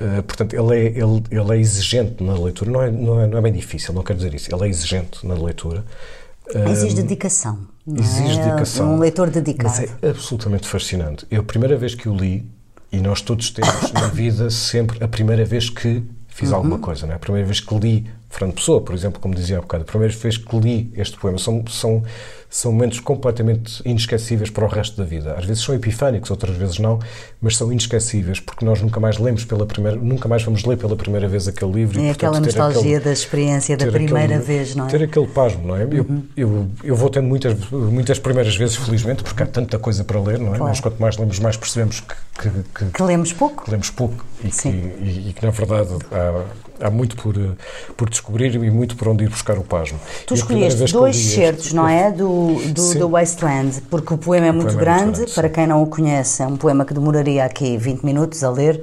uh, 0.00 0.22
portanto, 0.24 0.54
ele 0.54 0.76
é, 0.76 0.86
ele, 0.86 1.22
ele 1.30 1.56
é 1.56 1.58
exigente 1.58 2.22
na 2.22 2.34
leitura, 2.34 2.70
não 2.70 2.82
é, 2.82 2.90
não, 2.90 3.20
é, 3.20 3.26
não 3.26 3.38
é 3.38 3.40
bem 3.40 3.52
difícil, 3.52 3.94
não 3.94 4.02
quero 4.02 4.18
dizer 4.18 4.34
isso, 4.34 4.54
ele 4.54 4.64
é 4.64 4.68
exigente 4.68 5.26
na 5.26 5.34
leitura. 5.34 5.84
Exige 6.68 6.96
dedicação. 6.96 7.71
Exige 7.86 8.38
é? 8.38 8.44
dedicação. 8.44 8.94
Um 8.94 8.98
leitor 8.98 9.30
dedicado. 9.30 9.68
Mas 9.68 9.80
é 10.02 10.10
absolutamente 10.10 10.68
fascinante. 10.68 11.26
Eu, 11.30 11.40
a 11.40 11.44
primeira 11.44 11.76
vez 11.76 11.94
que 11.94 12.08
o 12.08 12.14
li, 12.14 12.46
e 12.90 12.98
nós 12.98 13.20
todos 13.20 13.50
temos 13.50 13.92
na 13.92 14.06
vida 14.12 14.50
sempre 14.50 15.02
a 15.02 15.08
primeira 15.08 15.44
vez 15.44 15.68
que 15.68 16.02
fiz 16.28 16.50
uhum. 16.50 16.56
alguma 16.56 16.78
coisa, 16.78 17.06
não 17.06 17.12
é? 17.12 17.16
A 17.16 17.18
primeira 17.18 17.46
vez 17.46 17.60
que 17.60 17.74
li 17.78 18.06
Fernando 18.28 18.54
Pessoa, 18.54 18.80
por 18.80 18.94
exemplo, 18.94 19.20
como 19.20 19.34
dizia 19.34 19.58
há 19.58 19.60
bocado, 19.60 19.82
a 19.82 19.86
primeira 19.86 20.14
vez 20.14 20.36
que 20.36 20.56
li 20.58 20.92
este 20.96 21.18
poema, 21.18 21.38
são, 21.38 21.64
são, 21.68 22.02
são 22.52 22.70
momentos 22.70 23.00
completamente 23.00 23.82
inesquecíveis 23.82 24.50
para 24.50 24.66
o 24.66 24.68
resto 24.68 24.98
da 24.98 25.04
vida. 25.04 25.34
Às 25.38 25.46
vezes 25.46 25.64
são 25.64 25.74
epifânicos, 25.74 26.30
outras 26.30 26.54
vezes 26.54 26.78
não, 26.78 26.98
mas 27.40 27.56
são 27.56 27.72
inesquecíveis 27.72 28.40
porque 28.40 28.62
nós 28.62 28.82
nunca 28.82 29.00
mais 29.00 29.16
lemos 29.16 29.42
pela 29.42 29.64
primeira, 29.64 29.96
nunca 29.96 30.28
mais 30.28 30.42
vamos 30.42 30.62
ler 30.66 30.76
pela 30.76 30.94
primeira 30.94 31.26
vez 31.26 31.48
aquele 31.48 31.72
livro. 31.72 31.98
É 31.98 32.02
e, 32.02 32.06
portanto, 32.08 32.28
aquela 32.28 32.40
nostalgia 32.40 32.80
aquele, 32.80 33.00
da 33.00 33.12
experiência 33.12 33.74
da 33.74 33.86
primeira 33.86 34.36
aquele, 34.36 34.40
vez, 34.40 34.76
não 34.76 34.86
é? 34.86 34.90
Ter 34.90 35.02
aquele 35.02 35.26
pasmo, 35.28 35.66
não 35.66 35.76
é? 35.76 35.84
Uhum. 35.84 36.22
Eu, 36.36 36.46
eu, 36.46 36.70
eu 36.84 36.94
vou 36.94 37.08
tendo 37.08 37.26
muitas, 37.26 37.56
muitas 37.70 38.18
primeiras 38.18 38.54
vezes, 38.54 38.76
felizmente, 38.76 39.22
porque 39.22 39.42
há 39.42 39.46
tanta 39.46 39.78
coisa 39.78 40.04
para 40.04 40.20
ler, 40.20 40.38
não 40.38 40.54
é? 40.54 40.58
Claro. 40.58 40.64
Mas 40.64 40.80
quanto 40.80 41.00
mais 41.00 41.16
lemos, 41.16 41.38
mais 41.38 41.56
percebemos 41.56 42.00
que, 42.00 42.14
que, 42.38 42.50
que, 42.74 42.84
que 42.92 43.02
lemos 43.02 43.32
pouco. 43.32 43.64
Que 43.64 43.70
lemos 43.70 43.88
pouco 43.88 44.26
e, 44.44 44.50
que, 44.50 44.68
e, 44.68 45.28
e 45.30 45.32
que, 45.32 45.42
na 45.42 45.50
verdade, 45.50 45.88
há, 46.12 46.86
há 46.86 46.90
muito 46.90 47.16
por, 47.16 47.34
por 47.96 48.10
descobrir 48.10 48.54
e 48.54 48.70
muito 48.70 48.94
por 48.94 49.08
onde 49.08 49.24
ir 49.24 49.30
buscar 49.30 49.56
o 49.56 49.64
pasmo. 49.64 49.98
Tu 50.26 50.34
escolheste 50.34 50.92
dois 50.92 51.16
certos, 51.16 51.72
não 51.72 51.88
é? 51.88 52.10
Do, 52.10 52.41
do, 52.72 52.98
do, 52.98 53.08
Wasteland, 53.08 53.82
porque 53.90 54.14
o 54.14 54.18
poema 54.18 54.46
é 54.46 54.52
muito, 54.52 54.74
poema 54.74 54.80
grande, 54.80 55.00
é 55.00 55.04
muito 55.04 55.16
grande, 55.18 55.34
para 55.34 55.48
quem 55.48 55.66
não 55.66 55.82
o 55.82 55.86
conhece, 55.86 56.42
é 56.42 56.46
um 56.46 56.56
poema 56.56 56.84
que 56.84 56.94
demoraria 56.94 57.44
aqui 57.44 57.76
20 57.76 58.02
minutos 58.02 58.42
a 58.42 58.50
ler. 58.50 58.80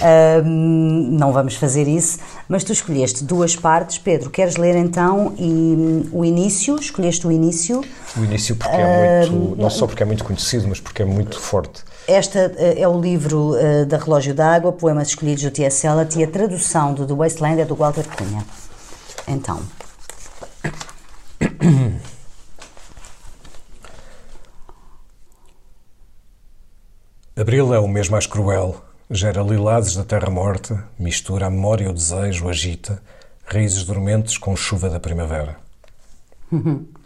Uh, 0.00 0.44
não 0.44 1.32
vamos 1.32 1.54
fazer 1.54 1.88
isso, 1.88 2.18
mas 2.48 2.64
tu 2.64 2.72
escolheste 2.72 3.24
duas 3.24 3.56
partes. 3.56 3.98
Pedro, 3.98 4.30
queres 4.30 4.56
ler 4.56 4.76
então 4.76 5.34
e, 5.38 5.44
um, 5.44 6.08
o 6.12 6.24
início? 6.24 6.76
Escolheste 6.76 7.26
o 7.26 7.32
início? 7.32 7.82
O 8.16 8.24
início 8.24 8.56
porque 8.56 8.76
é 8.76 9.26
muito, 9.26 9.60
não 9.60 9.70
só 9.70 9.86
porque 9.86 10.02
é 10.02 10.06
muito 10.06 10.24
conhecido, 10.24 10.66
mas 10.68 10.80
porque 10.80 11.02
é 11.02 11.04
muito 11.04 11.38
forte. 11.40 11.82
Esta 12.06 12.48
uh, 12.48 12.54
é 12.58 12.86
o 12.88 13.00
livro 13.00 13.52
uh, 13.54 13.86
da 13.86 13.96
Relógio 13.96 14.34
d'Água, 14.34 14.72
Poemas 14.72 15.08
Escolhidos 15.08 15.44
do 15.44 15.50
T.S. 15.50 15.86
Eliot, 15.86 16.18
e 16.18 16.24
a 16.24 16.26
tradução 16.26 16.94
do 16.94 17.06
The 17.06 17.14
Wasteland 17.14 17.60
é 17.60 17.64
do 17.64 17.74
Walter 17.74 18.04
Cunha. 18.16 18.44
Então. 19.26 19.60
Abril 27.34 27.72
é 27.72 27.78
o 27.78 27.88
mês 27.88 28.10
mais 28.10 28.26
cruel, 28.26 28.84
gera 29.10 29.42
lilazes 29.42 29.96
da 29.96 30.04
terra 30.04 30.28
morta, 30.28 30.84
mistura 30.98 31.46
a 31.46 31.50
memória 31.50 31.84
e 31.84 31.88
o 31.88 31.92
desejo, 31.92 32.46
agita, 32.46 33.02
raízes 33.46 33.84
dormentes 33.84 34.36
com 34.36 34.54
chuva 34.54 34.90
da 34.90 35.00
primavera. 35.00 35.56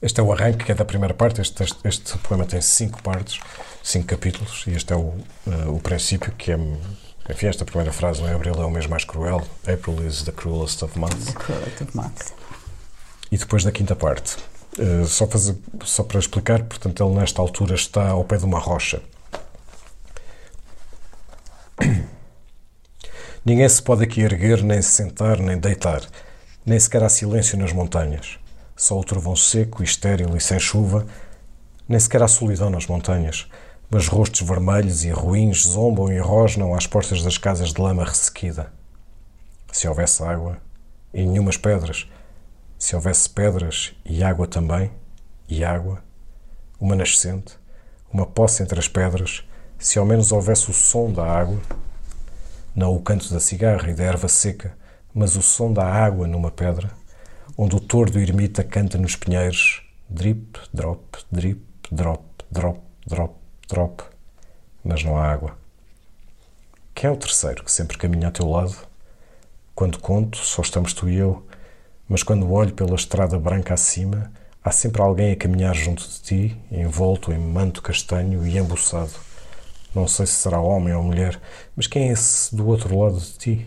Este 0.00 0.20
é 0.20 0.22
o 0.22 0.30
arranque, 0.30 0.64
que 0.64 0.72
é 0.72 0.74
da 0.74 0.84
primeira 0.84 1.14
parte. 1.14 1.40
Este, 1.40 1.62
este, 1.62 1.78
este 1.88 2.18
poema 2.18 2.44
tem 2.44 2.60
cinco 2.60 3.02
partes, 3.02 3.40
cinco 3.82 4.06
capítulos, 4.06 4.64
e 4.66 4.72
este 4.72 4.92
é 4.92 4.96
o, 4.96 5.00
uh, 5.00 5.74
o 5.74 5.80
princípio, 5.80 6.30
que 6.32 6.52
é 6.52 6.58
enfim, 7.28 7.46
esta 7.46 7.64
primeira 7.64 7.92
frase, 7.92 8.20
não 8.20 8.28
é? 8.28 8.34
Abril 8.34 8.54
é 8.54 8.64
o 8.64 8.70
mês 8.70 8.86
mais 8.86 9.04
cruel. 9.04 9.42
April 9.66 10.06
is 10.06 10.22
the 10.22 10.32
cruelest 10.32 10.84
of 10.84 10.96
months. 10.98 11.24
The 11.24 11.32
cruelest 11.32 11.82
of 11.82 11.96
months. 11.96 12.32
E 13.32 13.38
depois 13.38 13.64
da 13.64 13.72
quinta 13.72 13.96
parte, 13.96 14.36
uh, 14.78 15.06
só, 15.06 15.26
fazer, 15.26 15.56
só 15.84 16.02
para 16.02 16.18
explicar, 16.18 16.62
portanto, 16.64 17.04
ele 17.04 17.14
nesta 17.14 17.40
altura 17.40 17.74
está 17.74 18.10
ao 18.10 18.24
pé 18.24 18.36
de 18.36 18.44
uma 18.44 18.58
rocha. 18.58 19.02
Ninguém 23.44 23.68
se 23.68 23.82
pode 23.82 24.04
aqui 24.04 24.20
erguer, 24.20 24.62
nem 24.62 24.80
se 24.82 24.90
sentar, 24.90 25.38
nem 25.38 25.58
deitar. 25.58 26.02
Nem 26.64 26.80
sequer 26.80 27.02
há 27.04 27.08
silêncio 27.08 27.56
nas 27.58 27.72
montanhas. 27.72 28.38
Só 28.74 28.98
o 28.98 29.04
trovão 29.04 29.36
seco, 29.36 29.82
estéril 29.82 30.36
e 30.36 30.40
sem 30.40 30.58
chuva. 30.58 31.06
Nem 31.88 32.00
sequer 32.00 32.22
há 32.22 32.28
solidão 32.28 32.70
nas 32.70 32.86
montanhas 32.86 33.48
mas 33.90 34.08
rostos 34.08 34.40
vermelhos 34.40 35.04
e 35.04 35.10
ruins 35.10 35.64
zombam 35.64 36.12
e 36.12 36.18
rosnam 36.18 36.74
às 36.74 36.86
portas 36.86 37.22
das 37.22 37.38
casas 37.38 37.72
de 37.72 37.80
lama 37.80 38.04
ressequida. 38.04 38.72
Se 39.70 39.86
houvesse 39.86 40.22
água 40.22 40.58
e 41.14 41.24
nenhumas 41.24 41.56
pedras, 41.56 42.08
se 42.78 42.94
houvesse 42.94 43.28
pedras 43.28 43.94
e 44.04 44.22
água 44.22 44.46
também, 44.46 44.90
e 45.48 45.64
água, 45.64 46.02
uma 46.80 46.94
nascente, 46.94 47.56
uma 48.12 48.26
poça 48.26 48.62
entre 48.62 48.78
as 48.78 48.88
pedras, 48.88 49.44
se 49.78 49.98
ao 49.98 50.06
menos 50.06 50.32
houvesse 50.32 50.70
o 50.70 50.74
som 50.74 51.10
da 51.10 51.24
água, 51.24 51.60
não 52.74 52.94
o 52.94 53.00
canto 53.00 53.32
da 53.32 53.40
cigarra 53.40 53.90
e 53.90 53.94
da 53.94 54.04
erva 54.04 54.28
seca, 54.28 54.76
mas 55.14 55.36
o 55.36 55.42
som 55.42 55.72
da 55.72 55.84
água 55.84 56.26
numa 56.26 56.50
pedra, 56.50 56.90
onde 57.56 57.74
o 57.74 57.80
tordo 57.80 58.18
ermita 58.18 58.62
canta 58.62 58.98
nos 58.98 59.16
pinheiros, 59.16 59.82
drip, 60.08 60.58
drop, 60.72 61.00
drip, 61.32 61.64
drop, 61.90 62.22
drop, 62.50 62.80
drop, 63.06 63.34
drop, 63.68 64.04
mas 64.84 65.02
não 65.02 65.16
há 65.16 65.30
água. 65.30 65.56
Quem 66.94 67.08
é 67.08 67.12
o 67.12 67.16
terceiro 67.16 67.64
que 67.64 67.72
sempre 67.72 67.98
caminha 67.98 68.26
ao 68.26 68.32
teu 68.32 68.48
lado? 68.48 68.76
Quando 69.74 69.98
conto, 69.98 70.38
só 70.38 70.62
estamos 70.62 70.92
tu 70.92 71.08
e 71.08 71.16
eu, 71.16 71.46
mas 72.08 72.22
quando 72.22 72.50
olho 72.50 72.72
pela 72.72 72.94
estrada 72.94 73.38
branca 73.38 73.74
acima, 73.74 74.30
há 74.62 74.70
sempre 74.70 75.02
alguém 75.02 75.32
a 75.32 75.36
caminhar 75.36 75.74
junto 75.74 76.06
de 76.06 76.20
ti, 76.20 76.56
envolto 76.70 77.32
em 77.32 77.38
manto 77.38 77.82
castanho 77.82 78.46
e 78.46 78.58
embuçado. 78.58 79.12
Não 79.94 80.06
sei 80.06 80.26
se 80.26 80.34
será 80.34 80.60
homem 80.60 80.94
ou 80.94 81.02
mulher, 81.02 81.40
mas 81.74 81.86
quem 81.86 82.08
é 82.08 82.12
esse 82.12 82.54
do 82.54 82.66
outro 82.66 82.98
lado 82.98 83.18
de 83.18 83.32
ti? 83.32 83.66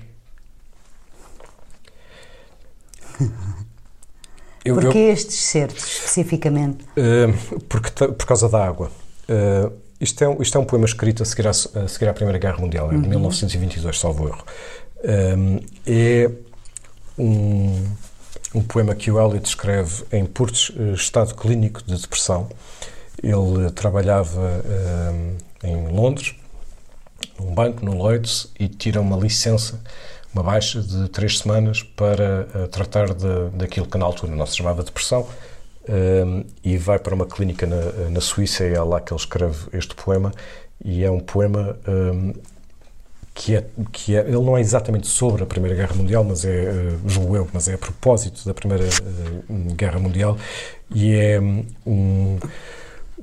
Eu, 4.64 4.76
Porquê 4.76 4.98
eu, 4.98 5.14
estes 5.14 5.40
certos, 5.40 5.84
especificamente? 5.84 6.84
Uh, 6.92 7.60
porque, 7.62 7.92
por 8.10 8.26
causa 8.26 8.50
da 8.50 8.68
água. 8.68 8.92
Uh, 9.28 9.72
isto 10.00 10.24
é, 10.24 10.38
isto 10.42 10.58
é 10.58 10.62
um 10.62 10.66
poema 10.66 10.86
escrito 10.86 11.24
a 11.24 11.26
seguir 11.26 11.48
à, 11.48 11.52
a 11.52 11.88
seguir 11.88 12.08
à 12.08 12.14
Primeira 12.14 12.38
Guerra 12.38 12.58
Mundial, 12.58 12.88
é 12.88 12.96
de 12.96 13.04
uhum. 13.04 13.10
1922, 13.10 14.00
salvo 14.00 14.28
erro. 14.28 14.44
Um, 15.04 15.60
é 15.88 16.30
um, 17.18 17.86
um 18.54 18.62
poema 18.62 18.96
que 18.96 19.12
o 19.12 19.20
Eliot 19.20 19.48
escreve 19.48 20.04
em 20.12 20.26
puro 20.26 20.52
eh, 20.54 20.94
estado 20.94 21.36
clínico 21.36 21.84
de 21.84 21.96
depressão. 21.96 22.50
Ele 23.22 23.70
trabalhava 23.72 24.64
um, 25.14 25.38
em 25.68 25.88
Londres, 25.88 26.36
num 27.38 27.54
banco, 27.54 27.86
no 27.86 27.96
Lloyds, 27.96 28.52
e 28.60 28.68
tira 28.68 29.02
uma 29.02 29.18
licença, 29.18 29.80
uma 30.34 30.42
baixa 30.42 30.82
de 30.82 31.10
três 31.10 31.40
semanas 31.40 31.84
para 31.84 32.48
uh, 32.56 32.68
tratar 32.70 33.14
de, 33.14 33.50
daquilo 33.54 33.86
que 33.86 33.98
na 33.98 34.06
altura 34.06 34.34
não 34.34 34.46
se 34.46 34.56
chamava 34.56 34.84
depressão, 34.84 35.28
um, 35.90 36.46
e 36.64 36.78
vai 36.78 36.98
para 36.98 37.14
uma 37.14 37.26
clínica 37.26 37.68
na, 37.68 38.10
na 38.10 38.22
Suíça 38.22 38.64
e 38.64 38.74
é 38.74 38.82
lá 38.82 39.02
que 39.02 39.12
ele 39.12 39.20
escreve 39.20 39.68
este 39.74 39.96
poema 39.96 40.32
e 40.84 41.04
é 41.04 41.12
um 41.12 41.20
poema 41.20 41.78
um, 41.88 42.34
que 43.40 43.56
é, 43.56 43.66
que 43.94 44.18
é, 44.18 44.20
ele 44.20 44.34
não 44.34 44.58
é 44.58 44.60
exatamente 44.60 45.08
sobre 45.08 45.44
a 45.44 45.46
Primeira 45.46 45.74
Guerra 45.74 45.96
Mundial, 45.96 46.26
mas 46.26 46.44
é, 46.44 46.72
uh, 46.72 47.10
julgo 47.10 47.38
eu, 47.38 47.48
mas 47.54 47.70
é 47.70 47.76
a 47.76 47.78
propósito 47.78 48.46
da 48.46 48.54
Primeira 48.54 48.84
uh, 48.84 49.74
Guerra 49.76 49.98
Mundial 49.98 50.38
e 50.94 51.16
é 51.16 51.40
um, 51.40 52.38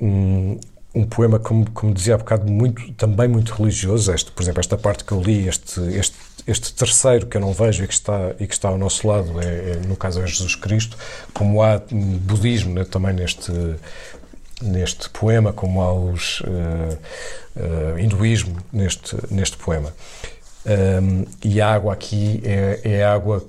um, 0.01 0.59
um 0.95 1.05
poema, 1.05 1.37
como, 1.37 1.69
como 1.69 1.93
dizia 1.93 2.15
há 2.15 2.17
bocado, 2.17 2.51
muito, 2.51 2.91
também 2.93 3.27
muito 3.27 3.53
religioso. 3.53 4.11
Este, 4.11 4.31
por 4.31 4.41
exemplo, 4.41 4.59
esta 4.59 4.75
parte 4.75 5.03
que 5.03 5.11
eu 5.11 5.21
li, 5.21 5.47
este, 5.47 5.81
este, 5.95 6.17
este 6.47 6.73
terceiro 6.73 7.27
que 7.27 7.37
eu 7.37 7.41
não 7.41 7.53
vejo 7.53 7.83
e 7.83 7.87
que 7.87 7.93
está, 7.93 8.33
e 8.39 8.47
que 8.47 8.53
está 8.55 8.69
ao 8.69 8.77
nosso 8.79 9.07
lado, 9.07 9.39
é, 9.39 9.45
é 9.45 9.75
no 9.87 9.95
caso 9.95 10.19
é 10.19 10.25
Jesus 10.25 10.55
Cristo, 10.55 10.97
como 11.31 11.61
há 11.61 11.79
budismo 11.91 12.73
né, 12.73 12.85
também 12.85 13.13
neste, 13.13 13.51
neste 14.61 15.09
poema, 15.09 15.53
como 15.53 15.81
há 15.81 15.93
os 15.93 16.41
uh, 16.41 16.97
uh, 17.55 17.99
hinduísmo 17.99 18.57
neste, 18.71 19.15
neste 19.29 19.57
poema. 19.57 19.93
Um, 20.65 21.25
e 21.43 21.61
a 21.61 21.73
água 21.73 21.93
aqui 21.93 22.41
é, 22.43 22.81
é 22.83 23.05
água 23.05 23.45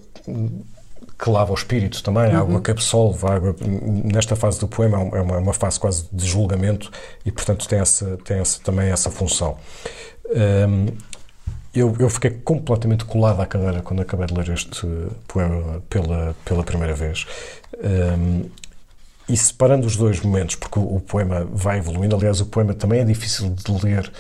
que 1.18 1.30
lava 1.30 1.50
o 1.50 1.54
espírito 1.54 2.02
também, 2.02 2.32
a 2.32 2.38
água 2.38 2.56
uhum. 2.56 2.62
que 2.62 2.70
absolve, 2.70 3.26
água, 3.26 3.56
nesta 4.04 4.36
fase 4.36 4.60
do 4.60 4.68
poema 4.68 4.98
é 4.98 5.20
uma, 5.20 5.36
é 5.36 5.38
uma 5.38 5.52
fase 5.52 5.80
quase 5.80 6.06
de 6.12 6.24
julgamento 6.24 6.90
e, 7.26 7.32
portanto, 7.32 7.66
tem, 7.66 7.80
essa, 7.80 8.16
tem 8.24 8.38
essa, 8.38 8.60
também 8.62 8.88
essa 8.88 9.10
função. 9.10 9.56
Um, 10.28 10.86
eu, 11.74 11.94
eu 11.98 12.08
fiquei 12.08 12.30
completamente 12.30 13.04
colado 13.04 13.40
à 13.40 13.46
cadeira 13.46 13.82
quando 13.82 14.00
acabei 14.00 14.26
de 14.26 14.34
ler 14.34 14.48
este 14.50 14.86
poema 15.26 15.82
pela, 15.90 16.36
pela 16.44 16.62
primeira 16.62 16.94
vez. 16.94 17.26
Um, 17.82 18.48
e 19.28 19.36
separando 19.36 19.86
os 19.86 19.94
dois 19.94 20.20
momentos, 20.20 20.54
porque 20.54 20.78
o, 20.78 20.96
o, 20.96 21.00
poema 21.00 21.46
vai 21.52 21.78
evoluindo, 21.78 22.16
aliás, 22.16 22.40
o 22.40 22.46
poema 22.46 22.72
também 22.72 23.00
é 23.00 23.04
difícil 23.04 23.50
de 23.50 23.84
ler, 23.84 24.10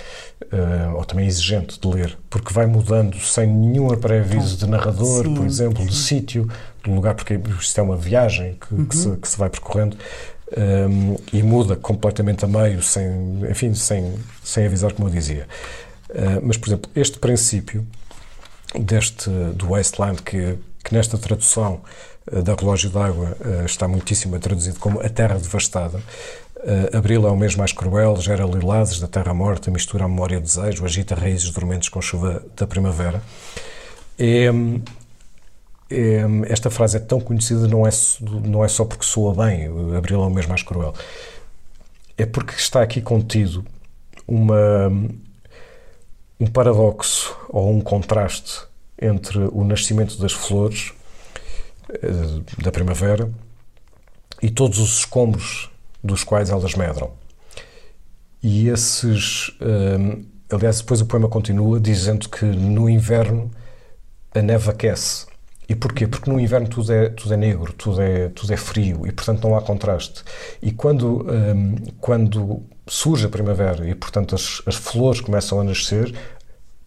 uh, 0.52 0.96
ou 0.96 1.04
também 1.04 1.24
é 1.24 1.28
exigente 1.28 1.80
de 1.80 1.88
ler, 1.88 2.18
porque 2.28 2.52
vai 2.52 2.66
mudando 2.66 3.18
sem 3.18 3.46
nenhum 3.46 3.88
pré-aviso 3.96 4.58
de 4.58 4.66
narrador, 4.66 5.24
sim, 5.24 5.34
por 5.34 5.46
exemplo, 5.46 5.86
de 5.86 5.96
sítio, 5.96 6.48
do 6.84 6.92
lugar, 6.92 7.14
porque 7.14 7.40
isto 7.58 7.78
é 7.80 7.82
uma 7.82 7.96
viagem 7.96 8.58
que, 8.60 8.74
uhum. 8.74 8.84
que, 8.84 8.96
se, 8.96 9.16
que 9.16 9.28
se, 9.28 9.38
vai 9.38 9.48
percorrendo. 9.48 9.96
Um, 10.56 11.16
e 11.30 11.42
muda 11.42 11.76
completamente 11.76 12.42
a 12.42 12.48
meio, 12.48 12.82
sem, 12.82 13.42
enfim, 13.50 13.74
sem, 13.74 14.14
sem 14.42 14.64
avisar, 14.64 14.94
como 14.94 15.06
eu 15.06 15.12
dizia. 15.12 15.46
Uh, 16.08 16.40
mas, 16.42 16.56
por 16.56 16.70
exemplo, 16.70 16.90
este 16.94 17.18
princípio 17.18 17.86
deste, 18.74 19.28
do 19.28 19.68
Wasteland, 19.68 20.22
que, 20.22 20.58
que 20.82 20.94
nesta 20.94 21.18
tradução 21.18 21.82
da 22.30 22.54
Relógio 22.54 22.90
d'Água 22.90 23.36
eh, 23.40 23.64
está 23.64 23.88
muitíssimo 23.88 24.38
traduzido 24.38 24.78
como 24.78 25.00
a 25.00 25.08
terra 25.08 25.38
devastada. 25.38 25.98
Uh, 26.56 26.96
abril 26.96 27.26
é 27.26 27.30
o 27.30 27.36
mês 27.36 27.54
mais 27.54 27.72
cruel, 27.72 28.16
gera 28.16 28.44
lilazes 28.44 28.98
da 28.98 29.06
terra 29.06 29.32
morta, 29.32 29.70
mistura 29.70 30.04
a 30.04 30.08
memória 30.08 30.34
e 30.34 30.38
o 30.38 30.40
desejo, 30.40 30.84
agita 30.84 31.14
raízes 31.14 31.50
dormentes 31.50 31.88
com 31.88 32.02
chuva 32.02 32.42
da 32.56 32.66
primavera. 32.66 33.22
É, 34.18 34.46
é, 35.88 36.24
esta 36.48 36.68
frase 36.68 36.96
é 36.96 37.00
tão 37.00 37.20
conhecida 37.20 37.68
não 37.68 37.86
é, 37.86 37.90
não 38.44 38.64
é 38.64 38.68
só 38.68 38.84
porque 38.84 39.04
soa 39.04 39.32
bem, 39.34 39.68
Abril 39.96 40.20
é 40.22 40.26
o 40.26 40.30
mês 40.30 40.46
mais 40.46 40.62
cruel. 40.62 40.92
É 42.16 42.26
porque 42.26 42.54
está 42.54 42.82
aqui 42.82 43.00
contido 43.00 43.64
uma, 44.26 44.88
um 46.40 46.46
paradoxo 46.46 47.36
ou 47.48 47.70
um 47.70 47.80
contraste 47.80 48.66
entre 49.00 49.38
o 49.38 49.62
nascimento 49.62 50.18
das 50.18 50.32
flores 50.32 50.92
eh, 50.92 50.97
da 52.62 52.70
primavera 52.70 53.30
e 54.42 54.50
todos 54.50 54.78
os 54.78 54.98
escombros 54.98 55.70
dos 56.02 56.24
quais 56.24 56.50
elas 56.50 56.74
medram. 56.74 57.10
E 58.42 58.68
esses. 58.68 59.56
Eh, 59.60 60.18
aliás, 60.54 60.80
depois 60.80 61.00
o 61.00 61.06
poema 61.06 61.28
continua 61.28 61.80
dizendo 61.80 62.28
que 62.28 62.44
no 62.44 62.88
inverno 62.88 63.50
a 64.34 64.42
neve 64.42 64.70
aquece. 64.70 65.26
E 65.68 65.74
porquê? 65.74 66.06
Porque 66.06 66.30
no 66.30 66.40
inverno 66.40 66.66
tudo 66.66 66.90
é, 66.92 67.10
tudo 67.10 67.34
é 67.34 67.36
negro, 67.36 67.72
tudo 67.74 68.00
é, 68.00 68.28
tudo 68.30 68.52
é 68.54 68.56
frio 68.56 69.06
e, 69.06 69.12
portanto, 69.12 69.46
não 69.46 69.54
há 69.54 69.60
contraste. 69.60 70.24
E 70.62 70.72
quando, 70.72 71.26
um, 71.30 71.74
quando 72.00 72.62
surge 72.86 73.26
a 73.26 73.28
primavera 73.28 73.86
e, 73.86 73.94
portanto, 73.94 74.34
as, 74.34 74.62
as 74.64 74.76
flores 74.76 75.20
começam 75.20 75.60
a 75.60 75.64
nascer, 75.64 76.14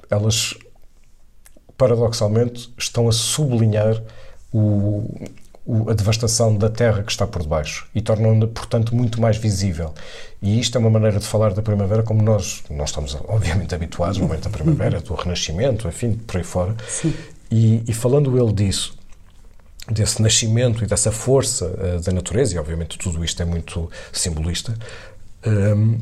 elas, 0.10 0.56
paradoxalmente, 1.78 2.74
estão 2.76 3.08
a 3.08 3.12
sublinhar 3.12 4.02
o, 4.52 5.30
o, 5.66 5.90
a 5.90 5.94
devastação 5.94 6.56
da 6.56 6.70
terra 6.70 7.04
que 7.04 7.12
está 7.12 7.26
por 7.26 7.42
debaixo 7.42 7.88
e 7.94 8.02
tornam-na, 8.02 8.48
portanto, 8.48 8.96
muito 8.96 9.22
mais 9.22 9.38
visível. 9.38 9.94
E 10.42 10.60
isto 10.60 10.78
é 10.78 10.80
uma 10.80 10.90
maneira 10.90 11.20
de 11.20 11.26
falar 11.26 11.54
da 11.54 11.62
primavera 11.62 12.04
como 12.04 12.22
nós, 12.22 12.64
nós 12.70 12.90
estamos, 12.90 13.18
obviamente, 13.28 13.74
habituados 13.76 14.18
no 14.18 14.26
momento 14.26 14.44
da 14.44 14.50
primavera, 14.50 15.00
do 15.00 15.14
renascimento, 15.14 15.88
enfim, 15.88 16.14
por 16.14 16.38
aí 16.38 16.44
fora. 16.44 16.76
Sim. 16.88 17.14
E, 17.50 17.84
e 17.88 17.94
falando 17.94 18.38
ele 18.38 18.54
disso, 18.54 18.98
desse 19.90 20.22
nascimento 20.22 20.84
e 20.84 20.88
dessa 20.88 21.12
força 21.12 21.66
uh, 21.66 22.02
da 22.02 22.12
natureza, 22.12 22.56
e 22.56 22.58
obviamente 22.58 22.98
tudo 22.98 23.24
isto 23.24 23.42
é 23.42 23.46
muito 23.46 23.90
simbolista, 24.12 24.74
um, 25.46 26.00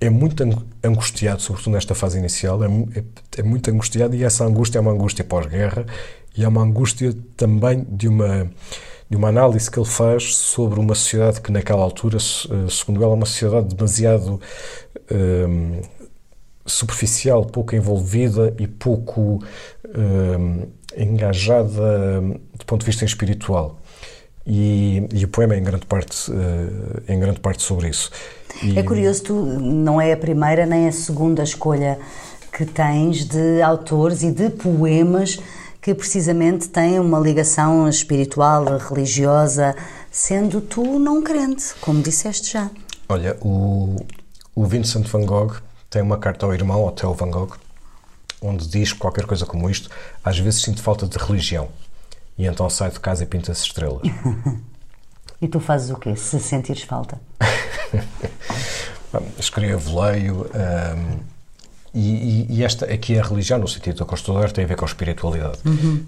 é 0.00 0.08
muito 0.08 0.42
angustiado, 0.82 1.42
sobretudo 1.42 1.74
nesta 1.74 1.94
fase 1.94 2.18
inicial, 2.18 2.64
é, 2.64 2.66
é, 2.66 3.04
é, 3.38 3.42
muito 3.42 3.70
angustiado 3.70 4.16
e 4.16 4.24
essa 4.24 4.44
angústia 4.44 4.78
é 4.78 4.80
uma 4.80 4.92
angústia 4.92 5.24
pós-guerra 5.24 5.84
e 6.36 6.42
é 6.42 6.48
uma 6.48 6.62
angústia 6.62 7.14
também 7.36 7.84
de 7.88 8.08
uma, 8.08 8.50
de 9.10 9.16
uma 9.16 9.28
análise 9.28 9.70
que 9.70 9.78
ele 9.78 9.86
faz 9.86 10.36
sobre 10.36 10.80
uma 10.80 10.94
sociedade 10.94 11.40
que 11.40 11.52
naquela 11.52 11.82
altura, 11.82 12.16
eh, 12.16 12.70
segundo 12.70 13.02
ele, 13.02 13.10
é 13.10 13.14
uma 13.14 13.26
sociedade 13.26 13.74
demasiado 13.74 14.40
um, 15.10 15.82
superficial, 16.64 17.44
pouco 17.44 17.74
envolvida 17.74 18.54
e 18.58 18.66
pouco 18.68 19.42
uh, 19.86 20.68
engajada 20.96 22.20
do 22.56 22.64
ponto 22.64 22.80
de 22.80 22.86
vista 22.86 23.04
espiritual. 23.04 23.79
E, 24.52 25.06
e, 25.12 25.24
o 25.24 25.28
poema 25.28 25.54
é 25.54 25.58
em 25.58 25.62
grande 25.62 25.86
parte, 25.86 26.28
uh, 26.28 27.02
em 27.06 27.20
grande 27.20 27.38
parte 27.38 27.62
sobre 27.62 27.88
isso. 27.88 28.10
E... 28.64 28.76
É 28.76 28.82
curioso, 28.82 29.22
tu 29.22 29.34
não 29.34 30.00
é 30.00 30.12
a 30.12 30.16
primeira 30.16 30.66
nem 30.66 30.88
a 30.88 30.92
segunda 30.92 31.44
escolha 31.44 31.96
que 32.52 32.66
tens 32.66 33.24
de 33.24 33.62
autores 33.62 34.24
e 34.24 34.32
de 34.32 34.50
poemas 34.50 35.38
que 35.80 35.94
precisamente 35.94 36.68
têm 36.68 36.98
uma 36.98 37.20
ligação 37.20 37.88
espiritual, 37.88 38.64
religiosa, 38.76 39.76
sendo 40.10 40.60
tu 40.60 40.98
não 40.98 41.22
crente, 41.22 41.72
como 41.80 42.02
disseste 42.02 42.54
já. 42.54 42.68
Olha, 43.08 43.36
o, 43.40 44.04
o 44.52 44.66
Vincent 44.66 45.06
van 45.06 45.26
Gogh 45.26 45.58
tem 45.88 46.02
uma 46.02 46.18
carta 46.18 46.44
ao 46.44 46.52
irmão, 46.52 46.80
ao 46.80 46.90
Theo 46.90 47.14
Van 47.14 47.30
Gogh, 47.30 47.52
onde 48.42 48.66
diz 48.66 48.92
qualquer 48.92 49.26
coisa 49.26 49.46
como 49.46 49.70
isto: 49.70 49.88
às 50.24 50.36
vezes 50.40 50.62
sinto 50.62 50.82
falta 50.82 51.06
de 51.06 51.16
religião. 51.18 51.68
E 52.40 52.46
então 52.46 52.70
sai 52.70 52.90
de 52.90 52.98
casa 52.98 53.22
e 53.22 53.26
pinta-se 53.26 53.66
estrelas. 53.66 54.00
e 55.42 55.46
tu 55.46 55.60
fazes 55.60 55.90
o 55.90 55.96
quê, 55.96 56.16
se 56.16 56.40
sentires 56.40 56.84
falta? 56.84 57.20
Escrevo, 59.38 60.00
leio. 60.00 60.46
Um, 60.46 61.18
e, 61.92 62.46
e, 62.48 62.64
esta 62.64 62.86
aqui 62.86 63.18
a 63.18 63.22
religião, 63.22 63.58
no 63.58 63.68
sentido 63.68 63.98
da 63.98 64.06
construtor, 64.06 64.50
tem 64.52 64.64
a 64.64 64.66
ver 64.66 64.76
com 64.76 64.86
a 64.86 64.88
espiritualidade. 64.88 65.58
Uhum. 65.66 66.06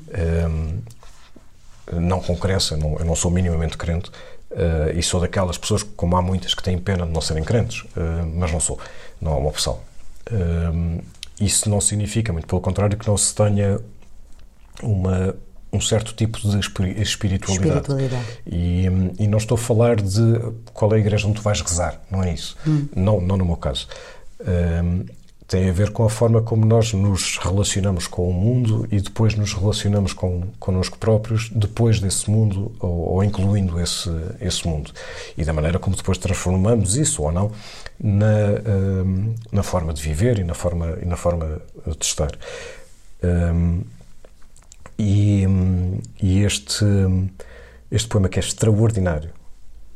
Um, 1.92 2.00
não 2.00 2.18
com 2.18 2.34
crença, 2.34 2.78
não, 2.78 2.96
eu 2.98 3.04
não 3.04 3.14
sou 3.14 3.30
minimamente 3.30 3.76
crente. 3.76 4.10
Uh, 4.52 4.96
e 4.96 5.02
sou 5.02 5.20
daquelas 5.20 5.58
pessoas, 5.58 5.82
como 5.82 6.16
há 6.16 6.22
muitas, 6.22 6.54
que 6.54 6.62
têm 6.62 6.78
pena 6.78 7.04
de 7.04 7.12
não 7.12 7.20
serem 7.20 7.44
crentes, 7.44 7.82
uh, 7.94 8.26
mas 8.36 8.50
não 8.50 8.60
sou, 8.60 8.78
não 9.20 9.34
é 9.34 9.36
uma 9.36 9.50
opção. 9.50 9.80
Uh, 10.30 11.02
isso 11.38 11.68
não 11.68 11.80
significa, 11.80 12.32
muito 12.32 12.46
pelo 12.46 12.60
contrário, 12.62 12.96
que 12.96 13.06
não 13.06 13.18
se 13.18 13.34
tenha 13.34 13.78
uma, 14.82 15.34
um 15.72 15.80
certo 15.80 16.12
tipo 16.14 16.38
de 16.38 16.58
espiritualidade. 16.58 17.50
espiritualidade. 17.52 18.24
E, 18.46 18.86
e, 19.18 19.26
não 19.26 19.38
estou 19.38 19.54
a 19.54 19.58
falar 19.58 19.96
de 19.96 20.38
qual 20.72 20.92
é 20.92 20.96
a 20.96 20.98
igreja 20.98 21.26
onde 21.26 21.36
tu 21.36 21.42
vais 21.42 21.60
rezar, 21.60 22.00
não 22.10 22.22
é 22.22 22.32
isso. 22.32 22.56
Hum. 22.66 22.86
Não, 22.94 23.20
não 23.20 23.36
no 23.36 23.44
meu 23.44 23.56
caso. 23.56 23.88
tem 25.48 25.68
a 25.68 25.72
ver 25.72 25.90
com 25.90 26.04
a 26.04 26.10
forma 26.10 26.42
como 26.42 26.64
nós 26.66 26.92
nos 26.92 27.38
relacionamos 27.38 28.06
com 28.06 28.28
o 28.28 28.32
mundo 28.32 28.86
e 28.90 29.00
depois 29.00 29.34
nos 29.34 29.52
relacionamos 29.54 30.12
com 30.12 30.44
connosco 30.58 30.98
próprios 30.98 31.50
depois 31.50 32.00
desse 32.00 32.30
mundo 32.30 32.72
ou, 32.78 33.14
ou 33.14 33.24
incluindo 33.24 33.80
esse, 33.80 34.10
esse 34.40 34.66
mundo. 34.66 34.90
E 35.36 35.44
da 35.44 35.52
maneira 35.52 35.78
como 35.78 35.96
depois 35.96 36.18
transformamos 36.18 36.96
isso 36.96 37.22
ou 37.22 37.32
não 37.32 37.50
na, 37.98 38.26
um, 38.66 39.34
na 39.50 39.62
forma 39.62 39.92
de 39.94 40.02
viver 40.02 40.38
e 40.38 40.44
na 40.44 40.54
forma, 40.54 40.98
e 41.00 41.06
na 41.06 41.16
forma 41.16 41.62
de 41.86 42.04
estar. 42.04 42.32
Um, 43.22 43.82
e, 44.98 45.44
e 46.20 46.42
este, 46.42 46.84
este 47.90 48.08
poema 48.08 48.28
que 48.28 48.38
é 48.38 48.42
extraordinário, 48.42 49.30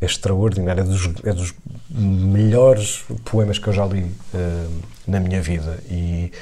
é 0.01 0.05
extraordinário, 0.05 0.81
é 0.81 0.85
dos, 0.85 1.11
é 1.25 1.33
dos 1.33 1.55
melhores 1.91 3.05
poemas 3.25 3.59
que 3.59 3.69
eu 3.69 3.73
já 3.73 3.87
li 3.87 4.03
uh, 4.03 4.83
na 5.07 5.21
minha 5.21 5.41
vida 5.41 5.79
e, 5.91 6.33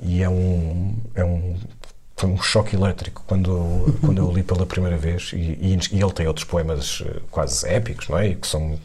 e 0.00 0.22
é 0.22 0.28
um, 0.28 0.94
é 1.14 1.24
um 1.24 1.56
foi 2.18 2.30
um 2.30 2.40
choque 2.40 2.74
elétrico 2.74 3.22
quando, 3.26 3.94
quando 4.00 4.18
eu 4.18 4.32
li 4.32 4.42
pela 4.42 4.64
primeira 4.64 4.96
vez 4.96 5.32
e, 5.34 5.36
e, 5.36 5.78
e, 5.92 6.00
ele 6.00 6.12
tem 6.12 6.26
outros 6.26 6.44
poemas 6.46 7.02
eh, 7.04 7.20
quase 7.30 7.68
épicos, 7.68 8.08
não 8.08 8.16
é? 8.16 8.28
E 8.28 8.34
que 8.34 8.46
são 8.46 8.78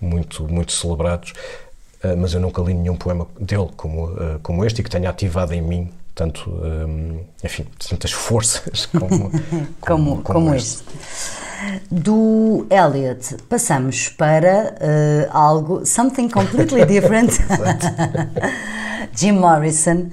muito, 0.00 0.44
muito 0.46 0.70
celebrados. 0.70 1.32
Ah, 2.02 2.14
mas 2.16 2.32
eu 2.32 2.40
nunca 2.40 2.62
li 2.62 2.74
nenhum 2.74 2.96
poema 2.96 3.26
dele 3.40 3.68
como, 3.76 4.06
uh, 4.06 4.38
como 4.42 4.64
este 4.64 4.80
e 4.80 4.84
que 4.84 4.90
tenha 4.90 5.10
ativado 5.10 5.52
em 5.52 5.60
mim 5.60 5.90
tanto, 6.18 6.50
um, 6.50 7.20
enfim, 7.44 7.64
tantas 7.88 8.10
forças 8.10 8.86
como, 8.98 9.30
como, 9.30 9.30
como, 9.80 10.22
como, 10.22 10.54
este. 10.54 10.82
este. 11.00 11.48
Do 11.90 12.66
Eliot 12.70 13.36
passamos 13.48 14.08
para 14.08 14.74
uh, 14.80 15.36
algo, 15.36 15.86
something 15.86 16.28
completely 16.28 16.84
different. 16.86 17.32
Jim 19.12 19.32
Morrison. 19.32 20.10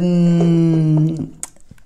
Um, 0.00 1.28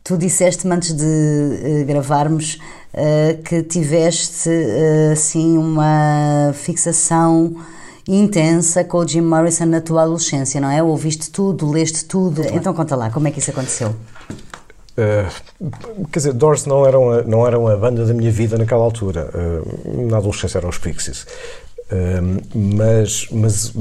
tu 0.05 0.17
disseste-me 0.19 0.75
antes 0.75 0.93
de 0.93 1.05
uh, 1.05 1.85
gravarmos 1.87 2.59
uh, 2.93 3.43
que 3.43 3.63
tiveste 3.63 4.51
assim 5.13 5.57
uma 5.57 6.53
fixação 6.55 7.57
intensa 8.09 8.83
com 8.83 8.99
o 8.99 9.07
Jim 9.07 9.21
Morrison 9.21 9.67
na 9.67 9.83
tua 9.83 10.03
adolescência, 10.03 10.59
não 10.61 10.71
é? 10.71 10.83
Ouviste 10.83 11.31
tudo, 11.31 11.71
leste 11.71 12.07
tudo. 12.07 12.43
Então 12.53 12.73
conta 12.73 12.97
lá, 12.97 13.11
como 13.11 13.29
é 13.29 13.31
que 13.31 13.39
isso 13.39 13.51
aconteceu? 13.51 13.95
Uh, 14.99 16.07
quer 16.11 16.19
dizer, 16.19 16.33
Doors 16.33 16.67
não 16.67 16.85
eram, 16.85 17.11
a, 17.13 17.23
não 17.23 17.47
eram 17.47 17.69
a 17.69 17.77
banda 17.77 18.05
da 18.05 18.15
minha 18.15 18.33
vida 18.33 18.57
naquela 18.57 18.83
altura. 18.83 19.31
Uh, 19.33 20.09
na 20.09 20.17
adolescência 20.17 20.59
eram 20.59 20.71
os 20.71 20.79
Pixies. 20.79 21.27
Uh, 21.93 22.43
mas, 22.55 23.29
mas, 23.31 23.73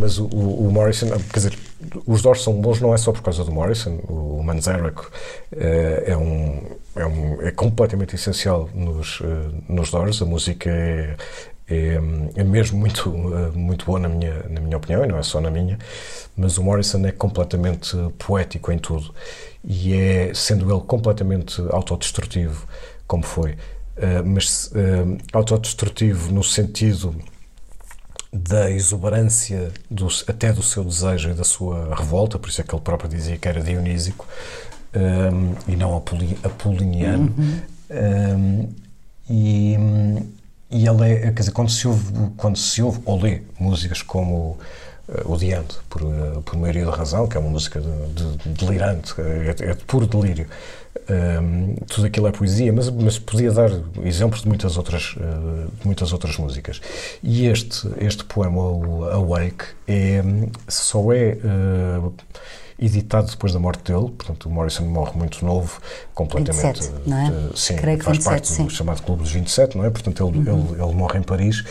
mas 0.00 0.18
o, 0.18 0.26
o, 0.26 0.70
Morrison, 0.70 1.08
quer 1.32 1.38
dizer, 1.38 1.58
os 2.06 2.20
Doors 2.20 2.42
são 2.42 2.52
bons 2.60 2.80
não 2.80 2.92
é 2.92 2.98
só 2.98 3.12
por 3.12 3.22
causa 3.22 3.44
do 3.44 3.52
Morrison. 3.52 4.00
O 4.08 4.42
Manzarek 4.42 5.00
é, 5.56 6.16
um, 6.16 6.62
é, 6.94 7.06
um, 7.06 7.42
é 7.42 7.50
completamente 7.52 8.16
essencial 8.16 8.68
nos, 8.74 9.22
nos 9.68 9.90
Doors. 9.90 10.20
A 10.20 10.26
música 10.26 10.68
é, 10.68 11.16
é, 11.68 11.98
é 12.36 12.44
mesmo 12.44 12.78
muito, 12.78 13.10
eh, 13.10 13.50
muito 13.56 13.84
boa 13.84 13.98
na 13.98 14.08
minha, 14.08 14.44
na 14.48 14.60
minha 14.60 14.76
opinião, 14.76 15.04
e 15.04 15.08
não 15.08 15.18
é 15.18 15.22
só 15.22 15.40
na 15.40 15.50
minha, 15.50 15.78
mas 16.36 16.58
o 16.58 16.62
Morrison 16.62 17.04
é 17.04 17.12
completamente 17.12 17.96
poético 18.18 18.70
em 18.70 18.78
tudo. 18.78 19.12
E 19.64 19.92
é, 19.92 20.32
sendo 20.32 20.72
ele 20.72 20.80
completamente 20.82 21.60
autodestrutivo, 21.70 22.66
como 23.06 23.24
foi, 23.24 23.52
uh, 23.52 24.24
mas 24.24 24.70
uh, 24.72 25.18
autodestrutivo 25.32 26.32
no 26.32 26.44
sentido 26.44 27.14
da 28.32 28.70
exuberância 28.70 29.72
do, 29.90 30.08
até 30.28 30.52
do 30.52 30.62
seu 30.62 30.84
desejo 30.84 31.30
e 31.30 31.34
da 31.34 31.44
sua 31.44 31.94
revolta, 31.94 32.38
por 32.38 32.48
isso 32.48 32.60
é 32.60 32.64
que 32.64 32.74
ele 32.74 32.82
próprio 32.82 33.08
dizia 33.08 33.38
que 33.38 33.48
era 33.48 33.60
dionísico 33.60 34.26
um, 34.94 35.72
e 35.72 35.76
não 35.76 35.96
apoliniano. 35.96 37.34
Uhum. 37.36 37.60
Um, 37.90 38.68
e, 39.28 39.76
e 40.70 40.86
ele 40.86 41.12
é, 41.12 41.20
quer 41.32 41.40
dizer, 41.40 41.52
quando 41.52 41.70
se 41.70 41.86
ouve, 41.86 42.12
quando 42.36 42.56
se 42.56 42.82
ouve 42.82 43.00
ou 43.04 43.20
lê 43.20 43.42
músicas 43.58 44.02
como 44.02 44.58
uh, 45.08 45.32
O 45.32 45.36
Diante, 45.36 45.76
por, 45.88 46.02
uh, 46.02 46.42
por 46.42 46.56
Maioria 46.56 46.84
da 46.84 46.94
Razão, 46.94 47.26
que 47.28 47.36
é 47.36 47.40
uma 47.40 47.50
música 47.50 47.80
de, 47.80 48.36
de, 48.36 48.48
delirante, 48.48 49.14
é, 49.20 49.70
é, 49.70 49.74
de 49.74 49.84
puro 49.84 50.06
delírio, 50.06 50.46
um, 51.08 51.14
ehm, 51.14 51.74
tudo 51.86 52.06
aquilo 52.06 52.26
é 52.26 52.32
poesia, 52.32 52.72
mas, 52.72 52.90
mas 52.90 53.18
podia 53.18 53.52
dar 53.52 53.70
exemplos 54.02 54.42
de 54.42 54.48
muitas 54.48 54.76
outras, 54.76 55.14
uh, 55.16 55.70
de 55.80 55.86
muitas 55.86 56.12
outras 56.12 56.36
músicas. 56.36 56.80
E 57.22 57.46
este, 57.46 57.88
este 57.98 58.24
poema, 58.24 58.60
o 58.60 59.04
Awake, 59.04 59.66
é, 59.86 60.22
só 60.66 61.12
é 61.12 61.38
editado 62.78 63.30
depois 63.30 63.52
da 63.52 63.58
morte 63.58 63.90
dele, 63.90 64.10
portanto 64.10 64.46
o 64.46 64.50
Morrison 64.50 64.84
morre 64.84 65.12
muito 65.16 65.44
novo, 65.44 65.80
completamente. 66.14 66.80
27, 66.80 67.08
não 67.08 67.18
é? 67.18 67.30
Uh, 67.30 67.56
sim, 67.56 67.76
Creio 67.76 68.02
faz 68.02 68.18
27, 68.18 68.24
parte 68.24 68.48
sim. 68.48 68.64
do 68.64 68.70
chamado 68.70 69.02
Clube 69.02 69.22
dos 69.22 69.32
27, 69.32 69.78
não 69.78 69.84
é? 69.84 69.90
Portanto 69.90 70.26
ele, 70.26 70.38
uhum. 70.38 70.72
ele, 70.72 70.82
ele 70.82 70.94
morre 70.94 71.18
em 71.18 71.22
Paris. 71.22 71.64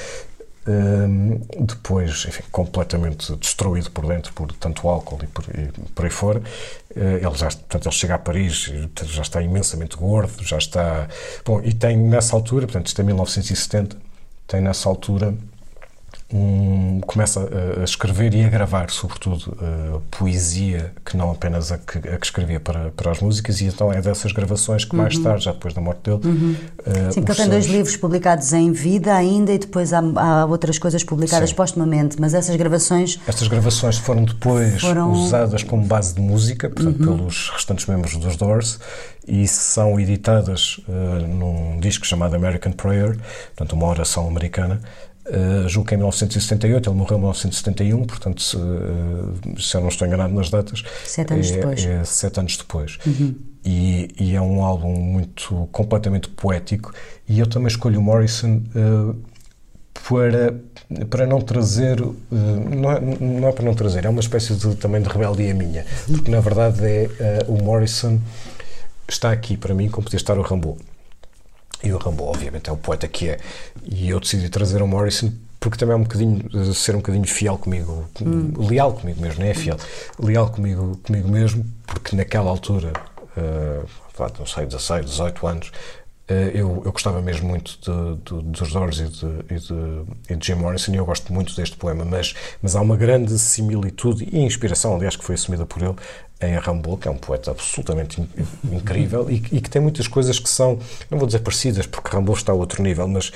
Um, 0.67 1.41
depois, 1.59 2.25
enfim, 2.27 2.41
completamente 2.51 3.35
destruído 3.35 3.91
por 3.91 4.07
dentro 4.07 4.33
por 4.33 4.51
tanto 4.53 4.89
álcool 4.89 5.19
e 5.21 5.27
por, 5.27 5.45
e 5.55 5.67
por 5.91 6.05
aí 6.05 6.11
fora. 6.11 6.39
Uh, 6.39 7.17
ele 7.17 7.35
já, 7.35 7.47
portanto, 7.47 7.85
ele 7.85 7.95
chega 7.95 8.15
a 8.15 8.17
Paris, 8.17 8.71
já 9.03 9.21
está 9.21 9.43
imensamente 9.43 9.95
gordo, 9.95 10.43
já 10.43 10.57
está. 10.57 11.07
Bom, 11.45 11.61
e 11.63 11.71
tem 11.71 11.95
nessa 11.95 12.35
altura, 12.35 12.65
portanto, 12.65 12.87
isto 12.87 12.99
é 12.99 13.03
1970, 13.03 13.95
tem 14.47 14.59
nessa 14.59 14.89
altura 14.89 15.35
um, 16.33 17.01
começa 17.01 17.47
a, 17.79 17.83
escrever 17.83 18.33
e 18.33 18.43
a 18.43 18.49
gravar, 18.49 18.89
sobretudo, 18.89 19.55
uh, 19.61 20.01
poesia, 20.09 20.91
que 21.05 21.15
não 21.15 21.31
apenas 21.31 21.71
a 21.71 21.77
que, 21.77 21.99
a 21.99 22.17
que, 22.17 22.25
escrevia 22.25 22.59
para, 22.59 22.89
para 22.91 23.11
as 23.11 23.19
músicas, 23.19 23.61
e 23.61 23.65
então 23.65 23.93
é 23.93 24.01
dessas 24.01 24.31
gravações 24.31 24.83
que 24.83 24.95
mais 24.95 25.15
uhum. 25.15 25.23
tarde, 25.23 25.45
já 25.45 25.51
depois 25.51 25.73
da 25.73 25.81
morte 25.81 25.99
dele. 26.09 26.21
Uhum. 26.25 26.55
Uh, 26.79 27.13
Sim, 27.13 27.21
porque 27.21 27.41
ele 27.41 27.41
tem 27.41 27.49
dois 27.49 27.65
livros 27.67 27.95
publicados 27.95 28.51
em 28.53 28.71
vida 28.71 29.13
ainda 29.15 29.53
e 29.53 29.59
depois 29.59 29.93
há, 29.93 29.99
há 29.99 30.45
outras 30.45 30.79
coisas 30.79 31.03
publicadas 31.03 31.49
Sim. 31.49 31.55
postumamente, 31.55 32.19
mas 32.19 32.33
essas 32.33 32.55
gravações. 32.55 33.19
Estas 33.27 33.47
gravações 33.47 33.97
foram 33.97 34.25
depois 34.25 34.81
foram... 34.81 35.11
usadas 35.11 35.61
como 35.61 35.85
base 35.85 36.15
de 36.15 36.21
música, 36.21 36.69
portanto, 36.69 37.07
uhum. 37.07 37.17
pelos 37.17 37.49
restantes 37.51 37.85
membros 37.85 38.17
dos 38.17 38.35
Doors 38.35 38.79
e 39.27 39.47
são 39.47 39.99
editadas 39.99 40.79
uh, 40.87 41.27
num 41.27 41.79
disco 41.79 42.05
chamado 42.05 42.35
American 42.35 42.71
Prayer, 42.71 43.17
portanto, 43.55 43.73
uma 43.73 43.87
oração 43.87 44.27
americana. 44.27 44.81
Uh, 45.27 45.67
julgo 45.67 45.87
que 45.89 45.95
em 45.95 45.97
1978, 45.97 46.89
ele 46.89 46.97
morreu 46.97 47.17
em 47.17 47.21
1971, 47.21 48.05
portanto, 48.05 48.41
se, 48.41 48.55
uh, 48.55 49.59
se 49.59 49.75
eu 49.75 49.81
não 49.81 49.87
estou 49.87 50.07
enganado 50.07 50.33
nas 50.33 50.51
datas, 50.51 50.83
sete 51.03 51.33
anos 51.33 51.49
é, 51.49 51.55
depois. 51.55 51.85
É 51.85 52.03
sete 52.03 52.39
anos 52.39 52.57
depois. 52.57 52.97
Uhum. 53.07 53.35
E, 53.63 54.09
e, 54.19 54.35
é 54.35 54.41
um 54.41 54.63
álbum 54.63 54.93
muito 54.93 55.67
completamente 55.71 56.29
poético. 56.29 56.93
E 57.27 57.39
eu 57.39 57.47
também 57.47 57.67
escolho 57.67 57.99
o 57.99 58.03
Morrison 58.03 58.61
uh, 58.75 59.15
para, 60.07 60.53
para 61.09 61.25
não 61.25 61.41
trazer, 61.41 61.99
não 61.99 62.91
é, 62.91 62.99
não 63.19 63.47
é 63.47 63.51
para 63.51 63.65
não 63.65 63.73
trazer, 63.73 64.05
é 64.05 64.09
uma 64.09 64.19
espécie 64.19 64.53
de, 64.53 64.75
também 64.75 65.01
de 65.01 65.09
rebeldia 65.09 65.53
minha, 65.55 65.85
porque 66.05 66.29
na 66.29 66.39
verdade 66.39 66.85
é 66.85 67.43
o 67.47 67.63
Morrison 67.63 68.19
está 69.07 69.31
aqui 69.31 69.57
para 69.57 69.73
mim 69.73 69.89
como 69.89 70.03
podia 70.03 70.17
estar 70.17 70.37
o 70.37 70.41
Rambo. 70.41 70.77
E 71.83 71.91
o 71.91 71.97
Rambo, 71.97 72.25
obviamente, 72.25 72.69
é 72.69 72.73
o 72.73 72.77
poeta 72.77 73.07
que 73.07 73.29
é. 73.29 73.39
E 73.83 74.09
eu 74.09 74.19
decidi 74.19 74.49
trazer 74.49 74.81
o 74.81 74.87
Morrison 74.87 75.31
porque 75.65 75.79
também 75.79 75.93
é 75.93 75.97
um 75.97 76.03
bocadinho 76.03 76.73
ser 76.75 76.93
um 76.93 76.99
bocadinho 76.99 77.25
fiel 77.25 77.57
comigo, 77.57 78.07
hum. 78.21 78.53
leal 78.69 78.93
comigo 78.93 79.19
mesmo, 79.19 79.43
não 79.43 79.49
é 79.49 79.53
fiel, 79.55 79.77
leal 80.19 80.47
comigo, 80.51 80.99
comigo 81.03 81.27
mesmo, 81.27 81.65
porque 81.87 82.15
naquela 82.15 82.51
altura, 82.51 82.93
uh, 83.35 84.37
não 84.37 84.45
sei, 84.45 84.67
16, 84.67 85.05
18 85.07 85.47
anos, 85.47 85.71
eh, 85.73 86.04
eu, 86.27 86.81
eu, 86.83 86.91
gostava 86.91 87.21
mesmo 87.21 87.47
muito 87.47 87.77
dos 88.41 88.71
Doors 88.71 88.99
e 88.99 89.05
de, 89.05 89.25
e, 89.25 89.59
de, 89.59 90.33
e 90.33 90.35
de 90.35 90.47
Jim 90.47 90.55
Morrison 90.55 90.91
e 90.93 90.97
eu 90.97 91.05
gosto 91.05 91.31
muito 91.31 91.55
deste 91.55 91.77
poema, 91.77 92.03
mas, 92.03 92.33
mas 92.63 92.75
há 92.75 92.81
uma 92.81 92.97
grande 92.97 93.37
similitude 93.37 94.27
e 94.31 94.39
inspiração, 94.39 94.95
aliás, 94.95 95.15
que 95.15 95.23
foi 95.23 95.35
assumida 95.35 95.67
por 95.67 95.83
ele 95.83 95.95
em 96.41 96.59
Rimbaud, 96.59 97.01
que 97.01 97.07
é 97.07 97.11
um 97.11 97.17
poeta 97.17 97.51
absolutamente 97.51 98.19
in, 98.19 98.27
incrível 98.71 99.29
e, 99.29 99.35
e, 99.35 99.61
que 99.61 99.69
tem 99.69 99.81
muitas 99.81 100.07
coisas 100.07 100.37
que 100.37 100.49
são, 100.49 100.79
não 101.09 101.17
vou 101.17 101.27
dizer 101.27 101.39
parecidas, 101.39 101.85
porque 101.85 102.15
Rimbaud 102.15 102.37
está 102.37 102.51
a 102.51 102.55
outro 102.55 102.83
nível, 102.83 103.07
mas 103.07 103.29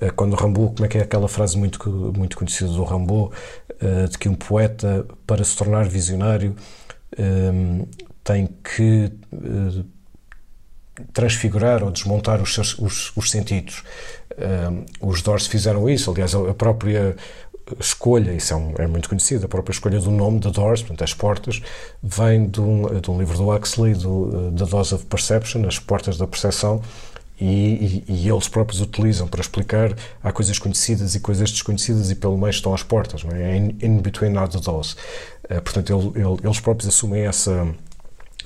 uh, 0.00 0.12
quando 0.14 0.34
Rimbaud, 0.34 0.74
como 0.74 0.86
é 0.86 0.88
que 0.88 0.98
é 0.98 1.02
aquela 1.02 1.28
frase 1.28 1.58
muito, 1.58 1.88
muito 2.16 2.36
conhecida 2.36 2.70
do 2.70 2.84
Rimbaud, 2.84 3.34
uh, 3.82 4.08
de 4.08 4.18
que 4.18 4.28
um 4.28 4.34
poeta, 4.34 5.06
para 5.26 5.44
se 5.44 5.56
tornar 5.56 5.88
visionário, 5.88 6.54
tem 8.22 8.48
que 8.62 9.10
transfigurar 11.12 11.82
ou 11.82 11.90
desmontar 11.90 12.40
os, 12.40 12.54
seus, 12.54 12.78
os, 12.78 13.12
os 13.16 13.30
sentidos. 13.30 13.82
os 15.00 15.22
Doors 15.22 15.46
fizeram 15.46 15.88
isso, 15.88 16.10
aliás, 16.10 16.34
a 16.34 16.54
própria 16.54 17.16
escolha, 17.80 18.32
isso 18.32 18.52
é, 18.52 18.56
um, 18.56 18.74
é, 18.78 18.86
muito 18.86 19.08
conhecido, 19.08 19.44
a 19.44 19.48
própria 19.48 19.72
escolha 19.72 19.98
do 19.98 20.10
nome 20.10 20.40
The 20.40 20.50
Doors, 20.50 20.82
portanto, 20.82 21.02
as 21.02 21.14
portas, 21.14 21.60
vem 22.02 22.48
de 22.48 22.60
um, 22.60 23.00
de 23.00 23.10
um 23.10 23.18
livro 23.18 23.36
do 23.36 23.52
Huxley, 23.52 23.94
do 23.94 24.52
The 24.56 24.64
Dose 24.66 24.94
of 24.94 25.06
Perception, 25.06 25.66
as 25.66 25.78
portas 25.78 26.16
da 26.16 26.26
percepção, 26.26 26.80
e, 27.38 28.04
e, 28.08 28.12
e, 28.12 28.28
eles 28.30 28.48
próprios 28.48 28.80
utilizam 28.80 29.28
para 29.28 29.42
explicar 29.42 29.94
há 30.22 30.32
coisas 30.32 30.58
conhecidas 30.58 31.14
e 31.14 31.20
coisas 31.20 31.50
desconhecidas 31.50 32.10
e 32.10 32.14
pelo 32.14 32.38
meio 32.38 32.48
estão 32.48 32.72
as 32.72 32.82
portas, 32.82 33.24
não 33.24 33.36
é? 33.36 33.58
In, 33.58 33.76
in 33.82 33.98
between 33.98 34.38
are 34.38 34.48
the 34.48 34.58
doors. 34.58 34.96
Uh, 35.44 35.60
portanto, 35.60 35.92
ele, 35.92 36.24
ele, 36.24 36.38
eles 36.42 36.60
próprios 36.60 36.88
assumem 36.88 37.26
essa 37.26 37.68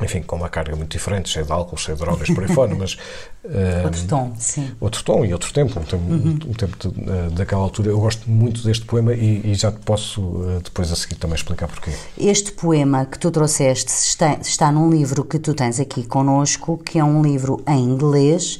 enfim, 0.05 0.23
com 0.23 0.37
uma 0.37 0.49
carga 0.49 0.75
muito 0.77 0.91
diferente, 0.91 1.29
cheia 1.29 1.45
de 1.45 1.53
álcool, 1.53 1.77
cheia 1.77 1.97
de 1.97 2.03
drogas 2.03 2.29
por 2.29 2.43
aí 2.43 2.55
fora, 2.55 2.75
mas... 2.77 2.95
Uh, 3.43 3.85
outro 3.85 4.07
tom, 4.07 4.33
sim. 4.39 4.71
Outro 4.81 5.05
tom 5.05 5.25
e 5.25 5.33
outro 5.33 5.53
tempo, 5.53 5.81
um 5.81 5.83
tempo, 5.83 6.13
uhum. 6.13 6.39
um 6.47 6.53
tempo 6.53 6.77
de, 6.79 6.89
uh, 6.89 7.31
daquela 7.31 7.63
altura. 7.63 7.91
Eu 7.91 7.99
gosto 7.99 8.31
muito 8.31 8.63
deste 8.63 8.85
poema 8.85 9.15
e, 9.15 9.41
e 9.45 9.55
já 9.55 9.73
te 9.73 9.79
posso 9.79 10.21
uh, 10.21 10.61
depois 10.63 10.93
a 10.93 10.97
seguir 10.97 11.15
também 11.15 11.37
explicar 11.37 11.67
porquê. 11.67 11.91
Este 12.19 12.53
poema 12.53 13.07
que 13.07 13.19
tu 13.19 13.31
trouxeste 13.31 13.91
está, 13.91 14.35
está 14.35 14.71
num 14.71 14.91
livro 14.91 15.25
que 15.25 15.39
tu 15.39 15.55
tens 15.55 15.81
aqui 15.81 16.05
connosco, 16.07 16.79
que 16.79 16.99
é 16.99 17.05
um 17.05 17.23
livro 17.23 17.63
em 17.67 17.83
inglês, 17.83 18.59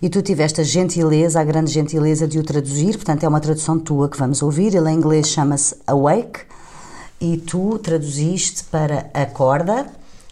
e 0.00 0.08
tu 0.08 0.22
tiveste 0.22 0.60
a 0.60 0.64
gentileza, 0.64 1.40
a 1.40 1.44
grande 1.44 1.70
gentileza 1.72 2.26
de 2.26 2.38
o 2.38 2.42
traduzir, 2.42 2.96
portanto 2.96 3.24
é 3.24 3.28
uma 3.28 3.40
tradução 3.40 3.78
tua 3.78 4.08
que 4.08 4.16
vamos 4.16 4.42
ouvir, 4.42 4.74
ele 4.74 4.90
em 4.90 4.94
inglês 4.94 5.28
chama-se 5.28 5.76
Awake, 5.86 6.40
e 7.20 7.36
tu 7.36 7.78
traduziste 7.78 8.64
para 8.64 9.10
Acorda, 9.12 9.86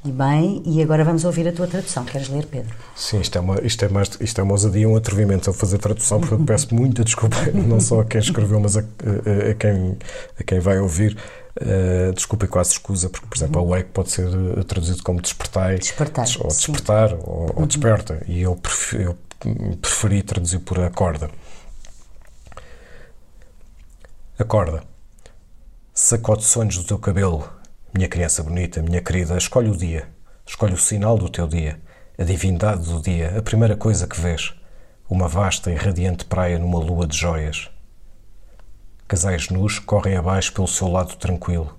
e 0.08 0.12
bem, 0.12 0.62
e 0.64 0.82
agora 0.82 1.04
vamos 1.04 1.24
ouvir 1.24 1.46
a 1.46 1.52
tua 1.52 1.66
tradução. 1.66 2.04
Queres 2.04 2.28
ler, 2.28 2.46
Pedro? 2.46 2.74
Sim, 2.96 3.20
isto 3.20 3.36
é 3.36 3.40
uma, 3.40 3.60
isto 3.62 3.84
é 3.84 3.88
mais, 3.88 4.10
isto 4.20 4.40
é 4.40 4.44
uma 4.44 4.52
ousadia, 4.52 4.88
um 4.88 4.96
atrevimento 4.96 5.50
a 5.50 5.52
fazer 5.52 5.78
tradução, 5.78 6.20
porque 6.20 6.34
eu 6.34 6.44
peço 6.44 6.74
muita 6.74 7.04
desculpa, 7.04 7.36
não 7.52 7.78
só 7.78 8.00
a 8.00 8.04
quem 8.04 8.20
escreveu, 8.20 8.58
mas 8.58 8.76
a, 8.76 8.80
a, 8.80 9.50
a 9.50 9.54
quem, 9.54 9.98
a 10.40 10.42
quem 10.42 10.60
vai 10.60 10.78
ouvir. 10.78 11.16
Uh, 11.60 12.12
desculpa 12.14 12.44
e 12.44 12.48
quase 12.48 12.70
escusa, 12.70 13.10
porque, 13.10 13.26
por 13.26 13.36
exemplo, 13.36 13.60
uhum. 13.60 13.66
awake 13.66 13.90
pode 13.92 14.10
ser 14.12 14.28
uh, 14.28 14.62
traduzido 14.62 15.02
como 15.02 15.20
despertai, 15.20 15.76
despertar, 15.76 16.24
des, 16.24 16.36
ou 16.36 16.46
despertar, 16.46 17.14
ou, 17.14 17.18
uhum. 17.18 17.52
ou, 17.56 17.66
desperta, 17.66 18.22
e 18.28 18.42
eu, 18.42 18.54
preferi, 18.54 19.04
eu 19.04 19.18
preferi 19.82 20.22
traduzir 20.22 20.60
por 20.60 20.78
acorda. 20.78 21.28
Acorda. 24.38 24.84
Sacode 25.92 26.44
sonhos 26.44 26.78
do 26.78 26.84
teu 26.84 26.96
cabelo, 26.96 27.50
minha 27.98 28.08
criança 28.08 28.44
bonita, 28.44 28.80
minha 28.80 29.02
querida, 29.02 29.36
escolhe 29.36 29.68
o 29.68 29.76
dia, 29.76 30.08
escolhe 30.46 30.72
o 30.72 30.78
sinal 30.78 31.18
do 31.18 31.28
teu 31.28 31.48
dia, 31.48 31.80
a 32.16 32.22
divindade 32.22 32.84
do 32.84 33.02
dia, 33.02 33.36
a 33.36 33.42
primeira 33.42 33.76
coisa 33.76 34.06
que 34.06 34.20
vês, 34.20 34.54
uma 35.10 35.26
vasta 35.26 35.68
e 35.68 35.74
radiante 35.74 36.24
praia 36.24 36.60
numa 36.60 36.78
lua 36.78 37.08
de 37.08 37.16
joias. 37.16 37.68
Casais 39.08 39.48
nus 39.48 39.80
correm 39.80 40.16
abaixo 40.16 40.52
pelo 40.52 40.68
seu 40.68 40.86
lado 40.86 41.16
tranquilo, 41.16 41.76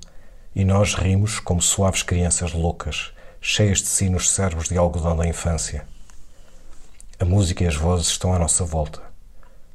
e 0.53 0.65
nós 0.65 0.93
rimos 0.93 1.39
como 1.39 1.61
suaves 1.61 2.03
crianças 2.03 2.51
loucas, 2.51 3.13
cheias 3.39 3.77
de 3.77 3.87
si 3.87 4.09
nos 4.09 4.29
cérebros 4.29 4.67
de 4.67 4.77
algodão 4.77 5.15
da 5.15 5.25
infância. 5.25 5.87
A 7.17 7.23
música 7.23 7.63
e 7.63 7.67
as 7.67 7.77
vozes 7.77 8.07
estão 8.07 8.33
à 8.33 8.39
nossa 8.39 8.65
volta. 8.65 9.01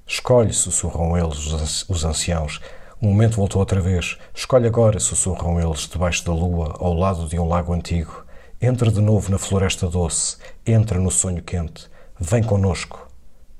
Escolhe, 0.06 0.52
sussurram 0.52 1.16
eles, 1.16 1.86
os 1.88 2.04
anciãos, 2.04 2.60
o 3.00 3.06
momento 3.06 3.36
voltou 3.36 3.60
outra 3.60 3.80
vez. 3.80 4.18
Escolhe 4.34 4.66
agora, 4.66 4.98
sussurram 4.98 5.60
eles, 5.60 5.88
debaixo 5.88 6.24
da 6.24 6.32
lua, 6.32 6.76
ao 6.78 6.94
lado 6.94 7.28
de 7.28 7.38
um 7.38 7.46
lago 7.46 7.72
antigo. 7.72 8.24
Entra 8.60 8.90
de 8.90 9.00
novo 9.00 9.30
na 9.30 9.38
floresta 9.38 9.88
doce, 9.88 10.38
entra 10.66 10.98
no 10.98 11.10
sonho 11.10 11.42
quente. 11.42 11.88
Vem 12.18 12.42
conosco. 12.42 13.08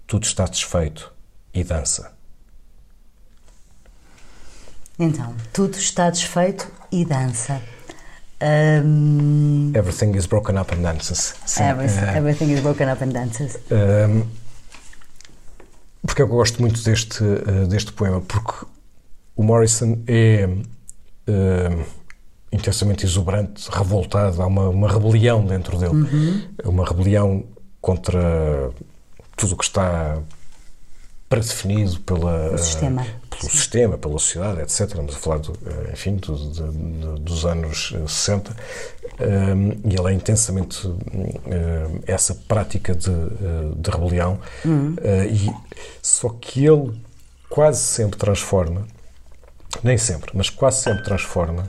Tudo 0.07 0.25
está 0.25 0.45
desfeito 0.45 1.13
e 1.53 1.63
dança. 1.65 2.13
Então, 4.99 5.35
tudo 5.53 5.77
está 5.77 6.09
desfeito 6.09 6.71
e 6.91 7.05
dança. 7.05 7.61
Um... 8.41 9.73
Everything 9.75 10.17
is 10.17 10.27
broken 10.27 10.59
up 10.59 10.73
and 10.75 10.83
dances. 10.83 11.35
Everything, 11.59 12.05
uh, 12.05 12.17
everything 12.17 12.53
is 12.53 12.61
broken 12.61 12.91
up 12.91 13.03
and 13.03 13.13
dances. 13.13 13.59
Um, 13.71 14.29
porque 16.07 16.23
eu 16.23 16.29
gosto 16.29 16.61
muito 16.61 16.83
deste, 16.83 17.23
uh, 17.25 17.67
deste 17.67 17.93
poema? 17.93 18.21
Porque 18.21 18.67
o 19.37 19.43
Morrison 19.43 19.99
é 20.07 20.47
uh, 20.47 21.85
intensamente 22.53 23.05
exuberante, 23.05 23.69
revoltado, 23.71 24.41
há 24.41 24.47
uma, 24.47 24.69
uma 24.69 24.89
rebelião 24.89 25.45
dentro 25.45 25.77
dele. 25.77 25.95
Uhum. 25.95 26.43
Uma 26.65 26.85
rebelião 26.85 27.45
contra 27.81 28.71
tudo 29.37 29.55
o 29.55 29.57
que 29.57 29.65
está 29.65 30.19
predefinido 31.29 31.99
pela, 32.01 32.57
sistema. 32.59 33.05
pelo 33.29 33.43
Sim. 33.43 33.49
sistema, 33.49 33.99
pela 33.99 34.19
sociedade, 34.21 34.61
etc. 34.61 34.81
Estamos 34.83 35.17
a 35.17 35.19
falar, 35.19 35.39
do, 35.39 35.53
eh, 35.67 35.91
enfim, 35.93 36.15
do, 36.17 37.19
dos 37.19 37.45
anos 37.45 37.93
60. 38.07 38.53
Um, 38.53 39.71
eh, 39.71 39.77
e 39.85 39.99
ele 39.99 40.13
é 40.13 40.15
intensamente 40.15 40.87
uh, 40.87 40.95
essa 42.07 42.35
prática 42.47 42.95
de, 42.95 43.11
de 43.77 43.91
rebelião. 43.91 44.39
Uhum. 44.65 44.95
Uh, 44.95 45.25
e, 45.29 45.53
só 46.01 46.29
que 46.29 46.65
ele 46.65 46.93
quase 47.51 47.81
sempre 47.81 48.17
transforma 48.17 48.87
nem 49.83 49.99
sempre, 49.99 50.31
mas 50.35 50.51
quase 50.51 50.83
sempre 50.83 51.05
transforma 51.05 51.65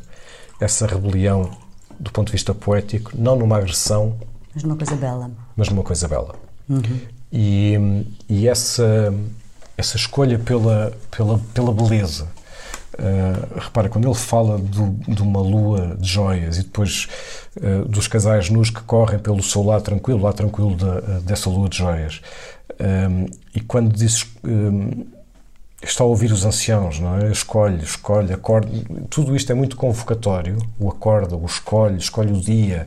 essa 0.60 0.86
rebelião 0.86 1.50
do 2.00 2.12
ponto 2.12 2.28
de 2.28 2.34
vista 2.34 2.54
poético, 2.54 3.12
não 3.16 3.36
numa 3.36 3.58
agressão, 3.58 4.18
mas 4.54 4.64
numa 4.64 4.78
coisa 4.78 4.96
bela. 4.96 5.32
Mas 5.56 5.70
numa 5.70 5.84
coisa 5.84 6.08
bela. 6.08 6.36
Uhum. 6.70 7.00
E, 7.32 8.06
e 8.30 8.48
essa, 8.48 9.14
essa 9.78 9.98
escolha 9.98 10.40
pela, 10.40 10.94
pela, 11.12 11.40
pela 11.54 11.74
beleza. 11.74 12.28
Uh, 12.94 13.60
repara, 13.60 13.90
quando 13.90 14.08
ele 14.08 14.16
fala 14.16 14.58
do, 14.58 14.92
de 15.14 15.22
uma 15.22 15.42
lua 15.42 15.98
de 16.00 16.08
joias 16.08 16.58
e 16.58 16.64
depois 16.64 17.10
uh, 17.58 17.84
dos 17.84 18.08
casais 18.08 18.50
nus 18.50 18.70
que 18.70 18.82
correm 18.84 19.20
pelo 19.20 19.44
seu 19.44 19.62
lado 19.62 19.84
tranquilo, 19.84 20.22
lado 20.22 20.36
tranquilo 20.36 20.74
de, 20.74 21.20
dessa 21.26 21.50
lua 21.50 21.68
de 21.68 21.78
joias, 21.78 22.22
um, 22.80 23.26
e 23.54 23.60
quando 23.60 23.94
diz 23.94 24.26
um, 24.46 25.06
está 25.82 26.04
a 26.04 26.08
ouvir 26.08 26.32
os 26.32 26.46
anciãos, 26.46 27.00
não 27.00 27.18
é? 27.18 27.32
Escolhe, 27.32 27.84
escolhe, 27.84 28.34
acorda. 28.34 28.70
Tudo 29.10 29.36
isto 29.36 29.52
é 29.52 29.56
muito 29.56 29.76
convocatório. 29.76 30.58
O 30.80 30.90
acorda, 30.90 31.36
o 31.36 31.46
escolhe, 31.46 31.98
escolhe 31.98 32.32
o 32.32 32.40
dia. 32.40 32.86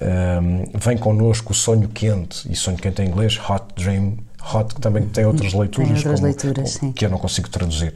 Um, 0.00 0.64
vem 0.78 0.96
connosco 0.96 1.52
o 1.52 1.54
sonho 1.54 1.88
quente. 1.88 2.50
E 2.50 2.54
sonho 2.54 2.76
quente 2.76 3.02
em 3.02 3.08
inglês, 3.08 3.38
hot 3.38 3.64
dream. 3.76 4.18
Hot 4.54 4.74
que 4.74 4.80
também 4.80 5.06
tem 5.08 5.24
outras 5.24 5.52
leituras, 5.52 5.88
tem 5.88 5.96
outras 5.96 6.20
como, 6.20 6.26
leituras 6.26 6.76
como, 6.76 6.92
que 6.92 7.04
eu 7.04 7.10
não 7.10 7.18
consigo 7.18 7.48
traduzir. 7.48 7.94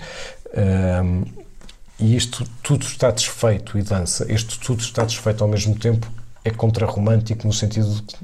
Um, 1.05 1.25
e 2.01 2.17
isto 2.17 2.45
tudo 2.63 2.85
está 2.85 3.11
desfeito 3.11 3.79
e 3.79 3.83
dança. 3.83 4.31
Isto 4.33 4.59
tudo 4.59 4.81
está 4.81 5.05
desfeito 5.05 5.45
ao 5.45 5.51
mesmo 5.51 5.77
tempo 5.77 6.11
é 6.43 6.51
contra-romântico 6.51 7.47
no 7.47 7.53
sentido 7.53 7.95
de 7.95 8.03
que 8.03 8.17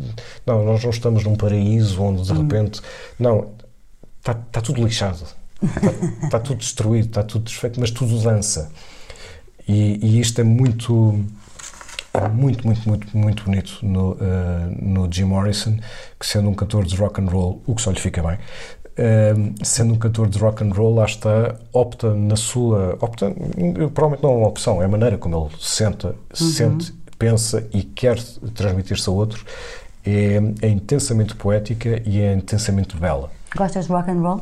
não, 0.47 0.65
nós 0.65 0.83
não 0.83 0.91
estamos 0.91 1.23
num 1.25 1.37
paraíso 1.37 2.03
onde 2.03 2.23
de 2.23 2.33
hum. 2.33 2.43
repente 2.43 2.81
não, 3.19 3.51
está, 4.19 4.33
está 4.33 4.61
tudo 4.63 4.83
lixado 4.83 5.23
Está, 5.67 6.27
está, 6.27 6.41
tudo 6.41 6.59
destruído, 6.59 7.07
está 7.07 7.23
tudo 7.23 7.45
desfeito, 7.45 7.81
mas 7.81 7.91
tudo 7.91 8.19
dança. 8.21 8.71
E, 9.69 9.99
e 10.03 10.21
isto 10.21 10.41
é 10.41 10.45
muito, 10.45 11.25
muito, 12.33 12.67
muito, 12.67 12.89
muito, 12.89 13.17
muito 13.17 13.45
bonito 13.45 13.79
no, 13.83 14.13
uh, 14.13 14.19
no 14.81 15.13
Jim 15.13 15.25
Morrison, 15.25 15.77
que 16.19 16.27
sendo 16.27 16.49
um 16.49 16.55
cantor 16.55 16.85
de 16.85 16.97
rock 16.97 17.21
and 17.21 17.27
roll, 17.27 17.63
o 17.67 17.75
que 17.75 17.83
só 17.83 17.91
lhe 17.91 18.01
fica 18.01 18.23
bem, 18.23 18.39
Um, 18.99 19.55
sendo 19.63 19.93
um 19.93 19.99
cantor 19.99 20.27
de 20.27 20.39
rock 20.39 20.65
and 20.65 20.73
roll, 20.73 20.95
lá 20.95 21.05
está, 21.05 21.55
opta 21.71 22.15
na 22.15 22.35
sua. 22.35 22.97
Opta, 22.99 23.31
provavelmente 23.93 24.23
não 24.23 24.31
é 24.31 24.37
uma 24.37 24.49
opção, 24.49 24.81
é 24.81 24.87
a 24.87 24.89
maneira 24.89 25.19
como 25.19 25.37
ele 25.37 25.55
senta, 25.61 26.09
uhum. 26.09 26.47
sente, 26.47 26.95
pensa 27.19 27.63
e 27.75 27.83
quer 27.83 28.19
transmitir-se 28.55 29.07
a 29.11 29.13
outros. 29.13 29.45
É, 30.03 30.41
é 30.63 30.69
intensamente 30.71 31.35
poética 31.35 32.01
e 32.07 32.21
é 32.21 32.33
intensamente 32.33 32.97
bela. 32.97 33.31
Gostas 33.55 33.87
de 33.87 33.93
rock 33.93 34.11
and 34.11 34.23
roll? 34.23 34.41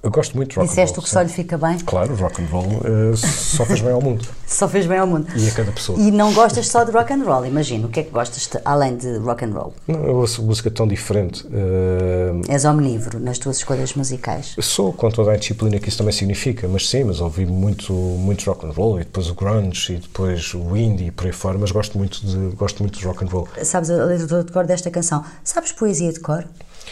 Eu 0.00 0.12
gosto 0.12 0.36
muito 0.36 0.50
de 0.50 0.56
rock 0.56 0.68
Disseste 0.68 0.92
and 0.92 0.96
roll. 0.96 1.04
que 1.04 1.10
só 1.10 1.22
lhe 1.22 1.28
fica 1.28 1.58
bem? 1.58 1.76
Claro, 1.80 2.14
rock 2.14 2.40
and 2.40 2.46
roll 2.46 2.66
uh, 2.66 3.16
só 3.16 3.64
fez 3.64 3.80
bem 3.80 3.90
ao 3.90 4.00
mundo. 4.00 4.24
só 4.46 4.68
fez 4.68 4.86
bem 4.86 4.98
ao 4.98 5.06
mundo. 5.08 5.26
E 5.34 5.48
a 5.48 5.50
cada 5.50 5.72
pessoa. 5.72 5.98
E 5.98 6.12
não 6.12 6.32
gostas 6.32 6.68
só 6.68 6.84
de 6.84 6.92
rock 6.92 7.12
and 7.12 7.24
roll, 7.24 7.44
imagino. 7.44 7.88
O 7.88 7.90
que 7.90 8.00
é 8.00 8.02
que 8.04 8.10
gostas 8.10 8.46
de, 8.46 8.60
além 8.64 8.96
de 8.96 9.18
rock 9.18 9.44
and 9.44 9.50
roll? 9.50 9.74
Não, 9.88 10.04
eu 10.04 10.16
ouço 10.16 10.40
música 10.42 10.70
tão 10.70 10.86
diferente. 10.86 11.44
Uh, 11.48 12.40
És 12.48 12.64
omnívoro 12.64 13.18
nas 13.18 13.38
tuas 13.38 13.56
escolhas 13.56 13.94
musicais? 13.94 14.54
Sou, 14.60 14.92
com 14.92 15.10
toda 15.10 15.32
a 15.32 15.36
disciplina 15.36 15.80
que 15.80 15.88
isso 15.88 15.98
também 15.98 16.12
significa, 16.12 16.68
mas 16.68 16.88
sim, 16.88 17.02
mas 17.02 17.20
ouvi 17.20 17.44
muito, 17.44 17.92
muito 17.92 18.48
rock 18.48 18.66
and 18.66 18.70
roll 18.70 19.00
e 19.00 19.04
depois 19.04 19.28
o 19.28 19.34
grunge 19.34 19.94
e 19.94 19.96
depois 19.96 20.54
o 20.54 20.76
indie 20.76 21.06
e 21.06 21.10
por 21.10 21.26
aí 21.26 21.32
fora, 21.32 21.58
mas 21.58 21.72
gosto 21.72 21.98
muito 21.98 22.24
de, 22.24 22.54
gosto 22.54 22.84
muito 22.84 22.96
de 22.96 23.04
rock 23.04 23.24
and 23.24 23.28
roll. 23.28 23.48
Sabes 23.64 23.90
a 23.90 24.04
letra 24.04 24.44
de 24.44 24.52
cor 24.52 24.64
desta 24.64 24.92
canção? 24.92 25.24
Sabes 25.42 25.72
poesia 25.72 26.12
de 26.12 26.20
cor? 26.20 26.44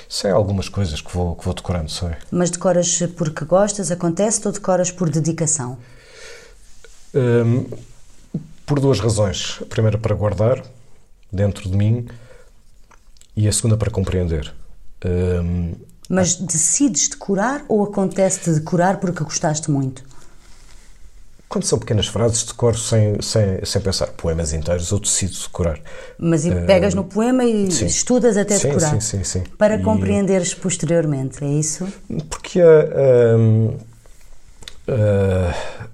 Sei 0.09 0.31
algumas 0.31 0.69
coisas 0.69 1.01
que 1.01 1.13
vou, 1.13 1.35
que 1.35 1.45
vou 1.45 1.55
decorando, 1.55 1.91
sei. 1.91 2.11
Mas 2.31 2.51
decoras 2.51 2.99
porque 3.17 3.45
gostas, 3.45 3.91
acontece, 3.91 4.41
ou 4.45 4.53
decoras 4.53 4.91
por 4.91 5.11
dedicação? 5.11 5.79
Um, 7.15 7.67
por 8.65 8.81
duas 8.81 9.01
razões. 9.01 9.59
A 9.63 9.67
primeira 9.67 9.97
para 9.97 10.15
guardar 10.15 10.63
dentro 11.33 11.71
de 11.71 11.77
mim 11.77 12.07
e 13.37 13.49
a 13.49 13.53
segunda 13.53 13.77
para 13.77 13.91
compreender. 13.91 14.53
Um, 15.05 15.75
Mas 16.09 16.35
decides 16.35 17.09
decorar 17.09 17.65
ou 17.69 17.85
acontece 17.85 18.51
de 18.51 18.59
decorar 18.59 18.99
porque 18.99 19.23
gostaste 19.23 19.71
muito? 19.71 20.03
Quando 21.49 21.65
são 21.65 21.79
pequenas 21.79 22.09
frases, 22.09 22.43
decoro 22.43 22.77
sem, 22.77 23.23
sem, 23.23 23.65
sem 23.65 23.81
pensar. 23.81 24.09
Poemas 24.09 24.53
inteiros 24.53 24.91
eu 24.91 24.99
decido 24.99 25.33
decorar. 25.33 25.79
Mas 26.19 26.45
e 26.45 26.51
pegas 26.51 26.93
uh, 26.93 26.97
no 26.97 27.05
poema 27.05 27.45
e 27.45 27.71
sim. 27.71 27.87
estudas 27.87 28.37
até 28.37 28.59
sim, 28.59 28.69
decorar? 28.69 28.91
Sim, 28.91 29.01
sim, 29.01 29.25
sim. 29.25 29.45
Para 29.57 29.77
e... 29.77 29.83
compreenderes 29.83 30.53
posteriormente, 30.55 31.45
é 31.45 31.49
isso? 31.49 31.87
Porque 32.29 32.61
uh, 32.61 33.79
uh, 34.89 35.87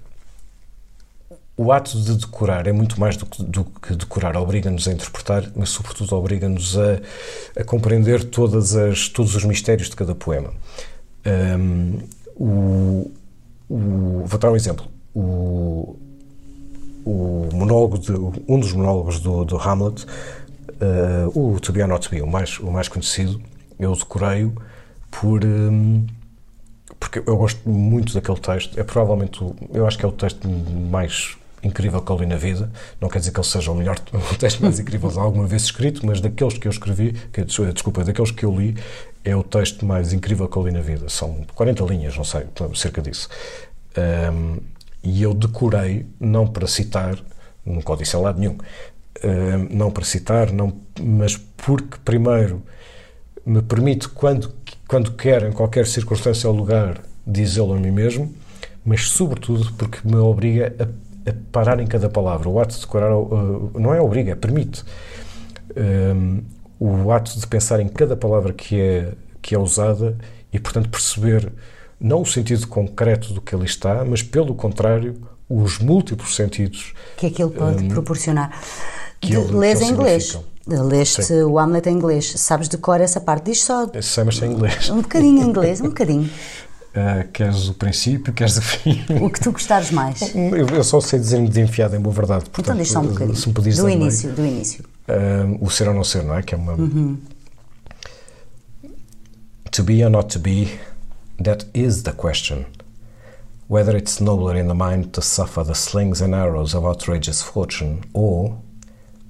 o 1.55 1.71
ato 1.71 2.01
de 2.01 2.15
decorar 2.15 2.65
é 2.65 2.71
muito 2.71 2.99
mais 2.99 3.15
do 3.15 3.27
que, 3.27 3.43
do 3.43 3.63
que 3.63 3.95
decorar. 3.95 4.35
Obriga-nos 4.35 4.87
a 4.87 4.91
interpretar, 4.91 5.51
mas 5.55 5.69
sobretudo 5.69 6.15
obriga-nos 6.15 6.75
a, 6.75 6.99
a, 7.61 7.63
compreender 7.63 8.23
todas 8.23 8.75
as, 8.75 9.07
todos 9.07 9.35
os 9.35 9.45
mistérios 9.45 9.87
de 9.87 9.95
cada 9.95 10.15
poema. 10.15 10.51
Um, 11.25 11.99
o, 12.35 13.11
o, 13.69 14.23
vou 14.25 14.39
dar 14.39 14.51
um 14.51 14.55
exemplo 14.55 14.92
o, 15.13 15.97
o 17.05 17.49
monólogo 17.53 17.97
de, 17.97 18.11
um 18.47 18.59
dos 18.59 18.73
monólogos 18.73 19.19
do, 19.19 19.45
do 19.45 19.57
Hamlet, 19.57 20.05
uh, 20.05 21.39
o 21.39 21.59
To 21.59 21.71
Be 21.71 21.81
or 21.81 21.87
Not 21.87 22.07
To 22.07 22.15
Be, 22.15 22.21
o 22.21 22.27
mais, 22.27 22.59
o 22.59 22.71
mais 22.71 22.87
conhecido, 22.87 23.41
eu 23.79 23.93
decorei-o 23.95 24.53
por. 25.11 25.43
Um, 25.43 26.05
porque 26.99 27.21
eu 27.25 27.37
gosto 27.37 27.67
muito 27.67 28.13
daquele 28.13 28.39
texto. 28.39 28.79
É 28.79 28.83
provavelmente, 28.83 29.43
o, 29.43 29.55
eu 29.73 29.85
acho 29.85 29.97
que 29.97 30.05
é 30.05 30.07
o 30.07 30.11
texto 30.11 30.47
mais 30.47 31.35
incrível 31.61 32.01
que 32.01 32.11
eu 32.11 32.17
li 32.17 32.25
na 32.25 32.35
vida. 32.35 32.71
Não 32.99 33.09
quer 33.09 33.19
dizer 33.19 33.31
que 33.31 33.39
ele 33.39 33.47
seja 33.47 33.71
o 33.71 33.75
melhor, 33.75 33.97
o 34.13 34.35
texto 34.35 34.61
mais 34.61 34.79
incrível 34.79 35.11
alguma 35.19 35.47
vez 35.47 35.63
escrito, 35.63 36.05
mas 36.05 36.21
daqueles 36.21 36.57
que 36.57 36.67
eu 36.67 36.71
escrevi, 36.71 37.13
que, 37.31 37.43
desculpa, 37.43 38.03
daqueles 38.03 38.31
que 38.31 38.45
eu 38.45 38.57
li, 38.57 38.75
é 39.23 39.35
o 39.35 39.43
texto 39.43 39.85
mais 39.85 40.13
incrível 40.13 40.47
que 40.47 40.57
eu 40.57 40.65
li 40.65 40.71
na 40.71 40.81
vida. 40.81 41.07
São 41.09 41.45
40 41.55 41.83
linhas, 41.85 42.17
não 42.17 42.23
sei, 42.23 42.45
cerca 42.75 43.01
disso. 43.01 43.29
Um, 43.97 44.57
e 45.03 45.21
eu 45.21 45.33
decorei, 45.33 46.05
não 46.19 46.47
para 46.47 46.65
citar, 46.65 47.17
nunca 47.65 47.91
o 47.91 47.95
disse 47.95 48.15
em 48.15 48.21
lado 48.21 48.39
nenhum, 48.39 48.53
uh, 48.53 49.67
não 49.69 49.91
para 49.91 50.05
citar, 50.05 50.51
não, 50.51 50.73
mas 50.99 51.35
porque 51.35 51.97
primeiro 52.03 52.63
me 53.45 53.61
permite, 53.61 54.07
quando, 54.07 54.53
quando 54.87 55.11
quer, 55.11 55.43
em 55.43 55.51
qualquer 55.51 55.85
circunstância 55.85 56.49
ou 56.49 56.55
lugar, 56.55 57.01
dizê-lo 57.27 57.73
a 57.73 57.79
mim 57.79 57.91
mesmo, 57.91 58.33
mas 58.85 59.09
sobretudo 59.09 59.73
porque 59.73 59.99
me 60.07 60.15
obriga 60.15 60.73
a, 60.79 61.29
a 61.29 61.33
parar 61.51 61.79
em 61.79 61.87
cada 61.87 62.09
palavra. 62.09 62.49
O 62.49 62.59
ato 62.59 62.75
de 62.75 62.81
decorar 62.81 63.15
uh, 63.15 63.71
não 63.77 63.93
é 63.93 64.01
obriga, 64.01 64.31
é 64.31 64.35
permite. 64.35 64.83
Um, 65.75 66.41
o 66.79 67.11
ato 67.11 67.39
de 67.39 67.47
pensar 67.47 67.79
em 67.79 67.87
cada 67.87 68.15
palavra 68.15 68.51
que 68.53 68.79
é, 68.79 69.13
que 69.41 69.55
é 69.55 69.59
usada 69.59 70.17
e, 70.51 70.59
portanto, 70.59 70.89
perceber 70.89 71.51
não 72.03 72.21
o 72.21 72.25
sentido 72.25 72.67
concreto 72.67 73.33
do 73.33 73.41
que 73.41 73.55
ali 73.55 73.65
está, 73.65 74.03
mas 74.03 74.21
pelo 74.21 74.53
contrário, 74.53 75.15
os 75.49 75.79
múltiplos 75.79 76.35
sentidos 76.35 76.93
que 77.15 77.27
aquilo 77.27 77.49
pode 77.49 77.85
um, 77.85 77.87
proporcionar. 77.87 78.59
Que 79.21 79.33
ele, 79.33 79.55
lês 79.55 79.81
em 79.81 79.91
inglês. 79.91 80.37
Leste 80.67 81.23
Sim. 81.23 81.43
o 81.43 81.57
Hamlet 81.59 81.89
em 81.89 81.93
inglês. 81.93 82.33
Sabes 82.37 82.67
de 82.67 82.77
cor 82.77 82.99
essa 82.99 83.19
parte? 83.19 83.51
Diz 83.51 83.63
só. 83.63 83.89
Sei, 84.01 84.23
mas 84.23 84.37
sem 84.37 84.51
inglês. 84.51 84.89
Um 84.89 85.01
bocadinho 85.01 85.43
em 85.43 85.45
inglês, 85.45 85.81
um 85.81 85.87
bocadinho. 85.87 86.29
Uh, 86.93 87.27
queres 87.31 87.69
o 87.69 87.73
princípio, 87.73 88.33
queres 88.33 88.57
o 88.57 88.61
fim. 88.61 89.03
O 89.21 89.29
que 89.29 89.39
tu 89.39 89.51
gostares 89.51 89.91
mais. 89.91 90.33
Eu, 90.35 90.67
eu 90.67 90.83
só 90.83 90.99
sei 90.99 91.19
dizer-me 91.19 91.49
de 91.49 91.61
enfiado, 91.61 91.95
em 91.95 91.99
boa 91.99 92.13
verdade. 92.13 92.49
Portanto, 92.49 92.75
então 92.75 92.77
diz 92.77 92.91
só 92.91 92.99
um 92.99 93.07
bocadinho. 93.07 93.35
Se 93.35 93.47
me 93.47 93.53
do 93.53 93.89
início, 93.89 94.31
do 94.31 94.45
início. 94.45 94.85
Uh, 95.07 95.57
o 95.65 95.69
ser 95.69 95.87
ou 95.87 95.93
não 95.93 96.03
ser, 96.03 96.23
não 96.23 96.35
é? 96.35 96.41
Que 96.41 96.55
é 96.55 96.57
uma. 96.57 96.73
Uhum. 96.73 97.17
To 99.71 99.83
be 99.83 100.03
or 100.03 100.09
not 100.09 100.27
to 100.33 100.39
be 100.39 100.69
That 101.39 101.65
is 101.73 102.03
the 102.03 102.11
question. 102.11 102.67
Whether 103.67 103.97
it's 103.97 104.21
nobler 104.21 104.55
in 104.55 104.67
the 104.67 104.75
mind 104.75 105.13
to 105.15 105.21
suffer 105.21 105.63
the 105.63 105.73
slings 105.73 106.21
and 106.21 106.35
arrows 106.35 106.75
of 106.75 106.85
outrageous 106.85 107.41
fortune, 107.41 108.05
or 108.13 108.61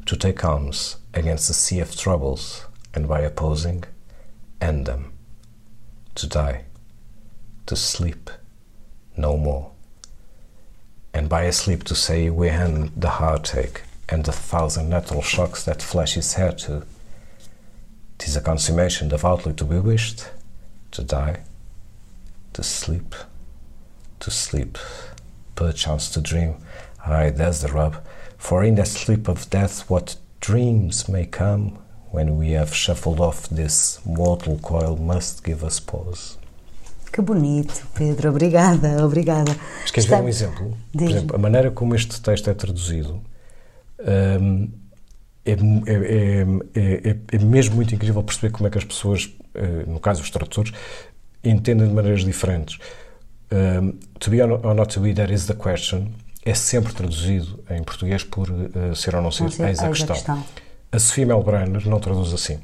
to 0.05 0.17
take 0.17 0.43
arms 0.43 0.97
against 1.13 1.47
the 1.47 1.53
sea 1.53 1.79
of 1.79 1.95
troubles, 1.95 2.65
and 2.93 3.07
by 3.07 3.21
opposing, 3.21 3.85
end 4.59 4.85
them. 4.85 5.13
To 6.15 6.27
die, 6.27 6.65
to 7.67 7.75
sleep, 7.75 8.29
no 9.15 9.37
more. 9.37 9.71
And 11.13 11.29
by 11.29 11.43
a 11.43 11.53
sleep 11.53 11.85
to 11.85 11.95
say 11.95 12.29
we 12.29 12.49
end 12.49 12.91
the 12.97 13.11
heartache 13.11 13.83
and 14.09 14.25
the 14.25 14.33
thousand 14.33 14.89
natural 14.89 15.21
shocks 15.21 15.63
that 15.63 15.81
flesh 15.81 16.17
is 16.17 16.37
heir 16.37 16.51
to. 16.51 16.85
Tis 18.17 18.35
a 18.35 18.41
consummation 18.41 19.07
devoutly 19.07 19.53
to 19.53 19.63
be 19.63 19.79
wished, 19.79 20.25
to 20.91 21.01
die 21.01 21.43
to 22.53 22.63
sleep, 22.63 23.15
to 24.19 24.31
sleep, 24.31 24.77
perchance 25.55 26.09
to 26.11 26.21
dream. 26.21 26.55
Aye, 27.05 27.31
there's 27.31 27.61
the 27.61 27.67
rub. 27.67 27.95
For 28.37 28.63
in 28.63 28.75
that 28.75 28.87
sleep 28.87 29.27
of 29.27 29.49
death, 29.49 29.89
what 29.89 30.15
dreams 30.39 31.07
may 31.09 31.25
come 31.25 31.79
when 32.11 32.37
we 32.37 32.51
have 32.51 32.73
shuffled 32.73 33.19
off 33.19 33.49
this 33.49 33.99
mortal 34.05 34.59
coil 34.59 34.95
must 34.97 35.43
give 35.43 35.63
us 35.63 35.79
pause. 35.79 36.37
Que 37.11 37.21
bonito, 37.21 37.87
Pedro. 37.93 38.29
Obrigada, 38.29 39.05
obrigada. 39.05 39.55
Mas 39.81 39.91
queres 39.91 40.05
Está... 40.05 40.17
ver 40.17 40.23
um 40.23 40.29
exemplo? 40.29 40.77
Por 40.91 41.03
exemplo, 41.03 41.35
a 41.35 41.39
maneira 41.39 41.71
como 41.71 41.93
este 41.95 42.19
texto 42.21 42.49
é 42.49 42.53
traduzido 42.53 43.21
um, 43.99 44.71
é, 45.45 45.51
é, 45.51 45.57
é, 46.75 47.17
é, 47.33 47.37
mesmo 47.37 47.75
muito 47.75 47.93
incrível 47.93 48.23
perceber 48.23 48.51
como 48.51 48.67
é 48.67 48.71
que 48.71 48.77
as 48.77 48.83
pessoas, 48.83 49.29
no 49.87 49.99
caso 49.99 50.21
os 50.21 50.29
tradutores, 50.29 50.71
entendem 51.43 51.87
de 51.87 51.93
maneiras 51.93 52.23
diferentes. 52.23 52.77
Um, 53.51 53.99
to 54.19 54.31
be 54.31 54.41
or 54.41 54.73
not 54.73 54.93
to 54.93 54.99
be, 54.99 55.13
that 55.13 55.31
is 55.31 55.45
the 55.45 55.53
question, 55.53 56.11
é 56.45 56.53
sempre 56.53 56.93
traduzido 56.93 57.63
em 57.69 57.83
português 57.83 58.23
por 58.23 58.49
uh, 58.49 58.95
ser 58.95 59.15
ou 59.15 59.21
não 59.21 59.31
ser, 59.31 59.43
não 59.43 59.67
eis 59.67 59.79
a, 59.79 59.89
questão. 59.89 60.15
a 60.15 60.17
questão. 60.17 60.45
A 60.91 60.99
Sofia 60.99 61.25
Melbrenner 61.25 61.87
não 61.87 61.99
traduz 61.99 62.33
assim. 62.33 62.59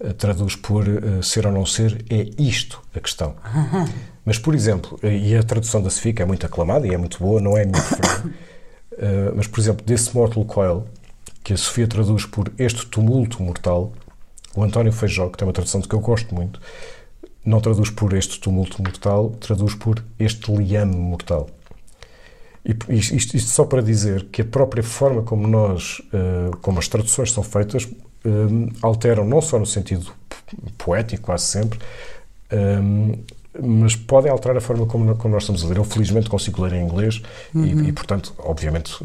Uh, 0.00 0.12
traduz 0.14 0.56
por 0.56 0.88
uh, 0.88 1.22
ser 1.22 1.46
ou 1.46 1.52
não 1.52 1.66
ser, 1.66 2.04
é 2.10 2.30
isto 2.42 2.82
a 2.94 3.00
questão. 3.00 3.34
Mas, 4.24 4.38
por 4.38 4.54
exemplo, 4.54 4.98
e 5.02 5.34
a 5.36 5.42
tradução 5.42 5.82
da 5.82 5.90
Sofia, 5.90 6.12
que 6.12 6.22
é 6.22 6.24
muito 6.24 6.44
aclamada 6.44 6.86
e 6.86 6.92
é 6.92 6.98
muito 6.98 7.18
boa, 7.18 7.40
não 7.40 7.56
é 7.56 7.62
a 7.62 7.66
minha 7.66 7.82
preferida, 7.82 8.34
mas, 9.34 9.46
por 9.46 9.58
exemplo, 9.58 9.86
desse 9.86 10.14
Mortal 10.14 10.44
Coil, 10.44 10.86
que 11.42 11.54
a 11.54 11.56
Sofia 11.56 11.86
traduz 11.86 12.26
por 12.26 12.52
este 12.58 12.84
tumulto 12.84 13.42
mortal, 13.42 13.90
o 14.54 14.62
António 14.62 14.92
Feijó, 14.92 15.30
que 15.30 15.38
tem 15.38 15.48
uma 15.48 15.54
tradução 15.54 15.80
de 15.80 15.88
que 15.88 15.94
eu 15.94 16.00
gosto 16.00 16.34
muito, 16.34 16.60
não 17.44 17.60
traduz 17.60 17.90
por 17.90 18.12
este 18.12 18.40
tumulto 18.40 18.82
mortal, 18.82 19.30
traduz 19.40 19.74
por 19.74 20.02
este 20.18 20.52
liame 20.52 20.94
mortal. 20.94 21.48
E 22.64 22.76
isto, 22.94 23.34
isto, 23.34 23.50
só 23.50 23.64
para 23.64 23.80
dizer 23.80 24.26
que 24.30 24.42
a 24.42 24.44
própria 24.44 24.82
forma 24.82 25.22
como 25.22 25.46
nós, 25.46 26.02
uh, 26.12 26.54
como 26.58 26.78
as 26.78 26.86
traduções 26.86 27.32
são 27.32 27.42
feitas, 27.42 27.84
uh, 27.84 28.68
alteram 28.82 29.24
não 29.24 29.40
só 29.40 29.58
no 29.58 29.64
sentido 29.64 30.12
poético, 30.76 31.22
quase 31.22 31.44
sempre, 31.44 31.78
uh, 32.52 33.18
mas 33.60 33.96
podem 33.96 34.30
alterar 34.30 34.56
a 34.58 34.60
forma 34.60 34.84
como, 34.86 35.04
nós 35.04 35.42
estamos 35.42 35.64
a 35.64 35.68
ler. 35.68 35.78
Eu, 35.78 35.84
felizmente, 35.84 36.28
consigo 36.28 36.62
ler 36.62 36.74
em 36.74 36.84
inglês 36.84 37.22
uhum. 37.54 37.64
e, 37.64 37.88
e, 37.88 37.92
portanto, 37.92 38.34
obviamente, 38.38 38.96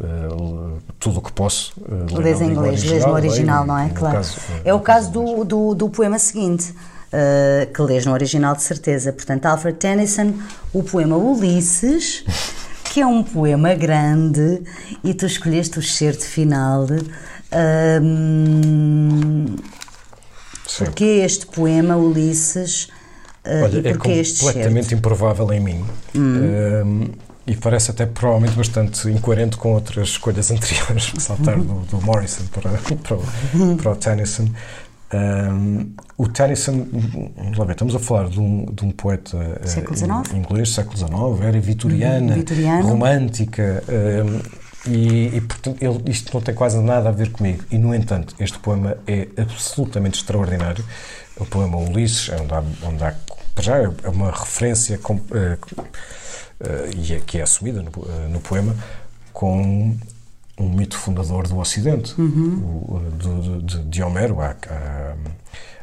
tudo 1.00 1.20
o 1.20 1.22
que 1.22 1.32
posso 1.32 1.74
ler. 2.12 2.24
Lês 2.24 2.42
em 2.42 2.52
inglês, 2.52 2.84
lês 2.84 3.06
no 3.06 3.14
original, 3.14 3.66
não 3.66 3.78
é? 3.80 3.90
Claro. 3.90 4.18
Caso, 4.18 4.38
é 4.64 4.74
o 4.74 4.80
caso 4.80 5.12
do, 5.12 5.44
do, 5.44 5.74
do 5.74 5.90
poema 5.90 6.20
seguinte 6.20 6.72
uh, 7.14 7.72
que 7.72 7.82
lês 7.82 8.06
no 8.06 8.12
original 8.12 8.56
de 8.56 8.64
certeza. 8.64 9.14
Portanto, 9.14 9.46
Alfred 9.46 9.78
Tennyson, 9.78 10.34
o 10.74 10.84
poema 10.84 11.16
Ulisses, 11.16 12.26
que 12.84 13.02
é 13.02 13.06
um 13.06 13.24
poema 13.24 13.74
grande, 13.76 14.62
e 15.04 15.14
tu 15.14 15.26
escolheste 15.26 15.78
o 15.78 15.82
excerto 15.82 16.26
final. 16.26 16.88
Um, 18.02 19.56
porque 20.78 21.04
este 21.04 21.46
poema, 21.46 21.96
Ulisses, 21.96 22.86
uh, 23.46 23.64
Olha, 23.64 23.80
e 23.80 23.88
é 23.88 23.94
completamente 23.94 24.96
improvável 24.96 25.52
em 25.54 25.60
mim. 25.60 25.86
Um, 26.16 27.12
e 27.46 27.56
parece 27.56 27.92
até 27.92 28.06
provavelmente 28.06 28.56
bastante 28.56 29.10
incoerente 29.10 29.58
com 29.58 29.74
outras 29.74 30.10
escolhas 30.10 30.50
anteriores, 30.52 31.12
saltar 31.20 31.58
do, 31.62 31.80
do 31.82 32.02
Morrison 32.02 32.46
para, 32.48 32.72
para, 32.72 33.18
para 33.76 33.92
o 33.92 33.96
Tennyson. 33.96 34.48
Um, 35.14 35.94
o 36.18 36.28
Tennyson, 36.28 36.88
vamos 37.38 37.58
lá 37.58 37.66
ver, 37.66 37.74
estamos 37.74 37.96
a 37.96 38.00
falar 38.00 38.30
de 38.30 38.40
um, 38.40 38.66
de 38.66 38.84
um 38.84 38.90
poeta 38.90 39.38
uh, 39.38 39.96
XIX? 39.96 40.34
inglês, 40.34 40.70
século 40.70 40.98
XIX, 40.98 41.48
era 41.48 41.60
vitoriana, 41.60 42.34
Vitoriano. 42.34 42.88
romântica, 42.88 43.84
um, 43.88 44.92
e, 44.92 45.38
e, 45.38 45.42
portanto 45.42 45.82
ele, 45.82 46.12
isto 46.12 46.34
não 46.34 46.42
tem 46.42 46.56
quase 46.56 46.82
nada 46.82 47.10
a 47.10 47.12
ver 47.12 47.32
comigo. 47.32 47.64
E, 47.70 47.78
no 47.78 47.94
entanto, 47.94 48.36
este 48.40 48.58
poema 48.58 48.98
é 49.08 49.28
absolutamente 49.38 50.20
extraordinário. 50.20 50.84
O 51.38 51.46
poema 51.46 51.78
Ulisses, 51.78 52.30
é 52.30 52.42
onde 52.42 52.54
há, 52.54 52.64
onde 52.84 53.04
há 53.04 53.16
já 53.60 53.78
é 53.78 53.88
uma 54.10 54.32
referência 54.32 54.98
com, 54.98 55.14
uh, 55.14 55.20
uh, 55.20 56.98
e 56.98 57.14
é, 57.14 57.20
que 57.20 57.38
é 57.38 57.44
assumida 57.44 57.84
no, 57.84 57.92
no 58.30 58.40
poema 58.40 58.76
com 59.32 59.96
um 60.64 60.70
mito 60.70 60.98
fundador 60.98 61.48
do 61.48 61.58
Ocidente, 61.58 62.20
Uhum. 62.20 62.86
o, 62.88 63.00
do, 63.12 63.62
de, 63.62 63.84
de 63.84 64.04
Homero, 64.04 64.40
a, 64.42 64.56
a, 64.70 65.16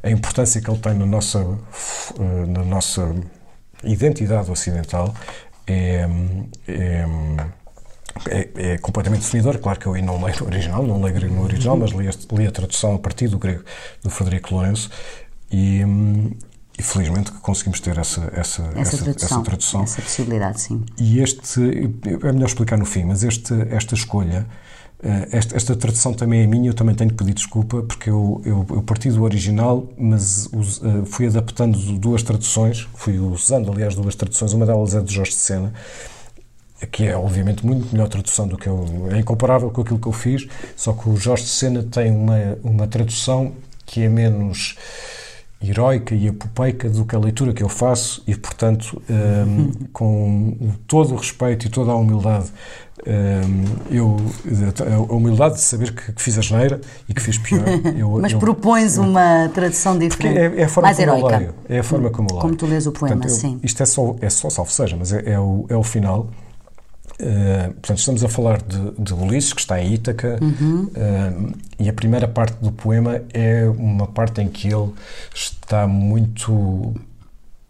a, 0.03 0.11
importância 0.11 0.61
que 0.61 0.71
ele 0.71 0.79
tem 0.79 0.95
na 0.95 1.07
nossa, 1.07 1.59
na 2.49 2.65
nossa 2.65 3.15
identidade 3.85 4.51
ocidental 4.51 5.15
é, 5.67 6.07
é, 6.69 7.07
é, 8.29 8.49
é 8.73 8.79
completamente 8.79 9.23
definidor. 9.23 9.59
Claro 9.59 9.79
que 9.79 9.87
eu 9.87 9.95
aí 9.95 10.03
não 10.03 10.23
leio 10.23 10.37
no 10.41 10.47
original, 10.47 10.83
não 10.83 11.01
leio 11.01 11.15
grego 11.15 11.35
no 11.35 11.43
original, 11.43 11.77
mas 11.77 11.91
li 11.91 12.09
a, 12.09 12.37
li 12.37 12.47
a 12.47 12.51
tradução 12.51 12.95
a 12.95 12.99
partir 12.99 13.29
do 13.29 13.39
grego 13.39 13.63
do 14.03 14.11
Frederico 14.11 14.55
Lourenço 14.55 14.91
e, 15.51 15.83
e 16.79 16.83
felizmente 16.83 17.33
que 17.33 17.39
conseguimos 17.39 17.81
ter 17.81 17.97
essa, 17.99 18.31
essa, 18.35 18.63
Essa, 18.75 18.81
essa, 18.81 19.05
tradução, 19.05 19.27
essa 19.27 19.43
tradução. 19.43 19.83
essa 19.83 20.03
possibilidade, 20.03 20.61
sim. 20.61 20.85
E 20.99 21.21
este, 21.21 21.61
é 22.23 22.33
melhor 22.33 22.47
explicar 22.47 22.79
no 22.79 22.87
fim, 22.87 23.05
mas 23.05 23.23
este, 23.23 23.55
esta 23.71 23.95
escolha, 23.95 24.47
eh, 24.47 24.70
esta, 25.33 25.57
esta 25.57 25.75
tradução 25.75 26.13
também 26.13 26.43
é 26.43 26.47
minha, 26.47 26.69
eu 26.69 26.75
também 26.75 26.95
tenho 26.95 27.11
que 27.11 27.17
pedir 27.17 27.33
desculpa, 27.33 27.83
porque 27.83 28.11
eu, 28.11 28.43
eu, 28.45 28.67
eu 28.69 28.83
parti 28.83 29.11
do 29.11 29.23
original, 29.23 29.89
mas 29.97 30.47
us, 30.53 30.79
uh, 30.79 31.07
fui 31.07 31.27
adaptando 31.27 31.79
duas 31.99 32.23
traduções, 32.23 32.87
fui 32.95 33.19
usando, 33.19 33.73
aliás, 33.73 33.95
duas 33.95 34.15
traduções, 34.15 34.53
uma 34.53 34.67
delas 34.67 34.95
é 34.95 35.01
de 35.01 35.15
Jorge 35.15 35.31
de 35.31 35.39
Sena, 35.39 35.73
que 36.93 37.07
é 37.07 37.17
obviamente 37.17 37.65
muito 37.65 37.91
melhor 37.93 38.09
tradução 38.09 38.47
do 38.47 38.59
que 38.59 38.69
eu, 38.69 39.09
é 39.11 39.19
incomparável 39.19 39.71
com 39.71 39.81
aquilo 39.81 39.99
que 39.99 40.09
eu 40.09 40.13
fiz, 40.13 40.47
só 40.77 40.93
que 40.93 41.09
o 41.09 41.17
Jorge 41.17 41.45
de 41.45 41.51
Sena 41.51 41.83
tem 41.83 42.11
uma, 42.11 42.59
uma 42.63 42.87
tradução 42.87 43.53
que 43.87 44.03
é 44.03 44.09
menos 44.09 44.77
heroica 45.63 46.15
e 46.15 46.29
apopeica 46.29 46.89
do 46.89 47.05
que 47.05 47.15
a 47.15 47.19
leitura 47.19 47.53
que 47.53 47.63
eu 47.63 47.69
faço 47.69 48.23
e, 48.27 48.35
portanto, 48.35 49.01
um, 49.11 49.71
com 49.93 50.57
todo 50.87 51.13
o 51.13 51.17
respeito 51.17 51.67
e 51.67 51.69
toda 51.69 51.91
a 51.91 51.95
humildade, 51.95 52.47
um, 53.07 53.95
eu, 53.95 54.17
a 55.09 55.13
humildade 55.13 55.57
de 55.57 55.61
saber 55.61 55.93
que, 55.93 56.13
que 56.13 56.23
fiz 56.23 56.39
a 56.39 56.41
geneira 56.41 56.81
e 57.09 57.13
que 57.13 57.21
fiz 57.21 57.37
pior. 57.37 57.65
Eu, 57.97 58.11
Mas 58.21 58.33
eu, 58.33 58.39
propões 58.39 58.97
eu, 58.97 59.03
uma 59.03 59.51
tradução 59.53 59.99
diferente, 59.99 60.39
é, 60.39 60.63
é 60.63 60.65
a 60.65 60.69
forma 60.69 60.89
mais 60.89 60.97
como 60.97 61.09
heroica. 61.11 61.39
leio. 61.39 61.55
É 61.69 61.79
a 61.79 61.85
forma 61.85 62.11
como 62.11 62.29
eu 62.29 62.35
leio. 62.35 62.43
Como 62.43 62.57
tu 62.57 62.67
lês 62.67 62.87
o 62.87 62.93
poema, 62.93 63.17
portanto, 63.17 63.37
sim. 63.37 63.61
Isto 63.63 63.83
é 63.83 63.87
só, 63.87 64.17
é 64.21 64.31
só 64.31 64.49
salvo 64.49 64.71
seja, 64.71 64.97
mas 64.99 65.13
é, 65.13 65.33
é, 65.33 65.39
o, 65.39 65.67
é 65.69 65.77
o 65.77 65.83
final. 65.83 66.29
Uh, 67.21 67.73
portanto, 67.75 67.99
estamos 67.99 68.25
a 68.25 68.29
falar 68.29 68.63
de, 68.63 68.93
de 68.99 69.13
Ulisses, 69.13 69.53
que 69.53 69.61
está 69.61 69.79
em 69.79 69.93
Ítaca, 69.93 70.39
uhum. 70.41 70.85
uh, 70.85 71.53
e 71.79 71.89
a 71.89 71.93
primeira 71.93 72.27
parte 72.27 72.57
do 72.63 72.73
poema 72.73 73.21
é 73.35 73.69
uma 73.69 74.07
parte 74.07 74.41
em 74.41 74.49
que 74.49 74.69
ele 74.69 74.91
está 75.35 75.87
muito 75.87 76.95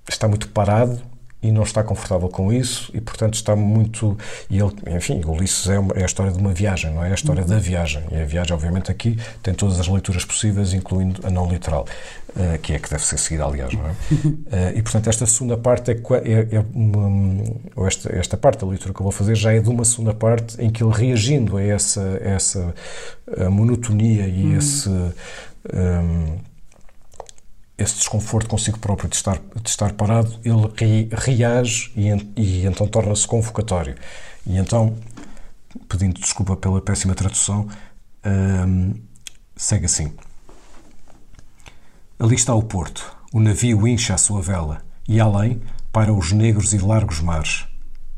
está 0.09 0.28
muito 0.28 0.48
parado 0.48 1.01
e 1.42 1.50
não 1.50 1.62
está 1.62 1.82
confortável 1.82 2.28
com 2.28 2.52
isso 2.52 2.90
e 2.94 3.00
portanto 3.00 3.34
está 3.34 3.56
muito 3.56 4.16
e 4.48 4.58
ele 4.58 4.72
enfim 4.94 5.22
Ulisses 5.24 5.68
é, 5.68 5.78
uma, 5.78 5.94
é 5.94 6.02
a 6.02 6.06
história 6.06 6.32
de 6.32 6.38
uma 6.38 6.52
viagem 6.52 6.92
não 6.92 7.02
é 7.02 7.10
a 7.10 7.14
história 7.14 7.42
uhum. 7.42 7.48
da 7.48 7.58
viagem 7.58 8.02
e 8.10 8.16
a 8.16 8.24
viagem 8.24 8.52
obviamente 8.52 8.90
aqui 8.90 9.18
tem 9.42 9.54
todas 9.54 9.80
as 9.80 9.88
leituras 9.88 10.24
possíveis 10.24 10.74
incluindo 10.74 11.26
a 11.26 11.30
não 11.30 11.48
literal 11.48 11.86
uh, 12.30 12.58
que 12.58 12.74
é 12.74 12.78
que 12.78 12.90
deve 12.90 13.04
ser 13.04 13.18
seguida 13.18 13.44
aliás 13.46 13.72
não 13.72 13.86
é 13.86 13.90
uh, 13.90 14.76
e 14.76 14.82
portanto 14.82 15.08
esta 15.08 15.24
segunda 15.24 15.56
parte 15.56 15.90
é, 15.90 15.94
é, 15.94 16.56
é 16.56 16.64
uma, 16.74 17.42
ou 17.74 17.86
esta 17.86 18.14
esta 18.14 18.36
parte 18.36 18.60
da 18.60 18.66
leitura 18.66 18.92
que 18.92 19.00
eu 19.00 19.04
vou 19.04 19.12
fazer 19.12 19.34
já 19.34 19.52
é 19.52 19.60
de 19.60 19.68
uma 19.70 19.84
segunda 19.84 20.12
parte 20.12 20.60
em 20.62 20.68
que 20.68 20.84
ele 20.84 20.92
reagindo 20.92 21.56
a 21.56 21.62
essa 21.62 22.20
essa 22.22 22.74
a 23.38 23.48
monotonia 23.48 24.26
e 24.26 24.44
uhum. 24.44 24.58
esse 24.58 24.90
um, 25.72 26.49
esse 27.82 27.97
desconforto 27.97 28.48
consigo 28.48 28.78
próprio 28.78 29.09
de 29.09 29.16
estar, 29.16 29.39
de 29.39 29.69
estar 29.69 29.93
parado, 29.94 30.39
ele 30.44 31.09
reage 31.12 31.90
e, 31.97 32.09
e 32.36 32.66
então 32.66 32.86
torna-se 32.86 33.27
convocatório. 33.27 33.97
E 34.47 34.59
então, 34.59 34.97
pedindo 35.89 36.20
desculpa 36.20 36.57
pela 36.57 36.81
péssima 36.82 37.15
tradução, 37.15 37.69
hum, 38.24 38.94
segue 39.57 39.86
assim. 39.86 40.12
Ali 42.19 42.35
está 42.35 42.55
o 42.55 42.62
porto, 42.62 43.16
o 43.32 43.40
navio 43.40 43.89
incha 43.89 44.15
a 44.15 44.19
sua 44.19 44.43
vela, 44.43 44.82
e 45.09 45.19
além 45.19 45.62
para 45.90 46.12
os 46.12 46.32
negros 46.32 46.74
e 46.74 46.78
largos 46.78 47.20
mares. 47.20 47.65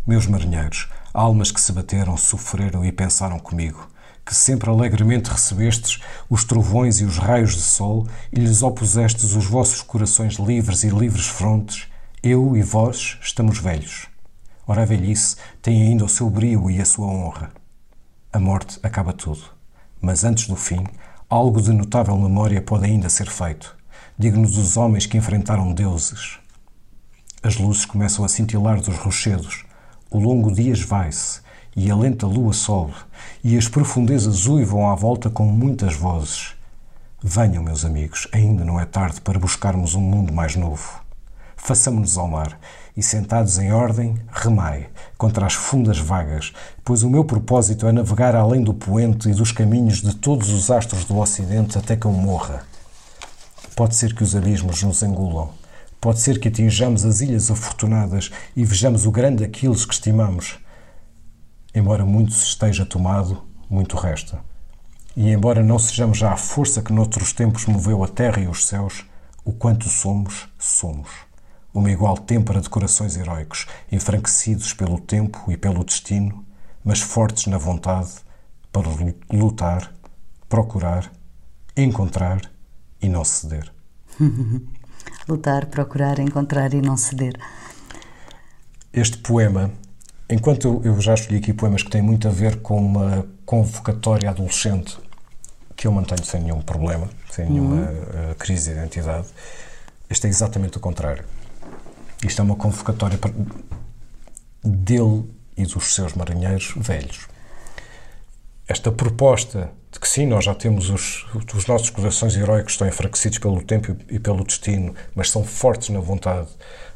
Meus 0.05 0.27
marinheiros, 0.27 0.89
almas 1.15 1.53
que 1.53 1.61
se 1.61 1.73
bateram, 1.73 2.17
sofreram 2.17 2.85
e 2.85 2.91
pensaram 2.91 3.39
comigo 3.39 3.92
que 4.25 4.35
sempre 4.35 4.71
alegremente 4.71 5.31
recebestes 5.31 6.01
os 6.31 6.45
trovões 6.45 7.01
e 7.01 7.05
os 7.05 7.19
raios 7.19 7.55
de 7.55 7.63
sol 7.63 8.07
e 8.33 8.39
lhes 8.39 8.63
opusestes 8.63 9.35
os 9.35 9.47
vossos 9.47 9.83
corações 9.83 10.35
livres 10.35 10.85
e 10.85 10.89
livres 10.89 11.27
frontes, 11.27 11.89
eu 12.23 12.57
e 12.57 12.63
vós 12.63 13.19
estamos 13.21 13.59
velhos. 13.59 14.07
Ora, 14.67 14.83
a 14.83 14.87
velhice 14.87 15.37
tem 15.61 15.83
ainda 15.83 16.05
o 16.05 16.09
seu 16.09 16.31
brio 16.31 16.71
e 16.71 16.81
a 16.81 16.85
sua 16.85 17.07
honra. 17.07 17.51
A 18.33 18.39
morte 18.39 18.79
acaba 18.83 19.13
tudo, 19.13 19.43
mas 20.01 20.25
antes 20.25 20.47
do 20.47 20.57
fim, 20.57 20.87
algo 21.29 21.61
de 21.61 21.73
notável 21.73 22.17
memória 22.17 22.63
pode 22.63 22.87
ainda 22.87 23.09
ser 23.09 23.29
feito, 23.29 23.77
digno 24.17 24.49
dos 24.49 24.77
homens 24.77 25.05
que 25.05 25.19
enfrentaram 25.19 25.75
deuses. 25.75 26.39
As 27.43 27.57
luzes 27.57 27.85
começam 27.85 28.25
a 28.25 28.29
cintilar 28.29 28.81
dos 28.81 28.97
rochedos, 28.97 29.65
o 30.11 30.19
longo 30.19 30.51
dia 30.51 30.73
esvai-se, 30.73 31.42
e 31.75 31.91
a 31.91 31.97
lenta 31.97 32.27
lua 32.27 32.53
sobe, 32.53 32.95
e 33.43 33.57
as 33.57 33.69
profundezas 33.69 34.47
uivam 34.47 34.91
à 34.91 34.95
volta 34.95 35.31
com 35.31 35.45
muitas 35.45 35.95
vozes. 35.95 36.55
Venham, 37.23 37.63
meus 37.63 37.85
amigos, 37.85 38.27
ainda 38.33 38.65
não 38.65 38.81
é 38.81 38.85
tarde 38.85 39.21
para 39.21 39.39
buscarmos 39.39 39.95
um 39.95 40.01
mundo 40.01 40.33
mais 40.33 40.57
novo. 40.57 41.01
Façamo-nos 41.57 42.19
ao 42.19 42.27
mar 42.27 42.59
e, 42.97 43.03
sentados 43.03 43.59
em 43.59 43.73
ordem, 43.73 44.17
remai 44.33 44.89
contra 45.17 45.47
as 45.47 45.55
fundas 45.55 45.99
vagas, 45.99 46.53
pois 46.85 47.05
o 47.05 47.09
meu 47.09 47.25
propósito 47.25 47.87
é 47.87 47.93
navegar 47.93 48.35
além 48.35 48.65
do 48.65 48.75
poente 48.75 49.31
e 49.31 49.35
dos 49.35 49.53
caminhos 49.53 50.03
de 50.03 50.15
todos 50.17 50.51
os 50.51 50.71
astros 50.71 51.05
do 51.05 51.17
Ocidente 51.19 51.79
até 51.79 51.97
que 51.97 52.05
eu 52.05 52.13
morra. 52.13 52.65
Pode 53.77 53.95
ser 53.95 54.15
que 54.15 54.25
os 54.25 54.35
abismos 54.35 54.83
nos 54.83 55.03
engulam. 55.03 55.51
Pode 56.01 56.19
ser 56.19 56.41
que 56.41 56.49
atinjamos 56.49 57.05
as 57.05 57.21
ilhas 57.21 57.49
afortunadas 57.49 58.33
e 58.57 58.65
vejamos 58.65 59.07
o 59.07 59.13
grande 59.13 59.45
Aquiles 59.45 59.85
que 59.85 59.95
estimamos. 59.95 60.59
Embora 61.75 62.05
muito 62.05 62.33
se 62.33 62.45
esteja 62.45 62.85
tomado, 62.85 63.43
muito 63.69 63.97
resta. 63.97 64.41
E 65.17 65.31
embora 65.31 65.63
não 65.63 65.79
sejamos 65.79 66.19
já 66.19 66.33
a 66.33 66.37
força 66.37 66.83
que 66.83 66.93
noutros 66.93 67.33
tempos 67.33 67.67
moveu 67.67 68.03
a 68.05 68.09
terra 68.09 68.41
e 68.41 68.49
os 68.49 68.67
céus, 68.67 69.07
o 69.45 69.53
quanto 69.53 69.89
somos, 69.89 70.49
somos. 70.59 71.11
Uma 71.73 71.91
igual 71.91 72.17
têmpera 72.17 72.61
de 72.61 72.69
corações 72.69 73.17
heróicos, 73.17 73.67
enfranquecidos 73.91 74.75
pelo 74.75 75.01
tempo 75.01 75.51
e 75.51 75.57
pelo 75.57 75.85
destino, 75.85 76.45
mas 76.85 77.01
fortes 77.01 77.47
na 77.47 77.57
vontade 77.59 78.11
para 78.71 78.89
lutar, 79.31 79.93
procurar, 80.49 81.11
encontrar 81.77 82.41
e 83.01 83.09
não 83.09 83.25
ceder. 83.25 83.73
lutar, 85.29 85.67
procurar, 85.67 86.19
encontrar 86.19 86.75
e 86.75 86.83
não 86.83 86.97
ceder. 86.97 87.39
Este 88.93 89.17
poema 89.19 89.71
Enquanto 90.33 90.81
eu, 90.83 90.99
já 90.99 91.13
escolhi 91.13 91.37
aqui 91.37 91.53
poemas 91.53 91.83
que 91.83 91.91
têm 91.91 92.01
muito 92.01 92.27
a 92.27 92.31
ver 92.31 92.63
com 92.63 92.79
uma 92.79 93.27
convocatória 93.45 94.31
adolescente, 94.31 94.97
que 95.77 95.87
eu 95.87 95.93
mantenho 95.93 96.25
sem 96.25 96.41
nenhum 96.41 96.63
problema, 96.63 97.07
sem 97.31 97.51
nenhuma 97.51 97.77
uhum. 97.77 98.31
uh, 98.31 98.35
crise 98.37 98.71
de 98.71 98.79
identidade, 98.79 99.27
este 100.09 100.27
é 100.27 100.31
exatamente 100.31 100.79
o 100.79 100.81
contrário. 100.81 101.23
Isto 102.25 102.41
é 102.41 102.45
uma 102.47 102.57
convocatória 102.57 103.19
dele 104.65 105.25
e 105.55 105.67
dos 105.67 105.95
seus 105.95 106.15
marinheiros 106.15 106.73
velhos. 106.79 107.29
Esta 108.67 108.91
proposta 108.91 109.71
de 109.91 110.01
que 110.01 110.09
sim, 110.09 110.25
nós 110.25 110.47
já 110.47 110.55
temos 110.55 110.89
os, 110.89 111.27
os 111.55 111.67
nossos 111.67 111.91
corações 111.91 112.35
heróicos 112.35 112.73
estão 112.73 112.89
enfraquecidos 112.89 113.37
pelo 113.37 113.63
tempo 113.63 113.95
e 114.09 114.19
pelo 114.19 114.45
destino, 114.45 114.95
mas 115.15 115.31
são 115.31 115.45
fortes 115.45 115.91
na 115.91 116.01
vontade 116.01 116.49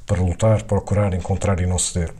para 0.07 0.23
lutar, 0.23 0.63
procurar, 0.63 1.13
encontrar 1.13 1.61
e 1.61 1.67
não 1.67 1.79
ceder. 1.79 2.15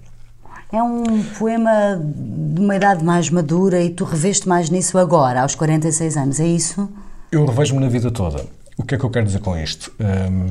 É 0.73 0.83
um 0.83 1.23
poema 1.39 1.97
de 1.97 2.61
uma 2.61 2.75
idade 2.75 3.05
mais 3.05 3.31
madura 3.31 3.81
e 3.81 3.91
tu 3.91 4.05
reveste 4.05 4.49
mais 4.49 4.69
nisso 4.69 4.99
agora, 4.99 5.43
aos 5.43 5.55
46 5.55 6.17
anos, 6.17 6.41
é 6.41 6.47
isso? 6.47 6.89
Eu 7.31 7.47
revejo-me 7.47 7.81
na 7.81 7.89
vida 7.89 8.11
toda. 8.11 8.45
O 8.77 8.83
que 8.83 8.95
é 8.95 8.99
que 8.99 9.05
eu 9.05 9.11
quero 9.11 9.27
dizer 9.27 9.41
com 9.41 9.57
isto? 9.57 9.93
Um, 10.01 10.51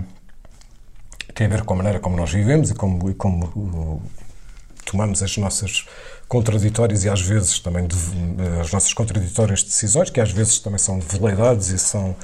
tem 1.34 1.48
a 1.48 1.50
ver 1.50 1.64
com 1.64 1.74
a 1.74 1.78
maneira 1.78 2.00
como 2.00 2.16
nós 2.16 2.32
vivemos 2.32 2.72
e 2.72 2.74
como, 2.74 3.10
e 3.10 3.14
como 3.14 3.46
uh, 3.46 4.02
tomamos 4.86 5.22
as 5.22 5.36
nossas 5.38 5.86
contraditórias 6.28 7.04
e 7.04 7.10
às 7.10 7.22
vezes 7.22 7.60
também 7.60 7.86
de, 7.86 7.96
as 8.62 8.72
nossas 8.72 8.94
contraditórias 8.94 9.64
decisões, 9.64 10.10
que 10.10 10.22
às 10.22 10.32
vezes 10.32 10.60
também 10.60 10.80
são 10.80 10.98
de 10.98 11.06
veleidades 11.06 11.70
e 11.70 11.78
são 11.78 12.16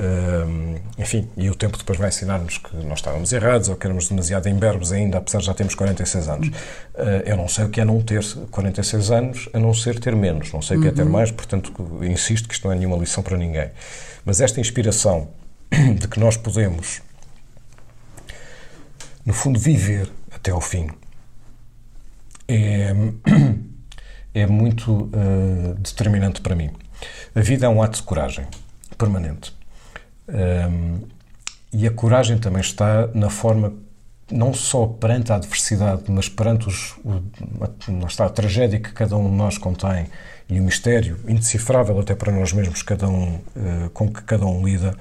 Uh, 0.00 0.80
enfim, 0.98 1.28
e 1.36 1.48
o 1.48 1.54
tempo 1.54 1.78
depois 1.78 1.96
vai 1.96 2.08
ensinar-nos 2.08 2.58
que 2.58 2.76
nós 2.78 2.98
estávamos 2.98 3.32
errados 3.32 3.68
ou 3.68 3.76
que 3.76 3.86
éramos 3.86 4.08
demasiado 4.08 4.48
imberbes 4.48 4.90
ainda, 4.90 5.18
apesar 5.18 5.38
de 5.38 5.46
já 5.46 5.54
termos 5.54 5.74
46 5.74 6.28
anos. 6.28 6.48
Uh, 6.48 7.22
eu 7.24 7.36
não 7.36 7.46
sei 7.46 7.64
o 7.66 7.68
que 7.68 7.80
é 7.80 7.84
não 7.84 8.02
ter 8.02 8.24
46 8.50 9.10
anos, 9.10 9.48
a 9.52 9.58
não 9.58 9.72
ser 9.72 10.00
ter 10.00 10.16
menos. 10.16 10.52
Não 10.52 10.60
sei 10.60 10.78
o 10.78 10.80
que 10.80 10.88
é 10.88 10.92
ter 10.92 11.02
uhum. 11.02 11.10
mais, 11.10 11.30
portanto, 11.30 11.72
insisto 12.02 12.48
que 12.48 12.54
isto 12.54 12.66
não 12.66 12.72
é 12.72 12.76
nenhuma 12.76 12.96
lição 12.96 13.22
para 13.22 13.36
ninguém. 13.36 13.70
Mas 14.24 14.40
esta 14.40 14.60
inspiração 14.60 15.28
de 15.70 16.08
que 16.08 16.18
nós 16.18 16.36
podemos, 16.36 17.00
no 19.24 19.32
fundo, 19.32 19.60
viver 19.60 20.10
até 20.34 20.50
ao 20.50 20.60
fim, 20.60 20.88
é, 22.48 22.92
é 24.34 24.46
muito 24.46 24.92
uh, 24.92 25.74
determinante 25.78 26.40
para 26.40 26.56
mim. 26.56 26.70
A 27.32 27.40
vida 27.40 27.66
é 27.66 27.68
um 27.68 27.80
ato 27.80 27.98
de 27.98 28.02
coragem 28.02 28.46
permanente. 28.98 29.53
Um, 30.28 31.00
e 31.72 31.86
a 31.86 31.90
coragem 31.90 32.38
também 32.38 32.60
está 32.60 33.08
na 33.08 33.28
forma, 33.28 33.72
não 34.30 34.54
só 34.54 34.86
perante 34.86 35.32
a 35.32 35.36
adversidade, 35.36 36.04
mas 36.08 36.28
perante 36.28 36.68
os, 36.68 36.94
o, 37.04 37.20
está, 38.06 38.26
a 38.26 38.30
tragédia 38.30 38.78
que 38.78 38.92
cada 38.92 39.16
um 39.16 39.28
de 39.28 39.36
nós 39.36 39.58
contém 39.58 40.06
e 40.48 40.60
o 40.60 40.62
mistério 40.62 41.18
indecifrável 41.26 41.98
até 41.98 42.14
para 42.14 42.30
nós 42.30 42.52
mesmos, 42.52 42.82
cada 42.82 43.08
um, 43.08 43.34
uh, 43.34 43.90
com 43.92 44.08
que 44.08 44.22
cada 44.22 44.46
um 44.46 44.64
lida, 44.64 44.96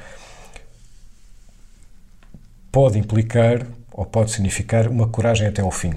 pode 2.72 2.98
implicar 2.98 3.68
ou 3.92 4.06
pode 4.06 4.32
significar 4.32 4.88
uma 4.88 5.08
coragem 5.08 5.48
até 5.48 5.62
ao 5.62 5.70
fim, 5.70 5.94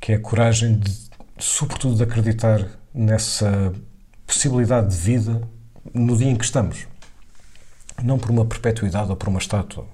que 0.00 0.12
é 0.12 0.16
a 0.16 0.20
coragem 0.20 0.78
de, 0.78 0.92
sobretudo, 1.38 1.94
de 1.94 2.02
acreditar 2.02 2.66
nessa 2.92 3.72
possibilidade 4.26 4.88
de 4.88 4.96
vida 4.96 5.40
no 5.94 6.16
dia 6.16 6.28
em 6.28 6.34
que 6.34 6.44
estamos 6.44 6.89
não 8.02 8.18
por 8.18 8.30
uma 8.30 8.44
perpetuidade 8.44 9.10
ou 9.10 9.16
por 9.16 9.28
uma 9.28 9.38
estátua, 9.38 9.84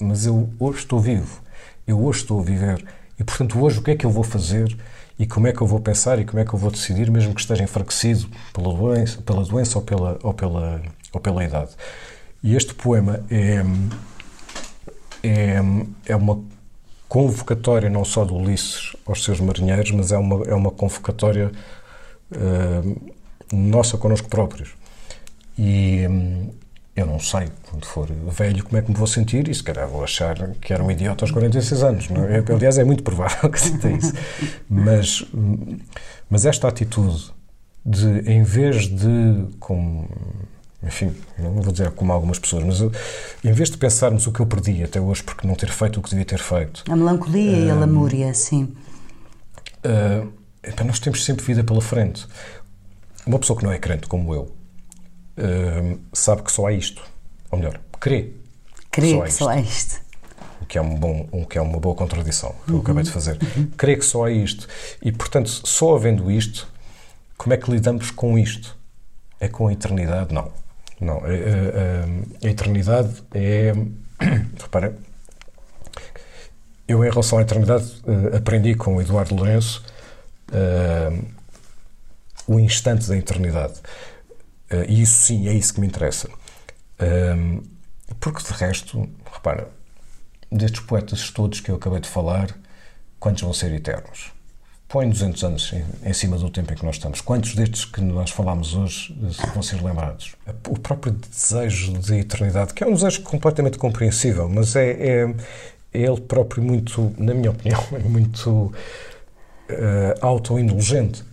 mas 0.00 0.26
eu 0.26 0.48
hoje 0.58 0.78
estou 0.78 1.00
vivo, 1.00 1.40
eu 1.86 2.02
hoje 2.04 2.20
estou 2.20 2.40
a 2.40 2.42
viver 2.42 2.84
e, 3.18 3.24
portanto, 3.24 3.60
hoje 3.62 3.78
o 3.78 3.82
que 3.82 3.92
é 3.92 3.96
que 3.96 4.06
eu 4.06 4.10
vou 4.10 4.24
fazer 4.24 4.76
e 5.18 5.26
como 5.26 5.46
é 5.46 5.52
que 5.52 5.60
eu 5.60 5.66
vou 5.66 5.78
pensar 5.80 6.18
e 6.18 6.24
como 6.24 6.40
é 6.40 6.44
que 6.44 6.52
eu 6.52 6.58
vou 6.58 6.70
decidir, 6.70 7.10
mesmo 7.10 7.34
que 7.34 7.40
esteja 7.40 7.62
enfraquecido 7.62 8.28
pela 8.52 8.74
doença, 8.74 9.22
pela 9.22 9.44
doença 9.44 9.78
ou, 9.78 9.84
pela, 9.84 10.18
ou, 10.22 10.34
pela, 10.34 10.82
ou 11.12 11.20
pela 11.20 11.44
idade. 11.44 11.70
E 12.42 12.56
este 12.56 12.74
poema 12.74 13.24
é, 13.30 13.62
é, 15.22 15.60
é 16.06 16.16
uma 16.16 16.42
convocatória 17.08 17.88
não 17.88 18.04
só 18.04 18.24
de 18.24 18.32
Ulisses 18.32 18.96
aos 19.06 19.22
seus 19.22 19.38
marinheiros, 19.38 19.90
mas 19.92 20.10
é 20.10 20.18
uma, 20.18 20.44
é 20.44 20.54
uma 20.54 20.70
convocatória 20.70 21.52
uh, 22.32 23.12
nossa 23.52 23.96
connosco 23.98 24.28
próprios. 24.28 24.74
E, 25.56 26.08
eu 26.94 27.06
não 27.06 27.18
sei, 27.18 27.48
quando 27.70 27.86
for 27.86 28.06
velho, 28.06 28.62
como 28.64 28.76
é 28.76 28.82
que 28.82 28.90
me 28.90 28.96
vou 28.96 29.06
sentir 29.06 29.48
e 29.48 29.54
se 29.54 29.62
calhar 29.62 29.88
vou 29.88 30.04
achar 30.04 30.36
que 30.60 30.74
era 30.74 30.84
um 30.84 30.90
idiota 30.90 31.24
aos 31.24 31.30
46 31.30 31.82
anos. 31.82 32.08
Não 32.10 32.24
é? 32.24 32.44
Aliás, 32.52 32.78
é 32.78 32.84
muito 32.84 33.02
provável 33.02 33.48
que 33.48 33.58
sinta 33.58 33.90
isso. 33.90 34.12
Mas, 34.68 35.24
mas 36.28 36.44
esta 36.44 36.68
atitude 36.68 37.32
de, 37.84 38.30
em 38.30 38.42
vez 38.42 38.88
de, 38.88 39.46
como, 39.58 40.06
enfim, 40.82 41.14
não 41.38 41.52
vou 41.62 41.72
dizer 41.72 41.90
como 41.92 42.12
algumas 42.12 42.38
pessoas, 42.38 42.64
mas 42.64 42.80
em 43.42 43.52
vez 43.52 43.70
de 43.70 43.78
pensarmos 43.78 44.26
o 44.26 44.32
que 44.32 44.40
eu 44.40 44.46
perdi 44.46 44.84
até 44.84 45.00
hoje 45.00 45.22
porque 45.22 45.46
não 45.46 45.54
ter 45.54 45.70
feito 45.70 45.98
o 45.98 46.02
que 46.02 46.10
devia 46.10 46.26
ter 46.26 46.40
feito. 46.40 46.84
A 46.90 46.94
melancolia 46.94 47.56
uh, 47.56 47.64
e 47.64 47.70
a 47.70 47.74
lamúria, 47.74 48.34
sim. 48.34 48.74
Uh, 49.84 50.30
nós 50.84 51.00
temos 51.00 51.24
sempre 51.24 51.42
vida 51.44 51.64
pela 51.64 51.80
frente. 51.80 52.26
Uma 53.26 53.38
pessoa 53.38 53.58
que 53.58 53.64
não 53.64 53.72
é 53.72 53.78
crente 53.78 54.06
como 54.06 54.34
eu, 54.34 54.52
sabe 56.12 56.42
que 56.42 56.52
só 56.52 56.66
há 56.66 56.72
isto. 56.72 57.02
Ou 57.50 57.58
melhor, 57.58 57.80
crê. 58.00 58.32
Crê 58.90 59.20
que 59.22 59.30
só 59.30 59.48
há 59.48 59.60
isto. 59.60 60.00
O 60.60 60.66
que 60.66 60.78
é, 60.78 60.82
um 60.82 60.94
bom, 60.94 61.28
um, 61.32 61.44
que 61.44 61.58
é 61.58 61.60
uma 61.60 61.78
boa 61.80 61.94
contradição, 61.94 62.54
que 62.64 62.70
uhum. 62.70 62.78
eu 62.78 62.82
acabei 62.82 63.02
de 63.02 63.10
fazer. 63.10 63.38
Uhum. 63.56 63.70
Crê 63.76 63.96
que 63.96 64.04
só 64.04 64.24
há 64.24 64.30
isto. 64.30 64.68
E, 65.02 65.10
portanto, 65.10 65.48
só 65.48 65.96
havendo 65.96 66.30
isto, 66.30 66.68
como 67.36 67.52
é 67.52 67.56
que 67.56 67.70
lidamos 67.70 68.10
com 68.10 68.38
isto? 68.38 68.76
É 69.40 69.48
com 69.48 69.68
a 69.68 69.72
eternidade? 69.72 70.32
Não. 70.32 70.52
Não. 71.00 71.16
A, 71.16 71.26
a, 71.26 72.44
a, 72.44 72.46
a 72.46 72.50
eternidade 72.50 73.22
é. 73.34 73.72
Repara, 74.60 74.96
eu, 76.86 77.04
em 77.04 77.10
relação 77.10 77.38
à 77.38 77.42
eternidade, 77.42 78.02
uh, 78.04 78.36
aprendi 78.36 78.74
com 78.74 78.96
o 78.96 79.00
Eduardo 79.00 79.34
Lourenço 79.34 79.82
uh, 80.52 81.24
o 82.46 82.60
instante 82.60 83.08
da 83.08 83.16
eternidade. 83.16 83.74
E 84.88 85.02
isso 85.02 85.22
sim, 85.22 85.48
é 85.48 85.52
isso 85.52 85.74
que 85.74 85.80
me 85.80 85.86
interessa. 85.86 86.28
Um, 87.00 87.62
porque 88.20 88.42
de 88.42 88.52
resto, 88.52 89.08
repara, 89.32 89.68
destes 90.50 90.80
poetas 90.80 91.30
todos 91.30 91.60
que 91.60 91.70
eu 91.70 91.76
acabei 91.76 92.00
de 92.00 92.08
falar, 92.08 92.56
quantos 93.18 93.42
vão 93.42 93.52
ser 93.52 93.72
eternos? 93.72 94.32
Põe 94.88 95.08
200 95.08 95.44
anos 95.44 95.72
em, 96.04 96.12
cima 96.12 96.36
do 96.36 96.50
tempo 96.50 96.70
em 96.70 96.76
que 96.76 96.84
nós 96.84 96.96
estamos. 96.96 97.22
Quantos 97.22 97.54
destes 97.54 97.86
que 97.86 98.02
nós 98.02 98.30
falámos 98.30 98.74
hoje 98.74 99.16
vão 99.54 99.62
ser 99.62 99.82
lembrados? 99.82 100.34
O 100.68 100.78
próprio 100.78 101.12
desejo 101.12 101.94
de 101.94 102.16
eternidade, 102.16 102.74
que 102.74 102.84
é 102.84 102.86
um 102.86 102.92
desejo 102.92 103.22
completamente 103.22 103.78
compreensível, 103.78 104.50
mas 104.50 104.76
é, 104.76 104.90
é, 104.90 105.34
é 105.94 106.02
ele 106.02 106.20
próprio 106.20 106.62
muito, 106.62 107.14
na 107.16 107.32
minha 107.32 107.50
opinião, 107.50 107.82
é 107.92 108.06
muito 108.06 108.50
uh, 108.50 108.72
auto-indulgente. 110.20 111.24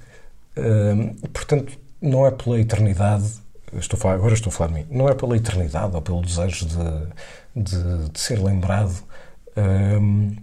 Uh, 0.56 1.28
portanto, 1.28 1.78
não 2.02 2.26
é 2.26 2.32
pela 2.32 2.60
eternidade, 2.60 3.26
estou 3.74 4.00
falar, 4.00 4.16
agora 4.16 4.34
estou 4.34 4.50
a 4.50 4.54
falar 4.54 4.70
de 4.70 4.74
mim, 4.76 4.88
não 4.90 5.08
é 5.10 5.14
pela 5.14 5.36
eternidade 5.36 5.96
ou 5.96 6.02
pelo 6.02 6.22
desejo 6.22 6.66
de, 6.66 7.64
de, 7.64 8.10
de 8.10 8.20
ser 8.20 8.40
lembrado 8.40 8.96
um, 9.58 10.36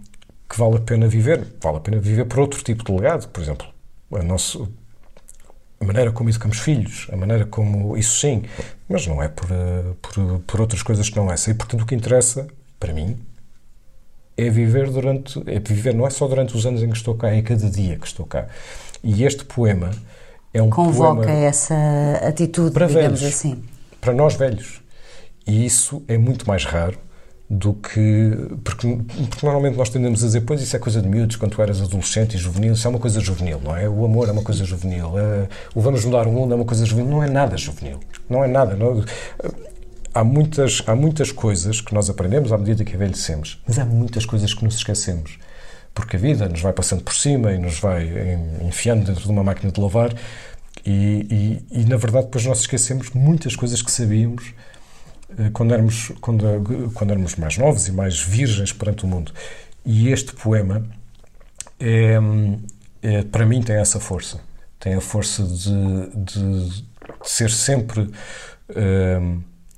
que 0.49 0.57
vale 0.57 0.77
a 0.77 0.79
pena 0.79 1.07
viver. 1.07 1.45
Vale 1.61 1.77
a 1.77 1.79
pena 1.79 1.99
viver 1.99 2.25
por 2.25 2.39
outro 2.39 2.63
tipo 2.63 2.83
de 2.83 2.91
legado, 2.91 3.27
por 3.29 3.41
exemplo, 3.41 3.67
a, 4.13 4.23
nosso, 4.23 4.71
a 5.79 5.85
maneira 5.85 6.11
como 6.11 6.29
educamos 6.29 6.59
filhos, 6.59 7.07
a 7.11 7.17
maneira 7.17 7.45
como. 7.45 7.97
Isso 7.97 8.19
sim, 8.19 8.43
mas 8.87 9.05
não 9.07 9.21
é 9.21 9.27
por, 9.27 9.47
por, 10.01 10.39
por 10.39 10.61
outras 10.61 10.81
coisas 10.81 11.09
que 11.09 11.15
não 11.15 11.31
essa. 11.31 11.51
E 11.51 11.53
portanto 11.53 11.81
o 11.81 11.85
que 11.85 11.95
interessa, 11.95 12.47
para 12.79 12.93
mim, 12.93 13.17
é 14.37 14.49
viver 14.49 14.89
durante. 14.89 15.41
É 15.47 15.59
viver 15.59 15.93
não 15.93 16.07
é 16.07 16.09
só 16.09 16.27
durante 16.27 16.55
os 16.55 16.65
anos 16.65 16.81
em 16.81 16.89
que 16.89 16.97
estou 16.97 17.15
cá, 17.15 17.29
é 17.29 17.41
cada 17.41 17.69
dia 17.69 17.97
que 17.97 18.07
estou 18.07 18.25
cá. 18.25 18.47
E 19.03 19.23
este 19.23 19.43
poema 19.43 19.91
é 20.53 20.61
um 20.61 20.69
Convoca 20.69 21.29
essa 21.29 21.75
atitude, 22.23 22.71
para 22.71 22.87
digamos 22.87 23.19
velhos, 23.19 23.35
assim. 23.35 23.63
Para 23.99 24.13
nós 24.13 24.35
velhos. 24.35 24.81
E 25.45 25.65
isso 25.65 26.03
é 26.07 26.17
muito 26.17 26.47
mais 26.47 26.65
raro 26.65 26.97
do 27.49 27.73
que. 27.73 28.31
Porque, 28.63 28.97
porque, 29.29 29.45
normalmente 29.45 29.77
nós 29.77 29.89
tendemos 29.89 30.23
a 30.23 30.27
dizer, 30.27 30.41
pois 30.41 30.61
isso 30.61 30.75
é 30.75 30.79
coisa 30.79 31.01
de 31.01 31.07
miúdos, 31.07 31.35
quando 31.35 31.51
tu 31.51 31.61
eras 31.61 31.81
adolescente 31.81 32.35
e 32.35 32.37
juvenil, 32.37 32.73
isso 32.73 32.85
é 32.87 32.89
uma 32.89 32.99
coisa 32.99 33.19
juvenil, 33.19 33.61
não 33.63 33.75
é? 33.75 33.87
O 33.87 34.03
amor 34.03 34.27
é 34.27 34.31
uma 34.31 34.43
coisa 34.43 34.65
juvenil, 34.65 35.17
é, 35.17 35.47
o 35.73 35.81
vamos 35.81 36.03
mudar 36.03 36.27
o 36.27 36.31
mundo 36.31 36.53
é 36.53 36.55
uma 36.55 36.65
coisa 36.65 36.85
juvenil. 36.85 37.11
Não 37.11 37.23
é 37.23 37.29
nada 37.29 37.57
juvenil. 37.57 37.99
Não 38.29 38.43
é 38.43 38.47
nada. 38.47 38.75
Não, 38.75 39.03
há, 40.13 40.23
muitas, 40.23 40.83
há 40.85 40.95
muitas 40.95 41.31
coisas 41.31 41.79
que 41.79 41.93
nós 41.93 42.09
aprendemos 42.09 42.51
à 42.51 42.57
medida 42.57 42.83
que 42.83 42.95
envelhecemos, 42.95 43.61
mas 43.65 43.79
há 43.79 43.85
muitas 43.85 44.25
coisas 44.25 44.53
que 44.53 44.63
nos 44.63 44.75
esquecemos. 44.75 45.37
Porque 45.97 46.15
a 46.15 46.19
vida 46.19 46.47
nos 46.47 46.61
vai 46.61 46.73
passando 46.73 47.03
por 47.03 47.15
cima 47.15 47.51
e 47.51 47.57
nos 47.57 47.79
vai 47.79 48.07
enfiando 48.61 49.03
dentro 49.03 49.23
de 49.23 49.31
uma 49.31 49.43
máquina 49.43 49.71
de 49.71 49.81
lavar 49.81 50.13
e, 50.85 51.65
e, 51.71 51.81
e, 51.81 51.85
na 51.85 51.97
verdade, 51.97 52.25
depois 52.25 52.45
nós 52.45 52.59
esquecemos 52.59 53.09
muitas 53.09 53.55
coisas 53.55 53.81
que 53.81 53.91
sabíamos 53.91 54.53
eh, 55.39 55.49
quando 55.51 55.73
éramos, 55.73 56.11
quando, 56.21 56.91
quando 56.93 57.11
éramos 57.11 57.35
mais 57.35 57.57
novos 57.57 57.87
e 57.87 57.91
mais 57.91 58.21
virgens 58.21 58.71
perante 58.71 59.05
o 59.05 59.07
mundo. 59.07 59.31
E 59.83 60.09
este 60.09 60.33
poema, 60.33 60.85
é, 61.79 62.19
é, 63.01 63.23
para 63.23 63.43
mim, 63.43 63.63
tem 63.63 63.77
essa 63.77 63.99
força. 63.99 64.39
Tem 64.79 64.93
a 64.93 65.01
força 65.01 65.41
de, 65.41 66.09
de, 66.15 66.69
de 66.69 66.83
ser 67.23 67.49
sempre. 67.49 68.11
Eh, 68.69 69.19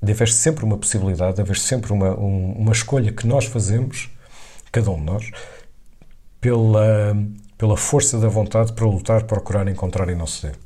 de 0.02 0.12
haver 0.12 0.28
sempre 0.28 0.64
uma 0.64 0.78
possibilidade, 0.78 1.36
de 1.36 1.42
haver 1.42 1.56
sempre 1.56 1.92
uma, 1.92 2.18
um, 2.18 2.52
uma 2.52 2.72
escolha 2.72 3.10
que 3.10 3.26
nós 3.26 3.44
fazemos, 3.46 4.08
cada 4.72 4.90
um 4.90 4.96
de 4.96 5.04
nós, 5.04 5.30
pela, 6.40 7.16
pela 7.58 7.76
força 7.76 8.18
da 8.18 8.28
vontade 8.28 8.72
para 8.72 8.86
lutar, 8.86 9.24
procurar, 9.24 9.68
encontrar 9.68 10.08
e 10.08 10.14
não 10.14 10.26
ceder. 10.26 10.56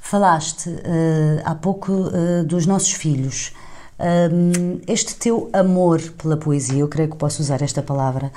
Falaste 0.00 0.68
uh, 0.68 1.40
há 1.44 1.54
pouco 1.54 1.92
uh, 1.92 2.44
dos 2.44 2.66
nossos 2.66 2.92
filhos. 2.92 3.52
Um, 3.98 4.80
este 4.86 5.14
teu 5.14 5.48
amor 5.52 6.00
pela 6.18 6.36
poesia, 6.36 6.80
eu 6.80 6.88
creio 6.88 7.10
que 7.10 7.16
posso 7.16 7.40
usar 7.40 7.62
esta 7.62 7.82
palavra, 7.82 8.30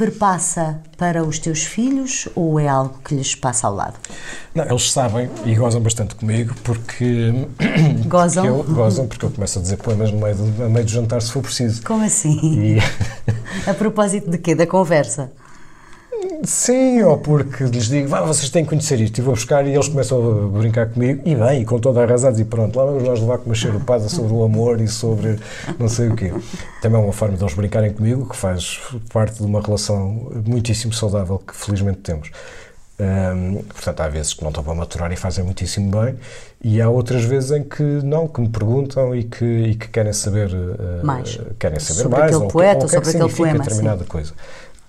perpassa 0.00 0.80
para 0.96 1.22
os 1.22 1.38
teus 1.38 1.64
filhos 1.64 2.26
ou 2.34 2.58
é 2.58 2.66
algo 2.66 2.94
que 3.04 3.14
lhes 3.14 3.34
passa 3.34 3.66
ao 3.66 3.74
lado? 3.74 3.98
Não, 4.54 4.64
eles 4.64 4.90
sabem 4.90 5.28
e 5.44 5.54
gozam 5.54 5.82
bastante 5.82 6.14
comigo 6.14 6.54
porque. 6.64 7.46
Gozam? 8.08 8.46
Porque 8.46 8.70
eu, 8.70 8.74
gozam 8.74 9.06
porque 9.06 9.24
eu 9.26 9.30
começo 9.30 9.58
a 9.58 9.62
dizer 9.62 9.76
poemas 9.76 10.10
no 10.10 10.18
meio 10.18 10.34
do, 10.34 10.44
no 10.44 10.70
meio 10.70 10.86
do 10.86 10.90
jantar 10.90 11.20
se 11.20 11.30
for 11.30 11.42
preciso. 11.42 11.82
Como 11.82 12.02
assim? 12.02 12.38
E... 12.40 12.78
a 13.68 13.74
propósito 13.74 14.30
de 14.30 14.38
quê? 14.38 14.54
Da 14.54 14.66
conversa? 14.66 15.30
Sim, 16.44 17.02
ou 17.02 17.18
porque 17.18 17.64
lhes 17.64 17.88
digo, 17.88 18.08
vá, 18.08 18.22
vocês 18.22 18.50
têm 18.50 18.64
que 18.64 18.70
conhecer 18.70 19.00
isto, 19.00 19.18
e 19.18 19.22
vou 19.22 19.34
buscar, 19.34 19.66
e 19.66 19.74
eles 19.74 19.88
começam 19.88 20.18
a 20.18 20.58
brincar 20.58 20.88
comigo, 20.88 21.20
e 21.24 21.34
bem, 21.34 21.62
e 21.62 21.64
com 21.64 21.78
toda 21.78 22.02
a 22.02 22.06
razão, 22.06 22.32
e 22.38 22.44
pronto, 22.44 22.76
lá 22.78 22.84
vamos 22.86 23.02
nós 23.02 23.20
levar 23.20 23.38
com 23.38 23.46
uma 23.46 23.54
charupada 23.54 24.08
sobre 24.08 24.32
o 24.32 24.42
amor 24.42 24.80
e 24.80 24.88
sobre 24.88 25.38
não 25.78 25.88
sei 25.88 26.08
o 26.08 26.16
quê. 26.16 26.32
Também 26.80 27.00
é 27.00 27.04
uma 27.04 27.12
forma 27.12 27.36
de 27.36 27.42
eles 27.42 27.54
brincarem 27.54 27.92
comigo, 27.92 28.28
que 28.28 28.36
faz 28.36 28.80
parte 29.12 29.38
de 29.38 29.42
uma 29.42 29.60
relação 29.60 30.30
muitíssimo 30.46 30.92
saudável 30.92 31.38
que 31.38 31.54
felizmente 31.54 31.98
temos. 31.98 32.30
Portanto, 33.68 34.00
há 34.00 34.08
vezes 34.08 34.34
que 34.34 34.42
não 34.42 34.50
estão 34.50 34.62
para 34.62 34.74
maturar 34.74 35.10
e 35.10 35.16
fazem 35.16 35.42
muitíssimo 35.42 35.90
bem, 35.90 36.16
e 36.62 36.82
há 36.82 36.88
outras 36.90 37.24
vezes 37.24 37.50
em 37.50 37.62
que 37.62 37.82
não, 37.82 38.28
que 38.28 38.40
me 38.40 38.48
perguntam 38.48 39.14
e 39.14 39.24
que, 39.24 39.44
e 39.44 39.74
que 39.74 39.88
querem 39.88 40.12
saber 40.12 40.50
uh, 40.50 41.04
mais, 41.04 41.40
querem 41.58 41.80
saber 41.80 42.02
sobre 42.02 42.18
mais, 42.18 42.30
aquele 42.30 42.44
ou, 42.44 42.50
poeta, 42.50 42.76
ou, 42.76 42.82
ou 42.82 42.88
que 42.88 43.00
que 43.00 43.06
sobre 43.06 43.22
aquele 43.22 43.36
poema, 43.36 43.64
determinada 43.64 44.02
sim. 44.02 44.08
coisa. 44.08 44.32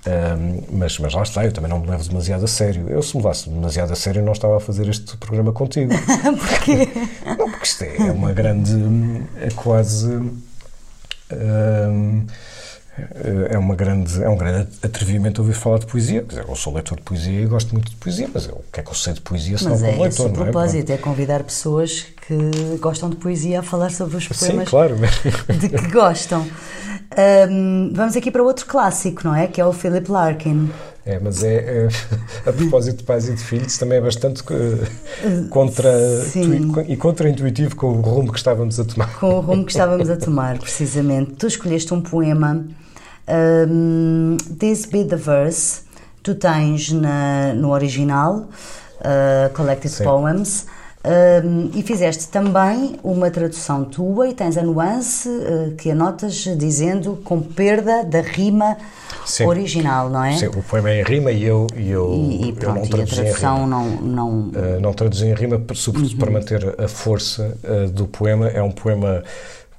Um, 0.08 0.64
mas, 0.78 0.98
mas 0.98 1.14
lá 1.14 1.22
está, 1.22 1.46
eu 1.46 1.52
também 1.52 1.70
não 1.70 1.80
me 1.80 1.88
levo 1.88 2.04
demasiado 2.04 2.44
a 2.44 2.48
sério. 2.48 2.90
Eu, 2.90 3.04
se 3.04 3.16
me 3.16 3.22
levasse 3.22 3.50
demasiado 3.50 3.94
a 3.94 3.96
sério, 3.96 4.24
não 4.24 4.32
estava 4.32 4.58
a 4.58 4.60
fazer 4.60 4.88
este 4.90 5.16
programa 5.18 5.52
contigo. 5.52 5.94
Porquê? 6.40 6.88
Não, 7.38 7.50
porque 7.50 7.66
isto 7.66 7.84
é 7.84 8.12
uma 8.12 8.32
grande. 8.32 8.74
É 9.40 9.50
quase. 9.56 10.08
Um, 11.32 12.26
é, 13.50 13.58
uma 13.58 13.76
grande, 13.76 14.22
é 14.22 14.30
um 14.30 14.36
grande 14.36 14.68
atrevimento 14.84 15.42
ouvir 15.42 15.54
falar 15.54 15.80
de 15.80 15.86
poesia. 15.86 16.22
Quer 16.22 16.28
dizer, 16.28 16.46
eu 16.48 16.56
sou 16.56 16.74
leitor 16.74 16.98
de 16.98 17.04
poesia 17.04 17.42
e 17.42 17.46
gosto 17.46 17.72
muito 17.72 17.90
de 17.90 17.96
poesia, 17.96 18.30
mas 18.34 18.48
eu, 18.48 18.56
o 18.56 18.64
que 18.72 18.80
é 18.80 18.84
que 18.84 18.90
eu 18.90 18.96
sei 18.96 19.14
de 19.14 19.22
poesia 19.22 19.58
se 19.58 19.64
mas 19.64 19.82
não 19.82 19.88
é 19.88 19.92
como 19.92 20.04
leitor? 20.04 20.30
Mas 20.30 20.38
é 20.38 20.42
o 20.42 20.44
propósito, 20.44 20.90
é? 20.90 20.94
é 20.94 20.98
convidar 20.98 21.44
pessoas 21.44 22.06
que 22.28 22.78
gostam 22.80 23.10
de 23.10 23.16
poesia 23.16 23.62
a 23.62 23.64
falar 23.64 23.92
sobre 23.92 24.18
os 24.18 24.28
poemas 24.28 24.66
Sim, 24.66 24.70
claro. 24.70 24.96
de 25.60 25.70
que 25.70 25.92
gostam. 25.92 26.46
Um, 27.50 27.92
vamos 27.94 28.16
aqui 28.16 28.32
para 28.32 28.44
outro 28.44 28.66
clássico, 28.66 29.22
não 29.26 29.36
é? 29.36 29.48
Que 29.48 29.60
é 29.60 29.66
o 29.66 29.74
Philip 29.74 30.10
Larkin. 30.10 30.70
É, 31.06 31.20
mas 31.20 31.44
é, 31.44 31.56
é, 31.56 31.90
a 32.48 32.54
propósito 32.54 32.98
de 32.98 33.04
pais 33.04 33.28
e 33.28 33.34
de 33.34 33.44
filhos, 33.44 33.78
também 33.78 33.98
é 33.98 34.02
bastante 34.02 34.44
uh, 34.44 35.48
contra 35.50 35.92
e 36.88 36.96
contra-intuitivo 36.96 37.76
com 37.76 37.88
o 37.88 38.02
rumo 38.02 38.32
que 38.32 38.38
estávamos 38.38 38.80
a 38.80 38.86
tomar. 38.86 39.20
Com 39.20 39.36
o 39.36 39.40
rumo 39.40 39.66
que 39.66 39.72
estávamos 39.72 40.10
a 40.10 40.18
tomar, 40.18 40.58
precisamente. 40.60 41.32
Tu 41.32 41.48
escolheste 41.48 41.92
um 41.94 42.02
poema, 42.02 42.66
um, 43.68 44.38
This 44.60 44.86
Be 44.86 45.04
the 45.04 45.16
Verse, 45.16 45.82
tu 46.22 46.36
tens 46.36 46.92
na, 46.92 47.54
no 47.56 47.72
original, 47.72 48.50
uh, 49.00 49.52
Collected 49.56 49.92
Sim. 49.92 50.04
Poems. 50.04 50.68
Um, 51.04 51.72
e 51.74 51.82
fizeste 51.82 52.28
também 52.28 52.96
uma 53.04 53.32
tradução 53.32 53.84
tua 53.84 54.30
e 54.30 54.36
tens 54.36 54.56
a 54.56 54.62
nuance 54.62 55.28
uh, 55.28 55.76
que 55.76 55.90
anotas 55.90 56.48
dizendo 56.56 57.20
com 57.24 57.42
perda 57.42 58.04
da 58.04 58.22
rima 58.22 58.78
Sim. 59.26 59.48
original, 59.48 60.12
não 60.12 60.24
é? 60.24 60.38
Sim, 60.38 60.48
o 60.48 60.62
poema 60.62 60.92
é 60.92 61.02
em 61.02 61.04
rima 61.04 61.32
e 61.32 61.44
eu, 61.44 61.66
e 61.76 61.90
eu, 61.90 62.14
e, 62.14 62.50
e 62.50 62.54
pronto, 62.54 62.78
eu 62.78 62.82
não 62.82 62.88
traduzi 62.88 63.16
e 63.16 63.20
a 63.20 63.24
tradução 63.24 63.58
em 63.58 63.62
rima. 63.62 63.68
não... 63.68 64.02
Não, 64.02 64.40
uh, 64.50 64.80
não 64.80 64.94
traduzi 64.94 65.26
em 65.26 65.34
rima, 65.34 65.60
sobretudo 65.74 66.12
uhum. 66.12 66.20
para 66.20 66.32
manter 66.32 66.76
a 66.80 66.88
força 66.88 67.58
uh, 67.64 67.90
do 67.90 68.06
poema. 68.06 68.48
É 68.50 68.62
um 68.62 68.72
poema 68.72 69.24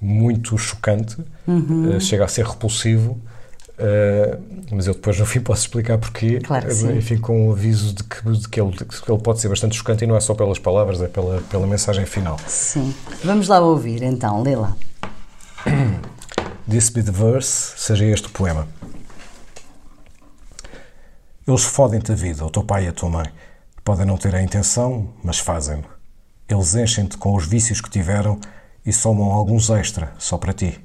muito 0.01 0.59
chocante, 0.59 1.17
uhum. 1.47 2.01
chega 2.01 2.25
a 2.25 2.29
ser 2.29 2.45
repulsivo, 2.45 3.17
Uh, 3.79 4.41
mas 4.71 4.87
eu 4.87 4.95
depois 4.95 5.19
no 5.19 5.25
fim 5.25 5.41
posso 5.41 5.63
explicar 5.63 5.99
porquê, 5.99 6.39
claro 6.41 6.67
que 6.67 6.75
sim. 6.75 6.97
enfim, 6.97 7.17
com 7.17 7.49
o 7.49 7.53
aviso 7.53 7.95
de 7.95 8.05
que, 8.05 8.31
de, 8.31 8.49
que 8.49 8.61
ele, 8.61 8.71
de 8.71 8.85
que 8.85 9.11
ele 9.11 9.21
pode 9.21 9.41
ser 9.41 9.49
bastante 9.49 9.75
chocante 9.75 10.05
e 10.05 10.07
não 10.07 10.15
é 10.15 10.21
só 10.21 10.35
pelas 10.35 10.59
palavras, 10.59 11.01
é 11.01 11.09
pela, 11.09 11.41
pela 11.43 11.67
mensagem 11.67 12.05
final. 12.05 12.37
Sim. 12.47 12.95
Vamos 13.25 13.49
lá 13.49 13.61
ouvir 13.61 14.03
então, 14.03 14.43
lê 14.43 14.55
lá. 14.55 14.77
This 16.71 16.91
be 16.91 17.03
the 17.03 17.11
verse, 17.11 17.73
seja 17.77 18.05
este 18.05 18.29
o 18.29 18.31
poema. 18.31 18.69
Eles 21.47 21.65
fodem-te 21.65 22.13
a 22.13 22.15
vida, 22.15 22.45
o 22.45 22.51
teu 22.51 22.63
pai 22.63 22.85
e 22.85 22.89
a 22.89 22.93
tua 22.93 23.11
mãe. 23.11 23.27
Podem 23.83 24.07
não 24.07 24.17
ter 24.17 24.35
a 24.35 24.43
intenção, 24.43 25.13
mas 25.25 25.39
fazem-no. 25.39 25.85
Eles 26.49 26.75
enchem-te 26.75 27.17
com 27.17 27.35
os 27.35 27.47
vícios 27.47 27.81
que 27.81 27.91
tiveram 27.91 28.39
e 28.87 28.93
somam 28.93 29.33
alguns 29.33 29.71
extra, 29.71 30.13
só 30.19 30.37
para 30.37 30.53
ti. 30.53 30.79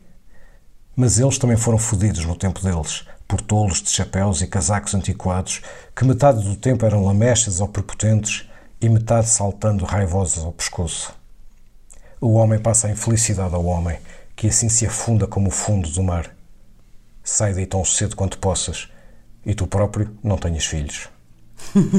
Mas 1.00 1.20
eles 1.20 1.38
também 1.38 1.56
foram 1.56 1.78
fodidos 1.78 2.26
no 2.26 2.36
tempo 2.36 2.60
deles, 2.60 3.06
por 3.28 3.40
tolos 3.40 3.84
de 3.84 3.90
chapéus 3.92 4.42
e 4.42 4.48
casacos 4.48 4.96
antiquados, 4.96 5.62
que 5.96 6.04
metade 6.04 6.44
do 6.44 6.56
tempo 6.56 6.84
eram 6.88 7.06
lamechas 7.06 7.62
ou 7.62 7.68
prepotentes 7.68 8.50
e 8.82 8.90
metade 8.90 9.30
saltando 9.30 9.86
raivosos 9.86 10.44
ao 10.44 10.52
pescoço. 10.52 11.14
O 12.20 12.34
homem 12.34 12.58
passa 12.58 12.88
a 12.88 12.92
infelicidade 12.92 13.54
ao 13.54 13.64
homem, 13.64 14.00
que 14.36 14.48
assim 14.48 14.70
se 14.70 14.88
afunda 14.88 15.28
como 15.28 15.50
o 15.50 15.52
fundo 15.52 15.88
do 15.88 16.02
mar. 16.02 16.36
Sai 17.24 17.54
daí 17.54 17.68
tão 17.68 17.86
cedo 17.86 18.16
quanto 18.16 18.40
possas, 18.40 18.90
e 19.46 19.54
tu 19.54 19.68
próprio 19.68 20.18
não 20.24 20.36
tenhas 20.36 20.66
filhos. 20.66 21.10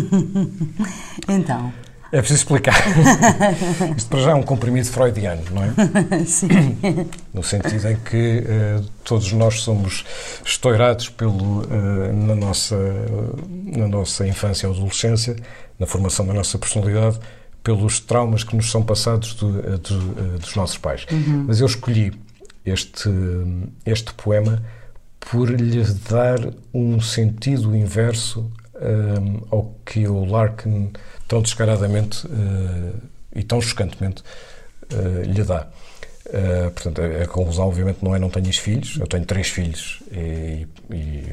então. 1.29 1.73
É 2.11 2.19
preciso 2.19 2.41
explicar. 2.41 2.75
Isto 3.97 4.09
para 4.09 4.21
já 4.21 4.31
é 4.31 4.35
um 4.35 4.43
comprimido 4.43 4.89
freudiano, 4.89 5.43
não 5.51 5.63
é? 5.63 6.25
Sim. 6.25 6.49
No 7.35 7.43
sentido 7.43 7.89
em 7.89 7.97
que 7.97 8.39
uh, 8.41 8.85
todos 9.05 9.31
nós 9.33 9.61
somos 9.61 10.05
estourados 10.45 11.09
pelo, 11.11 11.63
uh, 11.63 12.13
na, 12.13 12.35
nossa, 12.35 12.77
na 13.77 13.87
nossa 13.87 14.27
infância 14.27 14.69
ou 14.69 14.75
adolescência, 14.75 15.37
na 15.79 15.87
formação 15.87 16.27
da 16.27 16.33
nossa 16.33 16.59
personalidade, 16.59 17.19
pelos 17.63 18.01
traumas 18.01 18.43
que 18.43 18.57
nos 18.57 18.71
são 18.71 18.83
passados 18.83 19.35
do, 19.35 19.79
do, 19.79 20.39
dos 20.39 20.55
nossos 20.57 20.79
pais. 20.79 21.07
Uhum. 21.13 21.45
Mas 21.47 21.61
eu 21.61 21.67
escolhi 21.67 22.13
este, 22.65 23.11
este 23.85 24.15
poema 24.15 24.63
por 25.21 25.51
lhe 25.51 25.83
dar 26.09 26.39
um 26.73 27.01
sentido 27.01 27.77
inverso 27.77 28.51
um, 28.81 29.43
ao 29.51 29.75
que 29.85 30.07
o 30.07 30.25
Larkin 30.25 30.93
tão 31.29 31.43
descaradamente 31.43 32.27
uh, 32.27 32.95
e 33.37 33.45
tão 33.45 33.61
chocantemente 33.61 34.23
uh, 34.93 35.23
lhe 35.23 35.45
dá. 35.45 35.69
Uh, 36.27 36.71
portanto, 36.71 37.01
a, 37.01 37.23
a, 37.23 37.27
conclusão, 37.27 37.69
obviamente, 37.69 38.03
não 38.03 38.17
é 38.17 38.19
não 38.19 38.31
tenhas 38.31 38.57
filhos. 38.57 38.97
Eu 38.99 39.07
tenho 39.07 39.25
três 39.25 39.49
filhos 39.49 40.03
e, 40.11 40.67
e, 40.91 41.25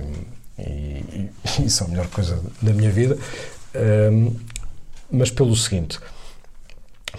e, 0.60 0.62
e 0.62 1.32
isso 1.66 1.84
é 1.84 1.88
a 1.88 1.90
melhor 1.90 2.08
coisa 2.08 2.40
da 2.62 2.74
minha 2.74 2.92
vida. 2.92 3.18
mas 5.10 5.32
pelo 5.32 5.56
seguinte, 5.56 5.98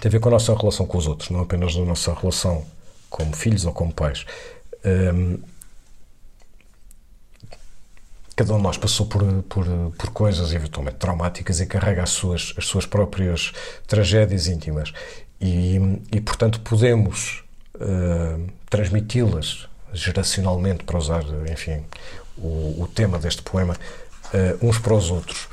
tem 0.01 0.09
a 0.09 0.13
ver 0.13 0.21
com 0.21 0.29
a 0.29 0.33
nossa 0.33 0.55
relação 0.55 0.87
com 0.87 0.99
os 0.99 1.07
outros, 1.07 1.31
não 1.31 1.41
apenas 1.41 1.75
a 1.75 1.81
nossa 1.81 2.15
relação 2.15 2.65
como 3.09 3.35
filhos 3.35 3.65
ou 3.65 3.73
como 3.73 3.93
pais. 3.93 4.25
Cada 8.37 8.53
um 8.53 8.59
de 8.59 8.65
nós 8.65 8.77
passou 8.77 9.07
por, 9.07 9.25
por, 9.45 9.67
por 9.97 10.11
coisas 10.11 10.53
eventualmente 10.53 10.99
traumáticas 10.99 11.59
e 11.59 11.65
carrega 11.65 12.03
as 12.03 12.11
suas, 12.11 12.53
as 12.59 12.67
suas 12.67 12.85
próprias 12.85 13.51
tragédias 13.87 14.47
íntimas. 14.47 14.93
E, 15.41 15.81
e 16.13 16.21
portanto, 16.21 16.61
podemos 16.61 17.43
uh, 17.77 18.47
transmiti-las 18.69 19.67
geracionalmente, 19.91 20.85
para 20.85 20.99
usar, 20.99 21.25
enfim, 21.51 21.83
o, 22.37 22.83
o 22.83 22.91
tema 22.95 23.19
deste 23.19 23.41
poema, 23.41 23.75
uh, 23.75 24.67
uns 24.67 24.79
para 24.79 24.93
os 24.93 25.11
outros. 25.11 25.49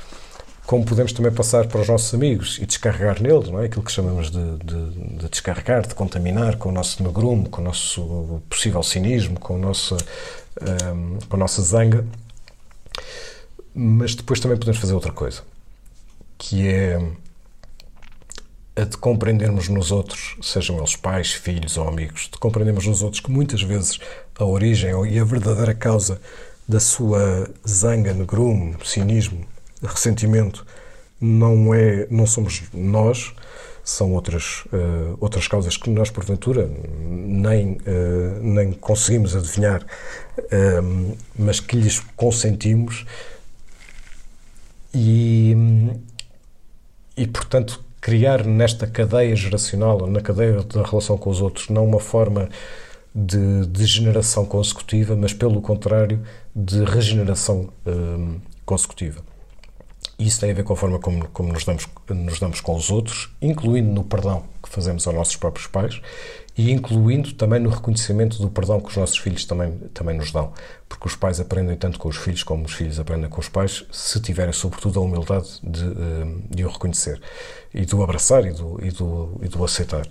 Como 0.66 0.84
podemos 0.84 1.14
também 1.14 1.32
passar 1.32 1.66
para 1.66 1.80
os 1.80 1.88
nossos 1.88 2.12
amigos 2.12 2.58
e 2.60 2.66
descarregar 2.66 3.22
neles, 3.22 3.48
não 3.48 3.62
é? 3.62 3.64
Aquilo 3.64 3.82
que 3.82 3.92
chamamos 3.92 4.30
de, 4.30 4.58
de, 4.58 4.90
de 5.18 5.28
descarregar, 5.30 5.86
de 5.86 5.94
contaminar 5.94 6.56
com 6.56 6.68
o 6.68 6.72
nosso 6.72 7.02
negrume, 7.02 7.48
com 7.48 7.62
o 7.62 7.64
nosso 7.64 8.42
possível 8.48 8.82
cinismo, 8.82 9.40
com, 9.40 9.54
o 9.54 9.58
nosso, 9.58 9.96
um, 10.60 11.18
com 11.28 11.36
a 11.36 11.38
nossa 11.38 11.62
zanga 11.62 12.04
mas 13.74 14.14
depois 14.14 14.40
também 14.40 14.56
podemos 14.56 14.80
fazer 14.80 14.94
outra 14.94 15.12
coisa, 15.12 15.42
que 16.38 16.68
é 16.68 16.98
a 18.76 18.84
de 18.84 18.96
compreendermos 18.96 19.68
nos 19.68 19.92
outros, 19.92 20.36
sejam 20.42 20.78
eles 20.78 20.96
pais, 20.96 21.32
filhos 21.32 21.76
ou 21.76 21.88
amigos, 21.88 22.28
de 22.32 22.38
compreendermos 22.38 22.86
nos 22.86 23.02
outros 23.02 23.20
que 23.20 23.30
muitas 23.30 23.62
vezes 23.62 23.98
a 24.36 24.44
origem 24.44 24.90
e 25.06 25.18
a 25.18 25.24
verdadeira 25.24 25.74
causa 25.74 26.20
da 26.66 26.80
sua 26.80 27.48
zanga, 27.68 28.12
negrume, 28.12 28.76
cinismo, 28.84 29.46
ressentimento, 29.82 30.66
não 31.20 31.72
é, 31.72 32.06
não 32.10 32.26
somos 32.26 32.62
nós, 32.72 33.32
são 33.84 34.12
outras 34.12 34.64
uh, 34.72 35.16
outras 35.20 35.46
causas 35.46 35.76
que 35.76 35.90
nós 35.90 36.10
porventura 36.10 36.68
nem 36.98 37.72
uh, 37.72 38.40
nem 38.42 38.72
conseguimos 38.72 39.36
adivinhar, 39.36 39.82
uh, 40.38 41.16
mas 41.38 41.60
que 41.60 41.76
lhes 41.76 42.00
consentimos. 42.16 43.04
E, 44.96 45.54
e 47.16 47.26
portanto, 47.26 47.84
criar 48.00 48.44
nesta 48.46 48.86
cadeia 48.86 49.34
geracional, 49.34 50.06
na 50.06 50.20
cadeia 50.20 50.62
da 50.62 50.82
relação 50.82 51.18
com 51.18 51.30
os 51.30 51.40
outros, 51.40 51.68
não 51.68 51.84
uma 51.84 51.98
forma 51.98 52.48
de 53.14 53.66
degeneração 53.66 54.44
consecutiva, 54.44 55.14
mas 55.16 55.32
pelo 55.32 55.60
contrário, 55.60 56.20
de 56.54 56.84
regeneração 56.84 57.72
hum, 57.86 58.40
Isso 60.18 60.40
tem 60.40 60.50
a 60.50 60.54
ver 60.54 60.62
com 60.62 60.72
a 60.72 60.76
forma 60.76 60.98
como, 60.98 61.28
como 61.28 61.52
nos, 61.52 61.64
damos, 61.64 61.88
nos 62.08 62.38
damos 62.38 62.60
com 62.60 62.76
os 62.76 62.90
outros, 62.90 63.30
incluindo 63.42 63.90
no 63.92 64.04
perdão 64.04 64.44
que 64.62 64.68
fazemos 64.68 65.06
aos 65.06 65.16
nossos 65.16 65.36
próprios 65.36 65.66
pais 65.66 66.00
e 66.56 66.70
incluindo 66.70 67.32
também 67.32 67.58
no 67.58 67.68
reconhecimento 67.68 68.40
do 68.40 68.48
perdão 68.48 68.80
que 68.80 68.88
os 68.88 68.96
nossos 68.96 69.18
filhos 69.18 69.44
também, 69.44 69.72
também 69.92 70.16
nos 70.16 70.30
dão. 70.30 70.52
Porque 70.88 71.08
os 71.08 71.16
pais 71.16 71.40
aprendem 71.40 71.76
tanto 71.76 71.98
com 71.98 72.08
os 72.08 72.16
filhos 72.16 72.44
como 72.44 72.64
os 72.64 72.72
filhos 72.72 73.00
aprendem 73.00 73.28
com 73.28 73.40
os 73.40 73.48
pais, 73.48 73.84
se 73.90 74.20
tiverem, 74.20 74.52
sobretudo, 74.52 75.00
a 75.00 75.02
humildade 75.02 75.48
de, 75.64 75.84
hum, 75.84 76.42
de 76.48 76.64
o 76.64 76.68
reconhecer 76.68 77.20
e 77.72 77.84
do 77.84 78.02
abraçar 78.02 78.46
e 78.46 78.52
do, 78.52 78.78
e 78.84 78.90
do, 78.90 79.40
e 79.42 79.48
do 79.48 79.64
aceitar. 79.64 80.06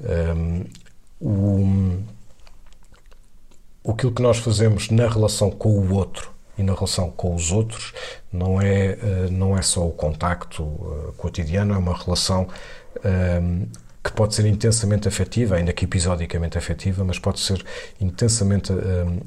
Um, 0.00 0.64
o, 1.20 2.02
aquilo 3.90 4.12
que 4.12 4.20
nós 4.22 4.36
fazemos 4.36 4.90
na 4.90 5.08
relação 5.08 5.50
com 5.50 5.70
o 5.70 5.94
outro 5.94 6.37
e 6.58 6.62
na 6.62 6.74
relação 6.74 7.10
com 7.10 7.34
os 7.34 7.52
outros 7.52 7.94
não 8.32 8.60
é, 8.60 8.90
eh, 8.90 9.28
não 9.30 9.56
é 9.56 9.62
só 9.62 9.86
o 9.86 9.92
contacto 9.92 10.64
cotidiano, 11.16 11.74
é 11.74 11.78
uma 11.78 11.96
relação 11.96 12.48
um, 13.04 13.66
que 14.02 14.12
pode 14.12 14.34
ser 14.34 14.46
intensamente 14.46 15.06
afetiva, 15.06 15.56
ainda 15.56 15.72
que 15.72 15.84
episodicamente 15.84 16.56
afetiva, 16.56 17.04
mas 17.04 17.18
pode 17.18 17.40
ser 17.40 17.62
intensamente 18.00 18.72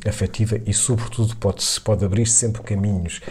afetiva 0.07 0.59
e, 0.65 0.73
sobretudo, 0.73 1.35
pode, 1.35 1.63
pode 1.81 2.03
abrir 2.03 2.25
sempre 2.25 2.61
caminhos 2.63 3.21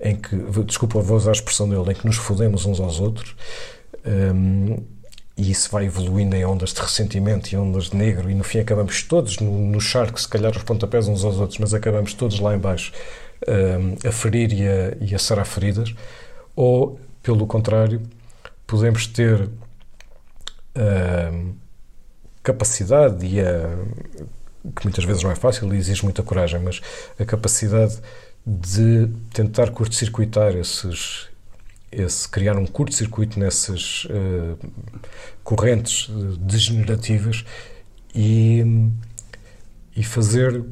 em 0.00 0.14
que, 0.14 0.36
desculpa, 0.64 1.00
vou 1.00 1.16
usar 1.16 1.30
a 1.30 1.32
expressão 1.32 1.68
dele, 1.68 1.90
em 1.90 1.94
que 1.94 2.06
nos 2.06 2.16
fodemos 2.16 2.64
uns 2.64 2.78
aos 2.78 3.00
outros. 3.00 3.34
E 5.36 5.50
isso 5.50 5.70
vai 5.70 5.86
evoluindo 5.86 6.36
em 6.36 6.44
ondas 6.44 6.72
de 6.72 6.80
ressentimento 6.80 7.52
e 7.52 7.56
ondas 7.56 7.84
de 7.84 7.96
negro, 7.96 8.30
e 8.30 8.34
no 8.34 8.44
fim 8.44 8.58
acabamos 8.58 9.02
todos 9.02 9.38
no, 9.38 9.50
no 9.50 9.80
charco, 9.80 10.20
se 10.20 10.28
calhar 10.28 10.54
os 10.54 10.62
pontapés 10.62 11.08
uns 11.08 11.24
aos 11.24 11.38
outros, 11.38 11.58
mas 11.58 11.74
acabamos 11.74 12.14
todos 12.14 12.38
lá 12.38 12.54
embaixo 12.54 12.92
um, 13.48 14.08
a 14.08 14.12
ferir 14.12 14.52
e 14.52 14.66
a, 14.66 14.96
e 15.00 15.14
a 15.14 15.18
sarar 15.18 15.46
feridas, 15.46 15.94
ou, 16.54 17.00
pelo 17.22 17.46
contrário, 17.46 18.02
podemos 18.66 19.06
ter 19.06 19.48
um, 20.76 21.54
capacidade 22.42 23.26
e 23.26 23.40
a, 23.40 23.76
que 24.76 24.84
muitas 24.84 25.04
vezes 25.04 25.22
não 25.22 25.30
é 25.30 25.34
fácil 25.34 25.72
e 25.74 25.78
exige 25.78 26.04
muita 26.04 26.22
coragem, 26.22 26.60
mas 26.60 26.80
a 27.18 27.24
capacidade 27.24 27.98
de 28.46 29.08
tentar 29.32 29.70
curto-circuitar 29.70 30.56
esses, 30.56 31.28
esse 31.90 32.28
criar 32.28 32.56
um 32.56 32.66
curto-circuito 32.66 33.38
nessas 33.38 34.06
uh, 34.06 34.58
correntes 35.42 36.08
degenerativas 36.38 37.44
e, 38.14 38.64
e 39.96 40.02
fazer 40.02 40.64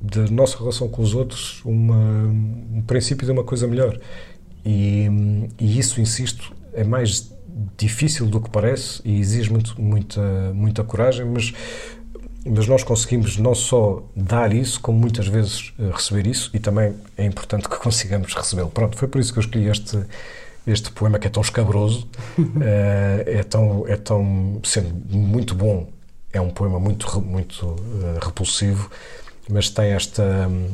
da 0.00 0.22
nossa 0.30 0.58
relação 0.58 0.88
com 0.88 1.02
os 1.02 1.14
outros 1.14 1.60
uma, 1.64 1.96
um 1.96 2.82
princípio 2.86 3.24
de 3.26 3.32
uma 3.32 3.44
coisa 3.44 3.66
melhor. 3.66 3.98
E, 4.64 5.08
e, 5.58 5.78
isso, 5.78 6.00
insisto, 6.00 6.52
é 6.72 6.84
mais 6.84 7.32
difícil 7.78 8.26
do 8.26 8.40
que 8.40 8.50
parece 8.50 9.00
e 9.04 9.18
exige 9.18 9.50
muito, 9.50 9.80
muita, 9.80 10.52
muita 10.52 10.84
coragem, 10.84 11.24
mas, 11.24 11.52
mas 12.44 12.66
nós 12.66 12.82
conseguimos 12.82 13.38
não 13.38 13.54
só 13.54 14.02
dar 14.14 14.52
isso, 14.52 14.80
como 14.80 14.98
muitas 14.98 15.26
vezes 15.26 15.72
eh, 15.78 15.90
receber 15.92 16.26
isso 16.26 16.50
e 16.52 16.58
também 16.58 16.94
é 17.16 17.24
importante 17.24 17.68
que 17.68 17.76
consigamos 17.78 18.34
recebê-lo. 18.34 18.68
Pronto, 18.70 18.96
foi 18.96 19.08
por 19.08 19.20
isso 19.20 19.32
que 19.32 19.38
eu 19.38 19.42
escolhi 19.42 19.68
este 19.68 20.04
este 20.66 20.90
poema 20.90 21.18
que 21.18 21.28
é 21.28 21.30
tão 21.30 21.40
escabroso, 21.40 22.08
é, 22.60 23.38
é, 23.38 23.42
tão, 23.44 23.86
é 23.86 23.96
tão, 23.96 24.60
sendo 24.64 24.92
muito 25.16 25.54
bom, 25.54 25.88
é 26.32 26.40
um 26.40 26.50
poema 26.50 26.80
muito, 26.80 27.20
muito 27.20 27.66
uh, 27.66 28.18
repulsivo, 28.20 28.90
mas 29.48 29.68
tem 29.70 29.92
esta, 29.92 30.22
um, 30.48 30.68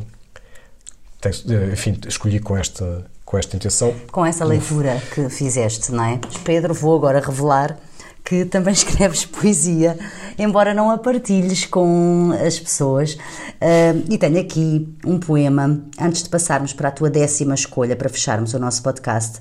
tem, 1.20 1.32
enfim, 1.72 1.98
escolhi 2.06 2.40
com 2.40 2.56
esta, 2.56 3.04
com 3.24 3.38
esta 3.38 3.56
intenção. 3.56 3.94
Com 4.10 4.24
essa 4.24 4.44
leitura 4.44 5.00
que 5.14 5.28
fizeste, 5.28 5.92
não 5.92 6.04
é? 6.04 6.20
Pedro, 6.44 6.74
vou 6.74 6.96
agora 6.96 7.20
revelar 7.20 7.78
que 8.24 8.44
também 8.44 8.72
escreves 8.74 9.24
poesia, 9.24 9.98
embora 10.38 10.72
não 10.72 10.90
a 10.90 10.98
partilhes 10.98 11.66
com 11.66 12.30
as 12.44 12.58
pessoas. 12.58 13.14
Uh, 13.14 14.04
e 14.10 14.18
tenho 14.18 14.40
aqui 14.40 14.96
um 15.04 15.18
poema, 15.18 15.82
antes 16.00 16.22
de 16.22 16.28
passarmos 16.28 16.72
para 16.72 16.88
a 16.88 16.92
tua 16.92 17.10
décima 17.10 17.54
escolha, 17.54 17.96
para 17.96 18.08
fecharmos 18.08 18.54
o 18.54 18.58
nosso 18.58 18.82
podcast, 18.82 19.38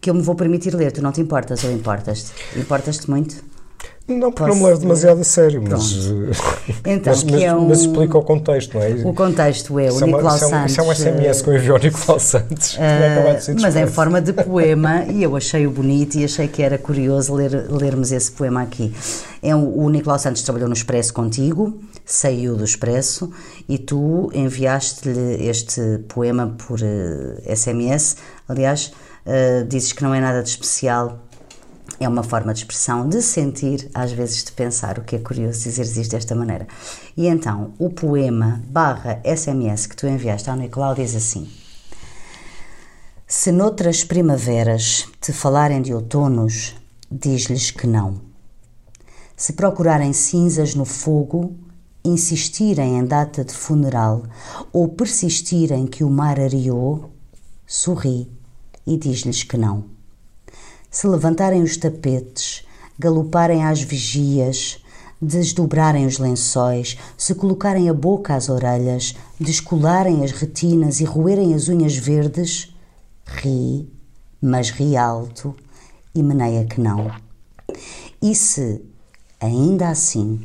que 0.00 0.10
eu 0.10 0.14
me 0.14 0.22
vou 0.22 0.34
permitir 0.34 0.74
ler. 0.74 0.92
Tu 0.92 1.02
não 1.02 1.12
te 1.12 1.20
importas 1.20 1.64
ou 1.64 1.72
importas-te? 1.72 2.58
Importas-te 2.58 3.10
muito? 3.10 3.57
Não, 4.08 4.32
porque 4.32 4.44
Posso... 4.44 4.54
não 4.54 4.56
me 4.56 4.64
levo 4.70 4.80
demasiado 4.80 5.20
a 5.20 5.24
sério, 5.24 5.62
mas, 5.62 5.92
então, 6.86 7.12
mas, 7.12 7.24
mas, 7.24 7.42
é 7.42 7.54
um... 7.54 7.68
mas, 7.68 7.80
explica 7.80 8.16
o 8.16 8.22
contexto, 8.22 8.78
não 8.78 8.82
é? 8.82 8.88
O 9.04 9.12
contexto 9.12 9.78
é 9.78 9.92
o 9.92 10.00
Nicolau 10.00 10.34
é 10.34 10.38
Santos. 10.38 10.70
Isso 10.72 10.80
é 10.80 10.84
um 10.84 10.94
SMS 10.94 11.42
que 11.42 11.50
eu 11.50 11.54
enviei 11.56 11.70
ao 11.70 11.78
Nicolau 11.78 12.18
Santos. 12.18 12.74
Uh, 12.76 13.60
mas 13.60 13.76
é 13.76 13.82
em 13.82 13.86
forma 13.86 14.22
de 14.22 14.32
poema 14.32 15.04
e 15.04 15.22
eu 15.22 15.36
achei-o 15.36 15.70
bonito 15.70 16.16
e 16.16 16.24
achei 16.24 16.48
que 16.48 16.62
era 16.62 16.78
curioso 16.78 17.34
ler, 17.34 17.70
lermos 17.70 18.10
esse 18.10 18.32
poema 18.32 18.62
aqui. 18.62 18.94
É 19.42 19.54
um, 19.54 19.78
o 19.78 19.90
Nicolau 19.90 20.18
Santos 20.18 20.40
trabalhou 20.40 20.68
no 20.68 20.74
Expresso 20.74 21.12
contigo, 21.12 21.78
saiu 22.02 22.56
do 22.56 22.64
Expresso 22.64 23.30
e 23.68 23.76
tu 23.76 24.30
enviaste-lhe 24.32 25.46
este 25.46 25.82
poema 26.08 26.56
por 26.66 26.80
uh, 26.80 26.84
eh, 27.44 27.54
SMS. 27.54 28.16
Aliás, 28.48 28.90
uh, 29.26 29.66
dizes 29.66 29.92
que 29.92 30.02
não 30.02 30.14
é 30.14 30.20
nada 30.20 30.42
de 30.42 30.48
especial 30.48 31.27
é 32.00 32.08
uma 32.08 32.22
forma 32.22 32.54
de 32.54 32.60
expressão, 32.60 33.08
de 33.08 33.20
sentir, 33.20 33.90
às 33.92 34.12
vezes 34.12 34.44
de 34.44 34.52
pensar, 34.52 34.98
o 34.98 35.02
que 35.02 35.16
é 35.16 35.18
curioso 35.18 35.64
dizer 35.64 35.82
isto 35.82 36.12
desta 36.12 36.34
maneira. 36.34 36.66
E 37.16 37.26
então, 37.26 37.74
o 37.78 37.90
poema 37.90 38.62
barra 38.68 39.20
SMS 39.24 39.86
que 39.86 39.96
tu 39.96 40.06
enviaste 40.06 40.48
ao 40.48 40.56
Nicolau 40.56 40.94
diz 40.94 41.16
assim: 41.16 41.50
Se 43.26 43.50
noutras 43.50 44.04
primaveras 44.04 45.08
te 45.20 45.32
falarem 45.32 45.82
de 45.82 45.92
outonos, 45.92 46.76
diz-lhes 47.10 47.72
que 47.72 47.86
não. 47.86 48.20
Se 49.36 49.54
procurarem 49.54 50.12
cinzas 50.12 50.74
no 50.74 50.84
fogo, 50.84 51.56
insistirem 52.04 52.96
em 52.96 53.04
data 53.04 53.44
de 53.44 53.52
funeral 53.52 54.22
ou 54.72 54.88
persistirem 54.88 55.86
que 55.86 56.04
o 56.04 56.10
mar 56.10 56.38
areou, 56.38 57.10
sorri 57.66 58.30
e 58.86 58.96
diz-lhes 58.96 59.42
que 59.42 59.56
não 59.56 59.97
se 60.90 61.06
levantarem 61.06 61.62
os 61.62 61.76
tapetes, 61.76 62.64
galoparem 62.98 63.64
às 63.64 63.80
vigias, 63.80 64.82
desdobrarem 65.20 66.06
os 66.06 66.18
lençóis, 66.18 66.96
se 67.16 67.34
colocarem 67.34 67.88
a 67.88 67.94
boca 67.94 68.34
às 68.34 68.48
orelhas, 68.48 69.14
descolarem 69.38 70.24
as 70.24 70.32
retinas 70.32 71.00
e 71.00 71.04
roerem 71.04 71.54
as 71.54 71.68
unhas 71.68 71.96
verdes, 71.96 72.74
ri, 73.24 73.88
mas 74.40 74.70
ri 74.70 74.96
alto 74.96 75.54
e 76.14 76.22
meneia 76.22 76.64
que 76.64 76.80
não. 76.80 77.10
E 78.22 78.34
se, 78.34 78.82
ainda 79.40 79.88
assim, 79.88 80.40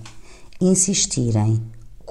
insistirem 0.60 1.62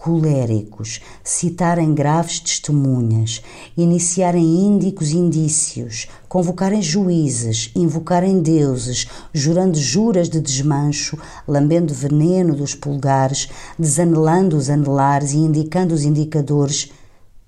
coléricos, 0.03 1.01
citarem 1.23 1.95
graves 1.95 2.41
testemunhas, 2.41 3.41
iniciarem 3.77 4.43
índicos 4.43 5.12
indícios, 5.12 6.09
convocarem 6.29 6.83
juízes, 6.83 7.70
invocarem 7.77 8.43
deuses, 8.43 9.07
jurando 9.33 9.79
juras 9.79 10.29
de 10.29 10.41
desmancho, 10.41 11.16
lambendo 11.47 11.95
veneno 11.95 12.53
dos 12.53 12.74
pulgares, 12.74 13.49
desanelando 13.79 14.57
os 14.57 14.69
anelares 14.69 15.35
e 15.35 15.37
indicando 15.37 15.95
os 15.95 16.03
indicadores, 16.03 16.91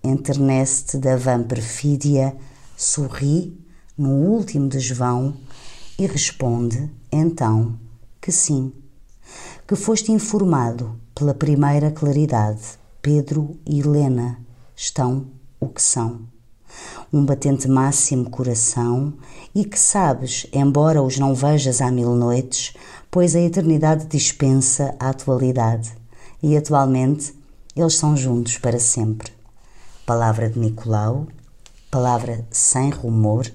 enternece-te 0.05 0.97
da 0.99 1.17
vã 1.17 1.43
perfídia, 1.43 2.37
sorri 2.77 3.59
no 3.99 4.11
último 4.11 4.69
desvão 4.69 5.35
e 5.99 6.07
responde, 6.07 6.89
então, 7.11 7.77
que 8.21 8.31
sim, 8.31 8.73
que 9.67 9.75
foste 9.75 10.13
informado 10.13 11.03
pela 11.15 11.33
primeira 11.33 11.93
claridade, 11.93 12.63
Pedro 13.01 13.57
e 13.65 13.81
Helena 13.81 14.39
estão 14.75 15.27
o 15.61 15.69
que 15.69 15.81
são. 15.81 16.23
Um 17.13 17.25
batente 17.25 17.69
máximo 17.69 18.29
coração 18.29 19.15
e 19.55 19.65
que 19.65 19.79
sabes, 19.79 20.47
embora 20.53 21.01
os 21.01 21.17
não 21.17 21.33
vejas 21.33 21.81
há 21.81 21.91
mil 21.91 22.17
noites, 22.17 22.75
pois 23.11 23.37
a 23.37 23.41
eternidade 23.41 24.07
dispensa 24.07 24.97
a 24.99 25.11
atualidade. 25.11 25.93
E 26.43 26.57
atualmente 26.57 27.33
eles 27.77 27.95
são 27.95 28.17
juntos 28.17 28.59
para 28.59 28.81
sempre. 28.81 29.33
Palavra 30.05 30.51
de 30.51 30.59
Nicolau, 30.59 31.29
palavra 31.91 32.45
sem 32.51 32.91
rumor, 32.91 33.47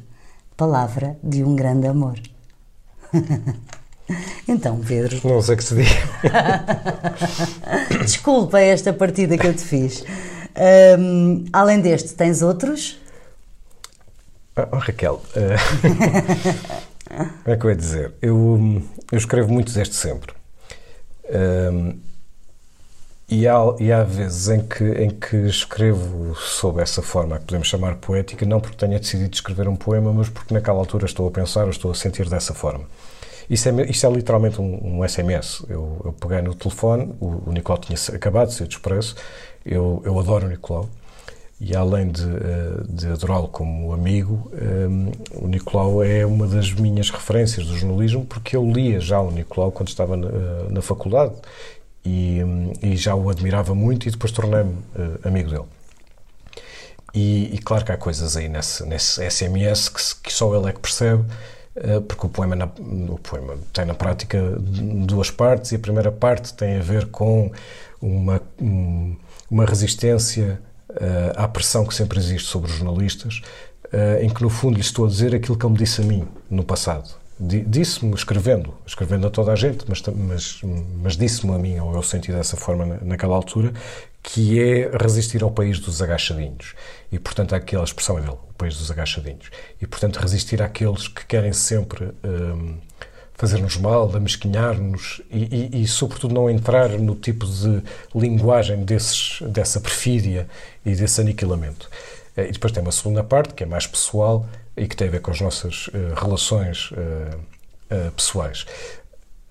palavra 0.55 1.19
de 1.21 1.43
um 1.43 1.55
grande 1.55 1.87
amor. 1.87 2.19
Então, 4.47 4.79
Pedro. 4.79 5.19
Não 5.23 5.41
sei 5.41 5.55
o 5.55 5.57
que 5.57 5.63
se 5.63 5.75
diga. 5.75 5.89
Desculpa 8.03 8.59
esta 8.59 8.91
partida 8.91 9.37
que 9.37 9.47
eu 9.47 9.53
te 9.53 9.63
fiz. 9.63 10.03
Um, 10.99 11.45
além 11.53 11.79
deste, 11.79 12.13
tens 12.13 12.41
outros? 12.41 12.99
Oh, 14.57 14.77
Raquel, 14.77 15.21
uh, 15.35 16.89
Como 17.43 17.53
é 17.53 17.57
que 17.57 17.65
eu 17.65 17.69
ia 17.69 17.75
dizer? 17.75 18.13
Eu, 18.21 18.81
eu 19.11 19.17
escrevo 19.17 19.51
muito 19.51 19.73
desde 19.73 19.95
sempre. 19.95 20.33
Um, 21.31 21.99
e 23.27 23.47
há, 23.47 23.57
e 23.79 23.91
há 23.91 24.03
vezes 24.03 24.47
em 24.49 24.61
que, 24.61 24.83
em 24.83 25.09
que 25.11 25.35
escrevo 25.47 26.35
sob 26.35 26.81
essa 26.81 27.01
forma, 27.01 27.37
que 27.37 27.45
podemos 27.45 27.67
chamar 27.67 27.95
poética, 27.95 28.45
não 28.45 28.59
porque 28.59 28.77
tenha 28.77 28.99
decidido 28.99 29.33
escrever 29.33 29.67
um 29.67 29.75
poema, 29.75 30.11
mas 30.11 30.29
porque 30.29 30.53
naquela 30.53 30.79
altura 30.79 31.05
estou 31.05 31.27
a 31.27 31.31
pensar 31.31 31.65
ou 31.65 31.69
estou 31.69 31.91
a 31.91 31.95
sentir 31.95 32.27
dessa 32.27 32.53
forma. 32.53 32.85
Isso 33.49 33.67
é, 33.67 33.89
isto 33.89 34.05
é 34.05 34.11
literalmente 34.11 34.61
um, 34.61 34.99
um 34.99 35.07
SMS. 35.07 35.65
Eu, 35.67 36.01
eu, 36.05 36.13
peguei 36.13 36.41
no 36.41 36.53
telefone, 36.53 37.13
o, 37.19 37.49
o 37.49 37.51
Nicolau 37.51 37.79
tinha 37.79 37.97
acabado 38.15 38.49
de 38.49 38.53
ser 38.53 38.67
de 38.67 38.75
expresso, 38.75 39.15
eu, 39.65 40.01
eu 40.05 40.19
adoro 40.19 40.45
o 40.45 40.49
Nicolau, 40.49 40.87
e 41.59 41.75
além 41.75 42.09
de, 42.09 42.23
eh, 42.23 42.83
de 42.87 43.07
adorá-lo 43.07 43.49
como 43.49 43.91
amigo, 43.91 44.49
eh, 44.53 44.87
o 45.33 45.47
Nicolau 45.47 46.01
é 46.01 46.25
uma 46.25 46.47
das 46.47 46.71
minhas 46.71 47.09
referências 47.09 47.65
do 47.65 47.75
jornalismo, 47.75 48.23
porque 48.23 48.55
eu 48.55 48.65
lia 48.65 48.99
já 49.01 49.19
o 49.19 49.29
Nicolau 49.29 49.71
quando 49.71 49.89
estava 49.89 50.15
na, 50.15 50.29
na 50.69 50.81
faculdade 50.81 51.33
e, 52.05 52.39
e, 52.81 52.95
já 52.95 53.13
o 53.13 53.29
admirava 53.29 53.75
muito 53.75 54.07
e 54.07 54.11
depois 54.11 54.31
tornei-me 54.31 54.73
amigo 55.21 55.49
dele. 55.49 55.65
E, 57.13 57.55
e, 57.55 57.57
claro 57.57 57.83
que 57.83 57.91
há 57.91 57.97
coisas 57.97 58.37
aí 58.37 58.47
nesse, 58.47 58.85
nesse 58.85 59.29
SMS 59.29 59.89
que, 59.89 60.23
que 60.23 60.33
só 60.33 60.55
ele 60.55 60.69
é 60.69 60.71
que 60.71 60.79
percebe, 60.79 61.25
porque 62.07 62.25
o 62.25 62.29
poema, 62.29 62.55
na, 62.55 62.65
o 62.65 63.19
poema 63.21 63.55
tem 63.71 63.85
na 63.85 63.93
prática 63.93 64.39
duas 64.59 65.31
partes 65.31 65.71
e 65.71 65.75
a 65.75 65.79
primeira 65.79 66.11
parte 66.11 66.53
tem 66.53 66.77
a 66.77 66.81
ver 66.81 67.07
com 67.07 67.51
uma, 68.01 68.41
um, 68.61 69.15
uma 69.49 69.65
resistência 69.65 70.61
uh, 70.89 71.33
à 71.35 71.47
pressão 71.47 71.85
que 71.85 71.93
sempre 71.93 72.19
existe 72.19 72.49
sobre 72.49 72.69
os 72.69 72.77
jornalistas, 72.77 73.41
em 74.21 74.29
que 74.29 74.43
no 74.43 74.51
fundo 74.51 74.75
lhe 74.75 74.81
estou 74.81 75.05
a 75.05 75.09
dizer 75.09 75.33
aquilo 75.33 75.57
que 75.57 75.65
ele 75.65 75.73
me 75.73 75.79
disse 75.79 75.99
a 75.99 76.05
mim 76.05 76.23
no 76.47 76.63
passado. 76.63 77.09
Disse-me 77.39 78.13
escrevendo, 78.13 78.73
escrevendo 78.85 79.25
a 79.25 79.31
toda 79.31 79.51
a 79.51 79.55
gente, 79.55 79.83
mas, 79.87 80.03
mas, 80.05 80.61
mas 81.01 81.17
disse-me 81.17 81.55
a 81.55 81.57
mim, 81.57 81.79
ou 81.79 81.95
eu 81.95 82.03
senti 82.03 82.31
dessa 82.31 82.55
forma 82.55 82.99
naquela 83.01 83.35
altura, 83.35 83.73
que 84.21 84.61
é 84.61 84.91
resistir 85.01 85.43
ao 85.43 85.51
país 85.51 85.79
dos 85.79 86.01
agachadinhos. 86.01 86.75
E, 87.11 87.17
portanto, 87.17 87.55
aquela 87.55 87.83
expressão 87.83 88.17
é 88.17 88.21
dele, 88.21 88.33
o 88.33 88.53
país 88.53 88.77
dos 88.77 88.91
agachadinhos. 88.91 89.49
E, 89.81 89.87
portanto, 89.87 90.17
resistir 90.17 90.61
àqueles 90.61 91.07
que 91.07 91.25
querem 91.25 91.53
sempre 91.53 92.11
um, 92.23 92.77
fazer-nos 93.33 93.77
mal, 93.77 94.13
amesquinhar-nos 94.13 95.21
e, 95.31 95.71
e, 95.71 95.83
e, 95.83 95.87
sobretudo, 95.87 96.33
não 96.33 96.49
entrar 96.49 96.89
no 96.89 97.15
tipo 97.15 97.45
de 97.45 97.81
linguagem 98.13 98.83
desses, 98.83 99.41
dessa 99.41 99.79
perfídia 99.79 100.47
e 100.85 100.93
desse 100.93 101.21
aniquilamento. 101.21 101.89
Eh, 102.35 102.49
e 102.49 102.51
depois 102.51 102.73
tem 102.73 102.83
uma 102.83 102.91
segunda 102.91 103.23
parte, 103.23 103.53
que 103.53 103.63
é 103.63 103.65
mais 103.65 103.87
pessoal, 103.87 104.45
e 104.75 104.87
que 104.87 104.95
tem 104.95 105.07
a 105.07 105.11
ver 105.11 105.21
com 105.21 105.31
as 105.31 105.41
nossas 105.41 105.87
uh, 105.87 106.13
relações 106.15 106.91
uh, 106.91 107.37
uh, 107.93 108.11
pessoais. 108.11 108.65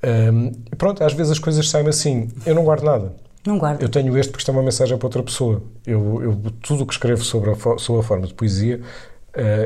Um, 0.02 0.52
pronto, 0.76 1.02
às 1.02 1.12
vezes 1.12 1.32
as 1.32 1.38
coisas 1.38 1.68
saem 1.68 1.88
assim. 1.88 2.30
Eu 2.46 2.54
não 2.54 2.64
guardo 2.64 2.84
nada. 2.84 3.12
Não 3.48 3.58
guardo. 3.58 3.82
Eu 3.82 3.88
tenho 3.88 4.16
este 4.18 4.30
porque 4.30 4.42
isto 4.42 4.50
é 4.50 4.52
uma 4.52 4.62
mensagem 4.62 4.98
para 4.98 5.06
outra 5.06 5.22
pessoa. 5.22 5.62
Eu, 5.86 6.22
eu 6.22 6.52
tudo 6.62 6.82
o 6.82 6.86
que 6.86 6.92
escrevo 6.92 7.24
sobre 7.24 7.50
a, 7.50 7.78
sobre 7.78 8.00
a 8.00 8.04
forma 8.04 8.26
de 8.26 8.34
poesia, 8.34 8.80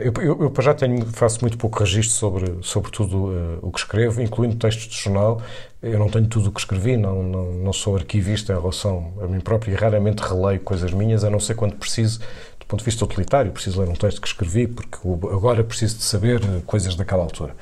eu, 0.02 0.12
eu, 0.22 0.52
eu, 0.54 0.62
já 0.62 0.74
tenho, 0.74 1.06
faço 1.06 1.40
muito 1.40 1.56
pouco 1.56 1.78
registro 1.78 2.12
sobre, 2.12 2.58
sobre 2.60 2.90
tudo 2.90 3.58
o 3.62 3.70
que 3.70 3.78
escrevo, 3.78 4.20
incluindo 4.20 4.56
textos 4.56 4.86
de 4.86 5.02
jornal. 5.02 5.40
Eu 5.80 5.98
não 5.98 6.08
tenho 6.08 6.26
tudo 6.26 6.50
o 6.50 6.52
que 6.52 6.60
escrevi, 6.60 6.96
não, 6.96 7.22
não, 7.22 7.52
não 7.52 7.72
sou 7.72 7.96
arquivista 7.96 8.52
em 8.52 8.56
relação 8.56 9.14
a 9.22 9.26
mim 9.26 9.40
próprio 9.40 9.72
e 9.72 9.74
raramente 9.74 10.22
releio 10.22 10.60
coisas 10.60 10.92
minhas, 10.92 11.24
a 11.24 11.30
não 11.30 11.40
ser 11.40 11.54
quando 11.54 11.74
preciso 11.76 12.20
ponto 12.72 12.80
de 12.80 12.86
vista 12.86 13.04
utilitário, 13.04 13.52
preciso 13.52 13.80
ler 13.80 13.88
um 13.90 13.94
texto 13.94 14.20
que 14.20 14.26
escrevi, 14.26 14.66
porque 14.66 14.96
agora 15.30 15.62
preciso 15.62 15.98
de 15.98 16.04
saber 16.04 16.42
eh, 16.42 16.62
coisas 16.66 16.94
daquela 16.94 17.22
altura. 17.22 17.54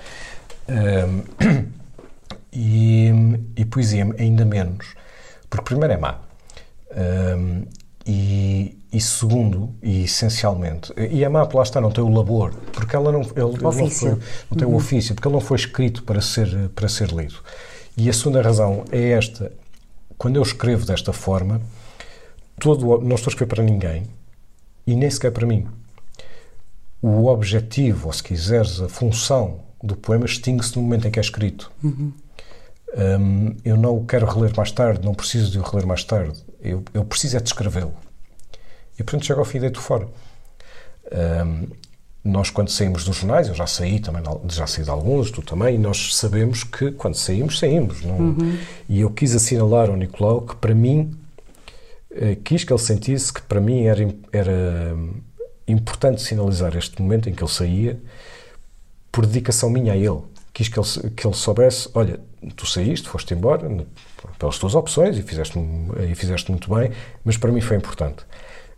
Um, 0.69 1.65
e, 2.53 3.11
e, 3.57 3.65
poesia 3.65 4.07
ainda 4.17 4.45
menos, 4.45 4.95
porque 5.51 5.65
primeiro 5.65 5.93
é 5.93 5.97
má. 5.97 6.21
Um, 6.97 7.65
e, 8.07 8.79
e, 8.93 9.01
segundo, 9.01 9.75
e 9.83 10.05
essencialmente, 10.05 10.93
e 10.97 11.25
a 11.25 11.31
má, 11.31 11.47
lá 11.53 11.63
está, 11.63 11.81
não 11.81 11.91
tem 11.91 12.03
o 12.03 12.09
labor, 12.09 12.55
porque 12.73 12.97
ela 12.97 13.13
não, 13.13 13.21
ele, 13.21 13.63
não, 13.63 13.73
foi, 13.73 14.11
não 14.51 14.57
tem 14.57 14.67
uhum. 14.67 14.75
o 14.75 14.77
ofício, 14.77 15.15
porque 15.15 15.29
ele 15.29 15.35
não 15.35 15.41
foi 15.41 15.59
escrito 15.59 16.03
para 16.03 16.21
ser, 16.21 16.71
para 16.71 16.89
ser 16.89 17.11
lido. 17.11 17.37
E 17.97 18.09
a 18.09 18.13
segunda 18.13 18.41
razão 18.41 18.85
é 18.91 19.11
esta: 19.11 19.53
quando 20.17 20.37
eu 20.37 20.43
escrevo 20.43 20.87
desta 20.87 21.13
forma, 21.13 21.61
todo, 22.59 23.01
não 23.01 23.17
estou 23.17 23.31
a 23.31 23.33
escrever 23.33 23.55
para 23.55 23.63
ninguém, 23.63 24.05
e 24.87 24.95
nem 24.95 25.11
sequer 25.11 25.31
para 25.31 25.47
mim. 25.47 25.67
O 27.03 27.27
objetivo, 27.27 28.09
ou 28.09 28.13
se 28.13 28.23
quiseres, 28.23 28.81
a 28.81 28.89
função 28.89 29.61
do 29.83 29.97
poema 29.97 30.27
extingue-se 30.27 30.77
no 30.77 30.83
momento 30.83 31.07
em 31.07 31.11
que 31.11 31.19
é 31.19 31.23
escrito. 31.23 31.71
Uhum. 31.83 32.13
Um, 32.97 33.57
eu 33.65 33.77
não 33.77 33.97
o 33.97 34.05
quero 34.05 34.27
reler 34.27 34.53
mais 34.57 34.73
tarde, 34.73 35.05
não 35.05 35.15
preciso 35.15 35.51
de 35.51 35.59
o 35.59 35.63
reler 35.63 35.87
mais 35.87 36.05
tarde. 36.05 36.39
Eu, 36.61 36.83
eu 36.93 37.05
preciso 37.05 37.37
é 37.37 37.41
de 37.41 37.49
escrevê-lo. 37.49 37.95
E 38.99 39.03
portanto 39.03 39.25
chego 39.27 39.41
ao 39.41 39.47
fim 39.47 39.59
e 39.59 39.61
deito 39.61 39.81
fora. 39.81 40.09
Um, 41.13 41.69
nós, 42.23 42.51
quando 42.51 42.69
saímos 42.69 43.05
dos 43.05 43.17
jornais, 43.17 43.49
eu 43.49 43.55
já 43.55 43.67
saí 43.67 43.99
também, 43.99 44.23
já 44.51 44.67
saí 44.67 44.85
de 44.85 44.91
alguns, 44.91 45.31
tu 45.31 45.41
também, 45.41 45.77
e 45.77 45.79
nós 45.79 46.15
sabemos 46.15 46.65
que 46.65 46.93
quando 46.93 47.15
saímos, 47.15 47.59
saímos. 47.59 48.03
Não? 48.03 48.17
Uhum. 48.17 48.59
E 48.89 49.01
eu 49.01 49.11
quis 49.11 49.35
assinalar 49.35 49.89
ao 49.89 49.97
Nicolau 49.97 50.43
que, 50.43 50.55
para 50.57 50.75
mim, 50.75 51.17
eh, 52.11 52.37
quis 52.45 52.63
que 52.63 52.73
ele 52.73 52.81
sentisse 52.81 53.33
que 53.33 53.41
para 53.41 53.61
mim 53.61 53.85
era, 53.85 54.15
era 54.33 54.95
importante 55.67 56.21
sinalizar 56.21 56.77
este 56.77 57.01
momento 57.01 57.29
em 57.29 57.33
que 57.33 57.43
ele 57.43 57.51
saía 57.51 57.99
por 59.11 59.25
dedicação 59.25 59.71
minha 59.71 59.95
a 59.95 59.97
ele. 59.97 60.21
Quis 60.53 60.69
que 60.69 60.79
ele, 60.79 61.11
que 61.11 61.27
ele 61.27 61.35
soubesse: 61.35 61.89
olha, 61.95 62.21
tu 62.57 62.67
saíste, 62.67 63.09
foste 63.09 63.35
embora 63.35 63.69
pelas 64.39 64.59
tuas 64.59 64.75
opções 64.75 65.17
e 65.17 65.23
fizeste, 65.23 65.59
e 66.09 66.15
fizeste 66.15 66.51
muito 66.51 66.73
bem, 66.75 66.91
mas 67.25 67.37
para 67.37 67.53
mim 67.53 67.61
foi 67.61 67.77
importante. 67.77 68.25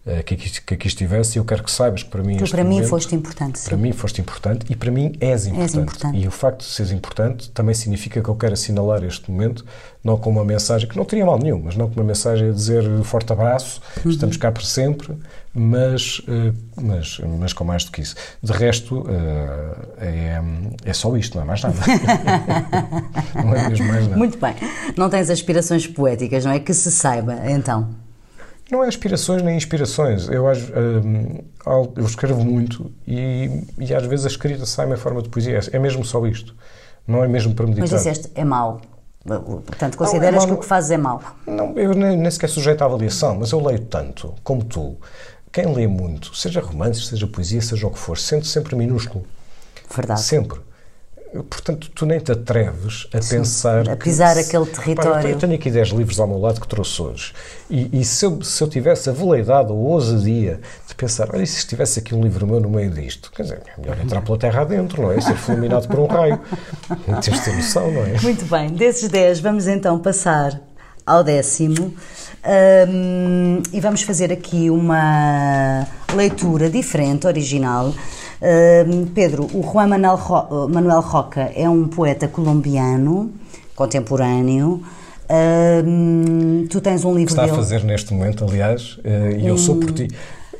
Eh, 0.04 0.20
que 0.24 0.34
aqui, 0.34 0.60
que 0.62 0.74
aqui 0.74 0.88
estivesse 0.88 1.36
e 1.36 1.38
eu 1.38 1.44
quero 1.44 1.62
que 1.62 1.70
saibas 1.70 2.02
que 2.02 2.10
para 2.10 2.24
mim 2.24 2.36
tu 2.36 2.50
para 2.50 2.64
momento, 2.64 2.82
mim 2.82 2.88
foste 2.88 3.14
importante 3.14 3.62
para 3.62 3.76
sim. 3.76 3.82
mim 3.82 3.92
foste 3.92 4.20
importante 4.20 4.66
e 4.68 4.74
para 4.74 4.90
mim 4.90 5.12
és 5.20 5.46
importante. 5.46 5.62
és 5.62 5.74
importante. 5.76 6.18
e 6.18 6.26
o 6.26 6.30
facto 6.32 6.58
de 6.58 6.64
seres 6.64 6.90
importante 6.90 7.48
também 7.52 7.72
significa 7.72 8.20
que 8.20 8.28
eu 8.28 8.34
quero 8.34 8.52
assinalar 8.54 9.04
este 9.04 9.30
momento 9.30 9.64
não 10.02 10.16
com 10.16 10.30
uma 10.30 10.44
mensagem 10.44 10.88
que 10.88 10.96
não 10.96 11.04
teria 11.04 11.24
mal 11.24 11.38
nenhum 11.38 11.62
mas 11.62 11.76
não 11.76 11.88
com 11.88 12.00
uma 12.00 12.04
mensagem 12.04 12.48
a 12.48 12.52
dizer 12.52 12.82
forte 13.04 13.32
abraço 13.32 13.80
uhum. 14.04 14.10
estamos 14.10 14.36
cá 14.36 14.50
para 14.50 14.64
sempre 14.64 15.16
mas, 15.54 16.20
eh, 16.26 16.52
mas 16.82 17.20
mas 17.38 17.52
com 17.52 17.62
mais 17.62 17.84
do 17.84 17.92
que 17.92 18.00
isso 18.00 18.16
de 18.42 18.52
resto 18.52 19.06
eh, 19.08 19.76
é, 19.98 20.42
é 20.84 20.92
só 20.92 21.16
isto 21.16 21.36
não 21.36 21.44
é 21.44 21.46
mais 21.46 21.62
nada 21.62 21.76
não 23.36 23.54
é 23.54 23.68
mesmo 23.68 23.86
mais 23.86 24.02
nada 24.08 24.16
muito 24.16 24.36
bem 24.36 24.56
não 24.96 25.08
tens 25.08 25.30
aspirações 25.30 25.86
poéticas 25.86 26.44
não 26.44 26.50
é 26.50 26.58
que 26.58 26.74
se 26.74 26.90
saiba 26.90 27.38
então 27.48 28.01
não 28.72 28.82
é 28.82 28.88
aspirações 28.88 29.42
nem 29.42 29.54
inspirações. 29.54 30.28
Eu, 30.28 30.46
hum, 30.46 31.38
eu 31.94 32.06
escrevo 32.06 32.42
muito 32.42 32.90
e, 33.06 33.66
e, 33.78 33.94
às 33.94 34.06
vezes 34.06 34.24
a 34.24 34.28
escrita 34.28 34.64
sai 34.64 34.90
em 34.90 34.96
forma 34.96 35.20
de 35.20 35.28
poesia. 35.28 35.60
É 35.70 35.78
mesmo 35.78 36.02
só 36.02 36.26
isto. 36.26 36.56
Não 37.06 37.22
é 37.22 37.28
mesmo 37.28 37.54
para 37.54 37.66
meditar. 37.66 37.82
Mas 37.82 37.90
disseste, 37.90 38.30
é 38.34 38.44
mau. 38.44 38.80
Portanto, 39.26 39.98
consideras 39.98 40.36
não, 40.36 40.42
é 40.42 40.46
que 40.46 40.52
o 40.54 40.56
que 40.56 40.64
fazes 40.64 40.90
é 40.90 40.96
mau? 40.96 41.20
Não, 41.46 41.78
eu 41.78 41.92
nem, 41.94 42.16
nem 42.16 42.30
sequer 42.30 42.48
sujeito 42.48 42.80
à 42.82 42.86
avaliação, 42.86 43.36
mas 43.38 43.52
eu 43.52 43.60
leio 43.60 43.80
tanto, 43.80 44.34
como 44.42 44.64
tu. 44.64 44.96
Quem 45.52 45.66
lê 45.66 45.86
muito, 45.86 46.34
seja 46.34 46.60
romances, 46.60 47.08
seja 47.08 47.26
poesia, 47.26 47.60
seja 47.60 47.86
o 47.86 47.90
que 47.90 47.98
for, 47.98 48.16
sente 48.16 48.46
sempre 48.46 48.74
minúsculo. 48.74 49.24
Verdade. 49.94 50.22
Sempre. 50.22 50.60
Portanto, 51.32 51.90
tu 51.94 52.04
nem 52.04 52.20
te 52.20 52.30
atreves 52.30 53.08
a 53.12 53.22
Sim, 53.22 53.36
pensar. 53.36 53.88
A 53.88 53.96
pisar 53.96 54.34
que, 54.34 54.40
aquele 54.40 54.66
território. 54.66 55.22
Pá, 55.22 55.28
eu 55.28 55.38
tenho 55.38 55.54
aqui 55.54 55.70
10 55.70 55.88
livros 55.88 56.20
ao 56.20 56.26
meu 56.26 56.38
lado 56.38 56.60
que 56.60 56.68
trouxe 56.68 57.00
hoje. 57.00 57.32
E, 57.70 58.00
e 58.00 58.04
se, 58.04 58.26
eu, 58.26 58.42
se, 58.42 58.62
eu, 58.62 58.68
tivesse 58.68 59.08
a 59.08 59.14
veleidade 59.14 59.72
ou 59.72 59.78
a 59.78 59.90
ousadia 59.94 60.60
de 60.86 60.94
pensar, 60.94 61.30
olha, 61.34 61.46
se 61.46 61.56
estivesse 61.56 62.00
aqui 62.00 62.14
um 62.14 62.22
livro 62.22 62.46
meu 62.46 62.60
no 62.60 62.68
meio 62.68 62.90
disto, 62.90 63.32
quer 63.32 63.44
dizer, 63.44 63.62
é 63.66 63.80
melhor 63.80 63.98
entrar 63.98 64.20
pela 64.20 64.38
terra 64.38 64.60
adentro, 64.60 65.02
não 65.02 65.12
é? 65.12 65.20
Ser 65.22 65.36
fulminado 65.36 65.88
por 65.88 66.00
um 66.00 66.06
raio. 66.06 66.38
Tens 67.24 67.38
de 67.38 67.44
ter 67.44 67.56
noção, 67.56 67.90
não 67.90 68.02
é? 68.02 68.20
Muito 68.20 68.44
bem. 68.44 68.68
Desses 68.68 69.08
10, 69.08 69.40
vamos 69.40 69.66
então 69.66 69.98
passar 69.98 70.60
ao 71.06 71.24
décimo. 71.24 71.94
Um, 72.44 73.62
e 73.72 73.80
vamos 73.80 74.02
fazer 74.02 74.32
aqui 74.32 74.68
uma 74.68 75.86
leitura 76.14 76.68
diferente, 76.68 77.26
original, 77.26 77.94
Pedro, 79.14 79.44
o 79.54 79.62
Juan 79.62 79.86
Manuel, 79.86 80.16
Ro 80.16 80.68
Manuel 80.68 81.00
Roca 81.00 81.52
é 81.54 81.68
um 81.68 81.86
poeta 81.86 82.26
colombiano, 82.26 83.32
contemporâneo. 83.74 84.82
Uh, 85.32 86.66
tu 86.68 86.80
tens 86.80 87.04
um 87.04 87.14
livro 87.14 87.30
Está 87.30 87.42
dele. 87.42 87.54
a 87.54 87.56
fazer 87.56 87.84
neste 87.84 88.12
momento, 88.12 88.44
aliás, 88.44 88.98
uh, 88.98 89.38
e 89.38 89.46
eu 89.46 89.56
sou 89.56 89.76
por 89.76 89.92
ti. 89.92 90.08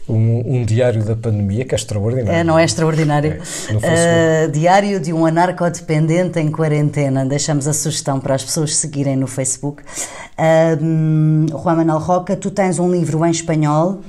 Um, 0.09 0.59
um, 0.59 0.65
diário 0.65 1.05
da 1.05 1.15
pandemia 1.15 1.65
que 1.65 1.75
é 1.75 1.79
extraordinário. 1.79 2.33
É, 2.33 2.43
não 2.43 2.59
é 2.59 2.65
extraordinário. 2.65 3.41
É, 3.83 4.47
uh, 4.47 4.51
diário 4.51 4.99
de 4.99 5.13
um 5.13 5.25
anarcodependente 5.25 6.41
em 6.41 6.51
quarentena. 6.51 7.25
Deixamos 7.25 7.69
a 7.69 7.73
sugestão 7.73 8.19
para 8.19 8.35
as 8.35 8.43
pessoas 8.43 8.75
seguirem 8.77 9.15
no 9.15 9.29
Facebook. 9.29 9.83
Uh, 9.83 11.47
Juan 11.63 11.77
Manuel 11.77 11.99
Roca, 11.99 12.35
tu 12.35 12.51
tens 12.51 12.79
um 12.81 12.91
livro 12.91 13.25
em 13.25 13.31
espanhol 13.31 14.01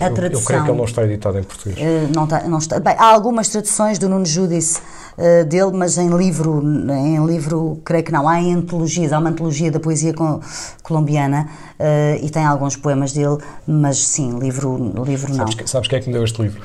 A 0.00 0.06
eu- 0.08 0.14
tradução. 0.14 0.40
Eu, 0.40 0.46
creio 0.46 0.64
que 0.64 0.70
ele 0.70 0.78
não 0.78 0.84
está 0.84 1.04
editado 1.04 1.38
em 1.38 1.42
português. 1.44 1.78
Eh, 1.78 2.08
não 2.14 2.24
está, 2.24 2.42
não 2.48 2.58
está. 2.58 2.80
Bem, 2.80 2.94
há 2.98 3.04
algumas 3.04 3.48
traduções 3.48 3.96
do 3.98 4.08
Nuno 4.08 4.26
Judice 4.26 4.80
eh, 5.16 5.44
dele, 5.44 5.70
mas 5.72 5.96
em 5.98 6.08
livro, 6.08 6.60
em 6.90 7.24
livro, 7.24 7.80
creio 7.84 8.02
que 8.02 8.10
não. 8.10 8.28
Há 8.28 8.40
em 8.40 8.54
antologias, 8.54 9.12
há 9.12 9.18
uma 9.20 9.30
antologia 9.30 9.70
da 9.70 9.78
poesia 9.78 10.12
co- 10.12 10.40
colombiana 10.82 11.48
eh, 11.78 12.18
e 12.22 12.28
tem 12.28 12.44
alguns 12.44 12.74
poemas 12.74 13.12
dele, 13.12 13.38
mas 13.66 13.98
sim, 13.98 14.36
livro, 14.38 14.76
livro 15.04 15.28
não. 15.30 15.36
Sabes, 15.38 15.54
que- 15.54 15.70
sabes 15.70 15.88
quem 15.88 15.98
é 15.98 16.02
que 16.02 16.08
me 16.08 16.12
deu 16.14 16.24
este 16.24 16.42
livro? 16.42 16.60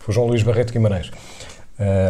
Foi 0.00 0.12
João 0.14 0.26
Luís 0.26 0.42
Barreto 0.42 0.70
Guimarães, 0.72 1.10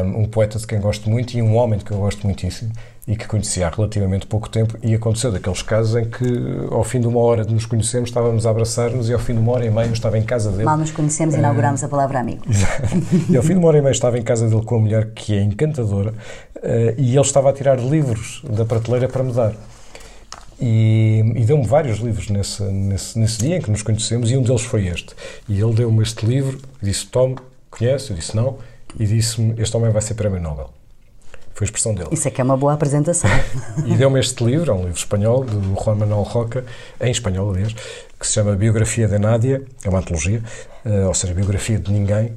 um, 0.04 0.22
um 0.22 0.24
poeta 0.26 0.58
de 0.58 0.66
quem 0.66 0.80
gosto 0.80 1.08
muito 1.08 1.34
e 1.38 1.42
um 1.42 1.54
homem 1.56 1.78
de 1.78 1.84
quem 1.84 1.96
eu 1.96 2.02
gosto 2.02 2.26
muitíssimo 2.26 2.72
e 3.06 3.16
que 3.16 3.26
conheci 3.26 3.62
há 3.62 3.68
relativamente 3.68 4.26
pouco 4.26 4.48
tempo 4.48 4.78
e 4.82 4.94
aconteceu 4.94 5.30
daqueles 5.30 5.60
casos 5.60 5.94
em 5.94 6.06
que 6.06 6.24
ao 6.70 6.82
fim 6.82 7.00
de 7.00 7.06
uma 7.06 7.20
hora 7.20 7.44
de 7.44 7.52
nos 7.52 7.66
conhecermos 7.66 8.08
estávamos 8.08 8.46
a 8.46 8.50
abraçar-nos 8.50 9.10
e 9.10 9.12
ao 9.12 9.18
fim 9.18 9.34
de 9.34 9.40
uma 9.40 9.52
hora 9.52 9.66
e 9.66 9.70
meia 9.70 9.86
eu 9.86 9.92
estava 9.92 10.18
em 10.18 10.22
casa 10.22 10.50
dele 10.50 10.64
Mal 10.64 10.78
nos 10.78 10.90
conhecemos, 10.90 11.34
inauguramos 11.34 11.84
a 11.84 11.88
palavra 11.88 12.18
amigo. 12.20 12.42
e 13.28 13.36
ao 13.36 13.42
fim 13.42 13.52
de 13.52 13.58
uma 13.58 13.68
hora 13.68 13.78
e 13.78 13.82
meia 13.82 13.92
estava 13.92 14.18
em 14.18 14.22
casa 14.22 14.48
dele 14.48 14.62
com 14.62 14.76
a 14.76 14.78
mulher 14.78 15.10
que 15.14 15.34
é 15.34 15.42
encantadora 15.42 16.14
eh, 16.62 16.94
e 16.96 17.12
ele 17.12 17.20
estava 17.20 17.50
a 17.50 17.52
tirar 17.52 17.78
livros 17.78 18.42
da 18.48 18.64
prateleira 18.64 19.06
para 19.06 19.22
me 19.22 19.32
dar. 19.32 19.54
E, 20.60 21.32
e 21.36 21.44
deu-me 21.44 21.66
vários 21.66 21.98
livros 21.98 22.30
nesse, 22.30 22.62
nesse, 22.62 23.18
nesse 23.18 23.38
dia 23.38 23.56
em 23.56 23.60
que 23.60 23.70
nos 23.70 23.82
conhecemos 23.82 24.30
e 24.30 24.36
um 24.36 24.42
deles 24.42 24.62
foi 24.62 24.86
este. 24.86 25.14
E 25.48 25.60
ele 25.60 25.74
deu-me 25.74 26.02
este 26.02 26.24
livro 26.24 26.58
e 26.80 26.86
disse: 26.86 27.06
Tom, 27.06 27.34
conhece? 27.70 28.10
Eu 28.10 28.16
disse: 28.16 28.34
Não. 28.34 28.56
E 28.98 29.04
disse-me: 29.04 29.60
Este 29.60 29.76
homem 29.76 29.90
vai 29.90 30.00
ser 30.00 30.14
Prémio 30.14 30.40
Nobel. 30.40 30.70
Foi 31.54 31.64
a 31.64 31.66
expressão 31.66 31.94
dele. 31.94 32.08
Isso 32.10 32.26
é 32.26 32.30
que 32.30 32.40
é 32.40 32.44
uma 32.44 32.56
boa 32.56 32.72
apresentação. 32.72 33.30
E 33.86 33.94
deu-me 33.96 34.18
este 34.18 34.42
livro, 34.44 34.70
é 34.70 34.74
um 34.74 34.82
livro 34.84 34.98
espanhol, 34.98 35.44
do 35.44 35.74
Juan 35.80 35.94
Manuel 35.94 36.22
Roca, 36.22 36.64
em 37.00 37.10
espanhol, 37.10 37.50
aliás, 37.50 37.72
que 38.18 38.26
se 38.26 38.32
chama 38.34 38.54
Biografia 38.56 39.06
de 39.06 39.18
Nádia, 39.18 39.62
é 39.84 39.88
uma 39.88 39.98
antologia, 40.00 40.42
eh, 40.84 41.06
ou 41.06 41.14
seja, 41.14 41.32
Biografia 41.34 41.78
de 41.78 41.92
Ninguém, 41.92 42.32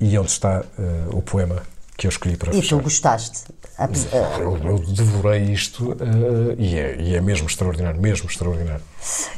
e 0.00 0.18
onde 0.18 0.30
está 0.30 0.64
eh, 0.78 0.82
o 1.12 1.22
poema 1.22 1.62
que 1.96 2.06
eu 2.06 2.10
escolhi 2.10 2.36
para 2.36 2.50
E 2.52 2.60
fechar. 2.60 2.76
tu 2.76 2.82
gostaste? 2.82 3.44
Eu, 4.38 4.58
eu 4.58 4.78
devorei 4.80 5.44
isto 5.44 5.96
eh, 6.00 6.54
e, 6.58 6.78
é, 6.78 6.96
e 7.00 7.14
é 7.16 7.20
mesmo 7.20 7.46
extraordinário, 7.46 8.00
mesmo 8.00 8.28
extraordinário. 8.28 8.82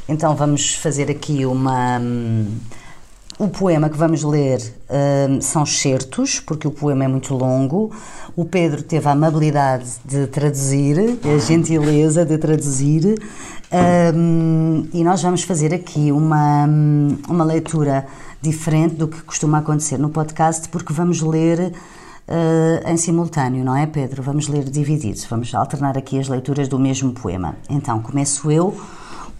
Então 0.09 0.35
vamos 0.35 0.75
fazer 0.75 1.09
aqui 1.09 1.45
uma. 1.45 1.99
hum, 1.99 2.57
O 3.37 3.49
poema 3.49 3.89
que 3.89 3.97
vamos 3.97 4.23
ler 4.23 4.61
hum, 5.29 5.41
são 5.41 5.65
certos, 5.65 6.39
porque 6.39 6.65
o 6.65 6.71
poema 6.71 7.03
é 7.03 7.07
muito 7.07 7.33
longo. 7.33 7.91
O 8.33 8.45
Pedro 8.45 8.81
teve 8.81 9.07
a 9.09 9.11
amabilidade 9.11 9.85
de 10.05 10.25
traduzir, 10.27 11.19
a 11.23 11.37
gentileza 11.37 12.23
de 12.25 12.37
traduzir, 12.37 13.19
hum, 14.15 14.87
e 14.93 15.03
nós 15.03 15.21
vamos 15.21 15.43
fazer 15.43 15.73
aqui 15.73 16.13
uma, 16.13 16.65
hum, 16.65 17.17
uma 17.27 17.43
leitura 17.43 18.07
diferente 18.41 18.95
do 18.95 19.07
que 19.07 19.21
costuma 19.23 19.57
acontecer 19.57 19.97
no 19.97 20.09
podcast, 20.09 20.69
porque 20.69 20.93
vamos 20.93 21.21
ler 21.21 21.73
eh, 22.27 22.83
em 22.87 22.97
simultâneo, 22.97 23.63
não 23.63 23.75
é, 23.75 23.85
Pedro? 23.85 24.23
Vamos 24.23 24.47
ler 24.47 24.63
divididos, 24.63 25.25
vamos 25.25 25.53
alternar 25.53 25.97
aqui 25.97 26.17
as 26.17 26.27
leituras 26.27 26.67
do 26.67 26.79
mesmo 26.79 27.11
poema. 27.11 27.55
Então, 27.69 27.99
começo 27.99 28.49
eu. 28.49 28.75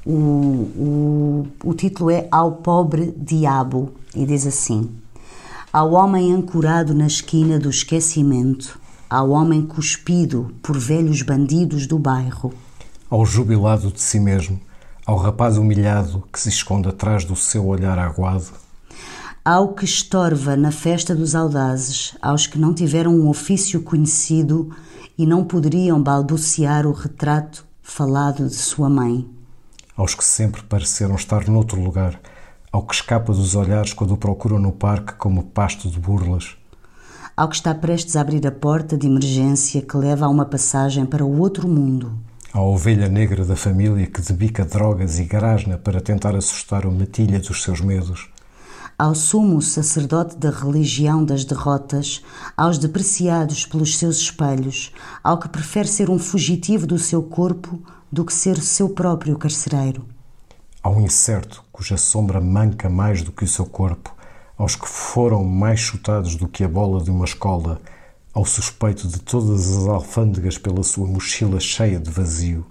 O, 0.05 0.11
o, 0.11 1.47
o 1.63 1.73
título 1.73 2.11
é 2.11 2.27
Ao 2.31 2.51
Pobre 2.51 3.11
Diabo 3.17 3.91
e 4.13 4.23
diz 4.23 4.45
assim: 4.45 4.91
Ao 5.73 5.93
homem 5.93 6.31
ancorado 6.31 6.93
na 6.93 7.07
esquina 7.07 7.57
do 7.57 7.71
esquecimento, 7.71 8.79
ao 9.09 9.31
homem 9.31 9.65
cuspido 9.65 10.53
por 10.61 10.77
velhos 10.77 11.23
bandidos 11.23 11.87
do 11.87 11.97
bairro, 11.97 12.53
Ao 13.09 13.25
jubilado 13.25 13.91
de 13.91 13.99
si 13.99 14.19
mesmo, 14.19 14.59
ao 15.07 15.17
rapaz 15.17 15.57
humilhado 15.57 16.23
que 16.31 16.39
se 16.39 16.49
esconde 16.49 16.87
atrás 16.87 17.25
do 17.25 17.35
seu 17.35 17.65
olhar 17.65 17.97
aguado, 17.97 18.51
ao 19.43 19.73
que 19.73 19.85
estorva 19.85 20.55
na 20.55 20.71
festa 20.71 21.15
dos 21.15 21.33
audazes, 21.33 22.15
aos 22.21 22.45
que 22.45 22.59
não 22.59 22.75
tiveram 22.75 23.11
um 23.11 23.27
ofício 23.27 23.81
conhecido 23.81 24.69
e 25.17 25.25
não 25.25 25.43
poderiam 25.43 26.01
balbuciar 26.01 26.85
o 26.85 26.91
retrato 26.91 27.65
falado 27.81 28.47
de 28.47 28.55
sua 28.55 28.89
mãe. 28.89 29.34
Aos 29.95 30.13
que 30.13 30.23
sempre 30.23 30.61
pareceram 30.63 31.15
estar 31.15 31.47
noutro 31.47 31.79
lugar, 31.81 32.19
ao 32.71 32.85
que 32.85 32.93
escapa 32.93 33.31
dos 33.31 33.55
olhares 33.55 33.93
quando 33.93 34.11
o 34.11 34.17
procuram 34.17 34.59
no 34.59 34.71
parque 34.71 35.13
como 35.13 35.43
pasto 35.43 35.89
de 35.89 35.99
burlas, 35.99 36.57
ao 37.35 37.47
que 37.47 37.55
está 37.55 37.73
prestes 37.73 38.15
a 38.15 38.21
abrir 38.21 38.45
a 38.45 38.51
porta 38.51 38.97
de 38.97 39.07
emergência 39.07 39.81
que 39.81 39.97
leva 39.97 40.25
a 40.25 40.29
uma 40.29 40.45
passagem 40.45 41.05
para 41.05 41.23
o 41.23 41.39
outro 41.39 41.67
mundo, 41.67 42.17
à 42.53 42.61
ovelha 42.61 43.09
negra 43.09 43.43
da 43.45 43.55
família 43.55 44.07
que 44.07 44.21
debica 44.21 44.65
drogas 44.65 45.19
e 45.19 45.25
grasna 45.25 45.77
para 45.77 45.99
tentar 46.01 46.35
assustar 46.35 46.85
o 46.85 46.91
matilha 46.91 47.39
dos 47.39 47.63
seus 47.63 47.81
medos, 47.81 48.29
ao 48.97 49.13
sumo 49.13 49.61
sacerdote 49.61 50.37
da 50.37 50.49
religião 50.49 51.23
das 51.23 51.43
derrotas, 51.43 52.23
aos 52.55 52.77
depreciados 52.77 53.65
pelos 53.65 53.97
seus 53.97 54.19
espelhos, 54.19 54.93
ao 55.21 55.37
que 55.37 55.49
prefere 55.49 55.87
ser 55.87 56.09
um 56.09 56.17
fugitivo 56.17 56.87
do 56.87 56.97
seu 56.97 57.21
corpo 57.21 57.81
do 58.11 58.25
que 58.25 58.33
ser 58.33 58.61
seu 58.61 58.89
próprio 58.89 59.37
carcereiro, 59.37 60.05
ao 60.85 61.01
incerto 61.01 61.63
cuja 61.71 61.97
sombra 61.97 62.39
manca 62.39 62.87
mais 62.87 63.23
do 63.23 63.31
que 63.31 63.43
o 63.43 63.47
seu 63.47 63.65
corpo, 63.65 64.15
aos 64.57 64.75
que 64.75 64.87
foram 64.87 65.43
mais 65.43 65.79
chutados 65.79 66.35
do 66.35 66.47
que 66.47 66.63
a 66.63 66.67
bola 66.67 67.03
de 67.03 67.09
uma 67.09 67.25
escola, 67.25 67.81
ao 68.31 68.45
suspeito 68.45 69.07
de 69.07 69.19
todas 69.19 69.75
as 69.75 69.87
alfândegas 69.87 70.57
pela 70.57 70.83
sua 70.83 71.07
mochila 71.07 71.59
cheia 71.59 71.99
de 71.99 72.11
vazio, 72.11 72.65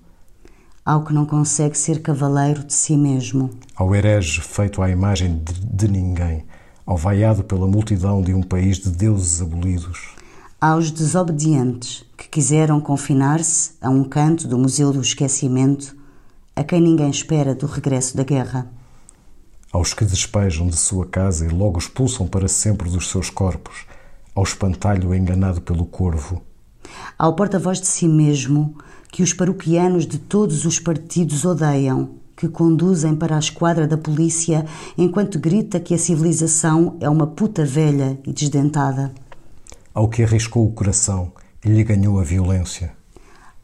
ao 0.85 1.05
que 1.05 1.13
não 1.13 1.27
consegue 1.27 1.77
ser 1.77 2.03
cavaleiro 2.03 2.63
de 2.63 2.73
si 2.73 2.97
mesmo, 2.97 3.51
ao 3.75 3.95
herege 3.95 4.41
feito 4.41 4.81
à 4.81 4.89
imagem 4.89 5.43
de, 5.43 5.53
de 5.53 5.89
ninguém, 5.89 6.45
ao 6.87 6.97
vaiado 6.97 7.43
pela 7.43 7.67
multidão 7.67 8.23
de 8.23 8.33
um 8.33 8.43
país 8.43 8.79
de 8.79 8.91
deuses 8.91 9.43
abolidos, 9.43 10.14
aos 10.67 10.91
desobedientes 10.91 12.07
que 12.17 12.27
quiseram 12.27 12.81
confinar-se 12.81 13.73
a 13.83 13.91
um 13.91 14.03
canto 14.03 14.49
do 14.49 14.57
Museu 14.57 14.95
do 14.95 15.03
Esquecimento, 15.03 15.95
a 16.57 16.65
quem 16.65 16.81
ninguém 16.81 17.11
espera 17.11 17.55
do 17.55 17.67
regresso 17.67 18.17
da 18.17 18.25
guerra, 18.25 18.67
aos 19.71 19.93
que 19.93 20.07
despejam 20.07 20.67
de 20.67 20.79
sua 20.79 21.05
casa 21.05 21.45
e 21.45 21.51
logo 21.51 21.79
expulsam 21.79 22.27
para 22.27 22.49
sempre 22.49 22.89
dos 22.89 23.11
seus 23.11 23.29
corpos, 23.29 23.85
ao 24.35 24.43
espantalho 24.43 25.15
enganado 25.15 25.61
pelo 25.61 25.85
corvo, 25.85 26.41
ao 27.19 27.37
porta-voz 27.37 27.79
de 27.79 27.87
si 27.87 28.09
mesmo 28.09 28.75
que 29.13 29.23
os 29.23 29.35
paroquianos 29.35 30.07
de 30.07 30.17
todos 30.17 30.65
os 30.65 30.81
partidos 30.81 31.45
odeiam, 31.45 32.13
que 32.35 32.49
conduzem 32.49 33.15
para 33.15 33.37
a 33.37 33.39
esquadra 33.39 33.87
da 33.87 33.99
polícia 33.99 34.65
enquanto 34.97 35.39
grita 35.39 35.79
que 35.79 35.93
a 35.93 35.99
civilização 35.99 36.97
é 37.01 37.09
uma 37.09 37.27
puta 37.27 37.67
velha 37.67 38.19
e 38.27 38.33
desdentada, 38.33 39.13
ao 39.95 40.09
que 40.09 40.25
arriscou 40.25 40.67
o 40.67 40.73
coração 40.73 41.33
e 41.65 41.69
lhe 41.69 41.85
ganhou 41.85 42.19
a 42.19 42.25
violência, 42.25 42.93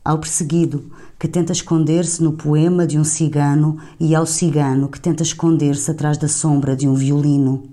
ao 0.04 0.18
perseguido 0.18 0.90
que 1.18 1.26
tenta 1.26 1.52
esconder-se 1.52 2.22
no 2.22 2.32
poema 2.32 2.86
de 2.86 2.98
um 2.98 3.04
cigano 3.04 3.78
e 3.98 4.14
ao 4.14 4.24
cigano 4.24 4.88
que 4.88 5.00
tenta 5.00 5.24
esconder-se 5.24 5.90
atrás 5.90 6.16
da 6.16 6.28
sombra 6.28 6.76
de 6.76 6.88
um 6.88 6.94
violino, 6.94 7.64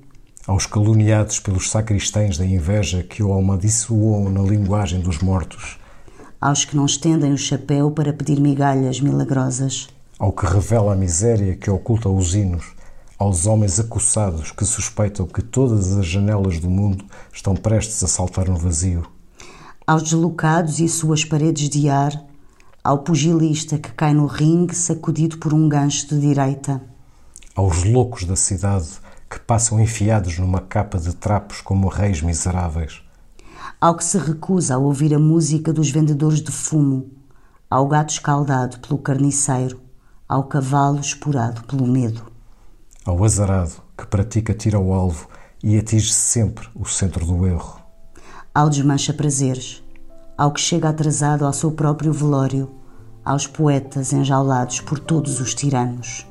aos 0.48 0.66
caluniados 0.66 1.40
pelos 1.40 1.70
sacristães 1.70 2.38
da 2.38 2.46
inveja 2.46 3.04
que 3.04 3.22
o 3.22 3.32
amaldiçoam 3.32 4.30
na 4.30 4.42
linguagem 4.42 5.02
dos 5.02 5.20
mortos, 5.20 5.78
aos 6.42 6.66
que 6.66 6.76
não 6.76 6.86
estendem 6.86 7.34
o 7.34 7.38
chapéu 7.38 7.92
para 7.92 8.12
pedir 8.12 8.40
migalhas 8.40 9.00
milagrosas, 9.00 9.88
ao 10.18 10.32
que 10.32 10.48
revela 10.48 10.94
a 10.94 10.96
miséria 10.96 11.56
que 11.56 11.70
oculta 11.70 12.10
os 12.10 12.34
hinos, 12.34 12.76
aos 13.18 13.48
homens 13.48 13.80
acossados 13.80 14.52
que 14.52 14.64
suspeitam 14.64 15.26
que 15.26 15.42
todas 15.42 15.98
as 15.98 16.06
janelas 16.06 16.60
do 16.60 16.70
mundo 16.70 17.04
estão 17.34 17.56
prestes 17.56 18.04
a 18.04 18.08
saltar 18.08 18.48
no 18.48 18.58
vazio, 18.58 19.08
aos 19.86 20.04
deslocados 20.04 20.80
e 20.80 20.88
suas 20.88 21.26
paredes 21.26 21.68
de 21.70 21.90
ar, 21.90 22.14
ao 22.84 23.00
pugilista 23.00 23.80
que 23.80 23.92
cai 23.92 24.14
no 24.14 24.28
ringue 24.28 24.76
sacudido 24.76 25.38
por 25.40 25.54
um 25.54 25.68
gancho 25.68 26.08
de 26.10 26.20
direita, 26.20 26.82
aos 27.56 27.84
loucos 27.84 28.24
da 28.24 28.36
cidade 28.36 28.90
que 29.30 29.40
passam 29.40 29.80
enfiados 29.80 30.38
numa 30.38 30.62
capa 30.62 31.00
de 31.00 31.14
trapos 31.16 31.60
como 31.60 31.90
reis 31.90 32.22
miseráveis, 32.22 33.02
ao 33.82 33.96
que 33.96 34.06
se 34.06 34.18
recusa 34.18 34.76
a 34.76 34.78
ouvir 34.78 35.14
a 35.14 35.20
música 35.20 35.74
dos 35.74 35.90
vendedores 35.90 36.42
de 36.42 36.52
fumo, 36.52 37.10
ao 37.70 37.88
gato 37.88 38.12
escaldado 38.12 38.80
pelo 38.80 39.00
carniceiro, 39.00 39.82
ao 40.30 40.44
cavalo 40.44 41.00
esporado 41.00 41.64
pelo 41.64 41.88
medo, 41.88 42.37
ao 43.08 43.24
azarado 43.24 43.72
que 43.98 44.06
pratica 44.06 44.54
tiro 44.54 44.78
ao 44.78 44.92
alvo 44.92 45.30
e 45.64 45.78
atinge 45.78 46.12
sempre 46.12 46.68
o 46.76 46.86
centro 46.86 47.26
do 47.26 47.48
erro, 47.48 47.80
ao 48.54 48.70
desmancha 48.70 49.14
prazeres, 49.14 49.82
ao 50.38 50.52
que 50.52 50.60
chega 50.60 50.90
atrasado 50.90 51.46
ao 51.46 51.54
seu 51.54 51.72
próprio 51.72 52.12
velório, 52.12 52.70
aos 53.24 53.48
poetas 53.48 54.12
enjaulados 54.12 54.82
por 54.82 55.00
todos 55.00 55.40
os 55.40 55.56
tiranos. 55.56 56.28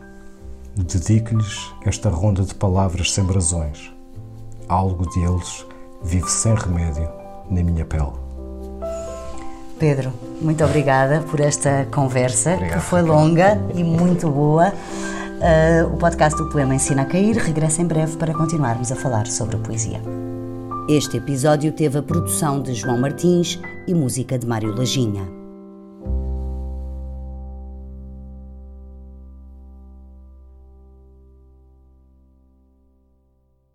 Dedico-lhes 0.77 1.73
esta 1.83 2.11
ronda 2.11 2.43
de 2.43 2.55
palavras 2.55 3.11
sem 3.11 3.25
brasões. 3.25 3.91
Algo 4.69 5.09
deles 5.15 5.65
vive 6.05 6.29
sem 6.29 6.55
remédio 6.55 7.09
na 7.51 7.63
minha 7.63 7.87
pele. 7.87 8.13
Pedro, 9.79 10.13
muito 10.43 10.63
obrigada 10.63 11.23
por 11.23 11.41
esta 11.41 11.87
conversa, 11.91 12.55
Obrigado, 12.55 12.79
que 12.79 12.85
foi 12.85 13.01
longa 13.01 13.59
e 13.75 13.83
muito 13.83 14.29
boa. 14.29 14.73
Uh, 15.37 15.93
o 15.93 15.99
podcast 15.99 16.43
do 16.43 16.49
Poema 16.49 16.75
Ensina 16.75 17.03
a 17.03 17.05
Cair 17.05 17.37
regressa 17.37 17.83
em 17.83 17.87
breve 17.87 18.17
para 18.17 18.33
continuarmos 18.33 18.91
a 18.91 18.97
falar 18.97 19.27
sobre 19.27 19.57
a 19.57 19.59
poesia. 19.59 20.01
Este 20.89 21.19
episódio 21.19 21.73
teve 21.73 21.99
a 21.99 22.03
produção 22.03 22.63
de 22.63 22.73
João 22.73 22.99
Martins 22.99 23.61
e 23.87 23.93
música 23.93 24.39
de 24.39 24.47
Mário 24.47 24.75
Lajinha. 24.75 25.36